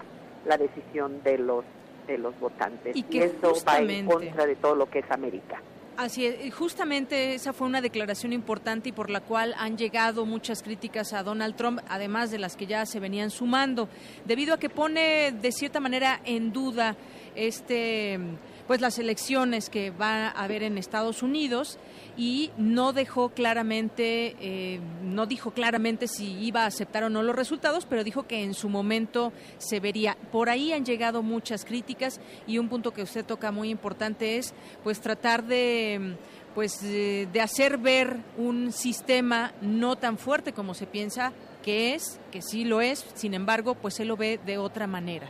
la 0.45 0.57
decisión 0.57 1.23
de 1.23 1.39
los 1.39 1.65
de 2.07 2.19
los 2.19 2.39
votantes 2.39 2.95
y, 2.95 3.03
que 3.03 3.17
y 3.17 3.21
eso 3.21 3.55
va 3.67 3.79
en 3.79 4.07
contra 4.07 4.47
de 4.47 4.57
todo 4.57 4.75
lo 4.75 4.91
que 4.91 4.99
es 4.99 5.11
América. 5.11 5.61
Así 5.97 6.27
es, 6.27 6.53
justamente 6.53 7.35
esa 7.35 7.53
fue 7.53 7.69
una 7.69 7.81
declaración 7.81 8.33
importante 8.33 8.89
y 8.89 8.93
por 8.93 9.11
la 9.11 9.21
cual 9.21 9.55
han 9.57 9.79
llegado 9.79 10.27
muchas 10.27 10.63
críticas 10.63 11.13
a 11.13 11.23
Donald 11.23 11.55
Trump, 11.55 11.81
además 11.89 12.33
de 12.33 12.39
las 12.39 12.57
que 12.57 12.67
ya 12.67 12.85
se 12.85 12.99
venían 12.99 13.31
sumando, 13.31 13.89
debido 14.25 14.55
a 14.55 14.59
que 14.59 14.69
pone 14.69 15.31
de 15.31 15.53
cierta 15.53 15.79
manera 15.79 16.21
en 16.25 16.53
duda 16.53 16.97
este 17.37 18.19
pues 18.67 18.81
las 18.81 18.99
elecciones 18.99 19.69
que 19.69 19.91
va 19.91 20.29
a 20.29 20.45
haber 20.45 20.63
en 20.63 20.79
Estados 20.79 21.23
Unidos 21.23 21.79
y 22.17 22.51
no 22.57 22.93
dejó 22.93 23.31
claramente, 23.31 24.37
eh, 24.41 24.81
no 25.03 25.27
dijo 25.27 25.51
claramente 25.51 26.09
si 26.09 26.33
iba 26.39 26.63
a 26.63 26.67
aceptar 26.67 27.05
o 27.05 27.11
no 27.11 27.23
los 27.23 27.37
resultados, 27.37 27.87
pero 27.87 28.05
dijo 28.05 28.27
que 28.27 28.43
en 28.43 28.55
su 28.55 28.69
momento 28.69 29.33
se 29.59 29.81
vería. 29.81 30.17
Por 30.33 30.49
ahí 30.49 30.73
han 30.73 30.85
llegado 30.85 31.23
muchas 31.23 31.65
críticas 31.65 32.21
y 32.47 32.59
un 32.59 32.69
punto 32.69 32.93
que 32.93 33.03
usted 33.03 33.25
toca 33.25 33.51
muy 33.53 33.71
importante 33.71 34.39
es 34.39 34.55
pues 34.83 35.01
tratar 35.01 35.45
de 35.45 36.17
pues 36.55 36.81
de 36.83 37.41
hacer 37.43 37.79
ver 37.79 38.19
un 38.37 38.71
sistema 38.71 39.53
no 39.61 39.97
tan 39.97 40.19
fuerte 40.19 40.53
como 40.53 40.73
se 40.75 40.87
piensa 40.87 41.33
que 41.65 41.95
es, 41.95 42.21
que 42.31 42.43
sí 42.43 42.65
lo 42.65 42.81
es, 42.83 43.05
sin 43.15 43.33
embargo, 43.33 43.75
pues 43.75 43.99
él 43.99 44.09
lo 44.09 44.17
ve 44.17 44.39
de 44.45 44.59
otra 44.59 44.87
manera. 44.87 45.29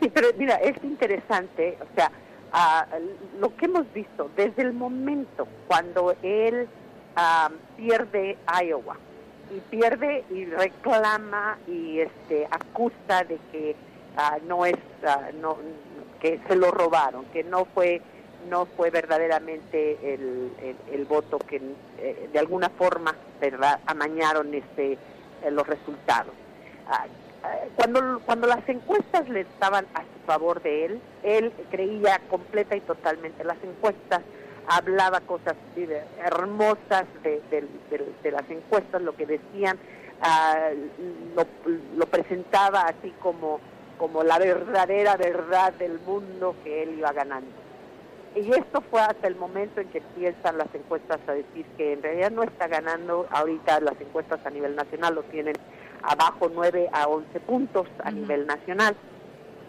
Sí, 0.00 0.10
pero 0.12 0.28
mira, 0.36 0.56
es 0.56 0.76
interesante, 0.82 1.78
o 1.80 1.94
sea, 1.94 2.10
uh, 2.52 3.40
lo 3.40 3.54
que 3.56 3.66
hemos 3.66 3.90
visto 3.92 4.30
desde 4.36 4.62
el 4.62 4.72
momento 4.72 5.46
cuando 5.66 6.14
él 6.22 6.68
uh, 7.16 7.52
pierde 7.76 8.36
Iowa 8.62 8.96
y 9.54 9.60
pierde 9.60 10.24
y 10.30 10.46
reclama 10.46 11.58
y 11.68 12.00
este 12.00 12.46
acusa 12.50 13.24
de 13.24 13.38
que 13.52 13.76
uh, 14.16 14.46
no 14.46 14.66
es 14.66 14.76
no 15.40 15.58
que 16.20 16.40
se 16.48 16.56
lo 16.56 16.70
robaron, 16.70 17.26
que 17.26 17.44
no 17.44 17.66
fue 17.66 18.00
no 18.48 18.66
fue 18.66 18.90
verdaderamente 18.90 19.98
el, 20.14 20.50
el, 20.92 21.04
voto 21.04 21.38
que 21.38 21.60
eh, 21.98 22.28
de 22.32 22.38
alguna 22.38 22.68
forma 22.68 23.14
verdad 23.40 23.80
amañaron 23.86 24.52
este 24.54 24.92
eh, 24.92 25.50
los 25.50 25.66
resultados 25.66 26.34
cuando, 27.76 28.20
cuando 28.24 28.46
las 28.46 28.66
encuestas 28.68 29.28
le 29.28 29.40
estaban 29.40 29.86
a 29.94 30.02
favor 30.26 30.62
de 30.62 30.86
él, 30.86 31.00
él 31.22 31.52
creía 31.70 32.20
completa 32.30 32.76
y 32.76 32.80
totalmente. 32.80 33.44
Las 33.44 33.62
encuestas 33.62 34.22
hablaba 34.66 35.20
cosas 35.20 35.54
hermosas 36.24 37.04
de, 37.22 37.42
de, 37.50 37.62
de, 37.90 38.12
de, 38.22 38.30
las 38.30 38.48
encuestas, 38.48 39.02
lo 39.02 39.14
que 39.14 39.26
decían, 39.26 39.78
uh, 40.22 41.36
lo, 41.36 41.46
lo, 41.96 42.06
presentaba 42.06 42.82
así 42.82 43.12
como, 43.20 43.60
como 43.98 44.22
la 44.22 44.38
verdadera 44.38 45.16
verdad 45.16 45.72
del 45.74 45.98
mundo 46.00 46.56
que 46.64 46.82
él 46.82 46.98
iba 46.98 47.12
ganando. 47.12 47.50
Y 48.34 48.50
esto 48.50 48.82
fue 48.90 49.00
hasta 49.00 49.28
el 49.28 49.36
momento 49.36 49.80
en 49.80 49.88
que 49.90 49.98
empiezan 49.98 50.58
las 50.58 50.74
encuestas 50.74 51.20
a 51.28 51.32
decir 51.32 51.64
que 51.76 51.92
en 51.92 52.02
realidad 52.02 52.32
no 52.32 52.42
está 52.42 52.66
ganando, 52.66 53.26
ahorita 53.30 53.78
las 53.80 54.00
encuestas 54.00 54.40
a 54.44 54.50
nivel 54.50 54.74
nacional 54.74 55.14
lo 55.14 55.22
tienen 55.24 55.54
abajo 56.06 56.50
9 56.52 56.88
a 56.92 57.06
11 57.08 57.40
puntos 57.40 57.86
a 58.02 58.08
uh 58.08 58.12
-huh. 58.12 58.14
nivel 58.14 58.46
nacional. 58.46 58.94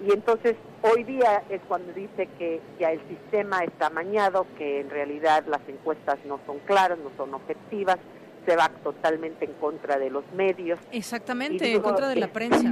Y 0.06 0.12
entonces 0.12 0.56
hoy 0.82 1.04
día 1.04 1.44
es 1.50 1.62
cuando 1.68 1.94
dice 1.94 2.28
que 2.38 2.62
ya 2.80 2.92
el 2.92 3.00
sistema 3.08 3.64
está 3.64 3.88
amañado, 3.88 4.46
que 4.58 4.82
en 4.82 4.90
realidad 4.90 5.46
las 5.48 5.62
encuestas 5.68 6.20
no 6.26 6.40
son 6.46 6.60
claras, 6.60 6.98
no 7.00 7.12
son 7.18 7.34
objetivas, 7.34 7.98
se 8.46 8.56
va 8.56 8.70
totalmente 8.84 9.46
en 9.46 9.54
contra 9.54 9.98
de 9.98 10.10
los 10.10 10.24
medios. 10.34 10.80
Exactamente, 10.92 11.66
digo, 11.66 11.78
en 11.78 11.84
contra 11.84 12.08
de 12.10 12.16
la 12.18 12.28
prensa. 12.28 12.72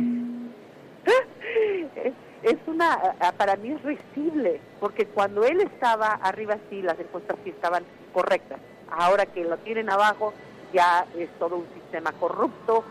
es, 1.95 2.13
es 2.43 2.57
una, 2.67 2.99
para 3.37 3.55
mí 3.55 3.71
es 3.71 3.81
risible, 3.83 4.59
porque 4.79 5.05
cuando 5.05 5.43
él 5.45 5.61
estaba 5.61 6.07
arriba 6.21 6.57
sí, 6.69 6.81
las 6.81 6.99
encuestas 6.99 7.37
sí 7.43 7.49
estaban 7.49 7.83
correctas. 8.13 8.59
Ahora 8.91 9.25
que 9.25 9.43
lo 9.43 9.57
tienen 9.57 9.89
abajo, 9.89 10.33
ya 10.73 11.05
es 11.17 11.29
todo 11.39 11.57
un 11.57 11.67
sistema 11.73 12.11
corrupto, 12.13 12.83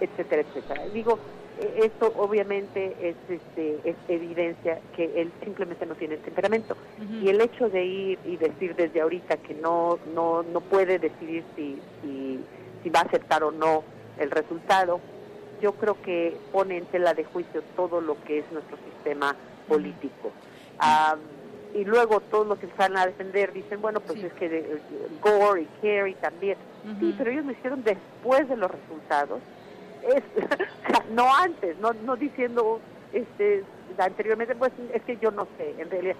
etcétera, 0.00 0.42
etcétera. 0.42 0.86
Digo, 0.88 1.18
esto 1.76 2.12
obviamente 2.16 2.96
es, 3.00 3.16
este, 3.28 3.80
es 3.84 3.96
evidencia 4.08 4.80
que 4.96 5.20
él 5.20 5.30
simplemente 5.44 5.84
no 5.86 5.94
tiene 5.94 6.14
el 6.14 6.20
temperamento. 6.20 6.76
Uh 6.98 7.02
-huh. 7.02 7.22
Y 7.22 7.28
el 7.28 7.40
hecho 7.40 7.68
de 7.68 7.84
ir 7.84 8.18
y 8.24 8.36
decir 8.36 8.74
desde 8.74 9.00
ahorita 9.00 9.36
que 9.38 9.54
no, 9.54 9.98
no, 10.14 10.42
no 10.42 10.60
puede 10.60 10.98
decidir 10.98 11.44
si, 11.56 11.78
si, 12.02 12.40
si 12.82 12.90
va 12.90 13.00
a 13.00 13.04
aceptar 13.04 13.44
o 13.44 13.50
no 13.50 13.82
el 14.18 14.30
resultado, 14.30 15.00
yo 15.60 15.72
creo 15.72 16.00
que 16.02 16.36
pone 16.52 16.78
en 16.78 16.86
tela 16.86 17.12
de 17.14 17.24
juicio 17.24 17.62
todo 17.76 18.00
lo 18.00 18.16
que 18.24 18.38
es 18.38 18.52
nuestro 18.52 18.78
sistema 18.78 19.36
político. 19.68 20.32
Um, 20.80 21.20
y 21.78 21.84
luego 21.84 22.20
todos 22.20 22.46
los 22.46 22.58
que 22.58 22.66
van 22.76 22.96
a 22.96 23.06
defender 23.06 23.52
dicen, 23.52 23.80
bueno, 23.80 24.00
pues 24.00 24.18
sí. 24.18 24.26
es 24.26 24.32
que 24.32 24.48
de, 24.48 24.62
de, 24.62 24.80
Gore 25.22 25.62
y 25.62 25.68
Kerry 25.80 26.14
también. 26.14 26.56
Uh 26.84 26.88
-huh. 26.88 27.00
Sí, 27.00 27.14
pero 27.18 27.30
ellos 27.30 27.44
lo 27.44 27.52
hicieron 27.52 27.84
después 27.84 28.48
de 28.48 28.56
los 28.56 28.70
resultados 28.70 29.40
es, 30.02 30.22
no 31.10 31.34
antes, 31.34 31.78
no, 31.78 31.92
no 31.92 32.16
diciendo 32.16 32.80
este 33.12 33.64
anteriormente, 33.98 34.54
pues 34.54 34.72
es 34.94 35.02
que 35.02 35.16
yo 35.18 35.30
no 35.30 35.46
sé, 35.56 35.74
en 35.78 35.90
realidad, 35.90 36.16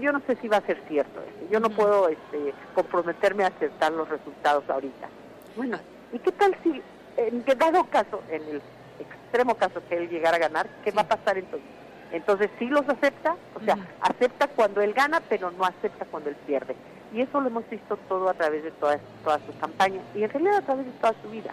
yo 0.00 0.12
no 0.12 0.20
sé 0.26 0.36
si 0.36 0.48
va 0.48 0.58
a 0.58 0.66
ser 0.66 0.80
cierto, 0.88 1.20
este, 1.20 1.52
yo 1.52 1.60
no 1.60 1.70
puedo 1.70 2.08
este, 2.08 2.54
comprometerme 2.74 3.44
a 3.44 3.48
aceptar 3.48 3.92
los 3.92 4.08
resultados 4.08 4.68
ahorita. 4.68 5.08
Bueno, 5.56 5.78
¿y 6.12 6.18
qué 6.18 6.32
tal 6.32 6.56
si, 6.62 6.82
en 7.16 7.44
dado 7.58 7.84
caso, 7.84 8.22
en 8.30 8.42
el 8.42 8.62
extremo 8.98 9.54
caso 9.54 9.82
que 9.88 9.96
él 9.96 10.08
llegara 10.08 10.36
a 10.36 10.40
ganar, 10.40 10.66
qué 10.82 10.90
sí. 10.90 10.96
va 10.96 11.02
a 11.02 11.08
pasar 11.08 11.38
entonces? 11.38 11.68
Entonces 12.12 12.50
sí 12.58 12.66
los 12.66 12.88
acepta, 12.88 13.36
o 13.54 13.60
sea, 13.64 13.74
uh 13.74 13.78
-huh. 13.78 13.86
acepta 14.12 14.46
cuando 14.48 14.80
él 14.80 14.92
gana, 14.94 15.20
pero 15.28 15.50
no 15.50 15.64
acepta 15.64 16.04
cuando 16.04 16.30
él 16.30 16.36
pierde. 16.46 16.76
Y 17.12 17.20
eso 17.20 17.40
lo 17.40 17.48
hemos 17.48 17.68
visto 17.68 17.96
todo 18.08 18.28
a 18.28 18.34
través 18.34 18.62
de 18.62 18.70
toda, 18.72 18.98
toda 19.22 19.38
su 19.40 19.56
campaña 19.58 20.00
y 20.14 20.22
en 20.22 20.30
realidad 20.30 20.56
a 20.56 20.62
través 20.62 20.86
de 20.86 20.92
toda 20.92 21.14
su 21.22 21.30
vida. 21.30 21.52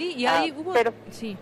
Sí, 0.00 0.14
y 0.16 0.24
ahí 0.24 0.50
ah, 0.50 0.58
hubo... 0.58 0.72
Pero, 0.72 0.94
sí. 1.10 1.36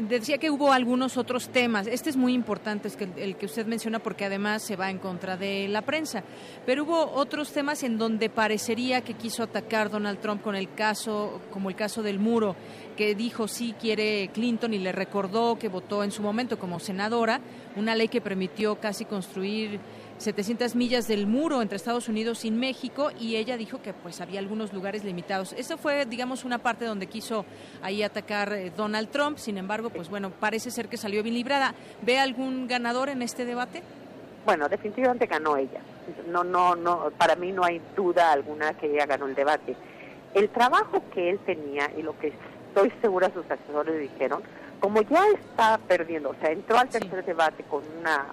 Decía 0.00 0.38
que 0.38 0.48
hubo 0.48 0.70
algunos 0.70 1.16
otros 1.16 1.48
temas. 1.48 1.88
Este 1.88 2.08
es 2.08 2.16
muy 2.16 2.34
importante, 2.34 2.86
es 2.86 2.94
que 2.94 3.08
el 3.16 3.34
que 3.34 3.46
usted 3.46 3.66
menciona, 3.66 3.98
porque 3.98 4.24
además 4.24 4.62
se 4.62 4.76
va 4.76 4.88
en 4.88 4.98
contra 4.98 5.36
de 5.36 5.66
la 5.66 5.82
prensa. 5.82 6.22
Pero 6.64 6.84
hubo 6.84 7.10
otros 7.14 7.50
temas 7.50 7.82
en 7.82 7.98
donde 7.98 8.30
parecería 8.30 9.00
que 9.00 9.14
quiso 9.14 9.42
atacar 9.42 9.90
Donald 9.90 10.20
Trump 10.20 10.40
con 10.40 10.54
el 10.54 10.72
caso, 10.72 11.40
como 11.50 11.68
el 11.68 11.74
caso 11.74 12.04
del 12.04 12.20
muro, 12.20 12.54
que 12.96 13.16
dijo 13.16 13.48
sí 13.48 13.74
quiere 13.80 14.30
Clinton 14.32 14.72
y 14.72 14.78
le 14.78 14.92
recordó 14.92 15.58
que 15.58 15.68
votó 15.68 16.04
en 16.04 16.12
su 16.12 16.22
momento 16.22 16.60
como 16.60 16.78
senadora 16.78 17.40
una 17.74 17.96
ley 17.96 18.06
que 18.06 18.20
permitió 18.20 18.76
casi 18.76 19.04
construir 19.04 19.80
700 20.18 20.74
millas 20.74 21.06
del 21.06 21.26
muro 21.26 21.62
entre 21.62 21.76
Estados 21.76 22.08
Unidos 22.08 22.44
y 22.44 22.50
México 22.50 23.10
y 23.18 23.36
ella 23.36 23.56
dijo 23.56 23.80
que 23.80 23.94
pues 23.94 24.20
había 24.20 24.40
algunos 24.40 24.72
lugares 24.72 25.04
limitados. 25.04 25.52
Eso 25.52 25.78
fue, 25.78 26.04
digamos, 26.06 26.44
una 26.44 26.58
parte 26.58 26.84
donde 26.84 27.06
quiso 27.06 27.44
ahí 27.82 28.02
atacar 28.02 28.52
eh, 28.52 28.72
Donald 28.76 29.10
Trump. 29.10 29.38
Sin 29.38 29.58
embargo, 29.58 29.90
pues 29.90 30.10
bueno, 30.10 30.30
parece 30.30 30.70
ser 30.70 30.88
que 30.88 30.96
salió 30.96 31.22
bien 31.22 31.34
librada. 31.34 31.74
¿Ve 32.02 32.18
algún 32.18 32.66
ganador 32.66 33.08
en 33.08 33.22
este 33.22 33.44
debate? 33.44 33.82
Bueno, 34.44 34.68
definitivamente 34.68 35.26
ganó 35.26 35.56
ella. 35.56 35.80
No, 36.26 36.42
no, 36.42 36.74
no. 36.74 37.10
Para 37.16 37.36
mí 37.36 37.52
no 37.52 37.64
hay 37.64 37.80
duda 37.96 38.32
alguna 38.32 38.74
que 38.74 38.92
ella 38.92 39.06
ganó 39.06 39.26
el 39.26 39.34
debate. 39.34 39.76
El 40.34 40.48
trabajo 40.48 41.02
que 41.14 41.30
él 41.30 41.38
tenía 41.46 41.90
y 41.96 42.02
lo 42.02 42.18
que 42.18 42.32
estoy 42.68 42.92
segura 43.00 43.30
sus 43.32 43.48
asesores 43.50 44.00
dijeron 44.00 44.42
como 44.80 45.02
ya 45.02 45.22
está 45.34 45.78
perdiendo, 45.78 46.30
o 46.30 46.34
sea, 46.40 46.50
entró 46.50 46.78
al 46.78 46.88
tercer 46.88 47.24
debate 47.24 47.64
con 47.64 47.82
una, 48.00 48.26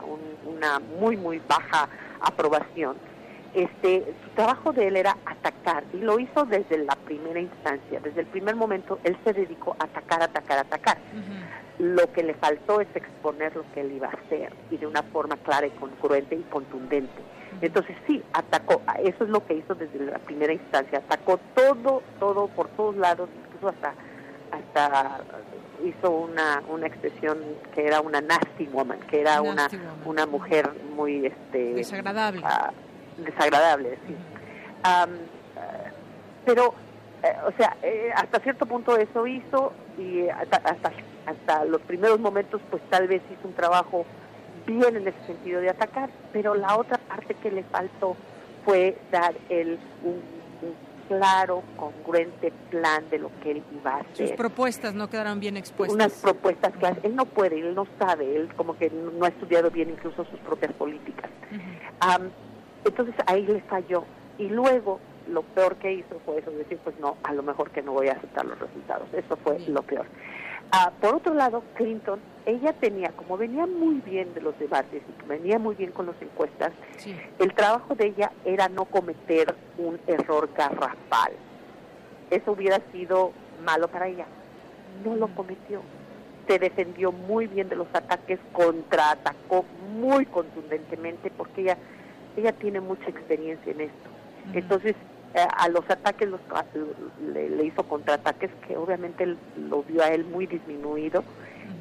una 0.46 0.80
muy, 1.00 1.18
muy 1.18 1.42
baja 1.48 1.90
aprobación, 2.22 2.98
este, 3.56 4.14
su 4.22 4.30
trabajo 4.32 4.74
de 4.74 4.88
él 4.88 4.98
era 4.98 5.16
atacar 5.26 5.86
y 5.94 5.98
lo 6.00 6.20
hizo 6.20 6.46
desde 6.46 6.78
la 6.80 6.96
primera 6.96 7.40
instancia, 7.40 8.02
desde 8.02 8.22
el 8.22 8.28
primer 8.28 8.56
momento 8.56 9.00
él 9.06 9.18
se 9.24 9.32
dedicó 9.32 9.78
a 9.80 9.86
atacar, 9.86 10.22
atacar, 10.22 10.60
atacar. 10.60 10.98
Lo 11.80 12.12
que 12.12 12.24
le 12.24 12.34
faltó 12.34 12.82
es 12.82 12.88
exponer 12.94 13.56
lo 13.56 13.64
que 13.74 13.82
él 13.82 13.94
iba 13.94 14.08
a 14.08 14.12
hacer 14.12 14.54
y 14.72 14.78
de 14.78 14.88
una 14.88 15.04
forma 15.04 15.38
clara 15.38 15.68
y 15.68 15.72
congruente 15.72 16.36
y 16.36 16.42
contundente. 16.44 17.22
Entonces 17.62 17.96
sí, 18.06 18.22
atacó, 18.34 18.82
eso 19.02 19.24
es 19.24 19.30
lo 19.30 19.46
que 19.46 19.54
hizo 19.54 19.74
desde 19.74 20.00
la 20.00 20.20
primera 20.20 20.52
instancia, 20.52 21.00
atacó 21.00 21.40
todo, 21.56 22.04
todo, 22.20 22.48
por 22.48 22.68
todos 22.70 22.98
lados, 22.98 23.30
incluso 23.46 23.70
hasta, 23.70 23.94
hasta 24.52 25.22
hizo 25.84 26.12
una, 26.12 26.62
una 26.70 26.88
expresión 26.88 27.40
que 27.74 27.86
era 27.86 28.02
una 28.02 28.22
nasty 28.22 28.68
woman, 28.68 29.00
que 29.02 29.22
era 29.22 29.42
una, 29.42 29.68
una 30.06 30.26
mujer 30.26 30.72
muy 30.96 31.26
este 31.26 31.74
desagradable. 31.74 32.42
Ah, 32.44 32.72
desagradable, 33.18 33.98
sí. 34.08 34.16
pero, 36.46 36.74
eh, 37.24 37.36
o 37.48 37.52
sea, 37.58 37.76
eh, 37.82 38.12
hasta 38.16 38.40
cierto 38.40 38.66
punto 38.66 38.98
eso 38.98 39.26
hizo 39.28 39.74
y 39.98 40.28
hasta, 40.30 40.58
hasta, 40.58 40.92
hasta 41.26 41.66
los 41.66 41.82
primeros 41.82 42.20
momentos 42.20 42.62
pues 42.70 42.82
tal 42.90 43.08
vez 43.08 43.22
hizo 43.32 43.48
un 43.48 43.54
trabajo 43.54 44.06
bien 44.66 44.96
en 44.96 45.08
ese 45.08 45.26
sentido 45.26 45.62
de 45.62 45.70
atacar, 45.70 46.10
pero 46.34 46.56
la 46.56 46.78
otra 46.78 46.98
parte 46.98 47.36
que 47.36 47.52
le 47.52 47.64
faltó 47.64 48.16
fue 48.66 48.98
dar 49.12 49.36
el 49.50 49.80
un 50.04 50.36
claro, 51.08 51.64
congruente 51.76 52.52
plan 52.70 53.10
de 53.10 53.20
lo 53.20 53.32
que 53.42 53.52
él 53.52 53.64
iba 53.80 53.96
a 53.96 53.98
hacer. 54.00 54.28
Sus 54.28 54.32
propuestas 54.38 54.94
no 54.94 55.10
quedaron 55.10 55.40
bien 55.40 55.58
expuestas. 55.58 55.96
Unas 55.96 56.14
propuestas 56.14 56.74
claras. 56.78 57.00
Él 57.04 57.16
no 57.16 57.26
puede, 57.26 57.60
él 57.60 57.76
no 57.76 57.88
sabe, 58.00 58.36
él 58.36 58.54
como 58.56 58.78
que 58.78 58.90
no 58.90 59.26
ha 59.26 59.30
estudiado 59.30 59.72
bien 59.72 59.90
incluso 59.90 60.26
sus 60.26 60.40
propias 60.42 60.74
políticas. 60.74 61.30
entonces 62.84 63.16
ahí 63.28 63.46
le 63.46 63.62
falló. 63.62 64.06
Y 64.38 64.50
luego 64.50 65.00
lo 65.28 65.44
peor 65.44 65.76
que 65.78 65.94
hizo 65.94 66.20
fue 66.26 66.40
eso, 66.40 66.52
decir, 66.52 66.78
pues 66.84 67.00
no, 67.00 67.18
a 67.24 67.34
lo 67.34 67.44
mejor 67.44 67.72
que 67.72 67.82
no 67.82 67.94
voy 67.94 68.10
a 68.10 68.14
aceptar 68.14 68.46
los 68.46 68.60
resultados. 68.60 69.08
Eso 69.14 69.38
fue 69.38 69.60
lo 69.68 69.82
peor. 69.82 70.06
Ah, 70.72 70.92
por 71.00 71.16
otro 71.16 71.34
lado, 71.34 71.64
Clinton, 71.76 72.20
ella 72.46 72.74
tenía, 72.74 73.10
como 73.10 73.38
venía 73.38 73.66
muy 73.66 73.96
bien 74.02 74.34
de 74.34 74.42
los 74.42 74.58
debates 74.60 75.02
y 75.02 75.28
venía 75.28 75.58
muy 75.58 75.76
bien 75.76 75.92
con 75.92 76.06
las 76.06 76.22
encuestas, 76.22 76.74
el 77.40 77.54
trabajo 77.54 77.96
de 77.96 78.08
ella 78.08 78.32
era 78.44 78.68
no 78.70 78.86
cometer 78.86 79.56
un 79.78 80.00
error 80.08 80.50
garrafal. 80.56 81.32
Eso 82.30 82.52
hubiera 82.52 82.80
sido 82.92 83.32
malo 83.64 83.88
para 83.88 84.08
ella. 84.08 84.26
No 85.04 85.16
lo 85.16 85.28
cometió. 85.30 85.82
Se 86.48 86.60
defendió 86.60 87.12
muy 87.12 87.48
bien 87.48 87.70
de 87.70 87.76
los 87.76 87.88
ataques, 87.94 88.40
contraatacó 88.54 89.66
muy 89.98 90.26
contundentemente 90.26 91.32
porque 91.36 91.62
ella, 91.62 91.78
ella 92.38 92.52
tiene 92.52 92.82
mucha 92.82 93.10
experiencia 93.10 93.72
en 93.72 93.82
esto. 93.82 94.10
Entonces, 94.54 94.96
a 95.36 95.68
los 95.70 95.90
ataques 95.90 96.30
los, 96.30 96.40
le, 97.34 97.66
hizo 97.66 97.84
contraataques 97.84 98.50
que 98.68 98.78
obviamente 98.78 99.36
lo 99.70 99.84
vio 99.84 100.04
a 100.04 100.08
él 100.08 100.24
muy 100.26 100.48
disminuido 100.48 101.24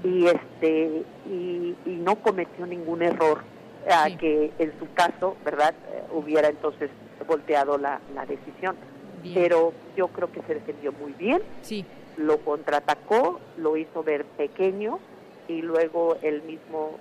y 0.03 0.27
este 0.27 1.05
y, 1.27 1.75
no 1.87 2.17
cometió 2.17 2.67
ningún 2.67 3.03
error 3.03 3.43
eh, 3.87 4.17
que 4.19 4.53
en 4.59 4.79
su 4.79 4.93
caso 4.93 5.37
verdad 5.45 5.75
eh, 5.93 6.03
hubiera 6.13 6.49
entonces 6.49 6.91
volteado 7.27 7.79
la, 7.79 8.01
decisión. 8.29 8.77
Pero 9.33 9.73
yo 9.97 10.09
creo 10.09 10.31
que 10.31 10.43
se 10.43 10.55
defendió 10.55 10.93
muy 10.93 11.13
bien. 11.13 11.41
Sí. 11.63 11.87
lo 12.19 12.39
contraatacó 12.39 13.41
lo 13.57 13.77
hizo 13.79 14.03
ver 14.03 14.25
pequeño 14.25 14.99
y 15.49 15.63
luego 15.63 16.17
él 16.23 16.43
mismo 16.43 16.99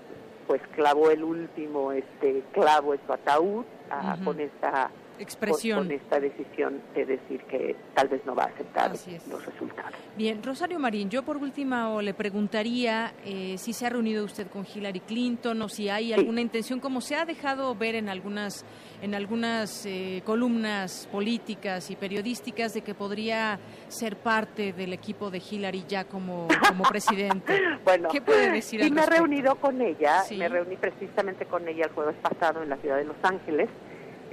pues 0.47 0.61
clavó 0.75 1.09
el 1.09 1.23
último 1.23 1.91
este 1.91 2.43
clavo 2.53 2.93
en 2.93 2.99
su 3.05 3.13
ataúd 3.13 3.65
ah, 3.89 4.17
con 4.23 4.39
esta 4.39 4.89
expresión. 5.23 5.87
Con, 5.87 5.91
esta 5.91 6.19
decisión 6.19 6.81
de 6.93 7.05
decir 7.05 7.41
que 7.45 7.75
tal 7.93 8.07
vez 8.07 8.25
no 8.25 8.35
va 8.35 8.43
a 8.43 8.47
aceptar 8.47 8.91
los 8.91 9.45
resultados. 9.45 9.93
Bien, 10.15 10.41
Rosario 10.43 10.79
Marín, 10.79 11.09
yo 11.09 11.23
por 11.23 11.37
último 11.37 12.01
le 12.01 12.13
preguntaría 12.13 13.13
eh, 13.25 13.55
si 13.57 13.73
se 13.73 13.85
ha 13.85 13.89
reunido 13.89 14.23
usted 14.23 14.47
con 14.47 14.65
Hillary 14.65 14.99
Clinton 15.01 15.61
o 15.61 15.69
si 15.69 15.89
hay 15.89 16.13
alguna 16.13 16.41
intención, 16.41 16.79
como 16.79 17.01
se 17.01 17.15
ha 17.15 17.25
dejado 17.25 17.73
ver 17.75 17.95
en 17.95 18.09
algunas 18.09 18.65
en 19.01 19.15
algunas 19.15 19.85
eh, 19.85 20.21
columnas 20.25 21.09
políticas 21.11 21.91
y 21.91 21.97
periodísticas 21.97 22.73
de 22.73 22.81
que 22.83 22.93
podría 22.93 23.59
ser 23.89 24.15
parte 24.15 24.71
del 24.71 24.93
equipo 24.93 25.29
de 25.29 25.39
Hillary 25.39 25.83
ya 25.89 26.05
como, 26.05 26.47
como 26.69 26.85
presidente. 26.85 27.59
bueno, 27.83 28.07
¿qué 28.09 28.21
puede 28.21 28.49
decir? 28.49 28.81
Sí, 28.81 28.91
me 28.91 29.03
he 29.03 29.05
reunido 29.05 29.55
con 29.55 29.81
ella, 29.81 30.23
me 30.37 30.47
reuní 30.47 30.77
precisamente 30.77 31.45
con 31.45 31.67
ella 31.67 31.85
el 31.85 31.91
jueves 31.91 32.15
pasado 32.21 32.63
en 32.63 32.69
la 32.69 32.77
ciudad 32.77 32.95
de 32.95 33.03
Los 33.03 33.17
Ángeles 33.23 33.69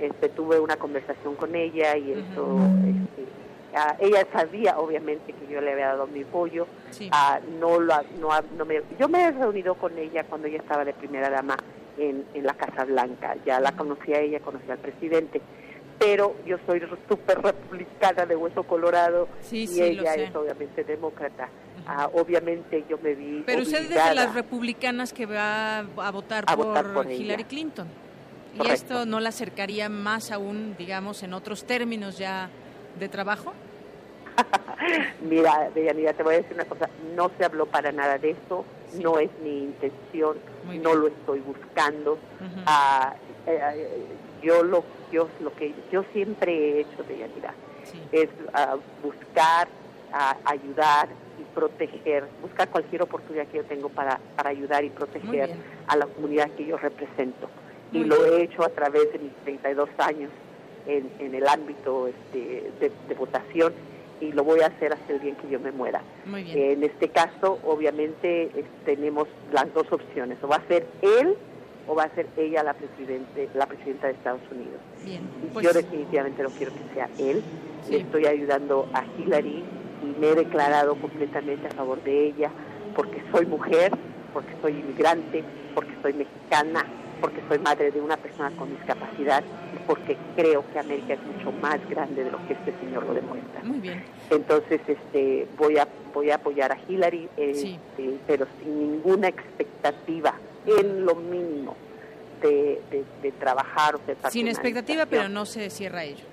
este, 0.00 0.28
tuve 0.30 0.58
una 0.58 0.76
conversación 0.76 1.34
con 1.36 1.54
ella 1.54 1.96
y 1.96 2.12
eso, 2.12 2.58
este, 2.86 4.04
ella 4.04 4.26
sabía 4.32 4.78
obviamente 4.78 5.32
que 5.32 5.52
yo 5.52 5.60
le 5.60 5.72
había 5.72 5.88
dado 5.88 6.06
mi 6.06 6.22
apoyo, 6.22 6.66
ah, 7.12 7.38
no, 7.58 7.78
lo, 7.78 7.94
no, 8.18 8.30
no 8.56 8.64
me, 8.64 8.82
yo 8.98 9.08
me 9.08 9.24
he 9.24 9.30
reunido 9.30 9.74
con 9.74 9.96
ella 9.98 10.24
cuando 10.24 10.48
ella 10.48 10.58
estaba 10.58 10.84
de 10.84 10.92
primera 10.92 11.30
dama 11.30 11.56
en, 11.98 12.24
en 12.34 12.46
la 12.46 12.54
Casa 12.54 12.84
Blanca, 12.84 13.36
ya 13.44 13.60
la 13.60 13.72
conocía 13.72 14.16
a 14.16 14.20
ella, 14.20 14.40
conocía 14.40 14.72
al 14.72 14.78
presidente, 14.78 15.40
pero 15.98 16.34
yo 16.46 16.56
soy 16.66 16.82
súper 17.08 17.42
republicana 17.42 18.24
de 18.24 18.34
hueso 18.34 18.62
colorado 18.62 19.28
y 19.52 19.80
ella 19.80 20.14
es 20.14 20.34
obviamente 20.34 20.82
demócrata. 20.82 21.48
Ah, 21.86 22.08
obviamente 22.14 22.84
yo 22.88 22.98
me 22.98 23.14
vi. 23.14 23.42
Pero 23.44 23.62
usted 23.62 23.82
es 23.82 23.88
de 23.90 24.14
las 24.14 24.34
republicanas 24.34 25.12
que 25.12 25.26
va 25.26 25.78
a 25.78 26.10
votar, 26.10 26.44
por, 26.46 27.10
Hillary 27.10 27.44
Clinton. 27.44 27.88
¿Y 28.54 28.68
esto 28.68 29.06
no 29.06 29.20
la 29.20 29.28
acercaría 29.28 29.88
más 29.88 30.32
aún, 30.32 30.74
digamos, 30.76 31.22
en 31.22 31.34
otros 31.34 31.64
términos 31.64 32.18
ya 32.18 32.50
de 32.98 33.08
trabajo? 33.08 33.52
Mira, 35.22 35.70
Deyanira, 35.74 36.12
te 36.12 36.22
voy 36.22 36.34
a 36.34 36.38
decir 36.38 36.54
una 36.54 36.64
cosa, 36.64 36.88
no 37.14 37.30
se 37.36 37.44
habló 37.44 37.66
para 37.66 37.92
nada 37.92 38.18
de 38.18 38.30
eso, 38.30 38.64
no 39.00 39.18
es 39.18 39.30
mi 39.42 39.64
intención, 39.64 40.38
no 40.82 40.94
lo 40.94 41.08
estoy 41.08 41.40
buscando. 41.40 42.18
Ah, 42.66 43.14
eh, 43.46 44.06
yo 44.42 44.62
lo 44.62 44.84
yo 45.12 45.28
lo 45.40 45.52
que 45.54 45.74
yo 45.92 46.04
siempre 46.12 46.52
he 46.52 46.80
hecho, 46.80 47.02
Deyanira, 47.06 47.54
es 48.12 48.28
ah, 48.52 48.76
buscar, 49.02 49.68
ayudar 50.44 51.08
y 51.38 51.44
proteger, 51.54 52.24
buscar 52.42 52.68
cualquier 52.68 53.02
oportunidad 53.02 53.46
que 53.46 53.58
yo 53.58 53.64
tengo 53.64 53.88
para, 53.88 54.18
para 54.36 54.50
ayudar 54.50 54.84
y 54.84 54.90
proteger 54.90 55.54
a 55.86 55.96
la 55.96 56.06
comunidad 56.06 56.50
que 56.50 56.66
yo 56.66 56.76
represento 56.76 57.48
y 57.92 58.04
lo 58.04 58.24
he 58.24 58.42
hecho 58.42 58.64
a 58.64 58.68
través 58.68 59.12
de 59.12 59.18
mis 59.18 59.32
32 59.44 59.88
años 59.98 60.30
en, 60.86 61.10
en 61.18 61.34
el 61.34 61.46
ámbito 61.46 62.08
este, 62.08 62.70
de, 62.80 63.14
votación 63.14 63.72
y 64.20 64.32
lo 64.32 64.44
voy 64.44 64.60
a 64.60 64.66
hacer 64.66 64.92
hasta 64.92 65.12
el 65.12 65.20
día 65.20 65.30
en 65.30 65.36
que 65.36 65.48
yo 65.48 65.60
me 65.60 65.72
muera. 65.72 66.02
en 66.26 66.82
este 66.84 67.08
caso, 67.08 67.58
obviamente, 67.64 68.50
tenemos 68.84 69.28
las 69.52 69.72
dos 69.72 69.90
opciones, 69.90 70.38
o 70.42 70.48
va 70.48 70.56
a 70.56 70.66
ser 70.68 70.86
él 71.02 71.36
o 71.86 71.94
va 71.94 72.04
a 72.04 72.14
ser 72.14 72.26
ella 72.36 72.62
la 72.62 72.74
presidente, 72.74 73.48
la 73.54 73.66
presidenta 73.66 74.06
de 74.06 74.12
Estados 74.12 74.42
Unidos. 74.52 74.80
Pues 75.52 75.64
yo 75.64 75.72
definitivamente 75.72 76.42
no 76.42 76.50
quiero 76.50 76.72
que 76.72 76.94
sea 76.94 77.08
él. 77.18 77.42
estoy 77.90 78.26
ayudando 78.26 78.88
a 78.92 79.04
Hillary 79.18 79.64
y 80.02 80.20
me 80.20 80.28
he 80.28 80.34
declarado 80.34 80.94
completamente 80.96 81.66
a 81.66 81.70
favor 81.70 82.02
de 82.04 82.26
ella 82.26 82.50
porque 82.94 83.22
soy 83.32 83.46
mujer, 83.46 83.92
porque 84.32 84.54
soy 84.62 84.72
inmigrante, 84.72 85.42
porque 85.74 85.92
soy 86.02 86.12
mexicana, 86.12 86.84
porque 87.20 87.40
soy 87.48 87.58
madre 87.58 87.90
de 87.90 88.00
una 88.00 88.16
persona 88.16 88.50
con 88.56 88.70
discapacidad 88.70 89.42
y 89.74 89.78
porque 89.86 90.16
creo 90.36 90.64
que 90.72 90.78
América 90.78 91.14
es 91.14 91.22
mucho 91.22 91.52
más 91.52 91.78
grande 91.88 92.24
de 92.24 92.30
lo 92.30 92.38
que 92.46 92.54
este 92.54 92.72
señor 92.80 93.04
lo 93.04 93.14
demuestra. 93.14 93.62
Muy 93.62 93.78
bien. 93.78 94.02
Entonces, 94.30 94.80
este, 94.86 95.46
voy 95.58 95.78
a 95.78 95.86
voy 96.12 96.30
a 96.30 96.36
apoyar 96.36 96.72
a 96.72 96.78
Hillary, 96.88 97.28
este, 97.36 97.78
pero 98.26 98.46
sin 98.58 98.92
ninguna 98.92 99.28
expectativa, 99.28 100.34
en 100.66 101.04
lo 101.04 101.14
mínimo, 101.14 101.76
de, 102.42 102.80
de, 103.22 103.32
trabajar 103.32 103.96
o 103.96 104.30
Sin 104.30 104.48
expectativa, 104.48 105.06
pero 105.06 105.28
no 105.28 105.46
se 105.46 105.68
cierra 105.70 106.04
ello. 106.04 106.24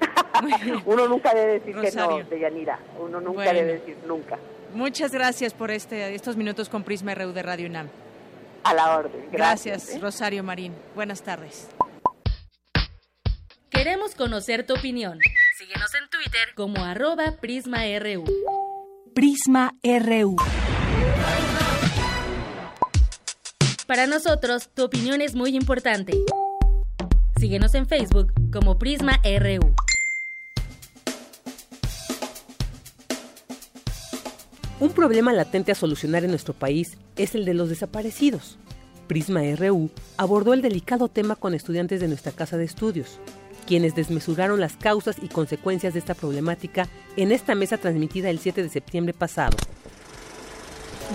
Uno 0.86 1.08
nunca 1.08 1.34
debe 1.34 1.54
decir 1.54 1.74
que 1.74 1.90
no, 1.92 2.22
de 2.22 2.38
Yanira. 2.38 2.78
Uno 3.00 3.20
nunca 3.20 3.52
debe 3.52 3.74
decir 3.74 3.96
nunca. 4.06 4.38
Muchas 4.74 5.12
gracias 5.12 5.54
por 5.54 5.70
este, 5.70 6.14
estos 6.14 6.36
minutos 6.36 6.68
con 6.68 6.82
Prisma 6.82 7.14
RU 7.14 7.32
de 7.32 7.42
Radio 7.42 7.68
UNAM. 7.68 7.88
A 8.66 8.74
la 8.74 8.96
orden. 8.96 9.28
Gracias, 9.30 9.90
¿eh? 9.90 9.98
Rosario 10.00 10.42
Marín. 10.42 10.74
Buenas 10.96 11.22
tardes. 11.22 11.68
Queremos 13.70 14.16
conocer 14.16 14.66
tu 14.66 14.74
opinión. 14.74 15.20
Síguenos 15.56 15.94
en 15.94 16.10
Twitter 16.10 16.48
como 16.56 16.84
arroba 16.84 17.36
PrismaRU. 17.40 18.24
Prisma 19.14 19.72
RU. 19.84 20.34
Para 23.86 24.08
nosotros, 24.08 24.68
tu 24.74 24.82
opinión 24.82 25.20
es 25.20 25.36
muy 25.36 25.54
importante. 25.54 26.14
Síguenos 27.38 27.72
en 27.76 27.86
Facebook 27.86 28.32
como 28.52 28.80
Prisma 28.80 29.20
RU. 29.22 29.76
Un 34.78 34.90
problema 34.90 35.32
latente 35.32 35.72
a 35.72 35.74
solucionar 35.74 36.24
en 36.24 36.30
nuestro 36.30 36.52
país 36.52 36.98
es 37.16 37.34
el 37.34 37.46
de 37.46 37.54
los 37.54 37.70
desaparecidos. 37.70 38.58
Prisma 39.06 39.40
RU 39.56 39.88
abordó 40.18 40.52
el 40.52 40.60
delicado 40.60 41.08
tema 41.08 41.34
con 41.34 41.54
estudiantes 41.54 41.98
de 41.98 42.08
nuestra 42.08 42.32
casa 42.32 42.58
de 42.58 42.64
estudios, 42.64 43.18
quienes 43.66 43.94
desmesuraron 43.94 44.60
las 44.60 44.76
causas 44.76 45.16
y 45.22 45.28
consecuencias 45.28 45.94
de 45.94 46.00
esta 46.00 46.12
problemática 46.12 46.88
en 47.16 47.32
esta 47.32 47.54
mesa 47.54 47.78
transmitida 47.78 48.28
el 48.28 48.38
7 48.38 48.62
de 48.62 48.68
septiembre 48.68 49.14
pasado. 49.14 49.56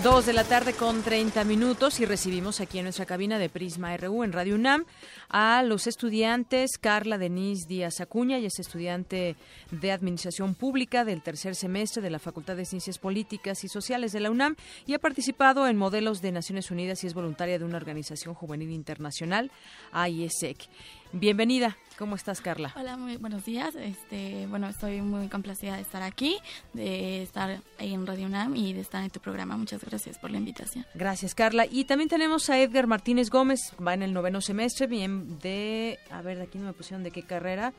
Dos 0.00 0.26
de 0.26 0.32
la 0.32 0.42
tarde 0.42 0.72
con 0.72 1.02
30 1.02 1.44
minutos 1.44 2.00
y 2.00 2.06
recibimos 2.06 2.60
aquí 2.60 2.78
en 2.78 2.84
nuestra 2.84 3.06
cabina 3.06 3.38
de 3.38 3.48
Prisma 3.48 3.96
RU 3.96 4.24
en 4.24 4.32
Radio 4.32 4.56
UNAM 4.56 4.84
a 5.28 5.62
los 5.62 5.86
estudiantes 5.86 6.78
Carla 6.80 7.18
Denise 7.18 7.68
Díaz 7.68 8.00
Acuña, 8.00 8.38
y 8.38 8.46
es 8.46 8.58
estudiante 8.58 9.36
de 9.70 9.92
Administración 9.92 10.56
Pública 10.56 11.04
del 11.04 11.22
tercer 11.22 11.54
semestre 11.54 12.02
de 12.02 12.10
la 12.10 12.18
Facultad 12.18 12.56
de 12.56 12.64
Ciencias 12.64 12.98
Políticas 12.98 13.62
y 13.62 13.68
Sociales 13.68 14.12
de 14.12 14.20
la 14.20 14.30
UNAM 14.30 14.56
y 14.86 14.94
ha 14.94 14.98
participado 14.98 15.68
en 15.68 15.76
modelos 15.76 16.20
de 16.20 16.32
Naciones 16.32 16.70
Unidas 16.72 17.04
y 17.04 17.06
es 17.06 17.14
voluntaria 17.14 17.58
de 17.58 17.64
una 17.64 17.76
organización 17.76 18.34
juvenil 18.34 18.70
internacional, 18.70 19.52
IESEC. 19.94 20.68
Bienvenida. 21.12 21.76
¿Cómo 22.02 22.16
estás, 22.16 22.40
Carla? 22.40 22.74
Hola, 22.74 22.96
muy 22.96 23.16
buenos 23.16 23.44
días. 23.44 23.76
Este, 23.76 24.48
bueno, 24.48 24.66
estoy 24.66 25.00
muy 25.02 25.28
complacida 25.28 25.76
de 25.76 25.82
estar 25.82 26.02
aquí, 26.02 26.36
de 26.72 27.22
estar 27.22 27.60
ahí 27.78 27.94
en 27.94 28.04
Radio 28.08 28.26
UNAM 28.26 28.56
y 28.56 28.72
de 28.72 28.80
estar 28.80 29.04
en 29.04 29.10
tu 29.10 29.20
programa. 29.20 29.56
Muchas 29.56 29.84
gracias 29.84 30.18
por 30.18 30.32
la 30.32 30.38
invitación. 30.38 30.84
Gracias, 30.94 31.32
Carla. 31.36 31.64
Y 31.70 31.84
también 31.84 32.08
tenemos 32.08 32.50
a 32.50 32.58
Edgar 32.58 32.88
Martínez 32.88 33.30
Gómez, 33.30 33.72
va 33.80 33.94
en 33.94 34.02
el 34.02 34.12
noveno 34.12 34.40
semestre, 34.40 34.88
bien 34.88 35.38
de, 35.38 36.00
a 36.10 36.22
ver, 36.22 36.38
de 36.38 36.42
aquí 36.42 36.58
no 36.58 36.64
me 36.64 36.72
pusieron 36.72 37.04
de 37.04 37.12
qué 37.12 37.22
carrera 37.22 37.72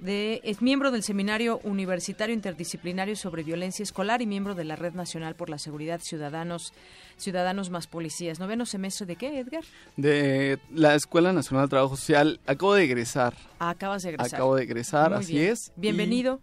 de, 0.00 0.40
es 0.44 0.62
miembro 0.62 0.90
del 0.90 1.02
Seminario 1.02 1.60
Universitario 1.64 2.34
Interdisciplinario 2.34 3.16
sobre 3.16 3.42
Violencia 3.42 3.82
Escolar 3.82 4.22
y 4.22 4.26
miembro 4.26 4.54
de 4.54 4.64
la 4.64 4.76
Red 4.76 4.94
Nacional 4.94 5.34
por 5.34 5.50
la 5.50 5.58
Seguridad 5.58 6.00
Ciudadanos, 6.00 6.72
Ciudadanos 7.16 7.70
más 7.70 7.86
Policías. 7.86 8.38
¿Noveno 8.38 8.66
semestre 8.66 9.06
de 9.06 9.16
qué, 9.16 9.38
Edgar? 9.40 9.64
De 9.96 10.58
la 10.72 10.94
Escuela 10.94 11.32
Nacional 11.32 11.66
de 11.66 11.70
Trabajo 11.70 11.96
Social. 11.96 12.40
Acabo 12.46 12.74
de 12.74 12.84
egresar. 12.84 13.34
Ah, 13.58 13.70
acabas 13.70 14.02
de 14.02 14.10
egresar. 14.10 14.34
Acabo 14.34 14.56
de 14.56 14.62
egresar, 14.64 15.12
así 15.14 15.38
es. 15.38 15.72
Bienvenido. 15.76 16.40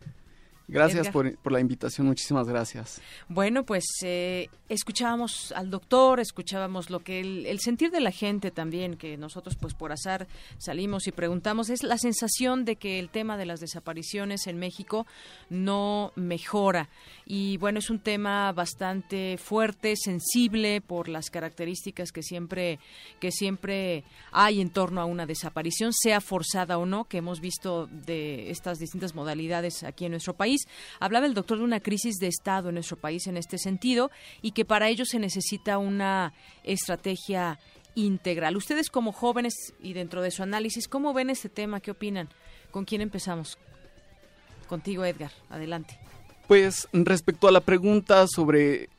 Gracias 0.68 1.10
por, 1.10 1.38
por, 1.38 1.52
la 1.52 1.60
invitación, 1.60 2.08
muchísimas 2.08 2.48
gracias. 2.48 3.00
Bueno, 3.30 3.66
pues 3.66 3.86
eh, 4.04 4.50
escuchábamos 4.68 5.52
al 5.52 5.70
doctor, 5.70 6.20
escuchábamos 6.20 6.90
lo 6.90 7.02
que 7.02 7.20
el, 7.20 7.60
sentir 7.60 7.92
de 7.92 8.00
la 8.00 8.10
gente 8.10 8.50
también, 8.50 8.98
que 8.98 9.16
nosotros 9.16 9.56
pues 9.56 9.76
por 9.76 9.92
azar 9.92 10.28
salimos 10.58 11.06
y 11.06 11.12
preguntamos, 11.12 11.70
es 11.70 11.84
la 11.84 12.00
sensación 12.00 12.66
de 12.66 12.78
que 12.78 12.98
el 12.98 13.10
tema 13.10 13.38
de 13.38 13.46
las 13.46 13.60
desapariciones 13.60 14.48
en 14.48 14.58
México 14.58 15.06
no 15.52 16.12
mejora. 16.16 16.90
Y 17.28 17.58
bueno, 17.58 17.78
es 17.78 17.92
un 17.92 18.00
tema 18.00 18.52
bastante 18.52 19.38
fuerte, 19.38 19.96
sensible 19.96 20.82
por 20.82 21.10
las 21.10 21.30
características 21.30 22.12
que 22.12 22.24
siempre, 22.24 22.80
que 23.20 23.32
siempre 23.32 24.04
hay 24.32 24.62
en 24.62 24.72
torno 24.72 25.00
a 25.00 25.06
una 25.06 25.28
desaparición, 25.28 25.94
sea 25.94 26.22
forzada 26.22 26.80
o 26.80 26.88
no, 26.88 27.06
que 27.06 27.18
hemos 27.18 27.40
visto 27.40 27.86
de 27.86 28.50
estas 28.50 28.80
distintas 28.80 29.14
modalidades 29.14 29.84
aquí 29.84 30.06
en 30.06 30.12
nuestro 30.12 30.34
país 30.34 30.55
Hablaba 31.00 31.26
el 31.26 31.34
doctor 31.34 31.58
de 31.58 31.64
una 31.64 31.80
crisis 31.80 32.16
de 32.18 32.28
Estado 32.28 32.70
en 32.70 32.76
nuestro 32.76 32.98
país 32.98 33.28
en 33.28 33.38
este 33.38 33.58
sentido 33.58 34.12
y 34.42 34.52
que 34.52 34.66
para 34.66 34.90
ello 34.90 35.06
se 35.06 35.20
necesita 35.20 35.78
una 35.78 36.34
estrategia 36.64 37.60
integral. 37.96 38.58
Ustedes 38.58 38.90
como 38.90 39.12
jóvenes 39.12 39.74
y 39.82 39.94
dentro 39.94 40.22
de 40.22 40.32
su 40.32 40.44
análisis, 40.44 40.88
¿cómo 40.88 41.14
ven 41.14 41.30
este 41.30 41.50
tema? 41.50 41.80
¿Qué 41.80 41.92
opinan? 41.92 42.30
¿Con 42.72 42.86
quién 42.86 43.02
empezamos? 43.02 43.58
Contigo, 44.68 45.06
Edgar. 45.06 45.32
Adelante. 45.50 45.98
Pues 46.48 46.88
respecto 46.92 47.48
a 47.48 47.52
la 47.52 47.62
pregunta 47.62 48.28
sobre 48.28 48.90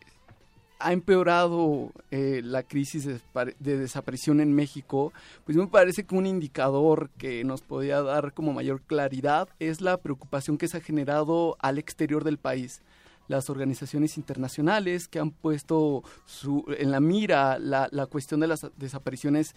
ha 0.79 0.93
empeorado 0.93 1.93
eh, 2.11 2.41
la 2.45 2.63
crisis 2.63 3.07
de, 3.07 3.21
desaparición 3.59 4.41
en 4.41 4.53
México, 4.53 5.13
pues 5.45 5.57
me 5.57 5.67
parece 5.67 6.05
que 6.05 6.15
un 6.15 6.27
indicador 6.27 7.11
que 7.19 7.45
nos 7.45 7.63
podría 7.63 8.03
dar 8.03 8.35
como 8.35 8.53
mayor 8.53 8.83
claridad 8.83 9.49
es 9.59 9.81
la 9.81 9.97
preocupación 9.97 10.59
que 10.59 10.69
se 10.69 10.77
ha 10.77 10.81
generado 10.81 11.57
al 11.61 11.79
exterior 11.79 12.25
del 12.25 12.39
país. 12.39 12.83
Las 13.29 13.51
organizaciones 13.51 14.19
internacionales 14.19 15.09
que 15.09 15.19
han 15.19 15.31
puesto 15.31 16.05
su, 16.27 16.65
en 16.79 16.91
la 16.91 17.01
mira 17.01 17.59
la, 17.59 17.89
cuestión 18.07 18.41
de 18.41 18.47
las 18.47 18.67
desapariciones 18.77 19.55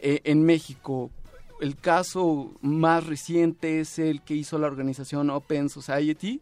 eh, 0.00 0.20
en 0.24 0.44
México. 0.44 1.10
El 1.60 1.76
caso 1.76 2.52
más 2.60 3.04
reciente 3.06 3.80
es 3.80 3.98
el 3.98 4.22
que 4.22 4.34
hizo 4.34 4.58
la 4.58 4.68
organización 4.68 5.28
Open 5.30 5.68
Society, 5.68 6.40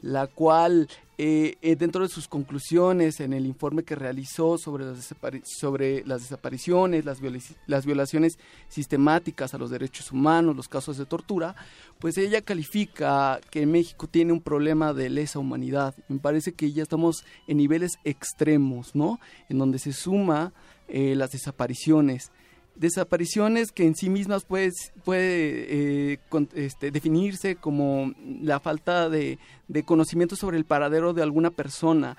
la 0.00 0.26
cual 0.26 0.88
eh, 1.16 1.56
eh, 1.62 1.76
dentro 1.76 2.02
de 2.02 2.08
sus 2.08 2.26
conclusiones 2.26 3.20
en 3.20 3.34
el 3.34 3.46
informe 3.46 3.84
que 3.84 3.94
realizó 3.94 4.58
sobre 4.58 4.86
las, 4.86 5.14
sobre 5.44 6.04
las 6.06 6.22
desapariciones, 6.22 7.04
las, 7.04 7.20
las 7.66 7.86
violaciones 7.86 8.38
sistemáticas 8.68 9.54
a 9.54 9.58
los 9.58 9.70
derechos 9.70 10.10
humanos, 10.10 10.56
los 10.56 10.68
casos 10.68 10.96
de 10.96 11.06
tortura, 11.06 11.54
pues 12.00 12.18
ella 12.18 12.40
califica 12.40 13.40
que 13.50 13.64
México 13.66 14.08
tiene 14.08 14.32
un 14.32 14.40
problema 14.40 14.92
de 14.92 15.10
lesa 15.10 15.38
humanidad. 15.38 15.94
Me 16.08 16.18
parece 16.18 16.52
que 16.52 16.72
ya 16.72 16.82
estamos 16.82 17.24
en 17.46 17.58
niveles 17.58 17.98
extremos, 18.02 18.94
¿no? 18.94 19.20
En 19.48 19.58
donde 19.58 19.78
se 19.78 19.92
suma 19.92 20.52
eh, 20.88 21.14
las 21.14 21.30
desapariciones 21.30 22.32
desapariciones 22.76 23.72
que 23.72 23.86
en 23.86 23.94
sí 23.94 24.10
mismas 24.10 24.44
puede, 24.44 24.72
eh, 25.06 26.18
este, 26.54 26.90
definirse 26.90 27.56
como 27.56 28.12
la 28.40 28.60
falta 28.60 29.08
de, 29.08 29.38
conocimiento 29.84 30.36
sobre 30.36 30.56
el 30.56 30.64
paradero 30.64 31.12
de 31.12 31.22
alguna 31.22 31.50
persona, 31.50 32.16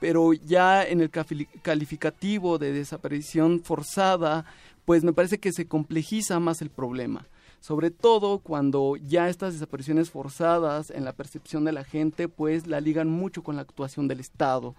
pero 0.00 0.32
ya 0.32 0.84
en 0.84 1.00
el 1.00 1.10
calificativo 1.10 2.58
de 2.58 2.72
desaparición 2.72 3.62
forzada, 3.62 4.44
pues 4.84 5.02
me 5.02 5.12
parece 5.12 5.38
que 5.38 5.52
se 5.52 5.66
complejiza 5.66 6.40
más 6.40 6.60
el 6.60 6.70
problema. 6.70 7.26
Sobre 7.60 7.90
todo 7.90 8.40
cuando 8.40 8.96
ya 8.96 9.30
estas 9.30 9.54
desapariciones 9.54 10.10
forzadas 10.10 10.90
en 10.90 11.06
la 11.06 11.14
percepción 11.14 11.64
de 11.64 11.72
la 11.72 11.82
gente, 11.82 12.28
pues 12.28 12.66
la 12.66 12.82
ligan 12.82 13.08
mucho 13.08 13.42
con 13.42 13.56
la 13.56 13.62
actuación 13.62 14.06
del 14.06 14.20
Estado. 14.20 14.74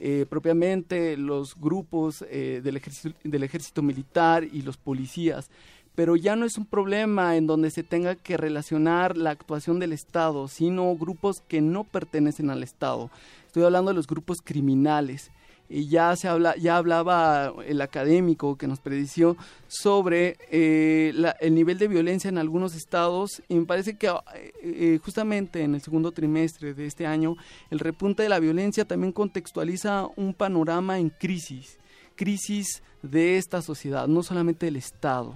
Eh, 0.00 0.26
propiamente 0.30 1.16
los 1.16 1.56
grupos 1.60 2.24
eh, 2.30 2.60
del, 2.62 2.76
ejército, 2.76 3.18
del 3.24 3.42
ejército 3.42 3.82
militar 3.82 4.44
y 4.44 4.62
los 4.62 4.76
policías 4.76 5.50
pero 5.96 6.14
ya 6.14 6.36
no 6.36 6.46
es 6.46 6.56
un 6.56 6.64
problema 6.64 7.34
en 7.34 7.48
donde 7.48 7.72
se 7.72 7.82
tenga 7.82 8.14
que 8.14 8.36
relacionar 8.36 9.16
la 9.16 9.30
actuación 9.30 9.80
del 9.80 9.92
Estado, 9.92 10.46
sino 10.46 10.94
grupos 10.94 11.40
que 11.40 11.60
no 11.60 11.82
pertenecen 11.82 12.50
al 12.50 12.62
Estado. 12.62 13.10
Estoy 13.48 13.64
hablando 13.64 13.90
de 13.90 13.96
los 13.96 14.06
grupos 14.06 14.40
criminales 14.40 15.32
y 15.68 15.88
ya 15.88 16.16
se 16.16 16.28
habla, 16.28 16.56
ya 16.56 16.76
hablaba 16.76 17.52
el 17.66 17.80
académico 17.80 18.56
que 18.56 18.66
nos 18.66 18.80
predició 18.80 19.36
sobre 19.66 20.36
eh, 20.50 21.12
el 21.40 21.54
nivel 21.54 21.78
de 21.78 21.88
violencia 21.88 22.28
en 22.28 22.38
algunos 22.38 22.74
estados 22.74 23.42
y 23.48 23.54
me 23.54 23.66
parece 23.66 23.96
que 23.96 24.08
eh, 24.08 24.52
eh, 24.62 25.00
justamente 25.04 25.62
en 25.62 25.74
el 25.74 25.82
segundo 25.82 26.12
trimestre 26.12 26.74
de 26.74 26.86
este 26.86 27.06
año 27.06 27.36
el 27.70 27.78
repunte 27.78 28.22
de 28.22 28.28
la 28.28 28.40
violencia 28.40 28.86
también 28.86 29.12
contextualiza 29.12 30.08
un 30.16 30.32
panorama 30.32 30.98
en 30.98 31.10
crisis, 31.10 31.78
crisis 32.16 32.82
de 33.02 33.36
esta 33.36 33.62
sociedad, 33.62 34.08
no 34.08 34.22
solamente 34.22 34.66
del 34.66 34.76
estado. 34.76 35.34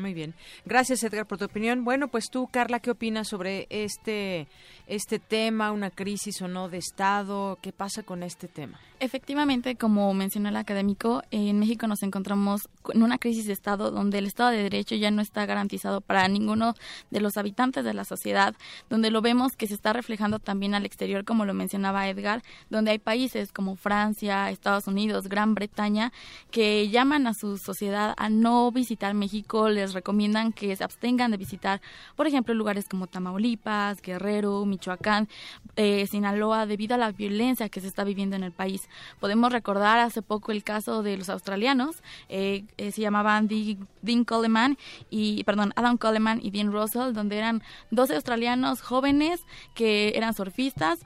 Muy 0.00 0.12
bien. 0.12 0.34
Gracias, 0.64 1.02
Edgar, 1.04 1.26
por 1.26 1.38
tu 1.38 1.44
opinión. 1.44 1.84
Bueno, 1.84 2.08
pues 2.08 2.28
tú, 2.30 2.48
Carla, 2.50 2.80
¿qué 2.80 2.90
opinas 2.90 3.28
sobre 3.28 3.66
este, 3.70 4.48
este 4.86 5.18
tema, 5.18 5.70
una 5.70 5.90
crisis 5.90 6.42
o 6.42 6.48
no 6.48 6.68
de 6.68 6.78
Estado? 6.78 7.58
¿Qué 7.62 7.72
pasa 7.72 8.02
con 8.02 8.22
este 8.22 8.48
tema? 8.48 8.80
Efectivamente, 9.00 9.76
como 9.76 10.14
mencionó 10.14 10.48
el 10.48 10.56
académico, 10.56 11.22
en 11.30 11.58
México 11.58 11.86
nos 11.86 12.02
encontramos 12.02 12.68
en 12.92 13.02
una 13.02 13.18
crisis 13.18 13.46
de 13.46 13.52
Estado 13.52 13.90
donde 13.90 14.18
el 14.18 14.26
Estado 14.26 14.50
de 14.50 14.62
Derecho 14.62 14.94
ya 14.94 15.10
no 15.10 15.20
está 15.20 15.44
garantizado 15.46 16.00
para 16.00 16.26
ninguno 16.26 16.74
de 17.10 17.20
los 17.20 17.36
habitantes 17.36 17.84
de 17.84 17.92
la 17.92 18.04
sociedad, 18.04 18.54
donde 18.88 19.10
lo 19.10 19.20
vemos 19.20 19.56
que 19.56 19.66
se 19.66 19.74
está 19.74 19.92
reflejando 19.92 20.38
también 20.38 20.74
al 20.74 20.86
exterior, 20.86 21.24
como 21.24 21.44
lo 21.44 21.52
mencionaba 21.54 22.08
Edgar, 22.08 22.42
donde 22.70 22.92
hay 22.92 22.98
países 22.98 23.52
como 23.52 23.76
Francia, 23.76 24.48
Estados 24.48 24.86
Unidos, 24.86 25.28
Gran 25.28 25.54
Bretaña, 25.54 26.12
que 26.50 26.88
llaman 26.88 27.26
a 27.26 27.34
su 27.34 27.58
sociedad 27.58 28.14
a 28.16 28.30
no 28.30 28.72
visitar 28.72 29.12
México, 29.12 29.68
le 29.68 29.83
les 29.84 29.94
recomiendan 29.94 30.52
que 30.52 30.74
se 30.74 30.82
abstengan 30.82 31.30
de 31.30 31.36
visitar, 31.36 31.80
por 32.16 32.26
ejemplo, 32.26 32.54
lugares 32.54 32.88
como 32.88 33.06
Tamaulipas, 33.06 34.00
Guerrero, 34.02 34.64
Michoacán, 34.64 35.28
eh, 35.76 36.06
Sinaloa, 36.06 36.66
debido 36.66 36.94
a 36.94 36.98
la 36.98 37.12
violencia 37.12 37.68
que 37.68 37.80
se 37.80 37.86
está 37.86 38.04
viviendo 38.04 38.36
en 38.36 38.42
el 38.42 38.52
país. 38.52 38.88
Podemos 39.20 39.52
recordar 39.52 39.98
hace 39.98 40.22
poco 40.22 40.52
el 40.52 40.64
caso 40.64 41.02
de 41.02 41.16
los 41.16 41.28
australianos, 41.28 42.02
eh, 42.28 42.64
eh, 42.78 42.90
se 42.90 43.02
llamaban 43.02 43.48
Dean 43.48 44.24
Coleman 44.24 44.78
y, 45.10 45.44
perdón, 45.44 45.72
Adam 45.76 45.98
Coleman 45.98 46.40
y 46.42 46.50
Dean 46.50 46.72
Russell, 46.72 47.12
donde 47.12 47.38
eran 47.38 47.62
12 47.90 48.14
australianos 48.14 48.80
jóvenes 48.80 49.44
que 49.74 50.12
eran 50.16 50.34
surfistas, 50.34 51.00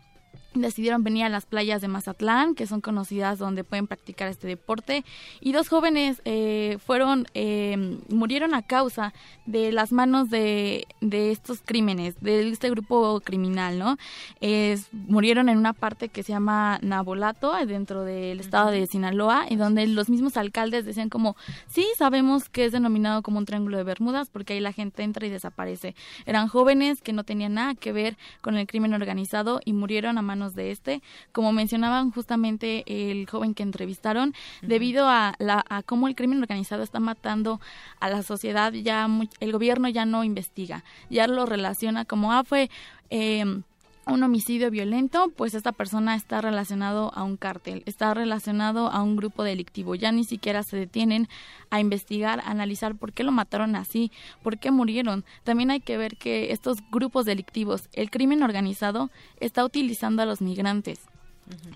decidieron 0.55 1.05
venir 1.05 1.25
a 1.25 1.29
las 1.29 1.47
playas 1.47 1.81
de 1.81 1.89
Mazatlán, 1.89 2.55
que 2.55 2.67
son 2.67 2.81
conocidas 2.81 3.39
donde 3.39 3.65
pueden 3.65 3.87
practicar 3.87 4.29
este 4.29 4.47
deporte, 4.47 5.05
y 5.41 5.53
dos 5.53 5.69
jóvenes 5.69 6.23
eh, 6.25 6.79
fueron 6.85 7.27
eh, 7.35 7.99
murieron 8.09 8.55
a 8.55 8.63
causa 8.63 9.13
de 9.47 9.73
las 9.73 9.93
manos 9.93 10.31
de, 10.31 10.87
de 11.01 11.31
estos 11.31 11.61
crímenes, 11.65 12.21
de 12.21 12.49
este 12.49 12.71
grupo 12.71 13.21
criminal, 13.21 13.79
¿no? 13.79 13.97
Es, 14.41 14.89
murieron 14.93 15.49
en 15.49 15.59
una 15.59 15.73
parte 15.73 16.09
que 16.09 16.23
se 16.23 16.33
llama 16.33 16.79
Nabolato, 16.83 17.55
dentro 17.67 18.05
del 18.05 18.41
estado 18.41 18.71
de 18.71 18.87
Sinaloa, 18.87 19.47
y 19.49 19.57
donde 19.57 19.87
los 19.87 20.09
mismos 20.09 20.37
alcaldes 20.37 20.85
decían 20.85 21.09
como, 21.09 21.37
sí, 21.67 21.87
sabemos 21.97 22.49
que 22.49 22.65
es 22.65 22.73
denominado 22.73 23.23
como 23.23 23.39
un 23.39 23.45
triángulo 23.45 23.77
de 23.77 23.85
Bermudas, 23.85 24.31
porque 24.31 24.55
ahí 24.55 24.61
la 24.61 24.73
gente 24.73 25.03
entra 25.03 25.27
y 25.27 25.31
desaparece. 25.31 25.95
Eran 26.27 26.49
jóvenes 26.49 27.03
que 27.03 27.13
no 27.13 27.25
tenían 27.25 27.55
nada 27.55 27.75
que 27.75 27.93
ver 27.93 28.17
con 28.41 28.57
el 28.57 28.67
crimen 28.67 28.95
organizado 28.95 29.61
y 29.65 29.73
murieron 29.73 30.19
a 30.19 30.23
manos 30.23 30.38
de 30.55 30.71
este, 30.71 31.03
como 31.33 31.53
mencionaban 31.53 32.11
justamente 32.11 32.85
el 32.87 33.29
joven 33.29 33.55
que 33.55 33.63
entrevistaron, 33.63 34.35
debido 34.63 35.09
a, 35.09 35.35
la, 35.39 35.65
a 35.69 35.83
cómo 35.83 36.09
el 36.09 36.15
crimen 36.15 36.41
organizado 36.41 36.83
está 36.83 37.01
matando 37.01 37.61
a 38.01 38.09
la 38.09 38.23
sociedad, 38.23 38.73
ya 38.73 39.09
el 39.41 39.53
gobierno 39.53 39.89
ya 39.89 40.05
no 40.05 40.25
investiga, 40.25 40.85
ya 41.11 41.27
lo 41.27 41.47
relaciona 41.47 42.05
como, 42.05 42.33
ah, 42.33 42.45
fue... 42.45 42.71
Eh, 43.11 43.63
un 44.09 44.23
homicidio 44.23 44.71
violento, 44.71 45.33
pues 45.37 45.55
esta 45.55 45.73
persona 45.73 46.15
está 46.15 46.41
relacionado 46.41 47.13
a 47.15 47.25
un 47.25 47.37
cártel, 47.37 47.83
está 47.87 48.15
relacionado 48.15 48.89
a 48.89 49.03
un 49.03 49.17
grupo 49.17 49.45
delictivo. 49.45 49.95
Ya 49.95 50.13
ni 50.13 50.25
siquiera 50.25 50.63
se 50.63 50.77
detienen 50.77 51.29
a 51.71 51.81
investigar, 51.81 52.41
a 52.41 52.51
analizar 52.51 52.95
por 52.97 53.13
qué 53.13 53.23
lo 53.23 53.33
mataron 53.33 53.77
así, 53.77 54.11
por 54.43 54.59
qué 54.59 54.71
murieron. 54.71 55.25
También 55.45 55.71
hay 55.71 55.81
que 55.81 55.99
ver 55.99 56.17
que 56.17 56.53
estos 56.53 56.79
grupos 56.91 57.27
delictivos, 57.27 57.89
el 57.93 58.11
crimen 58.11 58.43
organizado, 58.43 59.11
está 59.41 59.65
utilizando 59.65 60.23
a 60.23 60.27
los 60.27 60.41
migrantes. 60.41 61.01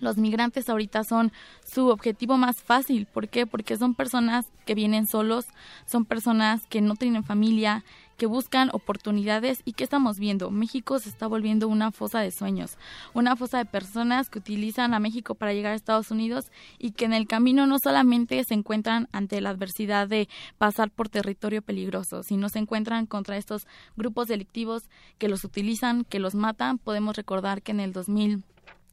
Los 0.01 0.19
migrantes 0.19 0.69
ahorita 0.69 1.05
son 1.05 1.33
su 1.65 1.89
objetivo 1.89 2.37
más 2.37 2.63
fácil. 2.63 3.07
¿Por 3.07 3.29
qué? 3.29 3.47
Porque 3.47 3.77
son 3.77 3.95
personas 3.95 4.47
que 4.67 4.75
vienen 4.75 5.07
solos, 5.07 5.47
son 5.87 6.05
personas 6.05 6.67
que 6.67 6.81
no 6.81 6.97
tienen 6.97 7.25
familia, 7.25 7.85
que 8.23 8.27
buscan 8.27 8.71
oportunidades 8.73 9.63
y 9.65 9.73
que 9.73 9.83
estamos 9.83 10.21
viendo. 10.21 10.53
México 10.53 11.01
se 11.01 11.09
está 11.09 11.27
volviendo 11.27 11.67
una 11.67 11.91
fosa 11.91 12.21
de 12.21 12.31
sueños, 12.31 12.79
una 13.15 13.35
fosa 13.35 13.59
de 13.59 13.65
personas 13.65 14.31
que 14.31 14.39
utilizan 14.39 14.95
a 14.95 15.01
México 15.01 15.35
para 15.35 15.53
llegar 15.53 15.73
a 15.73 15.75
Estados 15.75 16.13
Unidos 16.13 16.53
y 16.79 16.93
que 16.93 17.05
en 17.05 17.15
el 17.15 17.27
camino 17.27 17.67
no 17.67 17.81
solamente 17.83 18.45
se 18.45 18.55
encuentran 18.55 19.09
ante 19.11 19.41
la 19.41 19.51
adversidad 19.51 20.07
de 20.07 20.29
pasar 20.57 20.93
por 20.93 21.09
territorio 21.09 21.63
peligroso, 21.63 22.23
sino 22.23 22.49
se 22.49 22.61
encuentran 22.61 23.07
contra 23.07 23.37
estos 23.37 23.67
grupos 23.97 24.29
delictivos 24.29 24.85
que 25.19 25.29
los 25.29 25.43
utilizan, 25.43 26.05
que 26.05 26.21
los 26.21 26.37
matan. 26.37 26.79
Podemos 26.79 27.17
recordar 27.17 27.61
que 27.61 27.73
en 27.73 27.81
el 27.81 27.93
2000 27.93 28.45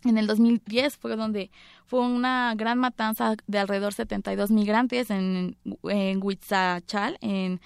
en 0.06 0.18
el 0.18 0.28
2010 0.28 0.98
fue 0.98 1.16
donde 1.16 1.52
fue 1.86 2.02
una 2.02 2.54
gran 2.56 2.78
matanza 2.78 3.36
de 3.48 3.60
alrededor 3.60 3.94
72 3.94 4.52
migrantes 4.52 5.10
en, 5.10 5.58
en 5.84 6.22
en 7.22 7.62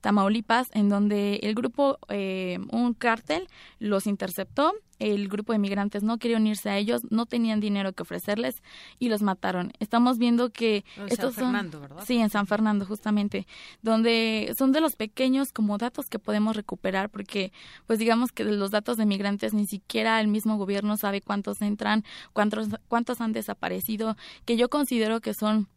Tamaulipas, 0.00 0.68
en 0.72 0.88
donde 0.88 1.36
el 1.42 1.54
grupo, 1.54 1.98
eh, 2.08 2.58
un 2.70 2.94
cártel, 2.94 3.48
los 3.78 4.06
interceptó. 4.06 4.74
El 4.98 5.28
grupo 5.28 5.52
de 5.52 5.58
migrantes 5.58 6.02
no 6.02 6.18
quería 6.18 6.36
unirse 6.36 6.70
a 6.70 6.76
ellos, 6.76 7.02
no 7.10 7.26
tenían 7.26 7.60
dinero 7.60 7.92
que 7.92 8.02
ofrecerles 8.02 8.62
y 8.98 9.08
los 9.08 9.22
mataron. 9.22 9.72
Estamos 9.78 10.18
viendo 10.18 10.50
que 10.50 10.84
en 10.96 11.08
estos 11.08 11.34
San 11.34 11.44
Fernando, 11.44 11.80
¿verdad? 11.80 12.04
Sí, 12.06 12.18
en 12.18 12.30
San 12.30 12.46
Fernando, 12.46 12.86
justamente, 12.86 13.46
donde 13.82 14.54
son 14.58 14.72
de 14.72 14.80
los 14.80 14.96
pequeños 14.96 15.52
como 15.52 15.78
datos 15.78 16.08
que 16.08 16.18
podemos 16.18 16.56
recuperar, 16.56 17.10
porque, 17.10 17.52
pues 17.86 17.98
digamos 17.98 18.32
que 18.32 18.44
de 18.44 18.52
los 18.52 18.70
datos 18.70 18.96
de 18.96 19.06
migrantes 19.06 19.54
ni 19.54 19.66
siquiera 19.66 20.20
el 20.20 20.28
mismo 20.28 20.56
gobierno 20.56 20.96
sabe 20.96 21.20
cuántos 21.20 21.62
entran, 21.62 22.04
cuántos, 22.32 22.68
cuántos 22.88 23.20
han 23.20 23.32
desaparecido 23.32 24.16
que 24.44 24.56
yo 24.56 24.68
considero 24.68 25.20
que 25.20 25.34
son 25.34 25.68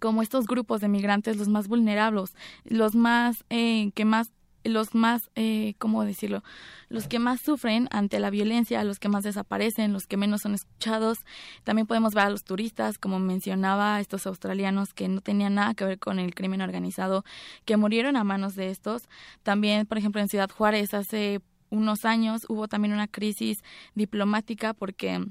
como 0.00 0.22
estos 0.22 0.46
grupos 0.46 0.80
de 0.80 0.88
migrantes 0.88 1.36
los 1.36 1.48
más 1.48 1.68
vulnerables, 1.68 2.34
los 2.64 2.94
más 2.94 3.44
eh, 3.50 3.90
que 3.94 4.04
más 4.04 4.32
los 4.68 4.94
más, 4.94 5.30
eh, 5.34 5.74
¿cómo 5.78 6.04
decirlo? 6.04 6.42
Los 6.88 7.08
que 7.08 7.18
más 7.18 7.40
sufren 7.40 7.88
ante 7.90 8.18
la 8.18 8.30
violencia, 8.30 8.82
los 8.84 8.98
que 8.98 9.08
más 9.08 9.24
desaparecen, 9.24 9.92
los 9.92 10.06
que 10.06 10.16
menos 10.16 10.42
son 10.42 10.54
escuchados. 10.54 11.18
También 11.64 11.86
podemos 11.86 12.14
ver 12.14 12.24
a 12.26 12.30
los 12.30 12.44
turistas, 12.44 12.98
como 12.98 13.18
mencionaba, 13.18 14.00
estos 14.00 14.26
australianos 14.26 14.94
que 14.94 15.08
no 15.08 15.20
tenían 15.20 15.54
nada 15.54 15.74
que 15.74 15.84
ver 15.84 15.98
con 15.98 16.18
el 16.18 16.34
crimen 16.34 16.62
organizado, 16.62 17.24
que 17.64 17.76
murieron 17.76 18.16
a 18.16 18.24
manos 18.24 18.54
de 18.56 18.70
estos. 18.70 19.08
También, 19.42 19.86
por 19.86 19.98
ejemplo, 19.98 20.20
en 20.20 20.28
Ciudad 20.28 20.50
Juárez 20.50 20.94
hace 20.94 21.40
unos 21.70 22.04
años 22.04 22.46
hubo 22.48 22.68
también 22.68 22.94
una 22.94 23.08
crisis 23.08 23.62
diplomática 23.94 24.72
porque 24.72 25.26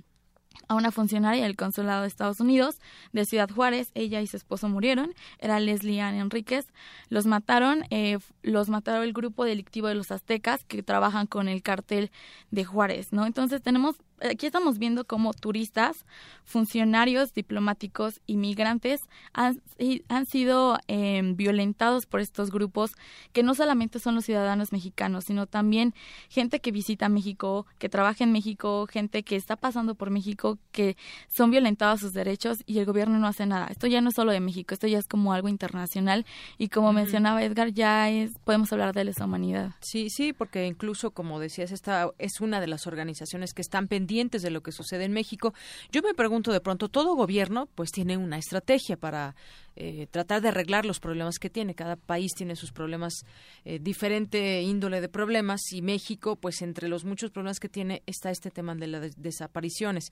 a 0.68 0.76
una 0.76 0.92
funcionaria 0.92 1.44
del 1.44 1.56
consulado 1.56 2.02
de 2.02 2.08
Estados 2.08 2.40
Unidos 2.40 2.80
de 3.14 3.26
Ciudad 3.26 3.50
Juárez. 3.50 3.92
Ella 3.94 4.22
y 4.22 4.28
su 4.28 4.38
esposo 4.38 4.70
murieron. 4.70 5.14
Era 5.40 5.60
Leslie 5.60 6.02
Ann 6.02 6.16
Enríquez. 6.16 6.68
Los 7.10 7.26
mataron, 7.26 7.84
eh, 7.90 8.18
los 8.42 8.70
mataron 8.70 9.04
el 9.04 9.14
grupo 9.14 9.46
delictivo 9.46 9.88
de 9.88 9.96
los 9.96 10.12
aztecas 10.12 10.64
que 10.66 10.84
trabajan 10.84 11.28
con 11.28 11.48
el 11.48 11.62
cartel 11.62 12.12
de 12.52 12.66
Juárez, 12.66 13.14
¿no? 13.14 13.26
Entonces 13.26 13.62
tenemos 13.62 13.98
aquí 14.22 14.46
estamos 14.46 14.80
viendo 14.80 15.06
cómo 15.06 15.34
turistas, 15.34 16.06
funcionarios 16.44 17.34
diplomáticos, 17.34 18.22
inmigrantes 18.28 19.02
han, 19.34 19.62
han 20.08 20.26
sido 20.26 20.78
em, 20.88 21.36
violentados 21.36 22.06
por 22.06 22.22
estos 22.22 22.52
grupos 22.52 22.92
que 23.34 23.44
no 23.44 23.56
solamente 23.56 24.00
son 24.00 24.16
los 24.16 24.26
ciudadanos 24.26 24.72
mexicanos, 24.72 25.26
sino 25.26 25.48
también 25.48 25.94
gente 26.30 26.60
que 26.60 26.72
visita 26.72 27.10
México, 27.10 27.66
que 27.78 27.90
trabaja 27.90 28.24
en 28.24 28.32
México, 28.32 28.88
gente 28.88 29.24
que 29.24 29.36
está 29.36 29.56
pasando 29.56 29.96
por 29.96 30.12
México, 30.12 30.58
que 30.72 30.96
son 31.28 31.52
violentados 31.52 32.00
sus 32.00 32.14
derechos 32.14 32.64
y 32.66 32.80
el 32.80 32.86
gobierno 32.86 33.20
no 33.20 33.28
hace 33.28 33.46
nada. 33.46 33.68
Esto 33.68 33.88
ya 33.88 34.02
no 34.02 34.10
es 34.10 34.16
solo 34.16 34.32
de 34.32 34.40
México, 34.40 34.74
esto 34.74 34.88
ya 34.88 35.00
es 35.00 35.08
como 35.08 35.34
algo 35.34 35.50
internacional 35.50 36.26
y 36.58 36.70
como 36.70 36.94
mencionaba 36.94 37.44
Edgar, 37.44 37.72
ya 37.72 38.10
es 38.10 38.38
podemos 38.44 38.72
hablar 38.72 38.94
de 38.94 39.04
lesa 39.04 39.26
humanidad. 39.26 39.72
Sí, 39.82 40.10
sí, 40.10 40.34
porque 40.34 40.66
incluso 40.68 41.12
como 41.12 41.40
decías, 41.40 41.72
esta 41.72 42.10
es 42.18 42.40
una 42.40 42.60
de 42.62 42.68
las 42.68 42.88
organizaciones 42.88 43.54
que 43.54 43.62
están 43.62 43.88
pendientes 43.88 44.05
de 44.42 44.52
lo 44.52 44.62
que 44.62 44.72
sucede 44.72 45.04
en 45.04 45.14
México. 45.14 45.54
Yo 45.92 46.02
me 46.02 46.14
pregunto 46.14 46.52
de 46.52 46.62
pronto, 46.62 46.90
todo 46.90 47.16
gobierno 47.16 47.68
pues 47.76 47.92
tiene 47.92 48.18
una 48.18 48.38
estrategia 48.38 48.98
para 48.98 49.36
eh, 49.78 50.08
tratar 50.10 50.42
de 50.42 50.48
arreglar 50.48 50.86
los 50.86 51.02
problemas 51.02 51.38
que 51.38 51.50
tiene. 51.50 51.76
Cada 51.76 51.98
país 51.98 52.34
tiene 52.34 52.56
sus 52.56 52.72
problemas, 52.72 53.26
eh, 53.66 53.80
diferente 53.80 54.62
índole 54.62 55.02
de 55.02 55.10
problemas 55.10 55.62
y 55.74 55.82
México, 55.82 56.38
pues 56.38 56.62
entre 56.62 56.88
los 56.88 57.04
muchos 57.04 57.32
problemas 57.32 57.60
que 57.60 57.68
tiene 57.68 58.02
está 58.06 58.32
este 58.32 58.52
tema 58.52 58.74
de 58.76 58.88
las 58.88 59.22
desapariciones. 59.22 60.12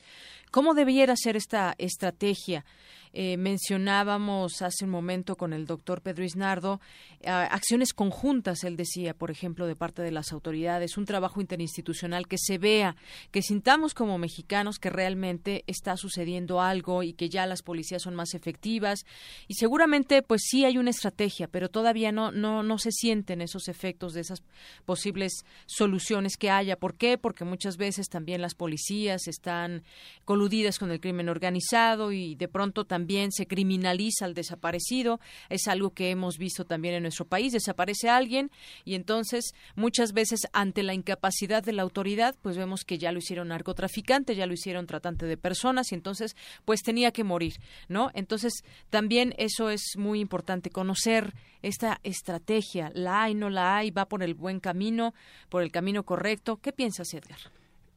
¿Cómo 0.52 0.74
debiera 0.74 1.16
ser 1.16 1.38
esta 1.38 1.76
estrategia? 1.78 2.66
Eh, 3.14 3.38
mencionábamos 3.38 4.62
hace 4.64 4.86
un 4.86 4.92
momento 4.92 5.36
con 5.36 5.54
el 5.54 5.68
doctor 5.68 6.02
Pedro 6.02 6.24
Isnardo 6.24 6.82
acciones 7.26 7.94
conjuntas, 7.94 8.66
él 8.66 8.76
decía, 8.76 9.14
por 9.14 9.32
ejemplo, 9.32 9.66
de 9.66 9.78
parte 9.78 10.02
de 10.02 10.12
las 10.12 10.34
autoridades, 10.34 10.98
un 10.98 11.06
trabajo 11.06 11.40
interinstitucional 11.40 12.28
que 12.28 12.38
se 12.38 12.58
vea, 12.58 12.98
que 13.32 13.42
sintamos 13.42 13.94
como 13.94 14.18
mexicanos 14.18 14.78
que 14.78 14.90
realmente 14.90 15.64
está 15.68 15.96
sucediendo 15.96 16.60
algo 16.60 17.02
y 17.02 17.14
que 17.14 17.30
ya 17.30 17.46
las 17.46 17.62
policías 17.62 18.02
son 18.02 18.16
más 18.16 18.34
efectivas 18.34 19.06
seguramente 19.54 20.22
pues 20.22 20.42
sí 20.46 20.66
hay 20.66 20.78
una 20.78 20.90
estrategia, 20.90 21.48
pero 21.48 21.70
todavía 21.70 22.12
no 22.12 22.32
no 22.32 22.64
no 22.64 22.78
se 22.78 22.92
sienten 22.92 23.42
esos 23.42 23.68
efectos 23.68 24.14
de 24.14 24.22
esas 24.22 24.44
posibles 24.86 25.46
soluciones 25.66 26.38
que 26.38 26.50
haya. 26.50 26.78
¿Por 26.78 26.96
qué? 26.96 27.18
Porque 27.18 27.46
muchas 27.46 27.78
veces 27.78 28.08
también 28.10 28.42
las 28.42 28.56
policías 28.56 29.28
están 29.28 29.84
coludidas 30.26 30.80
con 30.80 30.92
el 30.92 31.00
crimen 31.00 31.30
organizado 31.30 32.12
y 32.12 32.36
de 32.36 32.48
pronto 32.48 32.86
también 32.86 33.32
se 33.32 33.48
criminaliza 33.48 34.26
al 34.26 34.34
desaparecido. 34.34 35.20
Es 35.50 35.68
algo 35.68 35.92
que 35.92 36.12
hemos 36.12 36.38
visto 36.38 36.66
también 36.66 36.96
en 36.96 37.04
nuestro 37.04 37.26
país. 37.26 37.54
Desaparece 37.54 38.10
alguien 38.10 38.52
y 38.86 38.96
entonces 38.96 39.54
muchas 39.76 40.14
veces 40.14 40.48
ante 40.54 40.84
la 40.84 40.94
incapacidad 40.94 41.64
de 41.64 41.74
la 41.74 41.84
autoridad 41.84 42.36
pues 42.42 42.58
vemos 42.58 42.84
que 42.84 42.98
ya 42.98 43.12
lo 43.12 43.20
hicieron 43.20 43.50
narcotraficante, 43.50 44.36
ya 44.36 44.46
lo 44.46 44.54
hicieron 44.54 44.88
tratante 44.88 45.26
de 45.26 45.38
personas 45.38 45.92
y 45.92 45.96
entonces 45.96 46.36
pues 46.66 46.82
tenía 46.82 47.12
que 47.12 47.24
morir, 47.24 47.56
¿no? 47.88 48.12
Entonces 48.14 48.64
también 48.90 49.34
eso 49.44 49.70
es 49.70 49.98
muy 49.98 50.22
importante, 50.22 50.70
conocer 50.70 51.34
esta 51.62 52.00
estrategia, 52.04 52.92
la 52.94 53.24
hay, 53.24 53.36
no 53.36 53.50
la 53.50 53.78
hay, 53.78 53.92
va 53.92 54.06
por 54.06 54.24
el 54.24 54.36
buen 54.36 54.60
camino, 54.60 55.14
por 55.50 55.64
el 55.64 55.72
camino 55.72 56.04
correcto. 56.04 56.58
¿Qué 56.62 56.72
piensas, 56.72 57.14
Edgar? 57.14 57.40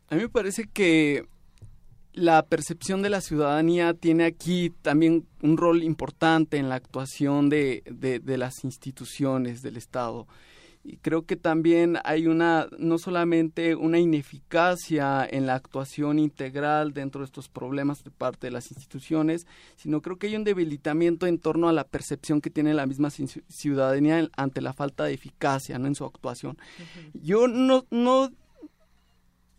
A 0.08 0.16
mí 0.16 0.22
me 0.22 0.28
parece 0.28 0.64
que 0.64 1.26
la 2.12 2.42
percepción 2.46 3.02
de 3.02 3.10
la 3.10 3.20
ciudadanía 3.20 3.94
tiene 3.94 4.24
aquí 4.24 4.72
también 4.82 5.26
un 5.42 5.56
rol 5.56 5.82
importante 5.82 6.56
en 6.56 6.68
la 6.68 6.74
actuación 6.76 7.48
de, 7.48 7.82
de, 7.86 8.38
las 8.38 8.64
instituciones 8.64 9.62
del 9.62 9.76
Estado. 9.76 10.26
Y 10.88 10.98
creo 10.98 11.26
que 11.26 11.34
también 11.34 11.98
hay 12.04 12.28
una, 12.28 12.68
no 12.78 12.98
solamente 12.98 13.74
una 13.74 13.98
ineficacia 13.98 15.26
en 15.28 15.44
la 15.46 15.56
actuación 15.56 16.20
integral 16.20 16.92
dentro 16.92 17.22
de 17.22 17.24
estos 17.24 17.48
problemas 17.48 18.04
de 18.04 18.12
parte 18.12 18.46
de 18.46 18.52
las 18.52 18.70
instituciones, 18.70 19.48
sino 19.74 20.00
creo 20.00 20.16
que 20.16 20.28
hay 20.28 20.36
un 20.36 20.44
debilitamiento 20.44 21.26
en 21.26 21.38
torno 21.38 21.68
a 21.68 21.72
la 21.72 21.82
percepción 21.82 22.40
que 22.40 22.50
tiene 22.50 22.72
la 22.72 22.86
misma 22.86 23.10
ciudadanía 23.10 24.28
ante 24.36 24.60
la 24.60 24.72
falta 24.72 25.04
de 25.04 25.14
eficacia 25.14 25.76
¿no? 25.80 25.88
en 25.88 25.96
su 25.96 26.04
actuación. 26.04 26.56
Yo 27.14 27.48
no, 27.48 27.84
no 27.90 28.30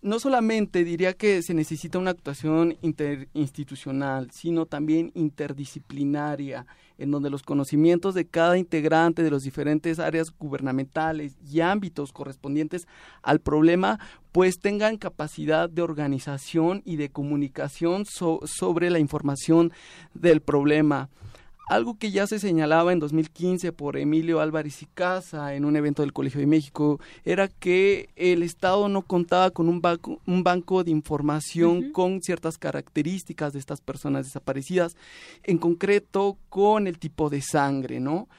no 0.01 0.19
solamente 0.19 0.83
diría 0.83 1.13
que 1.13 1.41
se 1.41 1.53
necesita 1.53 1.97
una 1.97 2.11
actuación 2.11 2.77
interinstitucional, 2.81 4.29
sino 4.31 4.65
también 4.65 5.11
interdisciplinaria, 5.15 6.65
en 6.97 7.11
donde 7.11 7.29
los 7.29 7.43
conocimientos 7.43 8.13
de 8.15 8.25
cada 8.27 8.57
integrante 8.57 9.23
de 9.23 9.31
las 9.31 9.43
diferentes 9.43 9.99
áreas 9.99 10.31
gubernamentales 10.37 11.37
y 11.47 11.61
ámbitos 11.61 12.11
correspondientes 12.11 12.87
al 13.21 13.39
problema, 13.39 13.99
pues 14.31 14.59
tengan 14.59 14.97
capacidad 14.97 15.69
de 15.69 15.81
organización 15.81 16.81
y 16.85 16.95
de 16.95 17.09
comunicación 17.09 18.05
sobre 18.05 18.89
la 18.89 18.99
información 18.99 19.71
del 20.13 20.41
problema. 20.41 21.09
Algo 21.68 21.98
que 21.98 22.11
ya 22.11 22.27
se 22.27 22.39
señalaba 22.39 22.94
en 22.94 22.99
2015 22.99 23.73
por 23.73 23.98
Emilio 23.98 24.39
Álvarez 24.39 24.81
y 24.81 24.85
Casa 24.85 25.53
en 25.53 25.65
un 25.65 25.76
evento 25.76 26.02
del 26.02 26.14
Colegio 26.14 26.39
de 26.39 26.48
México 26.48 27.02
era 27.26 27.49
que 27.49 28.07
el 28.15 28.41
Estado 28.41 28.88
no 28.88 29.02
contaba 29.02 29.52
con 29.52 29.68
un 29.68 29.81
banco, 29.81 30.22
un 30.26 30.44
banco 30.44 30.85
de 30.85 30.91
información 30.91 31.91
con 31.91 32.22
ciertas 32.22 32.57
características 32.57 33.52
de 33.52 33.60
estas 33.60 33.81
personas 33.81 34.26
desaparecidas, 34.26 34.95
en 35.44 35.57
concreto 35.57 36.38
con 36.48 36.88
el 36.88 36.99
tipo 36.99 37.30
de 37.30 37.41
sangre, 37.41 37.99
¿no? 37.99 38.30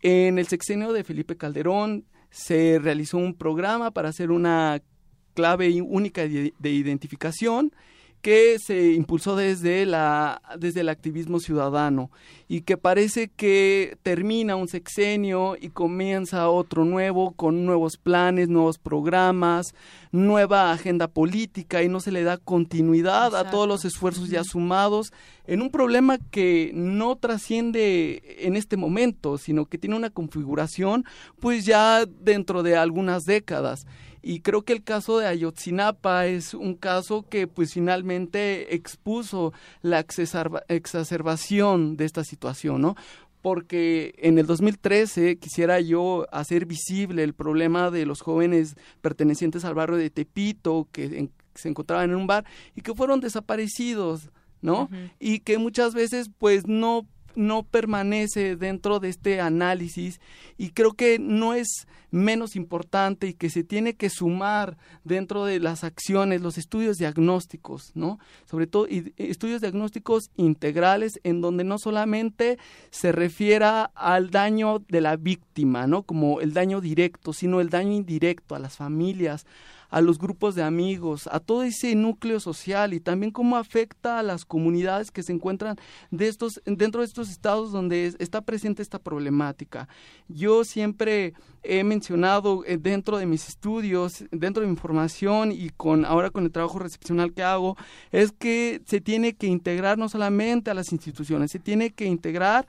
En 0.00 0.38
el 0.38 0.46
sexenio 0.46 0.94
de 0.94 1.04
Felipe 1.04 1.36
Calderón 1.36 2.06
se 2.30 2.78
realizó 2.78 3.18
un 3.18 3.34
programa 3.34 3.90
para 3.90 4.08
hacer 4.08 4.30
una 4.30 4.80
clave 5.34 5.82
única 5.82 6.22
de 6.22 6.70
identificación 6.70 7.70
que 8.20 8.58
se 8.58 8.92
impulsó 8.92 9.36
desde 9.36 9.86
la 9.86 10.42
desde 10.58 10.80
el 10.80 10.88
activismo 10.88 11.40
ciudadano 11.40 12.10
y 12.48 12.62
que 12.62 12.76
parece 12.76 13.28
que 13.28 13.96
termina 14.02 14.56
un 14.56 14.68
sexenio 14.68 15.56
y 15.60 15.68
comienza 15.68 16.48
otro 16.48 16.84
nuevo 16.84 17.32
con 17.32 17.66
nuevos 17.66 17.96
planes, 17.96 18.48
nuevos 18.48 18.78
programas, 18.78 19.74
nueva 20.12 20.72
agenda 20.72 21.08
política 21.08 21.82
y 21.82 21.88
no 21.88 22.00
se 22.00 22.10
le 22.10 22.22
da 22.22 22.38
continuidad 22.38 23.36
a 23.36 23.50
todos 23.50 23.68
los 23.68 23.84
esfuerzos 23.84 24.30
ya 24.30 24.44
sumados 24.44 25.12
en 25.46 25.62
un 25.62 25.70
problema 25.70 26.18
que 26.30 26.70
no 26.74 27.16
trasciende 27.16 28.22
en 28.40 28.56
este 28.56 28.76
momento, 28.76 29.38
sino 29.38 29.66
que 29.66 29.78
tiene 29.78 29.96
una 29.96 30.10
configuración 30.10 31.04
pues 31.40 31.64
ya 31.66 32.04
dentro 32.06 32.62
de 32.62 32.76
algunas 32.76 33.24
décadas 33.24 33.86
y 34.22 34.40
creo 34.40 34.62
que 34.62 34.72
el 34.72 34.82
caso 34.82 35.18
de 35.18 35.26
Ayotzinapa 35.26 36.26
es 36.26 36.54
un 36.54 36.74
caso 36.74 37.26
que 37.28 37.46
pues 37.46 37.72
finalmente 37.74 38.74
expuso 38.74 39.52
la 39.82 40.00
exacerbación 40.00 41.96
de 41.96 42.04
esta 42.04 42.24
situación, 42.24 42.82
¿no? 42.82 42.96
porque 43.42 44.14
en 44.18 44.38
el 44.38 44.46
2013 44.46 45.38
quisiera 45.38 45.80
yo 45.80 46.26
hacer 46.32 46.66
visible 46.66 47.22
el 47.22 47.34
problema 47.34 47.90
de 47.90 48.04
los 48.04 48.20
jóvenes 48.20 48.74
pertenecientes 49.00 49.64
al 49.64 49.74
barrio 49.74 49.96
de 49.96 50.10
Tepito 50.10 50.88
que, 50.92 51.30
se 51.54 51.68
encontraban 51.68 52.10
en 52.10 52.16
un 52.16 52.26
bar 52.26 52.44
y 52.76 52.82
que 52.82 52.94
fueron 52.94 53.20
desaparecidos, 53.20 54.30
¿no? 54.60 54.88
Y 55.18 55.40
que 55.40 55.58
muchas 55.58 55.92
veces 55.92 56.30
pues 56.38 56.66
no 56.66 57.06
no 57.34 57.62
permanece 57.62 58.56
dentro 58.56 59.00
de 59.00 59.08
este 59.08 59.40
análisis 59.40 60.20
y 60.56 60.70
creo 60.70 60.92
que 60.92 61.18
no 61.18 61.54
es 61.54 61.86
menos 62.10 62.56
importante 62.56 63.28
y 63.28 63.34
que 63.34 63.50
se 63.50 63.64
tiene 63.64 63.94
que 63.94 64.10
sumar 64.10 64.78
dentro 65.04 65.44
de 65.44 65.60
las 65.60 65.84
acciones 65.84 66.40
los 66.40 66.58
estudios 66.58 66.96
diagnósticos, 66.96 67.92
¿no? 67.94 68.18
Sobre 68.46 68.66
todo 68.66 68.86
estudios 69.16 69.60
diagnósticos 69.60 70.30
integrales 70.36 71.20
en 71.22 71.40
donde 71.40 71.64
no 71.64 71.78
solamente 71.78 72.58
se 72.90 73.12
refiera 73.12 73.90
al 73.94 74.30
daño 74.30 74.78
de 74.88 75.00
la 75.00 75.16
víctima, 75.16 75.86
¿no? 75.86 76.02
Como 76.02 76.40
el 76.40 76.54
daño 76.54 76.80
directo, 76.80 77.32
sino 77.32 77.60
el 77.60 77.68
daño 77.68 77.92
indirecto 77.92 78.54
a 78.54 78.58
las 78.58 78.76
familias, 78.76 79.46
a 79.88 80.00
los 80.00 80.18
grupos 80.18 80.54
de 80.54 80.62
amigos, 80.62 81.28
a 81.32 81.40
todo 81.40 81.62
ese 81.62 81.94
núcleo 81.94 82.40
social 82.40 82.92
y 82.94 83.00
también 83.00 83.32
cómo 83.32 83.56
afecta 83.56 84.18
a 84.18 84.22
las 84.22 84.44
comunidades 84.44 85.10
que 85.10 85.22
se 85.22 85.32
encuentran 85.32 85.76
de 86.10 86.28
estos, 86.28 86.60
dentro 86.64 87.00
de 87.00 87.06
estos 87.06 87.30
estados 87.30 87.72
donde 87.72 88.14
está 88.18 88.40
presente 88.40 88.82
esta 88.82 88.98
problemática. 88.98 89.88
Yo 90.28 90.64
siempre 90.64 91.34
he 91.62 91.84
mencionado 91.84 92.64
eh, 92.66 92.78
dentro 92.78 93.18
de 93.18 93.26
mis 93.26 93.48
estudios, 93.48 94.24
dentro 94.30 94.62
de 94.62 94.68
mi 94.68 94.76
formación 94.76 95.52
y 95.52 95.70
con 95.70 96.04
ahora 96.04 96.30
con 96.30 96.44
el 96.44 96.52
trabajo 96.52 96.78
recepcional 96.78 97.32
que 97.32 97.42
hago, 97.42 97.76
es 98.12 98.32
que 98.32 98.82
se 98.86 99.00
tiene 99.00 99.34
que 99.34 99.46
integrar 99.46 99.98
no 99.98 100.08
solamente 100.08 100.70
a 100.70 100.74
las 100.74 100.92
instituciones, 100.92 101.50
se 101.50 101.58
tiene 101.58 101.90
que 101.90 102.04
integrar 102.04 102.66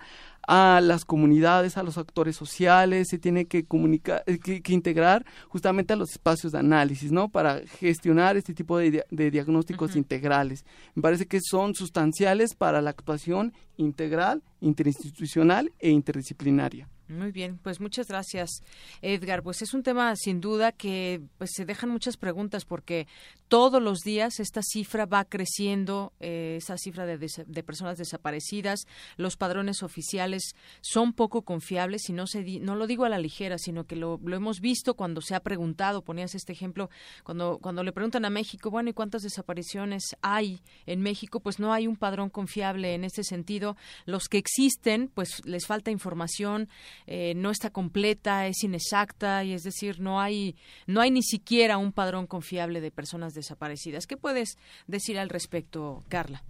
a 0.52 0.82
las 0.82 1.06
comunidades, 1.06 1.78
a 1.78 1.84
los 1.84 2.00
actores 2.00 2.36
sociales, 2.36 3.10
se 3.12 3.20
tiene 3.20 3.46
que 3.46 3.66
comunicar, 3.66 4.24
eh, 4.26 4.40
que, 4.40 4.74
integrar 4.74 5.24
justamente 5.48 5.94
a 5.94 5.96
los 5.96 6.10
espacios 6.10 6.54
de 6.54 6.58
análisis, 6.58 7.12
¿no? 7.12 7.30
Para 7.30 7.62
gestionar 7.80 8.36
este 8.36 8.56
tipo 8.56 8.80
de, 8.80 9.06
diagnósticos 9.12 9.96
integrales. 9.96 10.66
Me 10.96 11.04
parece 11.04 11.28
que 11.28 11.40
son 11.40 11.76
sustanciales 11.76 12.56
para 12.56 12.82
la 12.82 12.90
actuación 12.90 13.54
integral, 13.80 14.44
interinstitucional 14.60 15.72
e 15.80 15.90
interdisciplinaria. 15.90 16.88
Muy 17.10 17.32
bien, 17.32 17.58
pues 17.64 17.80
muchas 17.80 18.08
gracias, 18.08 18.62
Edgar. 19.02 19.42
Pues 19.42 19.64
es 19.64 19.74
un 19.74 19.82
tema 19.82 20.16
sin 20.16 20.42
duda 20.42 20.72
que 20.72 21.22
pues, 21.40 21.50
se 21.56 21.66
dejan 21.66 21.90
muchas 21.90 22.18
preguntas 22.18 22.66
porque 22.66 23.08
todos 23.48 23.82
los 23.82 24.02
días 24.02 24.40
esta 24.40 24.62
cifra 24.62 25.08
va 25.08 25.26
creciendo, 25.26 26.14
eh, 26.20 26.58
esa 26.60 26.78
cifra 26.78 27.08
de, 27.08 27.18
de, 27.18 27.64
personas 27.64 27.98
desaparecidas, 27.98 28.86
los 29.18 29.38
padrones 29.38 29.82
oficiales 29.82 30.54
son 30.82 31.14
poco 31.14 31.42
confiables 31.42 32.08
y 32.10 32.14
no, 32.14 32.28
se 32.28 32.44
no 32.60 32.76
lo 32.76 32.86
digo 32.86 33.06
a 33.06 33.10
la 33.10 33.18
ligera, 33.18 33.58
sino 33.58 33.86
que 33.86 33.96
lo, 33.96 34.20
lo, 34.24 34.36
hemos 34.36 34.60
visto 34.60 34.94
cuando 34.94 35.22
se 35.22 35.34
ha 35.34 35.40
preguntado, 35.40 36.04
ponías 36.04 36.36
este 36.36 36.54
ejemplo, 36.54 36.92
cuando, 37.24 37.58
cuando 37.58 37.84
le 37.84 37.92
preguntan 37.92 38.24
a 38.26 38.30
México, 38.30 38.70
bueno, 38.70 38.92
¿y 38.92 38.94
cuántas 38.94 39.24
desapariciones 39.24 40.16
hay 40.22 40.62
en 40.86 41.02
México? 41.02 41.40
Pues 41.40 41.60
no 41.60 41.74
hay 41.74 41.88
un 41.88 41.96
padrón 41.96 42.30
confiable 42.30 42.94
en 42.94 43.04
este 43.04 43.24
sentido. 43.24 43.69
Los 44.06 44.28
que 44.28 44.38
existen, 44.38 45.10
pues 45.14 45.46
les 45.46 45.66
falta 45.66 45.92
información 45.92 46.70
eh, 47.08 47.34
no 47.36 47.52
está 47.52 47.70
completa, 47.70 48.48
es 48.48 48.64
inexacta 48.64 49.44
y 49.44 49.54
es 49.54 49.64
decir, 49.64 50.00
no 50.00 50.20
hay, 50.22 50.56
no 50.88 51.02
hay 51.02 51.12
ni 51.12 51.24
siquiera 51.24 51.78
un 51.78 51.92
padrón 51.92 52.28
confiable 52.28 52.82
de 52.82 52.92
personas 52.92 53.34
desaparecidas. 53.34 54.08
¿Qué 54.08 54.18
puedes 54.18 54.58
decir 54.88 55.20
al 55.20 55.30
respecto, 55.30 56.04
Carla? 56.10 56.44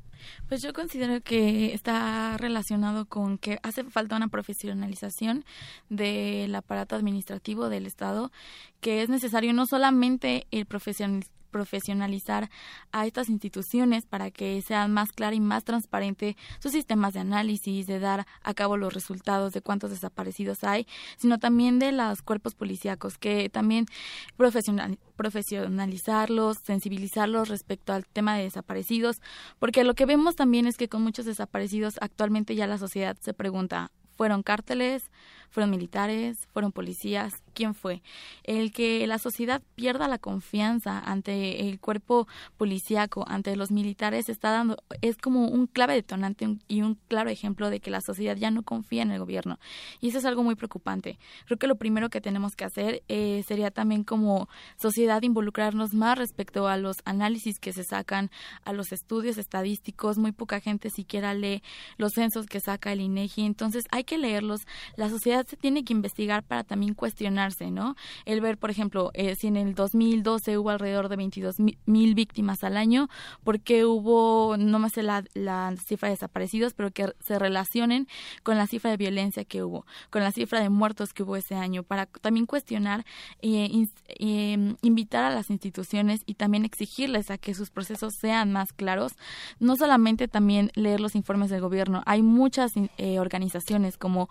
Pues 0.47 0.61
yo 0.61 0.73
considero 0.73 1.21
que 1.21 1.73
está 1.73 2.37
relacionado 2.37 3.05
con 3.05 3.37
que 3.37 3.59
hace 3.63 3.83
falta 3.85 4.15
una 4.15 4.27
profesionalización 4.27 5.45
del 5.89 6.53
aparato 6.55 6.95
administrativo 6.95 7.69
del 7.69 7.85
Estado, 7.85 8.31
que 8.81 9.01
es 9.01 9.09
necesario 9.09 9.53
no 9.53 9.65
solamente 9.65 10.47
el 10.51 10.65
profesional 10.65 11.23
profesionalizar 11.49 12.49
a 12.91 13.05
estas 13.05 13.29
instituciones 13.29 14.05
para 14.05 14.31
que 14.31 14.61
sean 14.61 14.93
más 14.93 15.11
clara 15.11 15.35
y 15.35 15.39
más 15.39 15.63
transparente 15.63 16.37
sus 16.59 16.71
sistemas 16.71 17.13
de 17.13 17.19
análisis, 17.19 17.87
de 17.87 17.99
dar 17.99 18.25
a 18.43 18.53
cabo 18.53 18.77
los 18.77 18.93
resultados 18.93 19.53
de 19.53 19.61
cuántos 19.61 19.89
desaparecidos 19.89 20.63
hay, 20.63 20.87
sino 21.17 21.39
también 21.39 21.79
de 21.79 21.91
los 21.91 22.21
cuerpos 22.21 22.55
policíacos, 22.55 23.17
que 23.17 23.49
también 23.49 23.85
profesional, 24.37 24.99
profesionalizarlos, 25.15 26.57
sensibilizarlos 26.63 27.49
respecto 27.49 27.93
al 27.93 28.05
tema 28.05 28.35
de 28.35 28.43
desaparecidos, 28.43 29.21
porque 29.59 29.83
lo 29.83 29.95
que 29.95 30.05
vemos 30.05 30.35
también 30.35 30.67
es 30.67 30.77
que 30.77 30.89
con 30.89 31.01
muchos 31.01 31.25
desaparecidos 31.25 31.95
actualmente 32.01 32.55
ya 32.55 32.67
la 32.67 32.77
sociedad 32.77 33.17
se 33.19 33.33
pregunta, 33.33 33.91
¿fueron 34.15 34.43
cárteles? 34.43 35.11
Fueron 35.49 35.71
militares, 35.71 36.47
fueron 36.53 36.71
policías, 36.71 37.33
quién 37.53 37.73
fue. 37.73 38.01
El 38.43 38.71
que 38.71 39.05
la 39.07 39.17
sociedad 39.19 39.61
pierda 39.75 40.07
la 40.07 40.17
confianza 40.17 40.99
ante 40.99 41.67
el 41.67 41.79
cuerpo 41.79 42.27
policíaco, 42.57 43.25
ante 43.27 43.55
los 43.55 43.71
militares, 43.71 44.29
está 44.29 44.51
dando, 44.51 44.77
es 45.01 45.17
como 45.17 45.47
un 45.47 45.67
clave 45.67 45.93
detonante 45.93 46.57
y 46.67 46.81
un 46.81 46.97
claro 47.07 47.29
ejemplo 47.29 47.69
de 47.69 47.79
que 47.79 47.91
la 47.91 48.01
sociedad 48.01 48.37
ya 48.37 48.51
no 48.51 48.63
confía 48.63 49.01
en 49.01 49.11
el 49.11 49.19
gobierno. 49.19 49.59
Y 49.99 50.09
eso 50.09 50.19
es 50.19 50.25
algo 50.25 50.43
muy 50.43 50.55
preocupante. 50.55 51.17
Creo 51.45 51.57
que 51.57 51.67
lo 51.67 51.75
primero 51.75 52.09
que 52.09 52.21
tenemos 52.21 52.55
que 52.55 52.65
hacer 52.65 53.03
eh, 53.07 53.43
sería 53.47 53.71
también 53.71 54.03
como 54.03 54.49
sociedad 54.77 55.21
involucrarnos 55.21 55.93
más 55.93 56.17
respecto 56.17 56.67
a 56.67 56.77
los 56.77 56.97
análisis 57.05 57.59
que 57.59 57.73
se 57.73 57.83
sacan, 57.83 58.29
a 58.63 58.73
los 58.73 58.91
estudios 58.91 59.37
estadísticos. 59.37 60.17
Muy 60.17 60.31
poca 60.31 60.59
gente 60.59 60.89
siquiera 60.89 61.33
lee 61.33 61.61
los 61.97 62.13
censos 62.13 62.45
que 62.45 62.59
saca 62.59 62.91
el 62.91 63.01
INEGI. 63.01 63.45
Entonces 63.45 63.85
hay 63.91 64.03
que 64.03 64.17
leerlos. 64.17 64.61
La 64.95 65.09
sociedad 65.09 65.38
se 65.47 65.57
tiene 65.57 65.83
que 65.83 65.93
investigar 65.93 66.43
para 66.43 66.63
también 66.63 66.93
cuestionarse, 66.93 67.71
¿no? 67.71 67.95
El 68.25 68.41
ver, 68.41 68.57
por 68.57 68.69
ejemplo, 68.69 69.11
eh, 69.13 69.35
si 69.35 69.47
en 69.47 69.57
el 69.57 69.75
2012 69.75 70.57
hubo 70.57 70.69
alrededor 70.69 71.09
de 71.09 71.15
22 71.15 71.57
mil 71.85 72.15
víctimas 72.15 72.63
al 72.63 72.77
año, 72.77 73.09
¿por 73.43 73.59
qué 73.59 73.85
hubo, 73.85 74.57
no 74.57 74.79
me 74.79 74.89
sé 74.89 75.03
la, 75.03 75.23
la 75.33 75.73
cifra 75.77 76.09
de 76.09 76.15
desaparecidos, 76.15 76.73
pero 76.73 76.91
que 76.91 77.13
se 77.19 77.39
relacionen 77.39 78.07
con 78.43 78.57
la 78.57 78.67
cifra 78.67 78.91
de 78.91 78.97
violencia 78.97 79.45
que 79.45 79.63
hubo, 79.63 79.85
con 80.09 80.23
la 80.23 80.31
cifra 80.31 80.59
de 80.59 80.69
muertos 80.69 81.13
que 81.13 81.23
hubo 81.23 81.35
ese 81.35 81.55
año, 81.55 81.83
para 81.83 82.05
también 82.05 82.45
cuestionar, 82.45 83.05
eh, 83.41 83.87
eh, 84.07 84.75
invitar 84.81 85.23
a 85.23 85.29
las 85.29 85.49
instituciones 85.49 86.21
y 86.25 86.35
también 86.35 86.65
exigirles 86.65 87.31
a 87.31 87.37
que 87.37 87.53
sus 87.53 87.69
procesos 87.69 88.13
sean 88.15 88.51
más 88.51 88.73
claros, 88.73 89.13
no 89.59 89.75
solamente 89.75 90.27
también 90.27 90.71
leer 90.75 90.99
los 90.99 91.15
informes 91.15 91.49
del 91.49 91.61
gobierno, 91.61 92.03
hay 92.05 92.21
muchas 92.21 92.73
eh, 92.97 93.19
organizaciones 93.19 93.97
como 93.97 94.29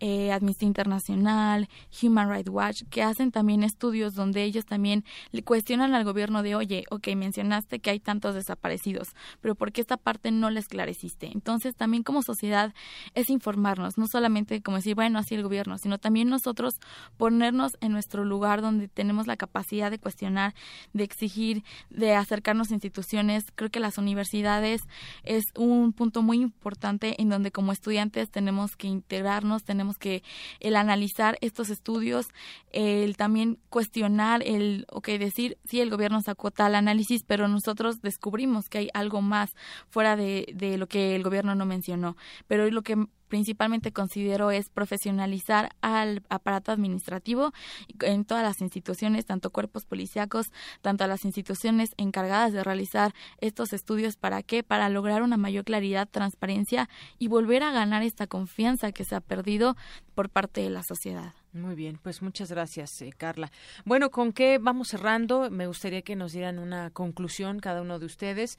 eh, 0.00 0.32
Amnistía 0.48 0.66
Internacional, 0.66 1.68
Human 2.02 2.30
Rights 2.30 2.48
Watch, 2.48 2.82
que 2.88 3.02
hacen 3.02 3.30
también 3.30 3.62
estudios 3.62 4.14
donde 4.14 4.44
ellos 4.44 4.64
también 4.64 5.04
le 5.30 5.42
cuestionan 5.42 5.94
al 5.94 6.04
gobierno 6.04 6.42
de, 6.42 6.54
oye, 6.54 6.84
ok, 6.90 7.08
mencionaste 7.14 7.80
que 7.80 7.90
hay 7.90 8.00
tantos 8.00 8.34
desaparecidos, 8.34 9.08
pero 9.42 9.54
¿por 9.54 9.72
qué 9.72 9.82
esta 9.82 9.98
parte 9.98 10.30
no 10.30 10.48
la 10.48 10.60
esclareciste? 10.60 11.30
Entonces, 11.32 11.76
también 11.76 12.02
como 12.02 12.22
sociedad 12.22 12.72
es 13.14 13.28
informarnos, 13.28 13.98
no 13.98 14.06
solamente 14.10 14.62
como 14.62 14.78
decir, 14.78 14.94
bueno, 14.94 15.18
así 15.18 15.34
el 15.34 15.42
gobierno, 15.42 15.76
sino 15.76 15.98
también 15.98 16.28
nosotros 16.28 16.74
ponernos 17.18 17.72
en 17.80 17.92
nuestro 17.92 18.24
lugar 18.24 18.62
donde 18.62 18.88
tenemos 18.88 19.26
la 19.26 19.36
capacidad 19.36 19.90
de 19.90 19.98
cuestionar, 19.98 20.54
de 20.94 21.04
exigir, 21.04 21.62
de 21.90 22.14
acercarnos 22.14 22.70
a 22.70 22.74
instituciones. 22.74 23.44
Creo 23.54 23.70
que 23.70 23.80
las 23.80 23.98
universidades 23.98 24.80
es 25.24 25.44
un 25.56 25.92
punto 25.92 26.22
muy 26.22 26.40
importante 26.40 27.20
en 27.20 27.28
donde 27.28 27.52
como 27.52 27.72
estudiantes 27.72 28.30
tenemos 28.30 28.76
que 28.76 28.86
integrarnos, 28.86 29.64
tenemos 29.64 29.98
que 29.98 30.22
el 30.60 30.76
analizar 30.76 31.38
estos 31.40 31.70
estudios, 31.70 32.28
el 32.72 33.16
también 33.16 33.58
cuestionar, 33.70 34.42
el, 34.44 34.86
ok, 34.90 35.08
decir, 35.18 35.58
sí, 35.64 35.80
el 35.80 35.90
gobierno 35.90 36.20
sacó 36.22 36.50
tal 36.50 36.74
análisis, 36.74 37.24
pero 37.24 37.48
nosotros 37.48 38.00
descubrimos 38.02 38.68
que 38.68 38.78
hay 38.78 38.88
algo 38.94 39.22
más 39.22 39.54
fuera 39.88 40.16
de, 40.16 40.46
de 40.54 40.78
lo 40.78 40.86
que 40.86 41.16
el 41.16 41.22
gobierno 41.22 41.54
no 41.54 41.66
mencionó. 41.66 42.16
Pero 42.46 42.68
lo 42.70 42.82
que 42.82 43.06
principalmente 43.28 43.92
considero 43.92 44.50
es 44.50 44.68
profesionalizar 44.68 45.70
al 45.80 46.22
aparato 46.28 46.72
administrativo 46.72 47.52
en 48.00 48.24
todas 48.24 48.42
las 48.42 48.60
instituciones, 48.60 49.26
tanto 49.26 49.50
cuerpos 49.50 49.84
policíacos, 49.84 50.46
tanto 50.80 51.04
a 51.04 51.06
las 51.06 51.24
instituciones 51.24 51.90
encargadas 51.96 52.52
de 52.52 52.64
realizar 52.64 53.14
estos 53.40 53.72
estudios. 53.72 54.16
¿Para 54.16 54.42
qué? 54.42 54.62
Para 54.62 54.88
lograr 54.88 55.22
una 55.22 55.36
mayor 55.36 55.64
claridad, 55.64 56.08
transparencia 56.10 56.88
y 57.18 57.28
volver 57.28 57.62
a 57.62 57.72
ganar 57.72 58.02
esta 58.02 58.26
confianza 58.26 58.92
que 58.92 59.04
se 59.04 59.14
ha 59.14 59.20
perdido 59.20 59.76
por 60.14 60.30
parte 60.30 60.60
de 60.60 60.70
la 60.70 60.82
sociedad. 60.82 61.34
Muy 61.52 61.74
bien, 61.74 61.98
pues 62.02 62.22
muchas 62.22 62.50
gracias, 62.50 63.00
eh, 63.00 63.12
Carla. 63.16 63.50
Bueno, 63.84 64.10
¿con 64.10 64.32
qué 64.32 64.58
vamos 64.58 64.88
cerrando? 64.88 65.50
Me 65.50 65.66
gustaría 65.66 66.02
que 66.02 66.16
nos 66.16 66.32
dieran 66.32 66.58
una 66.58 66.90
conclusión 66.90 67.58
cada 67.58 67.82
uno 67.82 67.98
de 67.98 68.06
ustedes 68.06 68.58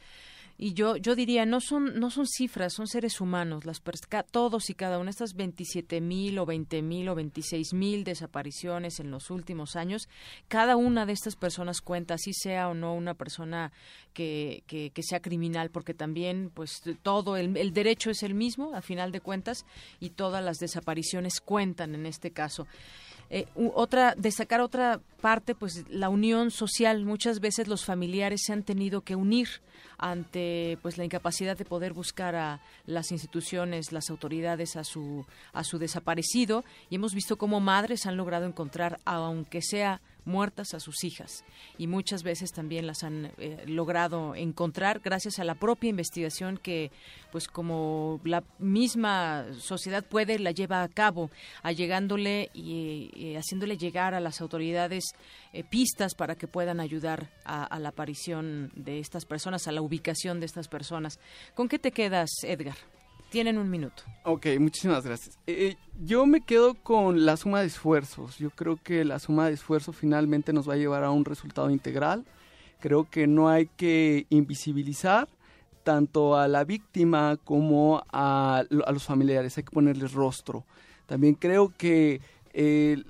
y 0.61 0.73
yo 0.73 0.97
yo 0.97 1.15
diría 1.15 1.45
no 1.45 1.61
son 1.61 1.97
no 1.99 2.11
son 2.11 2.27
cifras 2.27 2.73
son 2.73 2.85
seres 2.85 3.21
humanos 3.21 3.65
las 3.65 3.81
todos 4.29 4.69
y 4.69 4.73
cada 4.73 4.97
una 4.97 5.05
de 5.05 5.11
estas 5.11 5.33
27 5.33 6.01
mil 6.01 6.37
o 6.37 6.45
20 6.45 6.81
mil 6.81 7.07
o 7.07 7.15
26 7.15 7.73
mil 7.73 8.03
desapariciones 8.03 8.99
en 8.99 9.09
los 9.09 9.31
últimos 9.31 9.77
años 9.77 10.09
cada 10.49 10.75
una 10.75 11.05
de 11.05 11.13
estas 11.13 11.37
personas 11.37 11.79
cuenta 11.79 12.15
así 12.15 12.33
sea 12.33 12.67
o 12.67 12.73
no 12.73 12.93
una 12.93 13.13
persona 13.13 13.71
que, 14.13 14.63
que, 14.67 14.91
sea 15.01 15.21
criminal 15.21 15.69
porque 15.69 15.93
también 15.93 16.51
pues 16.53 16.81
todo 17.03 17.37
el 17.37 17.73
derecho 17.73 18.09
es 18.09 18.21
el 18.21 18.33
mismo 18.33 18.75
a 18.75 18.81
final 18.81 19.13
de 19.13 19.21
cuentas 19.21 19.65
y 20.01 20.09
todas 20.09 20.43
las 20.43 20.57
desapariciones 20.57 21.39
cuentan 21.39 21.95
en 21.95 22.05
este 22.05 22.31
caso 22.31 22.67
eh, 23.29 23.45
otra 23.55 24.15
destacar 24.17 24.59
otra 24.61 24.99
parte 25.21 25.53
pues 25.53 25.85
la 25.89 26.09
unión 26.09 26.51
social. 26.51 27.05
Muchas 27.05 27.39
veces 27.39 27.67
los 27.67 27.85
familiares 27.85 28.41
se 28.45 28.53
han 28.53 28.63
tenido 28.63 29.01
que 29.01 29.15
unir 29.15 29.47
ante 29.97 30.77
pues 30.81 30.97
la 30.97 31.05
incapacidad 31.05 31.57
de 31.57 31.65
poder 31.65 31.93
buscar 31.93 32.35
a 32.35 32.61
las 32.85 33.11
instituciones, 33.11 33.91
las 33.91 34.09
autoridades 34.09 34.75
a 34.75 34.83
su 34.83 35.25
a 35.53 35.63
su 35.63 35.77
desaparecido. 35.77 36.63
Y 36.89 36.95
hemos 36.95 37.13
visto 37.13 37.37
cómo 37.37 37.59
madres 37.59 38.05
han 38.05 38.17
logrado 38.17 38.45
encontrar 38.45 38.99
aunque 39.05 39.61
sea 39.61 40.01
muertas 40.25 40.73
a 40.73 40.79
sus 40.79 41.03
hijas. 41.03 41.43
Y 41.77 41.87
muchas 41.87 42.23
veces 42.23 42.51
también 42.51 42.87
las 42.87 43.03
han 43.03 43.31
eh, 43.37 43.63
logrado 43.65 44.35
encontrar 44.35 44.99
gracias 44.99 45.39
a 45.39 45.43
la 45.43 45.55
propia 45.55 45.89
investigación 45.89 46.57
que 46.57 46.91
pues 47.31 47.47
como 47.47 48.19
la 48.23 48.43
misma 48.57 49.45
sociedad 49.59 50.03
puede 50.03 50.39
la 50.39 50.51
lleva 50.51 50.83
a 50.83 50.87
cabo 50.87 51.29
allegándole 51.63 52.49
y, 52.53 53.35
haciéndole 53.35 53.77
llegar 53.77 54.13
a 54.13 54.19
las 54.19 54.41
autoridades 54.41 55.13
eh, 55.53 55.63
pistas 55.63 56.15
para 56.15 56.35
que 56.35 56.47
puedan 56.47 56.79
ayudar 56.79 57.29
a, 57.45 57.63
a 57.63 57.79
la 57.79 57.89
aparición 57.89 58.71
de 58.75 58.99
estas 58.99 59.25
personas 59.25 59.67
a 59.67 59.71
la 59.71 59.81
ubicación 59.81 60.39
de 60.39 60.45
estas 60.45 60.67
personas. 60.67 61.19
Con 61.55 61.67
qué 61.69 61.79
te 61.79 61.91
quedas 61.91 62.29
Edgar 62.43 62.75
tienen 63.29 63.57
un 63.57 63.69
minuto. 63.69 64.03
Ok, 64.23 64.47
muchísimas 64.59 65.05
gracias. 65.05 65.37
Eh, 65.47 65.69
eh, 65.69 65.77
yo 66.01 66.25
me 66.25 66.41
quedo 66.41 66.75
con 66.75 67.25
la 67.25 67.37
suma 67.37 67.61
de 67.61 67.67
esfuerzos. 67.67 68.37
Yo 68.37 68.49
creo 68.49 68.77
que 68.77 69.05
la 69.05 69.19
suma 69.19 69.47
de 69.47 69.53
esfuerzos 69.53 69.95
finalmente 69.95 70.53
nos 70.53 70.67
va 70.67 70.73
a 70.73 70.77
llevar 70.77 71.03
a 71.03 71.11
un 71.11 71.25
resultado 71.25 71.69
integral. 71.69 72.25
Creo 72.79 73.09
que 73.09 73.27
no 73.27 73.49
hay 73.49 73.67
que 73.67 74.25
invisibilizar 74.29 75.27
tanto 75.83 76.37
a 76.37 76.47
la 76.47 76.63
víctima 76.63 77.37
como 77.43 78.03
a, 78.11 78.63
a 78.85 78.91
los 78.91 79.03
familiares. 79.03 79.57
Hay 79.57 79.63
que 79.63 79.71
ponerles 79.71 80.13
rostro. 80.13 80.65
También 81.05 81.35
creo 81.35 81.73
que 81.75 82.21
eh, 82.53 83.03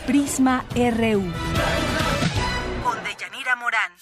Prisma 0.07 0.65
RU. 0.75 1.23
Con 2.85 3.05
Deyanira 3.05 3.57
Morán. 3.57 3.93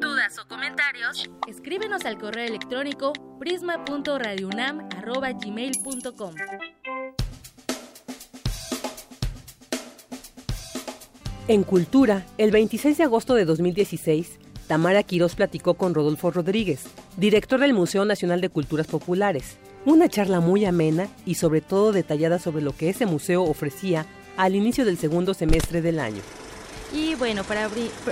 Dudas 0.00 0.38
o 0.38 0.46
comentarios, 0.46 1.28
escríbenos 1.48 2.04
al 2.04 2.18
correo 2.18 2.46
electrónico 2.46 3.12
prisma.radiounam@gmail.com. 3.38 6.34
En 11.48 11.64
Cultura, 11.64 12.26
el 12.38 12.50
26 12.50 12.98
de 12.98 13.04
agosto 13.04 13.34
de 13.34 13.44
2016, 13.44 14.38
Tamara 14.68 15.02
Quirós 15.02 15.34
platicó 15.34 15.74
con 15.74 15.94
Rodolfo 15.94 16.30
Rodríguez, 16.30 16.84
director 17.16 17.58
del 17.58 17.72
Museo 17.72 18.04
Nacional 18.04 18.40
de 18.40 18.50
Culturas 18.50 18.86
Populares. 18.86 19.58
Una 19.86 20.10
charla 20.10 20.40
muy 20.40 20.66
amena 20.66 21.08
y 21.24 21.36
sobre 21.36 21.62
todo 21.62 21.92
detallada 21.92 22.38
sobre 22.38 22.62
lo 22.62 22.72
que 22.72 22.90
ese 22.90 23.06
museo 23.06 23.42
ofrecía 23.42 24.04
al 24.36 24.54
inicio 24.54 24.84
del 24.84 24.98
segundo 24.98 25.32
semestre 25.32 25.80
del 25.80 26.00
año. 26.00 26.20
Y 26.92 27.14
bueno, 27.14 27.44
para, 27.44 27.68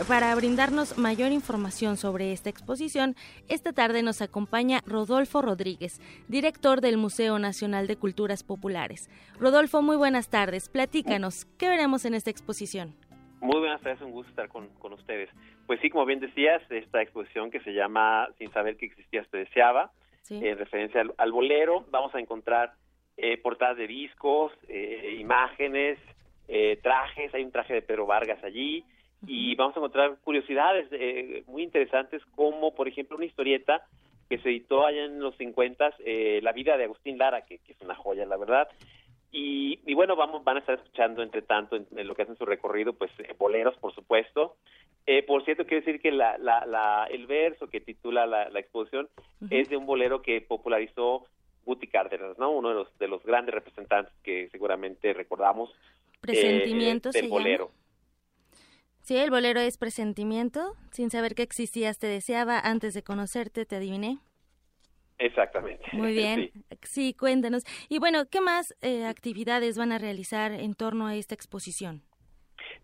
para 0.09 0.35
brindarnos 0.35 0.97
mayor 0.97 1.31
información 1.31 1.99
sobre 1.99 2.33
esta 2.33 2.49
exposición, 2.49 3.17
esta 3.49 3.75
tarde 3.75 4.03
nos 4.03 4.23
acompaña 4.23 4.81
Rodolfo 4.87 5.43
Rodríguez, 5.43 6.01
director 6.29 6.81
del 6.81 6.97
Museo 6.97 7.39
Nacional 7.39 7.87
de 7.87 7.97
Culturas 7.97 8.45
Populares. 8.45 9.11
Rodolfo, 9.39 9.83
muy 9.83 9.97
buenas 9.97 10.31
tardes. 10.31 10.71
Platícanos, 10.71 11.45
¿qué 11.59 11.69
veremos 11.69 12.07
en 12.07 12.15
esta 12.15 12.31
exposición? 12.31 12.95
Muy 13.43 13.59
buenas 13.59 13.83
tardes, 13.83 14.01
un 14.01 14.13
gusto 14.13 14.31
estar 14.31 14.49
con, 14.49 14.69
con 14.79 14.95
ustedes. 14.95 15.29
Pues 15.67 15.81
sí, 15.83 15.91
como 15.91 16.07
bien 16.07 16.21
decías, 16.21 16.63
esta 16.71 17.03
exposición 17.03 17.51
que 17.51 17.61
se 17.61 17.75
llama 17.75 18.27
Sin 18.39 18.51
saber 18.53 18.79
que 18.79 18.87
existías 18.87 19.29
te 19.29 19.37
deseaba, 19.37 19.93
en 20.31 20.59
referencia 20.59 21.03
al, 21.17 21.33
bolero, 21.33 21.85
vamos 21.91 22.15
a 22.15 22.21
encontrar 22.21 22.73
eh, 23.17 23.39
portadas 23.39 23.77
de 23.77 23.87
discos, 23.87 24.53
eh, 24.69 25.17
imágenes, 25.19 25.99
eh, 26.47 26.79
trajes, 26.83 27.35
hay 27.35 27.45
un 27.45 27.53
traje 27.53 27.75
de 27.75 27.83
Pedro 27.83 28.07
Vargas 28.07 28.43
allí, 28.45 28.85
y 29.27 29.55
vamos 29.57 29.75
a 29.77 29.81
encontrar 29.81 30.17
curiosidades 30.23 30.89
muy 31.49 31.65
interesantes 31.65 32.23
como, 32.37 32.73
por 32.75 32.87
ejemplo, 32.87 33.17
una 33.17 33.27
historieta 33.27 33.83
que 34.29 34.39
se 34.39 34.51
editó 34.51 34.87
allá 34.87 35.07
en 35.07 35.19
los 35.19 35.37
50, 35.37 35.95
La 36.41 36.53
vida 36.53 36.77
de 36.77 36.85
Agustín 36.85 37.19
Lara, 37.19 37.45
que, 37.45 37.59
que 37.59 37.73
es 37.73 37.81
una 37.81 37.97
joya, 37.97 38.25
la 38.27 38.37
verdad, 38.37 38.69
y, 39.31 39.81
y, 39.87 39.95
bueno, 39.95 40.17
vamos, 40.17 40.43
van 40.45 40.57
a 40.57 40.61
estar 40.61 40.77
escuchando 40.77 41.23
entre 41.23 41.43
tanto 41.43 41.77
en, 41.77 42.07
lo 42.07 42.15
que 42.15 42.23
hacen 42.23 42.37
su 42.37 42.47
recorrido, 42.47 42.95
pues 42.95 43.11
eh, 43.19 43.35
boleros, 43.39 43.77
por 43.79 43.95
supuesto. 43.95 44.57
Eh, 45.07 45.23
por 45.23 45.45
cierto, 45.45 45.67
quiero 45.67 45.85
decir 45.85 46.01
que 46.01 46.11
la, 46.11 46.39
la, 46.39 46.67
la, 46.67 47.07
el 47.11 47.27
verso 47.27 47.69
que 47.69 47.81
titula 47.81 48.27
la, 48.27 48.49
la 48.51 48.61
exposición 48.61 49.09
es 49.51 49.69
de 49.69 49.77
un 49.77 49.87
bolero 49.87 50.23
que 50.23 50.41
popularizó 50.41 51.27
Guti 51.65 51.87
Cárdenas, 51.87 52.39
¿no? 52.39 52.51
Uno 52.51 52.71
de 52.71 52.75
los, 52.75 52.99
de 52.99 53.09
los 53.09 53.23
grandes 53.23 53.55
representantes 53.55 54.13
que 54.23 54.49
seguramente 54.51 55.13
recordamos. 55.13 55.71
Presentimiento 56.21 57.11
eh, 57.11 57.13
del 57.13 57.29
bolero. 57.29 57.71
Sí, 59.03 59.17
el 59.17 59.31
bolero 59.31 59.61
es 59.61 59.79
presentimiento. 59.79 60.75
Sin 60.91 61.11
saber 61.11 61.35
que 61.35 61.43
existías, 61.43 61.99
te 61.99 62.07
deseaba. 62.07 62.59
Antes 62.59 62.95
de 62.95 63.03
conocerte, 63.03 63.65
te 63.67 63.77
adiviné. 63.77 64.19
Exactamente. 65.19 65.85
Muy 65.93 66.13
bien. 66.13 66.51
Sí. 66.83 67.15
cuéntanos. 67.15 67.65
Y 67.89 67.99
bueno, 67.99 68.27
¿qué 68.31 68.41
más 68.41 68.75
eh, 68.83 69.05
actividades 69.05 69.77
van 69.77 69.93
a 69.93 69.99
realizar 69.99 70.53
en 70.53 70.75
torno 70.75 71.07
a 71.07 71.17
esta 71.17 71.35
exposición? 71.35 72.03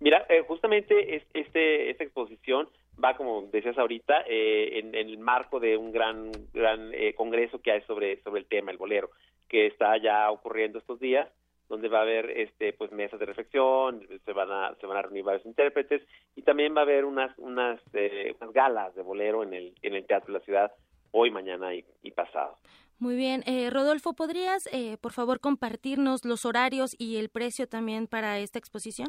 Mira, 0.01 0.27
eh, 0.28 0.43
justamente 0.47 1.23
este, 1.32 1.90
esta 1.90 2.05
exposición 2.05 2.69
va, 3.02 3.16
como 3.16 3.43
decías 3.52 3.78
ahorita, 3.78 4.24
eh, 4.28 4.81
en, 4.81 4.94
el 4.94 5.19
marco 5.19 5.61
de 5.61 5.77
un 5.77 5.93
gran, 5.93 6.32
gran 6.52 6.93
congreso 7.16 7.61
que 7.61 7.70
hay 7.70 7.82
sobre, 7.82 8.20
sobre 8.23 8.40
el 8.40 8.47
tema, 8.47 8.73
el 8.73 8.78
bolero, 8.78 9.11
que 9.48 9.66
está 9.66 9.97
ya 9.98 10.31
ocurriendo 10.31 10.78
estos 10.78 10.98
días 10.98 11.28
donde 11.69 11.89
va 11.89 12.01
a 12.01 12.02
haber 12.02 12.31
este 12.31 12.74
pues 12.74 12.93
mesas 12.93 13.19
de 13.19 13.24
reflexión, 13.24 14.06
se 14.23 14.32
van 14.32 14.51
a 14.51 14.74
se 14.78 14.86
van 14.86 14.98
a 14.98 15.02
reunir 15.02 15.24
varios 15.24 15.47
intérpretes 15.47 16.02
y 16.36 16.43
también 16.43 16.74
va 16.77 16.81
a 16.81 16.82
haber 16.82 17.06
unas 17.06 17.36
unas, 17.39 17.81
unas 17.94 18.52
galas 18.52 18.94
de 18.94 19.02
bolero 19.02 19.43
en 19.43 19.55
el 19.55 19.74
en 19.81 19.94
el 19.94 20.05
teatro 20.05 20.32
de 20.32 20.39
la 20.40 20.44
ciudad 20.44 20.73
hoy, 21.15 21.31
mañana 21.31 21.73
y, 21.74 22.11
pasado. 22.11 22.59
Muy 22.99 23.16
bien. 23.16 23.43
Eh, 23.47 23.70
Rodolfo, 23.70 24.15
¿podrías, 24.15 24.69
eh, 24.73 24.99
por 25.01 25.12
favor, 25.12 25.41
compartirnos 25.41 26.24
los 26.24 26.45
horarios 26.45 26.95
y 26.99 27.16
el 27.16 27.28
precio 27.28 27.69
también 27.69 28.07
para 28.07 28.39
esta 28.39 28.59
exposición? 28.59 29.09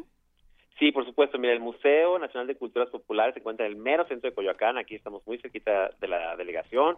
Sí, 0.78 0.92
por 0.92 1.04
supuesto. 1.04 1.38
Mira, 1.38 1.52
el 1.52 1.60
Museo 1.60 2.18
Nacional 2.18 2.46
de 2.46 2.56
Culturas 2.56 2.90
Populares 2.90 3.34
se 3.34 3.40
encuentra 3.40 3.66
en 3.66 3.72
el 3.72 3.78
mero 3.78 4.06
centro 4.06 4.30
de 4.30 4.34
Coyoacán. 4.34 4.78
Aquí 4.78 4.94
estamos 4.94 5.26
muy 5.26 5.38
cerquita 5.38 5.90
de 6.00 6.08
la 6.08 6.36
delegación. 6.36 6.96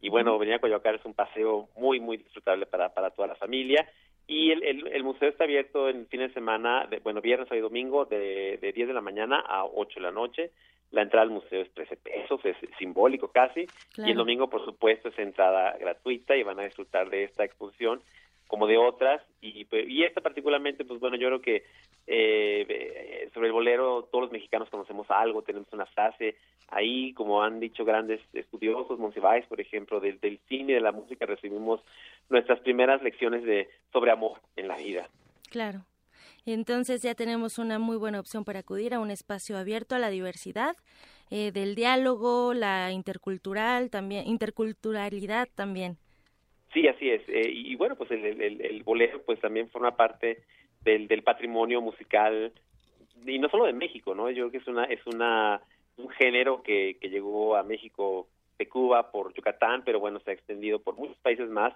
Y 0.00 0.08
bueno, 0.10 0.38
venir 0.38 0.54
a 0.54 0.58
Coyoacán 0.58 0.96
es 0.96 1.04
un 1.04 1.14
paseo 1.14 1.68
muy, 1.76 2.00
muy 2.00 2.18
disfrutable 2.18 2.66
para, 2.66 2.92
para 2.92 3.10
toda 3.10 3.28
la 3.28 3.36
familia. 3.36 3.88
Y 4.30 4.52
el, 4.52 4.86
el, 4.86 5.02
museo 5.02 5.28
está 5.28 5.42
abierto 5.42 5.88
en 5.88 6.06
fin 6.06 6.20
de 6.20 6.32
semana, 6.32 6.86
de, 6.88 7.00
bueno, 7.00 7.20
viernes 7.20 7.48
y 7.50 7.58
domingo, 7.58 8.04
de, 8.04 8.60
de 8.62 8.72
10 8.72 8.86
de 8.86 8.94
la 8.94 9.00
mañana 9.00 9.40
a 9.40 9.64
8 9.64 9.94
de 9.96 10.00
la 10.00 10.12
noche. 10.12 10.52
La 10.92 11.02
entrada 11.02 11.24
al 11.24 11.30
museo 11.30 11.62
es 11.62 11.74
13 11.74 11.96
pesos, 11.96 12.40
es 12.44 12.56
simbólico 12.78 13.32
casi. 13.32 13.66
Y 13.96 14.10
el 14.12 14.16
domingo, 14.16 14.48
por 14.48 14.64
supuesto, 14.64 15.08
es 15.08 15.18
entrada 15.18 15.76
gratuita 15.80 16.36
y 16.36 16.44
van 16.44 16.60
a 16.60 16.62
disfrutar 16.62 17.10
de 17.10 17.24
esta 17.24 17.42
exposición 17.42 18.02
como 18.50 18.66
de 18.66 18.76
otras. 18.76 19.22
Y, 19.40 19.64
pues, 19.64 19.88
y 19.88 20.02
esta 20.02 20.20
particularmente, 20.20 20.84
pues 20.84 20.98
bueno, 20.98 21.16
yo 21.16 21.28
creo 21.28 21.40
que 21.40 21.62
eh, 22.06 23.30
sobre 23.32 23.46
el 23.46 23.52
bolero 23.52 24.08
todos 24.10 24.24
los 24.24 24.32
mexicanos 24.32 24.68
conocemos 24.68 25.06
algo, 25.10 25.42
tenemos 25.42 25.72
una 25.72 25.86
frase 25.86 26.36
ahí, 26.68 27.14
como 27.14 27.42
han 27.42 27.60
dicho 27.60 27.84
grandes 27.84 28.20
estudiosos, 28.32 28.98
Monsiváis, 28.98 29.46
por 29.46 29.60
ejemplo, 29.60 30.00
del, 30.00 30.18
del 30.18 30.40
cine 30.48 30.74
de 30.74 30.80
la 30.80 30.92
música 30.92 31.26
recibimos 31.26 31.80
nuestras 32.28 32.60
primeras 32.60 33.00
lecciones 33.02 33.44
de 33.44 33.68
sobre 33.92 34.10
amor 34.10 34.40
en 34.56 34.66
la 34.68 34.76
vida. 34.76 35.08
Claro. 35.48 35.84
Entonces 36.44 37.02
ya 37.02 37.14
tenemos 37.14 37.58
una 37.58 37.78
muy 37.78 37.96
buena 37.96 38.18
opción 38.18 38.44
para 38.44 38.60
acudir 38.60 38.94
a 38.94 39.00
un 39.00 39.10
espacio 39.10 39.56
abierto 39.56 39.94
a 39.94 39.98
la 39.98 40.10
diversidad, 40.10 40.76
eh, 41.30 41.52
del 41.52 41.76
diálogo, 41.76 42.54
la 42.54 42.90
intercultural 42.90 43.90
también, 43.90 44.26
interculturalidad 44.26 45.48
también. 45.54 45.98
Sí, 46.72 46.86
así 46.86 47.10
es. 47.10 47.22
Eh, 47.28 47.50
y, 47.50 47.74
bueno, 47.74 47.96
pues 47.96 48.10
el, 48.10 48.24
el, 48.24 48.60
el, 48.60 48.82
bolero 48.84 49.22
pues 49.22 49.40
también 49.40 49.68
forma 49.70 49.96
parte 49.96 50.42
del, 50.82 51.08
del 51.08 51.22
patrimonio 51.22 51.80
musical 51.80 52.52
y 53.26 53.38
no 53.38 53.48
solo 53.48 53.66
de 53.66 53.72
México, 53.72 54.14
¿no? 54.14 54.30
Yo 54.30 54.48
creo 54.48 54.50
que 54.50 54.58
es 54.58 54.66
una 54.68 54.84
es 54.84 55.04
una 55.06 55.60
un 55.96 56.08
género 56.10 56.62
que, 56.62 56.96
que 57.00 57.10
llegó 57.10 57.56
a 57.56 57.62
México 57.62 58.28
de 58.58 58.68
Cuba 58.68 59.10
por 59.10 59.34
Yucatán, 59.34 59.82
pero 59.84 60.00
bueno, 60.00 60.20
se 60.20 60.30
ha 60.30 60.34
extendido 60.34 60.78
por 60.78 60.96
muchos 60.96 61.18
países 61.18 61.50
más 61.50 61.74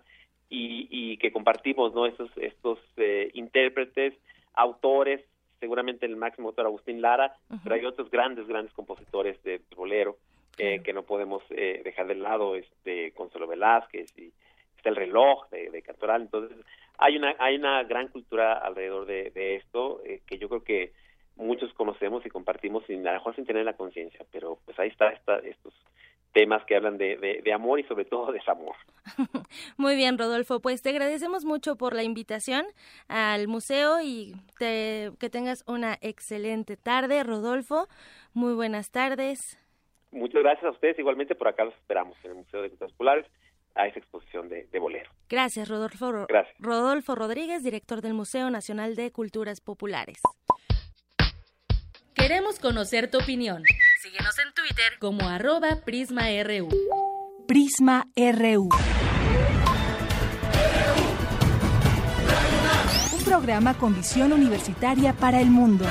y, 0.49 0.89
y 0.91 1.17
que 1.19 1.33
compartimos, 1.33 1.93
¿no? 1.93 2.07
Estos 2.07 2.31
estos 2.37 2.79
eh, 2.97 3.31
intérpretes 3.35 4.15
autores, 4.55 5.25
seguramente 5.59 6.07
el 6.07 6.17
máximo 6.17 6.49
autor 6.49 6.67
Agustín 6.67 7.03
Lara, 7.03 7.37
pero 7.63 7.75
hay 7.75 7.85
otros 7.85 8.11
grandes, 8.11 8.47
grandes 8.47 8.73
compositores 8.75 9.43
de 9.43 9.61
bolero 9.75 10.17
eh, 10.59 10.81
que 10.85 10.93
no 10.93 11.03
podemos 11.03 11.43
eh, 11.51 11.81
dejar 11.85 12.07
de 12.07 12.15
lado, 12.15 12.55
este 12.55 13.13
Consuelo 13.13 13.49
Velázquez 13.49 14.17
y 14.17 14.33
está 14.85 14.91
el 14.91 14.97
reloj 14.97 15.49
de, 15.51 15.71
de 15.71 15.83
Cantoral, 15.83 16.23
entonces 16.23 16.57
hay 16.99 17.17
una 17.17 17.35
hay 17.39 17.57
una 17.57 17.83
gran 17.85 18.09
cultura 18.09 18.55
alrededor 18.55 19.07
de, 19.07 19.57
esto 19.57 20.03
eh, 20.05 20.21
que 20.27 20.39
yo 20.39 20.49
creo 20.49 20.63
que 20.63 20.93
muchos 21.37 21.73
conocemos 21.75 22.25
y 22.25 22.31
compartimos 22.31 22.85
sin 22.87 23.07
a 23.07 23.13
lo 23.13 23.19
mejor 23.19 23.35
sin 23.35 23.47
tener 23.47 23.65
la 23.65 23.77
conciencia, 23.77 24.25
pero 24.31 24.59
pues 24.65 24.79
ahí 24.79 24.89
está, 24.89 25.09
está 25.09 25.39
estos 25.39 25.75
temas 26.33 26.65
que 26.65 26.77
hablan 26.77 26.99
de, 26.99 27.41
de, 27.45 27.53
amor 27.53 27.79
y 27.79 27.85
sobre 27.85 28.05
todo 28.05 28.27
de 28.27 28.39
desamor. 28.39 28.75
Muy 29.77 29.95
bien, 29.95 30.19
Rodolfo, 30.19 30.61
pues 30.61 30.83
te 30.83 30.91
agradecemos 30.91 31.45
mucho 31.45 31.77
por 31.77 31.95
la 31.95 32.03
invitación 32.03 32.67
al 33.07 33.47
museo 33.47 34.01
y 34.03 34.35
te, 34.59 35.13
que 35.21 35.31
tengas 35.31 35.65
una 35.69 35.97
excelente 36.01 36.77
tarde, 36.77 37.23
Rodolfo. 37.23 37.87
Muy 38.33 38.55
buenas 38.55 38.91
tardes. 38.91 39.61
Muchas 40.11 40.43
gracias 40.43 40.65
a 40.65 40.71
ustedes, 40.71 40.99
igualmente 40.99 41.37
por 41.37 41.47
acá 41.47 41.65
los 41.65 41.75
esperamos 41.75 42.17
en 42.25 42.33
el 42.33 42.37
Museo 42.39 42.63
de 42.63 42.69
Culturas 42.69 42.93
Populares 42.93 43.27
a 43.75 43.87
esa 43.87 43.99
exposición 43.99 44.49
de, 44.49 44.69
de 44.71 44.79
bolero. 44.79 45.11
Gracias, 45.29 45.69
Rodolfo. 45.69 46.27
Gracias. 46.29 46.55
Rodolfo 46.59 47.15
Rodríguez, 47.15 47.63
director 47.63 48.01
del 48.01 48.15
Museo 48.15 48.51
Nacional 48.51 48.95
de 48.95 49.11
Culturas 49.11 49.61
Populares. 49.61 50.21
Queremos 52.15 52.59
conocer 52.59 53.11
tu 53.11 53.19
opinión. 53.19 53.63
Síguenos 54.01 54.39
en 54.39 54.55
Twitter 54.55 54.99
como 54.99 55.29
arroba 55.29 55.81
PrismaRU. 55.85 56.69
Prisma 57.47 58.07
RU. 58.17 58.69
Un 63.13 63.25
programa 63.25 63.75
con 63.75 63.95
visión 63.95 64.33
universitaria 64.33 65.13
para 65.13 65.41
el 65.41 65.49
mundo. 65.49 65.85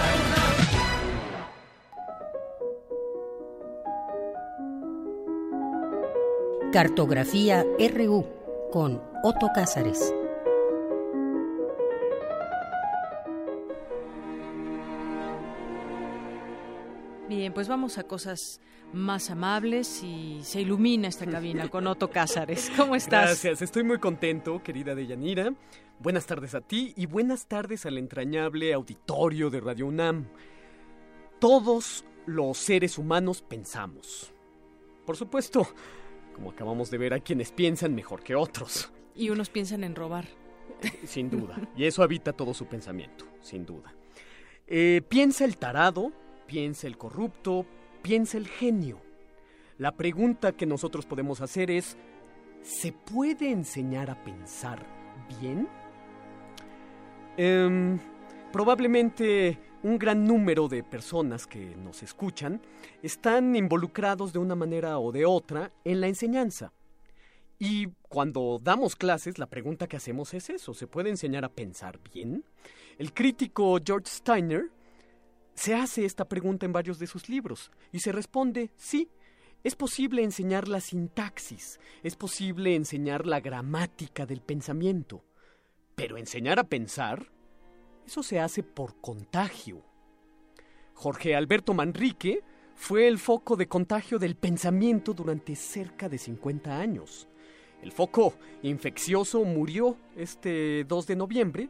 Cartografía 6.74 7.64
RU 7.78 8.26
con 8.72 9.00
Otto 9.24 9.50
Cázares. 9.54 10.12
Bien, 17.30 17.54
pues 17.54 17.68
vamos 17.68 18.00
a 18.00 18.04
cosas 18.06 18.60
más 18.92 19.30
amables 19.30 20.02
y 20.02 20.40
se 20.42 20.62
ilumina 20.62 21.10
esta 21.10 21.28
cabina 21.28 21.70
con 21.70 21.86
Otto 21.86 22.10
Cázares. 22.10 22.72
¿Cómo 22.76 22.96
estás? 22.96 23.26
Gracias, 23.26 23.62
estoy 23.62 23.84
muy 23.84 24.00
contento, 24.00 24.64
querida 24.64 24.96
Deyanira. 24.96 25.54
Buenas 26.00 26.26
tardes 26.26 26.56
a 26.56 26.62
ti 26.62 26.92
y 26.98 27.06
buenas 27.06 27.46
tardes 27.46 27.86
al 27.86 28.00
entrañable 28.00 28.74
auditorio 28.74 29.52
de 29.52 29.62
Radio 29.62 29.86
UNAM. 29.86 30.26
Todos 31.38 32.04
los 32.26 32.58
seres 32.58 32.98
humanos 32.98 33.44
pensamos. 33.44 34.34
Por 35.06 35.18
supuesto, 35.18 35.68
como 36.34 36.52
acabamos 36.52 36.92
de 36.92 36.98
ver, 36.98 37.14
hay 37.14 37.22
quienes 37.22 37.52
piensan 37.52 37.96
mejor 37.96 38.24
que 38.24 38.36
otros. 38.36 38.92
Y 39.16 39.30
unos 39.30 39.50
piensan 39.50 39.84
en 39.84 39.96
robar. 39.96 40.26
Sin 41.06 41.30
duda. 41.30 41.56
Y 41.78 41.86
eso 41.86 42.04
habita 42.04 42.34
todo 42.34 42.54
su 42.54 42.66
pensamiento, 42.66 43.26
sin 43.42 43.66
duda. 43.66 43.94
Eh, 44.68 45.02
piensa 45.08 45.46
el 45.46 45.58
tarado, 45.58 46.12
piensa 46.48 46.88
el 46.88 46.98
corrupto, 46.98 47.66
piensa 48.02 48.38
el 48.38 48.48
genio. 48.48 49.00
La 49.78 49.94
pregunta 49.94 50.52
que 50.52 50.66
nosotros 50.66 51.06
podemos 51.06 51.42
hacer 51.42 51.72
es, 51.72 51.98
¿se 52.62 52.92
puede 52.92 53.52
enseñar 53.52 54.10
a 54.10 54.24
pensar 54.24 54.86
bien? 55.40 55.68
Em, 57.38 58.00
probablemente 58.52 59.58
un 59.84 60.00
gran 60.00 60.26
número 60.26 60.70
de 60.70 60.82
personas 60.82 61.46
que 61.46 61.76
nos 61.76 62.04
escuchan 62.04 62.62
están 63.02 63.56
involucrados 63.56 64.32
de 64.32 64.40
una 64.40 64.56
manera 64.56 64.98
o 64.98 65.12
de 65.12 65.26
otra 65.26 65.72
en 65.84 66.00
la 66.02 66.08
enseñanza. 66.08 66.72
Y 67.60 67.88
cuando 68.10 68.60
damos 68.64 68.96
clases, 68.96 69.38
la 69.38 69.46
pregunta 69.46 69.88
que 69.88 69.98
hacemos 69.98 70.34
es 70.34 70.50
eso, 70.50 70.74
¿se 70.74 70.88
puede 70.88 71.10
enseñar 71.10 71.46
a 71.46 71.50
pensar 71.50 72.00
bien? 72.14 72.44
El 72.98 73.14
crítico 73.14 73.78
George 73.86 74.10
Steiner 74.10 74.72
se 75.54 75.76
hace 75.76 76.06
esta 76.06 76.26
pregunta 76.26 76.66
en 76.66 76.74
varios 76.74 76.98
de 76.98 77.08
sus 77.08 77.30
libros 77.30 77.70
y 77.92 78.00
se 78.00 78.12
responde, 78.12 78.72
sí, 78.76 79.10
es 79.64 79.76
posible 79.76 80.24
enseñar 80.24 80.68
la 80.68 80.82
sintaxis, 80.82 81.80
es 82.04 82.16
posible 82.16 82.76
enseñar 82.76 83.26
la 83.26 83.40
gramática 83.40 84.26
del 84.26 84.42
pensamiento, 84.42 85.24
pero 85.96 86.18
enseñar 86.18 86.60
a 86.60 86.64
pensar 86.64 87.32
eso 88.06 88.24
se 88.24 88.40
hace 88.40 88.64
por 88.64 89.00
contagio. 89.00 89.82
Jorge 90.94 91.36
Alberto 91.36 91.74
Manrique 91.74 92.44
fue 92.76 93.08
el 93.08 93.18
foco 93.18 93.56
de 93.56 93.68
contagio 93.68 94.20
del 94.20 94.36
pensamiento 94.36 95.14
durante 95.14 95.56
cerca 95.56 96.10
de 96.10 96.18
50 96.18 96.78
años. 96.78 97.28
El 97.82 97.92
foco 97.92 98.36
infeccioso 98.62 99.44
murió 99.44 99.98
este 100.16 100.86
2 100.86 101.08
de 101.08 101.16
noviembre, 101.16 101.70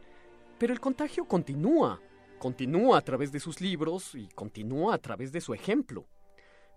pero 0.58 0.72
el 0.72 0.80
contagio 0.80 1.24
continúa. 1.24 2.00
Continúa 2.38 2.98
a 2.98 3.00
través 3.00 3.32
de 3.32 3.40
sus 3.40 3.60
libros 3.60 4.14
y 4.14 4.28
continúa 4.28 4.94
a 4.94 4.98
través 4.98 5.32
de 5.32 5.40
su 5.40 5.54
ejemplo. 5.54 6.06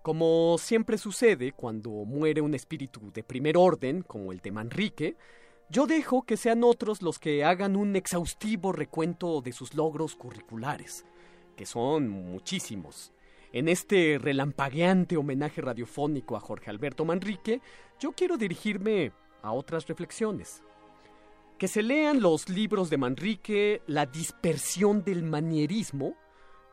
Como 0.02 0.56
siempre 0.58 0.98
sucede 0.98 1.52
cuando 1.52 1.90
muere 1.90 2.40
un 2.40 2.54
espíritu 2.54 3.12
de 3.12 3.22
primer 3.22 3.56
orden, 3.56 4.02
como 4.02 4.32
el 4.32 4.38
de 4.38 4.52
Manrique, 4.52 5.16
yo 5.70 5.86
dejo 5.86 6.22
que 6.22 6.36
sean 6.36 6.64
otros 6.64 7.02
los 7.02 7.18
que 7.18 7.44
hagan 7.44 7.76
un 7.76 7.94
exhaustivo 7.94 8.72
recuento 8.72 9.42
de 9.42 9.52
sus 9.52 9.74
logros 9.74 10.16
curriculares, 10.16 11.04
que 11.56 11.66
son 11.66 12.08
muchísimos. 12.08 13.12
En 13.52 13.68
este 13.68 14.18
relampagueante 14.18 15.16
homenaje 15.16 15.60
radiofónico 15.60 16.36
a 16.36 16.40
Jorge 16.40 16.70
Alberto 16.70 17.04
Manrique, 17.04 17.60
yo 18.00 18.12
quiero 18.12 18.36
dirigirme 18.36 19.12
a 19.42 19.52
otras 19.52 19.86
reflexiones. 19.86 20.62
Que 21.58 21.68
se 21.68 21.82
lean 21.82 22.20
los 22.20 22.48
libros 22.48 22.88
de 22.88 22.98
Manrique, 22.98 23.82
La 23.86 24.06
dispersión 24.06 25.02
del 25.02 25.22
manierismo, 25.22 26.14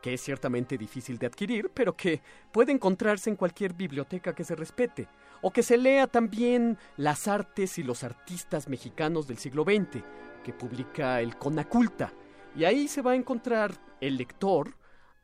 que 0.02 0.14
es 0.14 0.22
ciertamente 0.22 0.78
difícil 0.78 1.18
de 1.18 1.26
adquirir, 1.26 1.72
pero 1.74 1.98
que 1.98 2.22
puede 2.52 2.72
encontrarse 2.72 3.30
en 3.30 3.36
cualquier 3.36 3.74
biblioteca 3.74 4.36
que 4.36 4.44
se 4.44 4.56
respete, 4.56 5.08
o 5.48 5.52
que 5.52 5.62
se 5.62 5.78
lea 5.78 6.08
también 6.08 6.80
Las 6.98 7.28
artes 7.28 7.78
y 7.78 7.84
los 7.84 8.04
artistas 8.04 8.68
mexicanos 8.68 9.28
del 9.28 9.38
siglo 9.38 9.64
XX, 9.64 10.04
que 10.44 10.54
publica 10.54 11.22
el 11.22 11.38
Conaculta, 11.38 12.12
y 12.56 12.64
ahí 12.64 12.88
se 12.88 13.04
va 13.04 13.12
a 13.12 13.16
encontrar 13.16 13.80
el 14.02 14.18
lector 14.18 14.76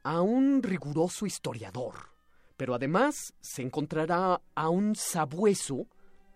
a 0.03 0.22
un 0.22 0.61
riguroso 0.61 1.26
historiador, 1.26 2.11
pero 2.56 2.76
además 2.76 3.34
se 3.41 3.64
encontrará 3.64 4.39
a 4.53 4.69
un 4.69 4.95
sabueso 4.95 5.88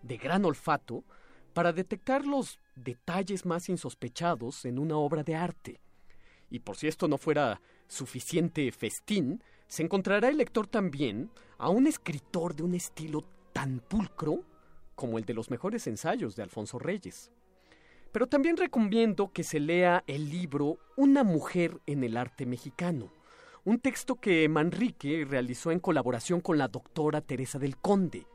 de 0.02 0.16
gran 0.16 0.44
olfato 0.44 1.04
para 1.52 1.72
detectar 1.72 2.26
los 2.26 2.58
detalles 2.74 3.46
más 3.46 3.68
insospechados 3.68 4.64
en 4.64 4.80
una 4.80 4.96
obra 4.96 5.22
de 5.22 5.36
arte. 5.36 5.80
Y 6.50 6.58
por 6.58 6.76
si 6.76 6.88
esto 6.88 7.06
no 7.06 7.18
fuera 7.18 7.60
suficiente 7.86 8.72
festín, 8.72 9.44
se 9.68 9.84
encontrará 9.84 10.28
el 10.28 10.38
lector 10.38 10.66
también 10.66 11.30
a 11.56 11.68
un 11.68 11.86
escritor 11.86 12.56
de 12.56 12.64
un 12.64 12.74
estilo 12.74 13.35
tan 13.56 13.80
pulcro 13.80 14.44
como 14.94 15.16
el 15.16 15.24
de 15.24 15.32
los 15.32 15.50
mejores 15.50 15.86
ensayos 15.86 16.36
de 16.36 16.42
Alfonso 16.42 16.78
Reyes. 16.78 17.30
Pero 18.12 18.26
también 18.26 18.58
recomiendo 18.58 19.32
que 19.32 19.44
se 19.44 19.60
lea 19.60 20.04
el 20.06 20.28
libro 20.28 20.76
Una 20.94 21.24
mujer 21.24 21.80
en 21.86 22.04
el 22.04 22.18
arte 22.18 22.44
mexicano, 22.44 23.10
un 23.64 23.78
texto 23.78 24.16
que 24.16 24.46
Manrique 24.50 25.24
realizó 25.26 25.70
en 25.70 25.80
colaboración 25.80 26.42
con 26.42 26.58
la 26.58 26.68
doctora 26.68 27.22
Teresa 27.22 27.58
del 27.58 27.78
Conde, 27.78 28.26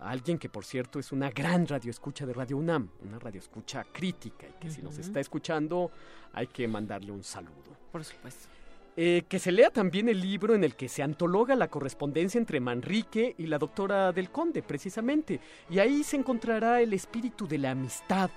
alguien 0.00 0.36
que 0.36 0.48
por 0.48 0.64
cierto 0.64 0.98
es 0.98 1.12
una 1.12 1.30
gran 1.30 1.68
radioescucha 1.68 2.26
de 2.26 2.32
Radio 2.32 2.56
UNAM, 2.56 2.90
una 3.02 3.20
radioescucha 3.20 3.84
crítica 3.84 4.48
y 4.48 4.60
que 4.60 4.68
si 4.68 4.82
nos 4.82 4.98
está 4.98 5.20
escuchando 5.20 5.92
hay 6.32 6.48
que 6.48 6.66
mandarle 6.66 7.12
un 7.12 7.22
saludo. 7.22 7.78
Por 7.92 8.02
supuesto. 8.02 8.48
Eh, 8.96 9.24
que 9.28 9.40
se 9.40 9.50
lea 9.50 9.70
también 9.70 10.08
el 10.08 10.20
libro 10.20 10.54
en 10.54 10.62
el 10.62 10.76
que 10.76 10.88
se 10.88 11.02
antologa 11.02 11.56
la 11.56 11.66
correspondencia 11.66 12.38
entre 12.38 12.60
Manrique 12.60 13.34
y 13.38 13.46
la 13.46 13.58
doctora 13.58 14.12
del 14.12 14.30
Conde, 14.30 14.62
precisamente. 14.62 15.40
Y 15.68 15.80
ahí 15.80 16.04
se 16.04 16.16
encontrará 16.16 16.80
el 16.80 16.92
espíritu 16.92 17.48
de 17.48 17.58
la 17.58 17.72
amistad 17.72 18.30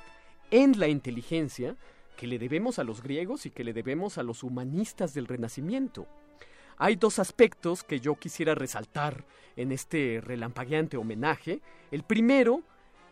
en 0.49 0.79
la 0.79 0.87
inteligencia 0.87 1.75
que 2.15 2.25
le 2.25 2.39
debemos 2.39 2.79
a 2.79 2.83
los 2.83 3.03
griegos 3.03 3.45
y 3.45 3.51
que 3.51 3.63
le 3.63 3.73
debemos 3.73 4.17
a 4.17 4.23
los 4.23 4.41
humanistas 4.41 5.13
del 5.13 5.27
Renacimiento. 5.27 6.07
Hay 6.77 6.95
dos 6.95 7.19
aspectos 7.19 7.83
que 7.83 7.99
yo 7.99 8.15
quisiera 8.15 8.55
resaltar 8.55 9.25
en 9.55 9.71
este 9.71 10.21
relampagueante 10.23 10.97
homenaje. 10.97 11.59
El 11.91 12.03
primero, 12.03 12.63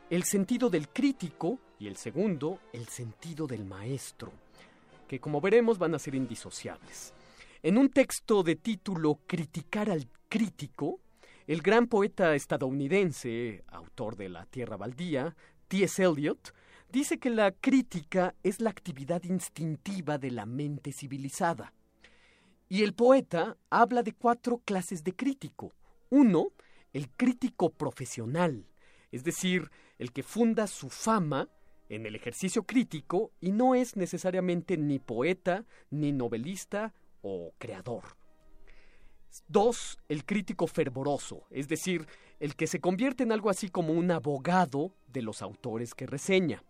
el 0.09 0.23
sentido 0.23 0.69
del 0.69 0.89
crítico 0.89 1.59
y 1.79 1.87
el 1.87 1.97
segundo, 1.97 2.59
el 2.73 2.87
sentido 2.87 3.45
del 3.45 3.65
maestro, 3.65 4.31
que 5.07 5.19
como 5.19 5.41
veremos 5.41 5.77
van 5.77 5.93
a 5.93 5.99
ser 5.99 6.15
indisociables. 6.15 7.14
En 7.65 7.79
un 7.79 7.89
texto 7.89 8.43
de 8.43 8.57
título 8.57 9.21
Criticar 9.25 9.89
al 9.89 10.07
crítico, 10.29 10.99
el 11.47 11.63
gran 11.63 11.87
poeta 11.87 12.35
estadounidense, 12.35 13.63
autor 13.69 14.15
de 14.17 14.29
La 14.29 14.45
Tierra 14.45 14.77
Baldía, 14.77 15.35
T.S. 15.67 16.03
Eliot, 16.03 16.53
dice 16.91 17.17
que 17.17 17.31
la 17.31 17.49
crítica 17.49 18.35
es 18.43 18.61
la 18.61 18.69
actividad 18.69 19.23
instintiva 19.23 20.19
de 20.19 20.29
la 20.29 20.45
mente 20.45 20.91
civilizada. 20.91 21.73
Y 22.69 22.83
el 22.83 22.93
poeta 22.93 23.57
habla 23.71 24.03
de 24.03 24.13
cuatro 24.13 24.61
clases 24.63 25.03
de 25.03 25.15
crítico. 25.15 25.73
Uno, 26.11 26.51
el 26.93 27.09
crítico 27.09 27.71
profesional, 27.71 28.67
es 29.11 29.23
decir, 29.23 29.71
el 29.97 30.11
que 30.11 30.21
funda 30.21 30.67
su 30.67 30.91
fama 30.91 31.49
en 31.89 32.05
el 32.05 32.15
ejercicio 32.15 32.61
crítico 32.61 33.31
y 33.41 33.53
no 33.53 33.73
es 33.73 33.95
necesariamente 33.95 34.77
ni 34.77 34.99
poeta, 34.99 35.65
ni 35.89 36.11
novelista, 36.11 36.93
o 37.27 37.53
creador. 37.57 38.03
Dos, 39.47 39.97
el 40.07 40.23
crítico 40.25 40.67
fervoroso, 40.67 41.45
es 41.49 41.67
decir, 41.67 42.07
el 42.39 42.55
que 42.55 42.67
se 42.67 42.79
convierte 42.79 43.23
en 43.23 43.31
algo 43.31 43.49
así 43.49 43.69
como 43.69 43.93
un 43.93 44.11
abogado 44.11 44.93
de 45.07 45.23
los 45.23 45.41
autores 45.41 45.95
que 45.95 46.05
reseña. 46.05 46.63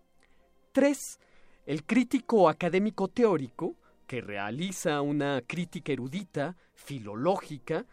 Tres, 0.71 1.19
el 1.65 1.83
crítico 1.83 2.47
académico 2.47 3.09
teórico, 3.09 3.75
que 4.07 4.21
realiza 4.21 5.01
una 5.01 5.41
crítica 5.45 5.91
erudita, 5.91 6.55
filológica, 6.73 7.85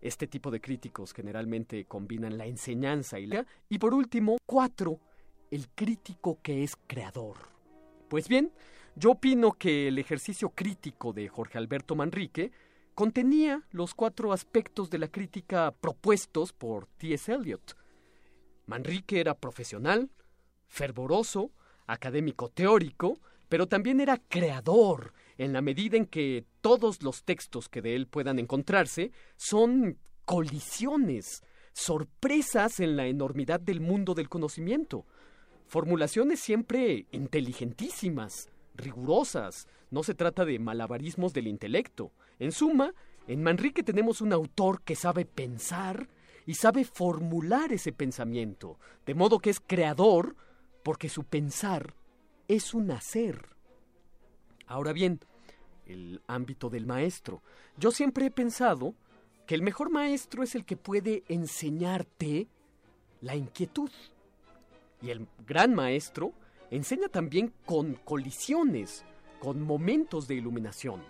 este 0.00 0.26
tipo 0.26 0.50
de 0.50 0.60
críticos 0.60 1.12
generalmente 1.12 1.84
combinan 1.84 2.38
la 2.38 2.46
enseñanza 2.46 3.18
y 3.18 3.26
la... 3.26 3.44
Y 3.68 3.78
por 3.78 3.92
último, 3.92 4.38
cuatro, 4.46 5.00
el 5.50 5.68
crítico 5.68 6.38
que 6.42 6.62
es 6.62 6.76
creador. 6.86 7.36
Pues 8.08 8.28
bien, 8.28 8.52
yo 8.98 9.12
opino 9.12 9.52
que 9.52 9.88
el 9.88 9.98
ejercicio 9.98 10.50
crítico 10.50 11.12
de 11.12 11.28
Jorge 11.28 11.56
Alberto 11.56 11.94
Manrique 11.94 12.50
contenía 12.94 13.62
los 13.70 13.94
cuatro 13.94 14.32
aspectos 14.32 14.90
de 14.90 14.98
la 14.98 15.06
crítica 15.06 15.72
propuestos 15.80 16.52
por 16.52 16.86
T.S. 16.98 17.32
Eliot. 17.32 17.76
Manrique 18.66 19.20
era 19.20 19.34
profesional, 19.34 20.10
fervoroso, 20.66 21.52
académico 21.86 22.48
teórico, 22.48 23.20
pero 23.48 23.68
también 23.68 24.00
era 24.00 24.18
creador, 24.28 25.12
en 25.38 25.52
la 25.52 25.62
medida 25.62 25.96
en 25.96 26.06
que 26.06 26.44
todos 26.60 27.02
los 27.02 27.22
textos 27.22 27.68
que 27.68 27.80
de 27.80 27.94
él 27.94 28.08
puedan 28.08 28.40
encontrarse 28.40 29.12
son 29.36 29.96
colisiones, 30.24 31.44
sorpresas 31.72 32.80
en 32.80 32.96
la 32.96 33.06
enormidad 33.06 33.60
del 33.60 33.80
mundo 33.80 34.14
del 34.14 34.28
conocimiento, 34.28 35.06
formulaciones 35.66 36.40
siempre 36.40 37.06
inteligentísimas, 37.12 38.50
rigurosas, 38.78 39.68
no 39.90 40.02
se 40.02 40.14
trata 40.14 40.44
de 40.44 40.58
malabarismos 40.58 41.32
del 41.32 41.46
intelecto. 41.46 42.12
En 42.38 42.52
suma, 42.52 42.94
en 43.26 43.42
Manrique 43.42 43.82
tenemos 43.82 44.20
un 44.20 44.32
autor 44.32 44.82
que 44.82 44.96
sabe 44.96 45.26
pensar 45.26 46.08
y 46.46 46.54
sabe 46.54 46.84
formular 46.84 47.72
ese 47.72 47.92
pensamiento, 47.92 48.78
de 49.04 49.14
modo 49.14 49.38
que 49.38 49.50
es 49.50 49.60
creador, 49.60 50.34
porque 50.82 51.10
su 51.10 51.24
pensar 51.24 51.94
es 52.46 52.72
un 52.72 52.90
hacer. 52.90 53.50
Ahora 54.66 54.92
bien, 54.92 55.20
el 55.84 56.22
ámbito 56.26 56.70
del 56.70 56.86
maestro. 56.86 57.42
Yo 57.76 57.90
siempre 57.90 58.26
he 58.26 58.30
pensado 58.30 58.94
que 59.46 59.54
el 59.54 59.62
mejor 59.62 59.90
maestro 59.90 60.42
es 60.42 60.54
el 60.54 60.64
que 60.64 60.76
puede 60.76 61.24
enseñarte 61.28 62.48
la 63.20 63.34
inquietud. 63.34 63.90
Y 65.00 65.10
el 65.10 65.26
gran 65.46 65.74
maestro 65.74 66.32
enseña 66.70 67.08
también 67.08 67.52
con 67.64 67.94
colisiones, 67.94 69.04
con 69.40 69.62
momentos 69.62 70.28
de 70.28 70.34
iluminación. 70.34 71.02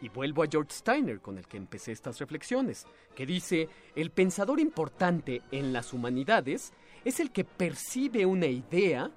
Y 0.00 0.08
vuelvo 0.08 0.42
a 0.42 0.48
George 0.50 0.72
Steiner, 0.72 1.20
con 1.20 1.38
el 1.38 1.46
que 1.46 1.56
empecé 1.56 1.92
estas 1.92 2.18
reflexiones, 2.18 2.86
que 3.14 3.24
dice, 3.24 3.68
el 3.94 4.10
pensador 4.10 4.60
importante 4.60 5.42
en 5.50 5.72
las 5.72 5.92
humanidades 5.92 6.72
es 7.04 7.20
el 7.20 7.30
que 7.30 7.44
percibe 7.44 8.26
una 8.26 8.46
idea 8.46 9.10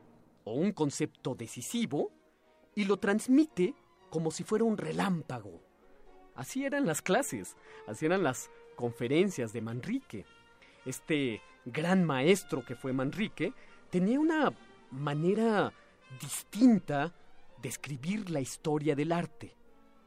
o 0.43 0.53
un 0.53 0.71
concepto 0.71 1.35
decisivo 1.35 2.11
y 2.75 2.85
lo 2.85 2.97
transmite 2.97 3.73
como 4.09 4.31
si 4.31 4.43
fuera 4.43 4.63
un 4.63 4.77
relámpago. 4.77 5.61
Así 6.35 6.63
eran 6.63 6.85
las 6.85 7.01
clases, 7.01 7.57
así 7.87 8.05
eran 8.05 8.23
las 8.23 8.49
conferencias 8.75 9.51
de 9.51 9.61
Manrique. 9.61 10.25
Este 10.85 11.41
gran 11.65 12.05
maestro 12.05 12.63
que 12.63 12.75
fue 12.75 12.93
Manrique 12.93 13.53
tenía 13.89 14.19
una 14.19 14.53
manera 14.91 15.73
distinta 16.19 17.13
de 17.61 17.69
escribir 17.69 18.29
la 18.29 18.39
historia 18.39 18.95
del 18.95 19.11
arte. 19.11 19.55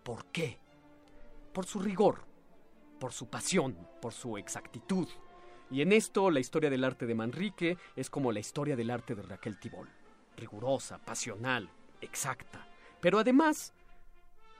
¿Por 0.02 0.26
qué? 0.26 0.58
Por 1.52 1.66
su 1.66 1.80
rigor, 1.80 2.24
por 2.98 3.12
su 3.12 3.26
pasión, 3.28 3.76
por 4.00 4.12
su 4.12 4.38
exactitud. 4.38 5.08
Y 5.70 5.82
en 5.82 5.92
esto 5.92 6.30
la 6.30 6.40
historia 6.40 6.70
del 6.70 6.84
arte 6.84 7.06
de 7.06 7.14
Manrique 7.14 7.78
es 7.96 8.10
como 8.10 8.32
la 8.32 8.40
historia 8.40 8.76
del 8.76 8.90
arte 8.90 9.14
de 9.14 9.22
Raquel 9.22 9.58
Tibol. 9.58 9.88
Rigurosa, 10.36 10.98
pasional, 10.98 11.70
exacta. 12.00 12.66
Pero 13.00 13.18
además 13.18 13.72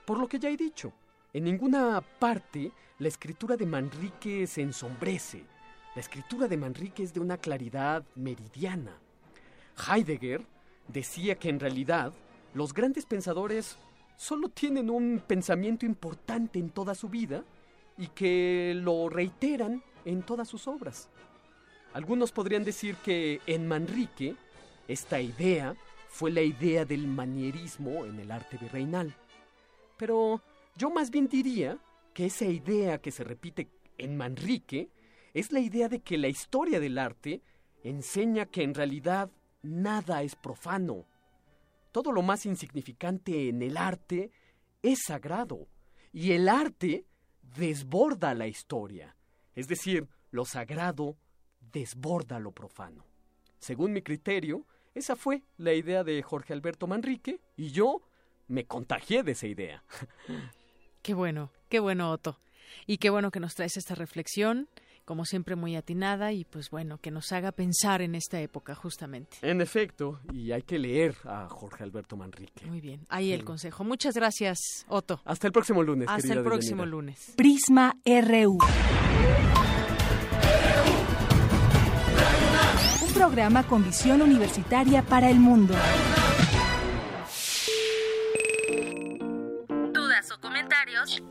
por 0.05 0.19
lo 0.19 0.27
que 0.27 0.39
ya 0.39 0.49
he 0.49 0.57
dicho, 0.57 0.91
en 1.31 1.43
ninguna 1.43 2.01
parte 2.01 2.71
la 2.99 3.07
escritura 3.07 3.55
de 3.55 3.65
Manrique 3.65 4.47
se 4.47 4.61
ensombrece. 4.61 5.45
La 5.95 6.01
escritura 6.01 6.47
de 6.47 6.57
Manrique 6.57 7.03
es 7.03 7.13
de 7.13 7.19
una 7.19 7.37
claridad 7.37 8.03
meridiana. 8.15 8.99
Heidegger 9.87 10.45
decía 10.91 11.35
que 11.35 11.49
en 11.49 11.59
realidad 11.59 12.13
los 12.53 12.73
grandes 12.73 13.05
pensadores 13.05 13.77
solo 14.17 14.49
tienen 14.49 14.89
un 14.89 15.21
pensamiento 15.25 15.85
importante 15.85 16.59
en 16.59 16.69
toda 16.69 16.95
su 16.95 17.09
vida 17.09 17.43
y 17.97 18.07
que 18.07 18.73
lo 18.75 19.09
reiteran 19.09 19.83
en 20.05 20.23
todas 20.23 20.47
sus 20.47 20.67
obras. 20.67 21.09
Algunos 21.93 22.31
podrían 22.31 22.63
decir 22.63 22.95
que 22.97 23.41
en 23.45 23.67
Manrique 23.67 24.35
esta 24.87 25.19
idea 25.19 25.75
fue 26.07 26.31
la 26.31 26.41
idea 26.41 26.85
del 26.85 27.07
manierismo 27.07 28.05
en 28.05 28.19
el 28.19 28.31
arte 28.31 28.57
virreinal. 28.57 29.15
Pero 29.97 30.41
yo 30.75 30.89
más 30.89 31.09
bien 31.09 31.27
diría 31.27 31.77
que 32.13 32.25
esa 32.25 32.45
idea 32.45 32.99
que 32.99 33.11
se 33.11 33.23
repite 33.23 33.69
en 33.97 34.17
Manrique 34.17 34.89
es 35.33 35.51
la 35.51 35.59
idea 35.59 35.87
de 35.87 35.99
que 35.99 36.17
la 36.17 36.27
historia 36.27 36.79
del 36.79 36.97
arte 36.97 37.41
enseña 37.83 38.45
que 38.45 38.63
en 38.63 38.73
realidad 38.73 39.29
nada 39.61 40.23
es 40.23 40.35
profano. 40.35 41.05
Todo 41.91 42.11
lo 42.11 42.21
más 42.21 42.45
insignificante 42.45 43.49
en 43.49 43.61
el 43.61 43.77
arte 43.77 44.31
es 44.81 44.99
sagrado 45.05 45.67
y 46.13 46.31
el 46.31 46.49
arte 46.49 47.05
desborda 47.55 48.33
la 48.33 48.47
historia. 48.47 49.15
Es 49.55 49.67
decir, 49.67 50.07
lo 50.31 50.45
sagrado 50.45 51.17
desborda 51.71 52.39
lo 52.39 52.51
profano. 52.51 53.05
Según 53.59 53.93
mi 53.93 54.01
criterio, 54.01 54.65
esa 54.93 55.15
fue 55.15 55.43
la 55.57 55.73
idea 55.73 56.03
de 56.03 56.21
Jorge 56.21 56.53
Alberto 56.53 56.87
Manrique 56.87 57.39
y 57.55 57.71
yo 57.71 58.01
me 58.47 58.65
contagié 58.65 59.23
de 59.23 59.33
esa 59.33 59.47
idea. 59.47 59.83
Qué 61.01 61.15
bueno, 61.15 61.51
qué 61.67 61.79
bueno, 61.79 62.11
Otto. 62.11 62.39
Y 62.85 62.99
qué 62.99 63.09
bueno 63.09 63.31
que 63.31 63.39
nos 63.39 63.55
traes 63.55 63.75
esta 63.75 63.95
reflexión, 63.95 64.69
como 65.05 65.25
siempre 65.25 65.55
muy 65.55 65.75
atinada 65.75 66.31
y 66.31 66.45
pues 66.45 66.69
bueno, 66.69 66.97
que 66.97 67.11
nos 67.11 67.31
haga 67.31 67.51
pensar 67.51 68.01
en 68.01 68.15
esta 68.15 68.39
época 68.39 68.75
justamente. 68.75 69.37
En 69.41 69.61
efecto, 69.61 70.19
y 70.33 70.51
hay 70.51 70.61
que 70.61 70.79
leer 70.79 71.15
a 71.25 71.47
Jorge 71.49 71.83
Alberto 71.83 72.15
Manrique. 72.15 72.65
Muy 72.65 72.81
bien, 72.81 73.05
ahí 73.09 73.31
el 73.31 73.43
consejo. 73.43 73.83
Muchas 73.83 74.15
gracias, 74.15 74.85
Otto. 74.87 75.21
Hasta 75.25 75.47
el 75.47 75.53
próximo 75.53 75.83
lunes. 75.83 76.07
Hasta 76.09 76.33
el 76.33 76.43
próximo 76.43 76.85
lunes. 76.85 77.33
Prisma 77.35 77.95
RU. 78.05 78.57
Un 83.03 83.13
programa 83.13 83.63
con 83.67 83.83
visión 83.83 84.21
universitaria 84.21 85.03
para 85.03 85.29
el 85.29 85.39
mundo. 85.39 85.75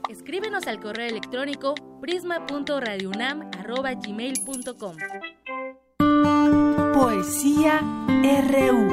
Escríbenos 0.09 0.67
al 0.67 0.81
correo 0.81 1.09
electrónico 1.09 1.75
prisma.radiounam@gmail.com. 2.01 4.97
Poesía 6.93 7.81
RU. 8.49 8.89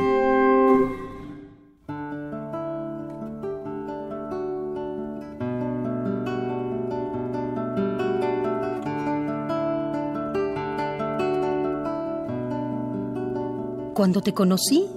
Cuando 13.93 14.21
te 14.21 14.31
conocí, 14.31 14.87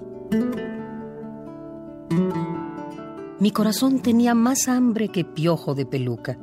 mi 3.50 3.54
corazón 3.54 3.98
tenía 3.98 4.32
más 4.32 4.68
hambre 4.68 5.08
que 5.08 5.24
piojo 5.24 5.74
de 5.74 5.84
peluca. 5.84 6.38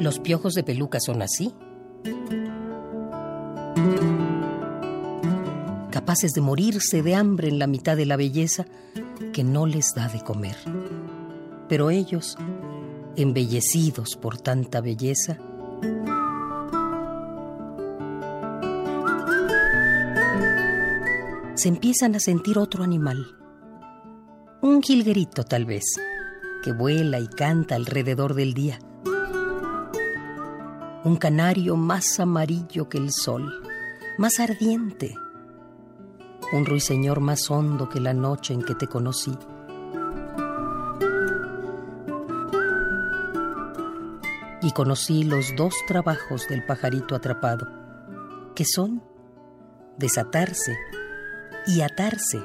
Los 0.00 0.20
piojos 0.20 0.54
de 0.54 0.62
peluca 0.62 1.00
son 1.00 1.20
así. 1.20 1.52
Capaces 5.90 6.32
de 6.32 6.40
morirse 6.40 7.02
de 7.02 7.14
hambre 7.14 7.48
en 7.48 7.58
la 7.58 7.66
mitad 7.66 7.94
de 7.94 8.06
la 8.06 8.16
belleza 8.16 8.64
que 9.34 9.44
no 9.44 9.66
les 9.66 9.92
da 9.94 10.08
de 10.08 10.22
comer. 10.22 10.56
Pero 11.68 11.90
ellos, 11.90 12.38
embellecidos 13.16 14.16
por 14.16 14.40
tanta 14.40 14.80
belleza, 14.80 15.36
se 21.64 21.70
empiezan 21.70 22.14
a 22.14 22.20
sentir 22.20 22.58
otro 22.58 22.84
animal. 22.84 23.38
Un 24.60 24.82
jilguerito 24.82 25.44
tal 25.44 25.64
vez, 25.64 25.98
que 26.62 26.74
vuela 26.74 27.18
y 27.20 27.26
canta 27.26 27.74
alrededor 27.74 28.34
del 28.34 28.52
día. 28.52 28.78
Un 31.04 31.16
canario 31.16 31.76
más 31.76 32.20
amarillo 32.20 32.90
que 32.90 32.98
el 32.98 33.10
sol, 33.12 33.62
más 34.18 34.40
ardiente. 34.40 35.14
Un 36.52 36.66
ruiseñor 36.66 37.20
más 37.20 37.50
hondo 37.50 37.88
que 37.88 37.98
la 37.98 38.12
noche 38.12 38.52
en 38.52 38.62
que 38.62 38.74
te 38.74 38.86
conocí. 38.86 39.32
y 44.60 44.70
conocí 44.72 45.24
los 45.24 45.54
dos 45.56 45.74
trabajos 45.86 46.46
del 46.48 46.64
pajarito 46.64 47.14
atrapado, 47.14 47.66
que 48.54 48.64
son 48.64 49.02
desatarse 49.98 50.74
y 51.66 51.80
atarse. 51.80 52.42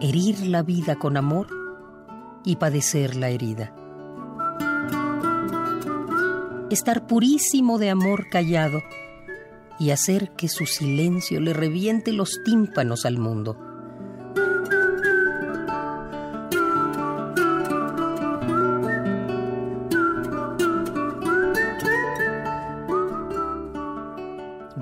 Herir 0.00 0.40
la 0.46 0.62
vida 0.62 0.96
con 0.96 1.16
amor 1.16 1.48
y 2.44 2.56
padecer 2.56 3.16
la 3.16 3.28
herida. 3.30 3.74
Estar 6.70 7.06
purísimo 7.06 7.78
de 7.78 7.90
amor 7.90 8.28
callado 8.30 8.82
y 9.78 9.90
hacer 9.90 10.30
que 10.32 10.48
su 10.48 10.66
silencio 10.66 11.40
le 11.40 11.52
reviente 11.52 12.12
los 12.12 12.40
tímpanos 12.44 13.04
al 13.04 13.18
mundo. 13.18 13.65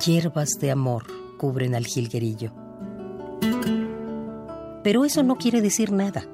Hierbas 0.05 0.59
de 0.61 0.71
amor 0.71 1.05
cubren 1.39 1.75
al 1.75 1.87
jilguerillo. 1.87 2.53
Pero 4.83 5.07
eso 5.07 5.23
no 5.23 5.37
quiere 5.37 5.63
decir 5.63 5.93
nada. 5.93 6.27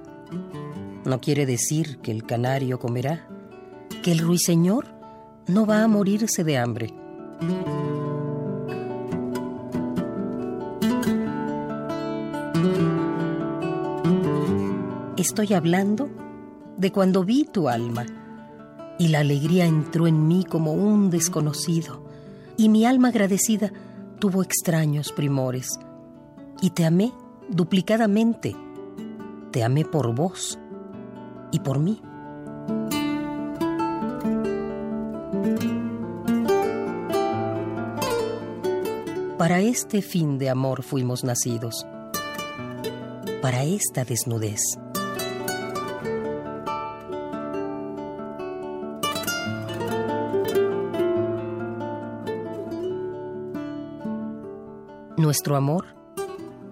No 1.04 1.20
quiere 1.20 1.46
decir 1.46 1.98
que 1.98 2.10
el 2.10 2.24
canario 2.24 2.80
comerá, 2.80 3.28
que 4.02 4.10
el 4.10 4.18
ruiseñor 4.18 4.86
no 5.46 5.66
va 5.66 5.84
a 5.84 5.88
morirse 5.88 6.42
de 6.42 6.58
hambre. 6.58 6.92
Estoy 15.16 15.52
hablando 15.52 16.08
de 16.76 16.90
cuando 16.90 17.22
vi 17.22 17.44
tu 17.44 17.68
alma 17.68 18.04
y 18.98 19.08
la 19.08 19.20
alegría 19.20 19.66
entró 19.66 20.08
en 20.08 20.26
mí 20.26 20.44
como 20.44 20.72
un 20.72 21.10
desconocido 21.10 22.09
y 22.60 22.68
mi 22.68 22.84
alma 22.84 23.08
agradecida 23.08 23.72
tuvo 24.18 24.42
extraños 24.42 25.12
primores 25.12 25.78
y 26.60 26.68
te 26.68 26.84
amé 26.84 27.10
duplicadamente. 27.48 28.54
Te 29.50 29.64
amé 29.64 29.86
por 29.86 30.14
vos 30.14 30.58
y 31.52 31.60
por 31.60 31.78
mí. 31.78 32.02
Para 39.38 39.62
este 39.62 40.02
fin 40.02 40.36
de 40.36 40.50
amor 40.50 40.82
fuimos 40.82 41.24
nacidos, 41.24 41.86
para 43.40 43.64
esta 43.64 44.04
desnudez. 44.04 44.60
Nuestro 55.30 55.54
amor 55.54 55.84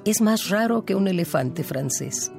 es 0.05 0.21
más 0.21 0.49
raro 0.49 0.85
que 0.85 0.97
un 0.97 1.07
elefante 1.07 1.63
francés. 1.63 2.33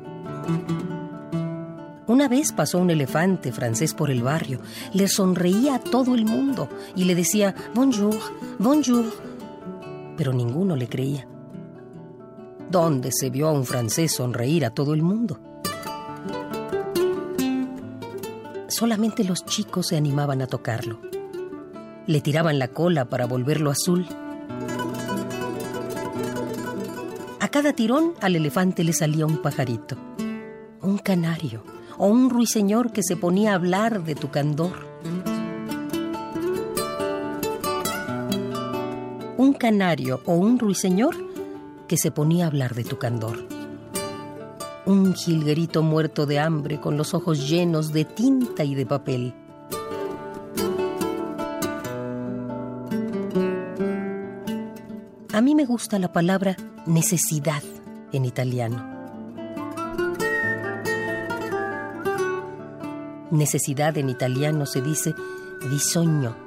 Una 2.07 2.27
vez 2.27 2.51
pasó 2.51 2.79
un 2.79 2.89
elefante 2.89 3.53
francés 3.53 3.93
por 3.93 4.11
el 4.11 4.21
barrio, 4.21 4.59
le 4.91 5.07
sonreía 5.07 5.75
a 5.75 5.79
todo 5.79 6.15
el 6.15 6.25
mundo 6.25 6.67
y 6.93 7.05
le 7.05 7.15
decía 7.15 7.55
bonjour, 7.73 8.17
bonjour 8.57 9.05
pero 10.17 10.33
ninguno 10.33 10.75
le 10.75 10.89
creía. 10.89 11.25
¿Dónde 12.69 13.11
se 13.13 13.29
vio 13.29 13.47
a 13.47 13.53
un 13.53 13.63
francés 13.63 14.13
sonreír 14.13 14.65
a 14.65 14.71
todo 14.71 14.93
el 14.93 15.01
mundo? 15.01 15.39
Solamente 18.67 19.23
los 19.23 19.45
chicos 19.45 19.87
se 19.87 19.95
animaban 19.95 20.41
a 20.41 20.47
tocarlo. 20.47 20.99
Le 22.07 22.19
tiraban 22.19 22.59
la 22.59 22.67
cola 22.67 23.05
para 23.05 23.25
volverlo 23.25 23.71
azul. 23.71 24.05
Cada 27.59 27.73
tirón 27.73 28.13
al 28.21 28.37
elefante 28.37 28.85
le 28.85 28.93
salía 28.93 29.25
un 29.25 29.41
pajarito, 29.41 29.97
un 30.81 30.97
canario 30.97 31.61
o 31.97 32.07
un 32.07 32.29
ruiseñor 32.29 32.93
que 32.93 33.03
se 33.03 33.17
ponía 33.17 33.51
a 33.51 33.55
hablar 33.55 34.05
de 34.05 34.15
tu 34.15 34.31
candor. 34.31 34.87
un 39.35 39.51
canario 39.51 40.21
o 40.25 40.35
un 40.35 40.57
ruiseñor 40.57 41.17
que 41.89 41.97
se 41.97 42.11
ponía 42.11 42.45
a 42.45 42.47
hablar 42.47 42.75
de 42.75 42.85
tu 42.85 42.97
candor. 42.97 43.45
Un 44.85 45.13
jilguerito 45.13 45.83
muerto 45.83 46.25
de 46.25 46.39
hambre 46.39 46.79
con 46.79 46.95
los 46.95 47.13
ojos 47.13 47.49
llenos 47.49 47.91
de 47.91 48.05
tinta 48.05 48.63
y 48.63 48.73
de 48.73 48.85
papel. 48.85 49.33
Me 55.59 55.65
gusta 55.65 55.99
la 55.99 56.09
palabra 56.13 56.55
necesidad 56.85 57.61
en 58.13 58.23
italiano. 58.23 58.77
Necesidad 63.29 63.97
en 63.97 64.09
italiano 64.09 64.65
se 64.65 64.81
dice 64.81 65.13
bisogno 65.69 66.37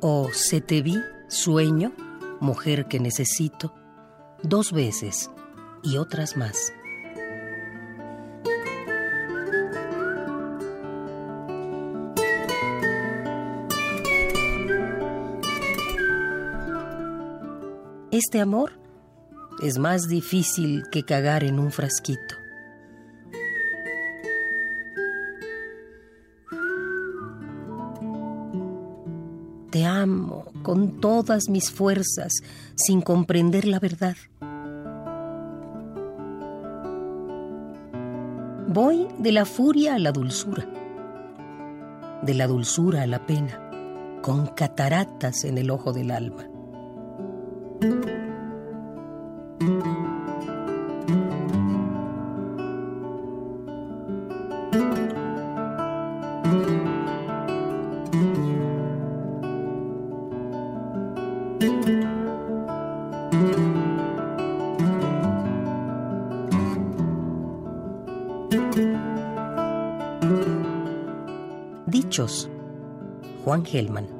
o 0.00 0.30
se 0.32 0.62
te 0.62 0.80
vi 0.80 0.96
sueño 1.28 1.92
mujer 2.40 2.86
que 2.86 2.98
necesito, 3.00 3.74
dos 4.42 4.72
veces 4.72 5.30
y 5.82 5.98
otras 5.98 6.38
más. 6.38 6.72
Este 18.18 18.40
amor 18.40 18.72
es 19.62 19.78
más 19.78 20.08
difícil 20.08 20.82
que 20.90 21.04
cagar 21.04 21.44
en 21.44 21.60
un 21.60 21.70
frasquito. 21.70 22.34
Te 29.70 29.84
amo 29.84 30.46
con 30.64 31.00
todas 31.00 31.48
mis 31.48 31.70
fuerzas 31.70 32.32
sin 32.74 33.02
comprender 33.02 33.68
la 33.68 33.78
verdad. 33.78 34.16
Voy 38.66 39.06
de 39.20 39.30
la 39.30 39.44
furia 39.44 39.94
a 39.94 39.98
la 40.00 40.10
dulzura, 40.10 40.66
de 42.22 42.34
la 42.34 42.48
dulzura 42.48 43.02
a 43.02 43.06
la 43.06 43.24
pena, 43.26 44.20
con 44.22 44.48
cataratas 44.48 45.44
en 45.44 45.56
el 45.56 45.70
ojo 45.70 45.92
del 45.92 46.10
alma. 46.10 46.57
Juan 73.48 73.64
Gelman. 73.64 74.17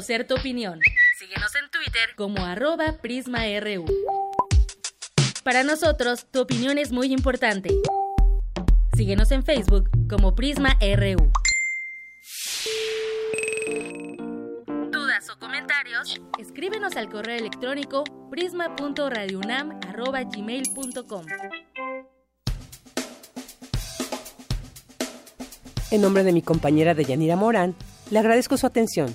Conocer 0.00 0.26
tu 0.26 0.34
opinión. 0.34 0.80
Síguenos 1.18 1.54
en 1.56 1.70
Twitter 1.70 2.14
como 2.16 2.42
arroba 2.42 2.96
PrismaRU. 3.02 3.84
Para 5.44 5.62
nosotros, 5.62 6.26
tu 6.30 6.40
opinión 6.40 6.78
es 6.78 6.90
muy 6.90 7.12
importante. 7.12 7.68
Síguenos 8.96 9.30
en 9.30 9.44
Facebook 9.44 9.90
como 10.08 10.34
PrismaRU. 10.34 11.30
¿Dudas 14.90 15.28
o 15.28 15.38
comentarios? 15.38 16.18
Escríbenos 16.38 16.96
al 16.96 17.10
correo 17.10 17.36
electrónico 17.36 18.04
prisma.radiounam@gmail.com. 18.30 21.26
En 25.90 26.00
nombre 26.00 26.24
de 26.24 26.32
mi 26.32 26.40
compañera 26.40 26.94
Deyanira 26.94 27.36
Morán, 27.36 27.74
le 28.10 28.18
agradezco 28.18 28.56
su 28.56 28.66
atención. 28.66 29.14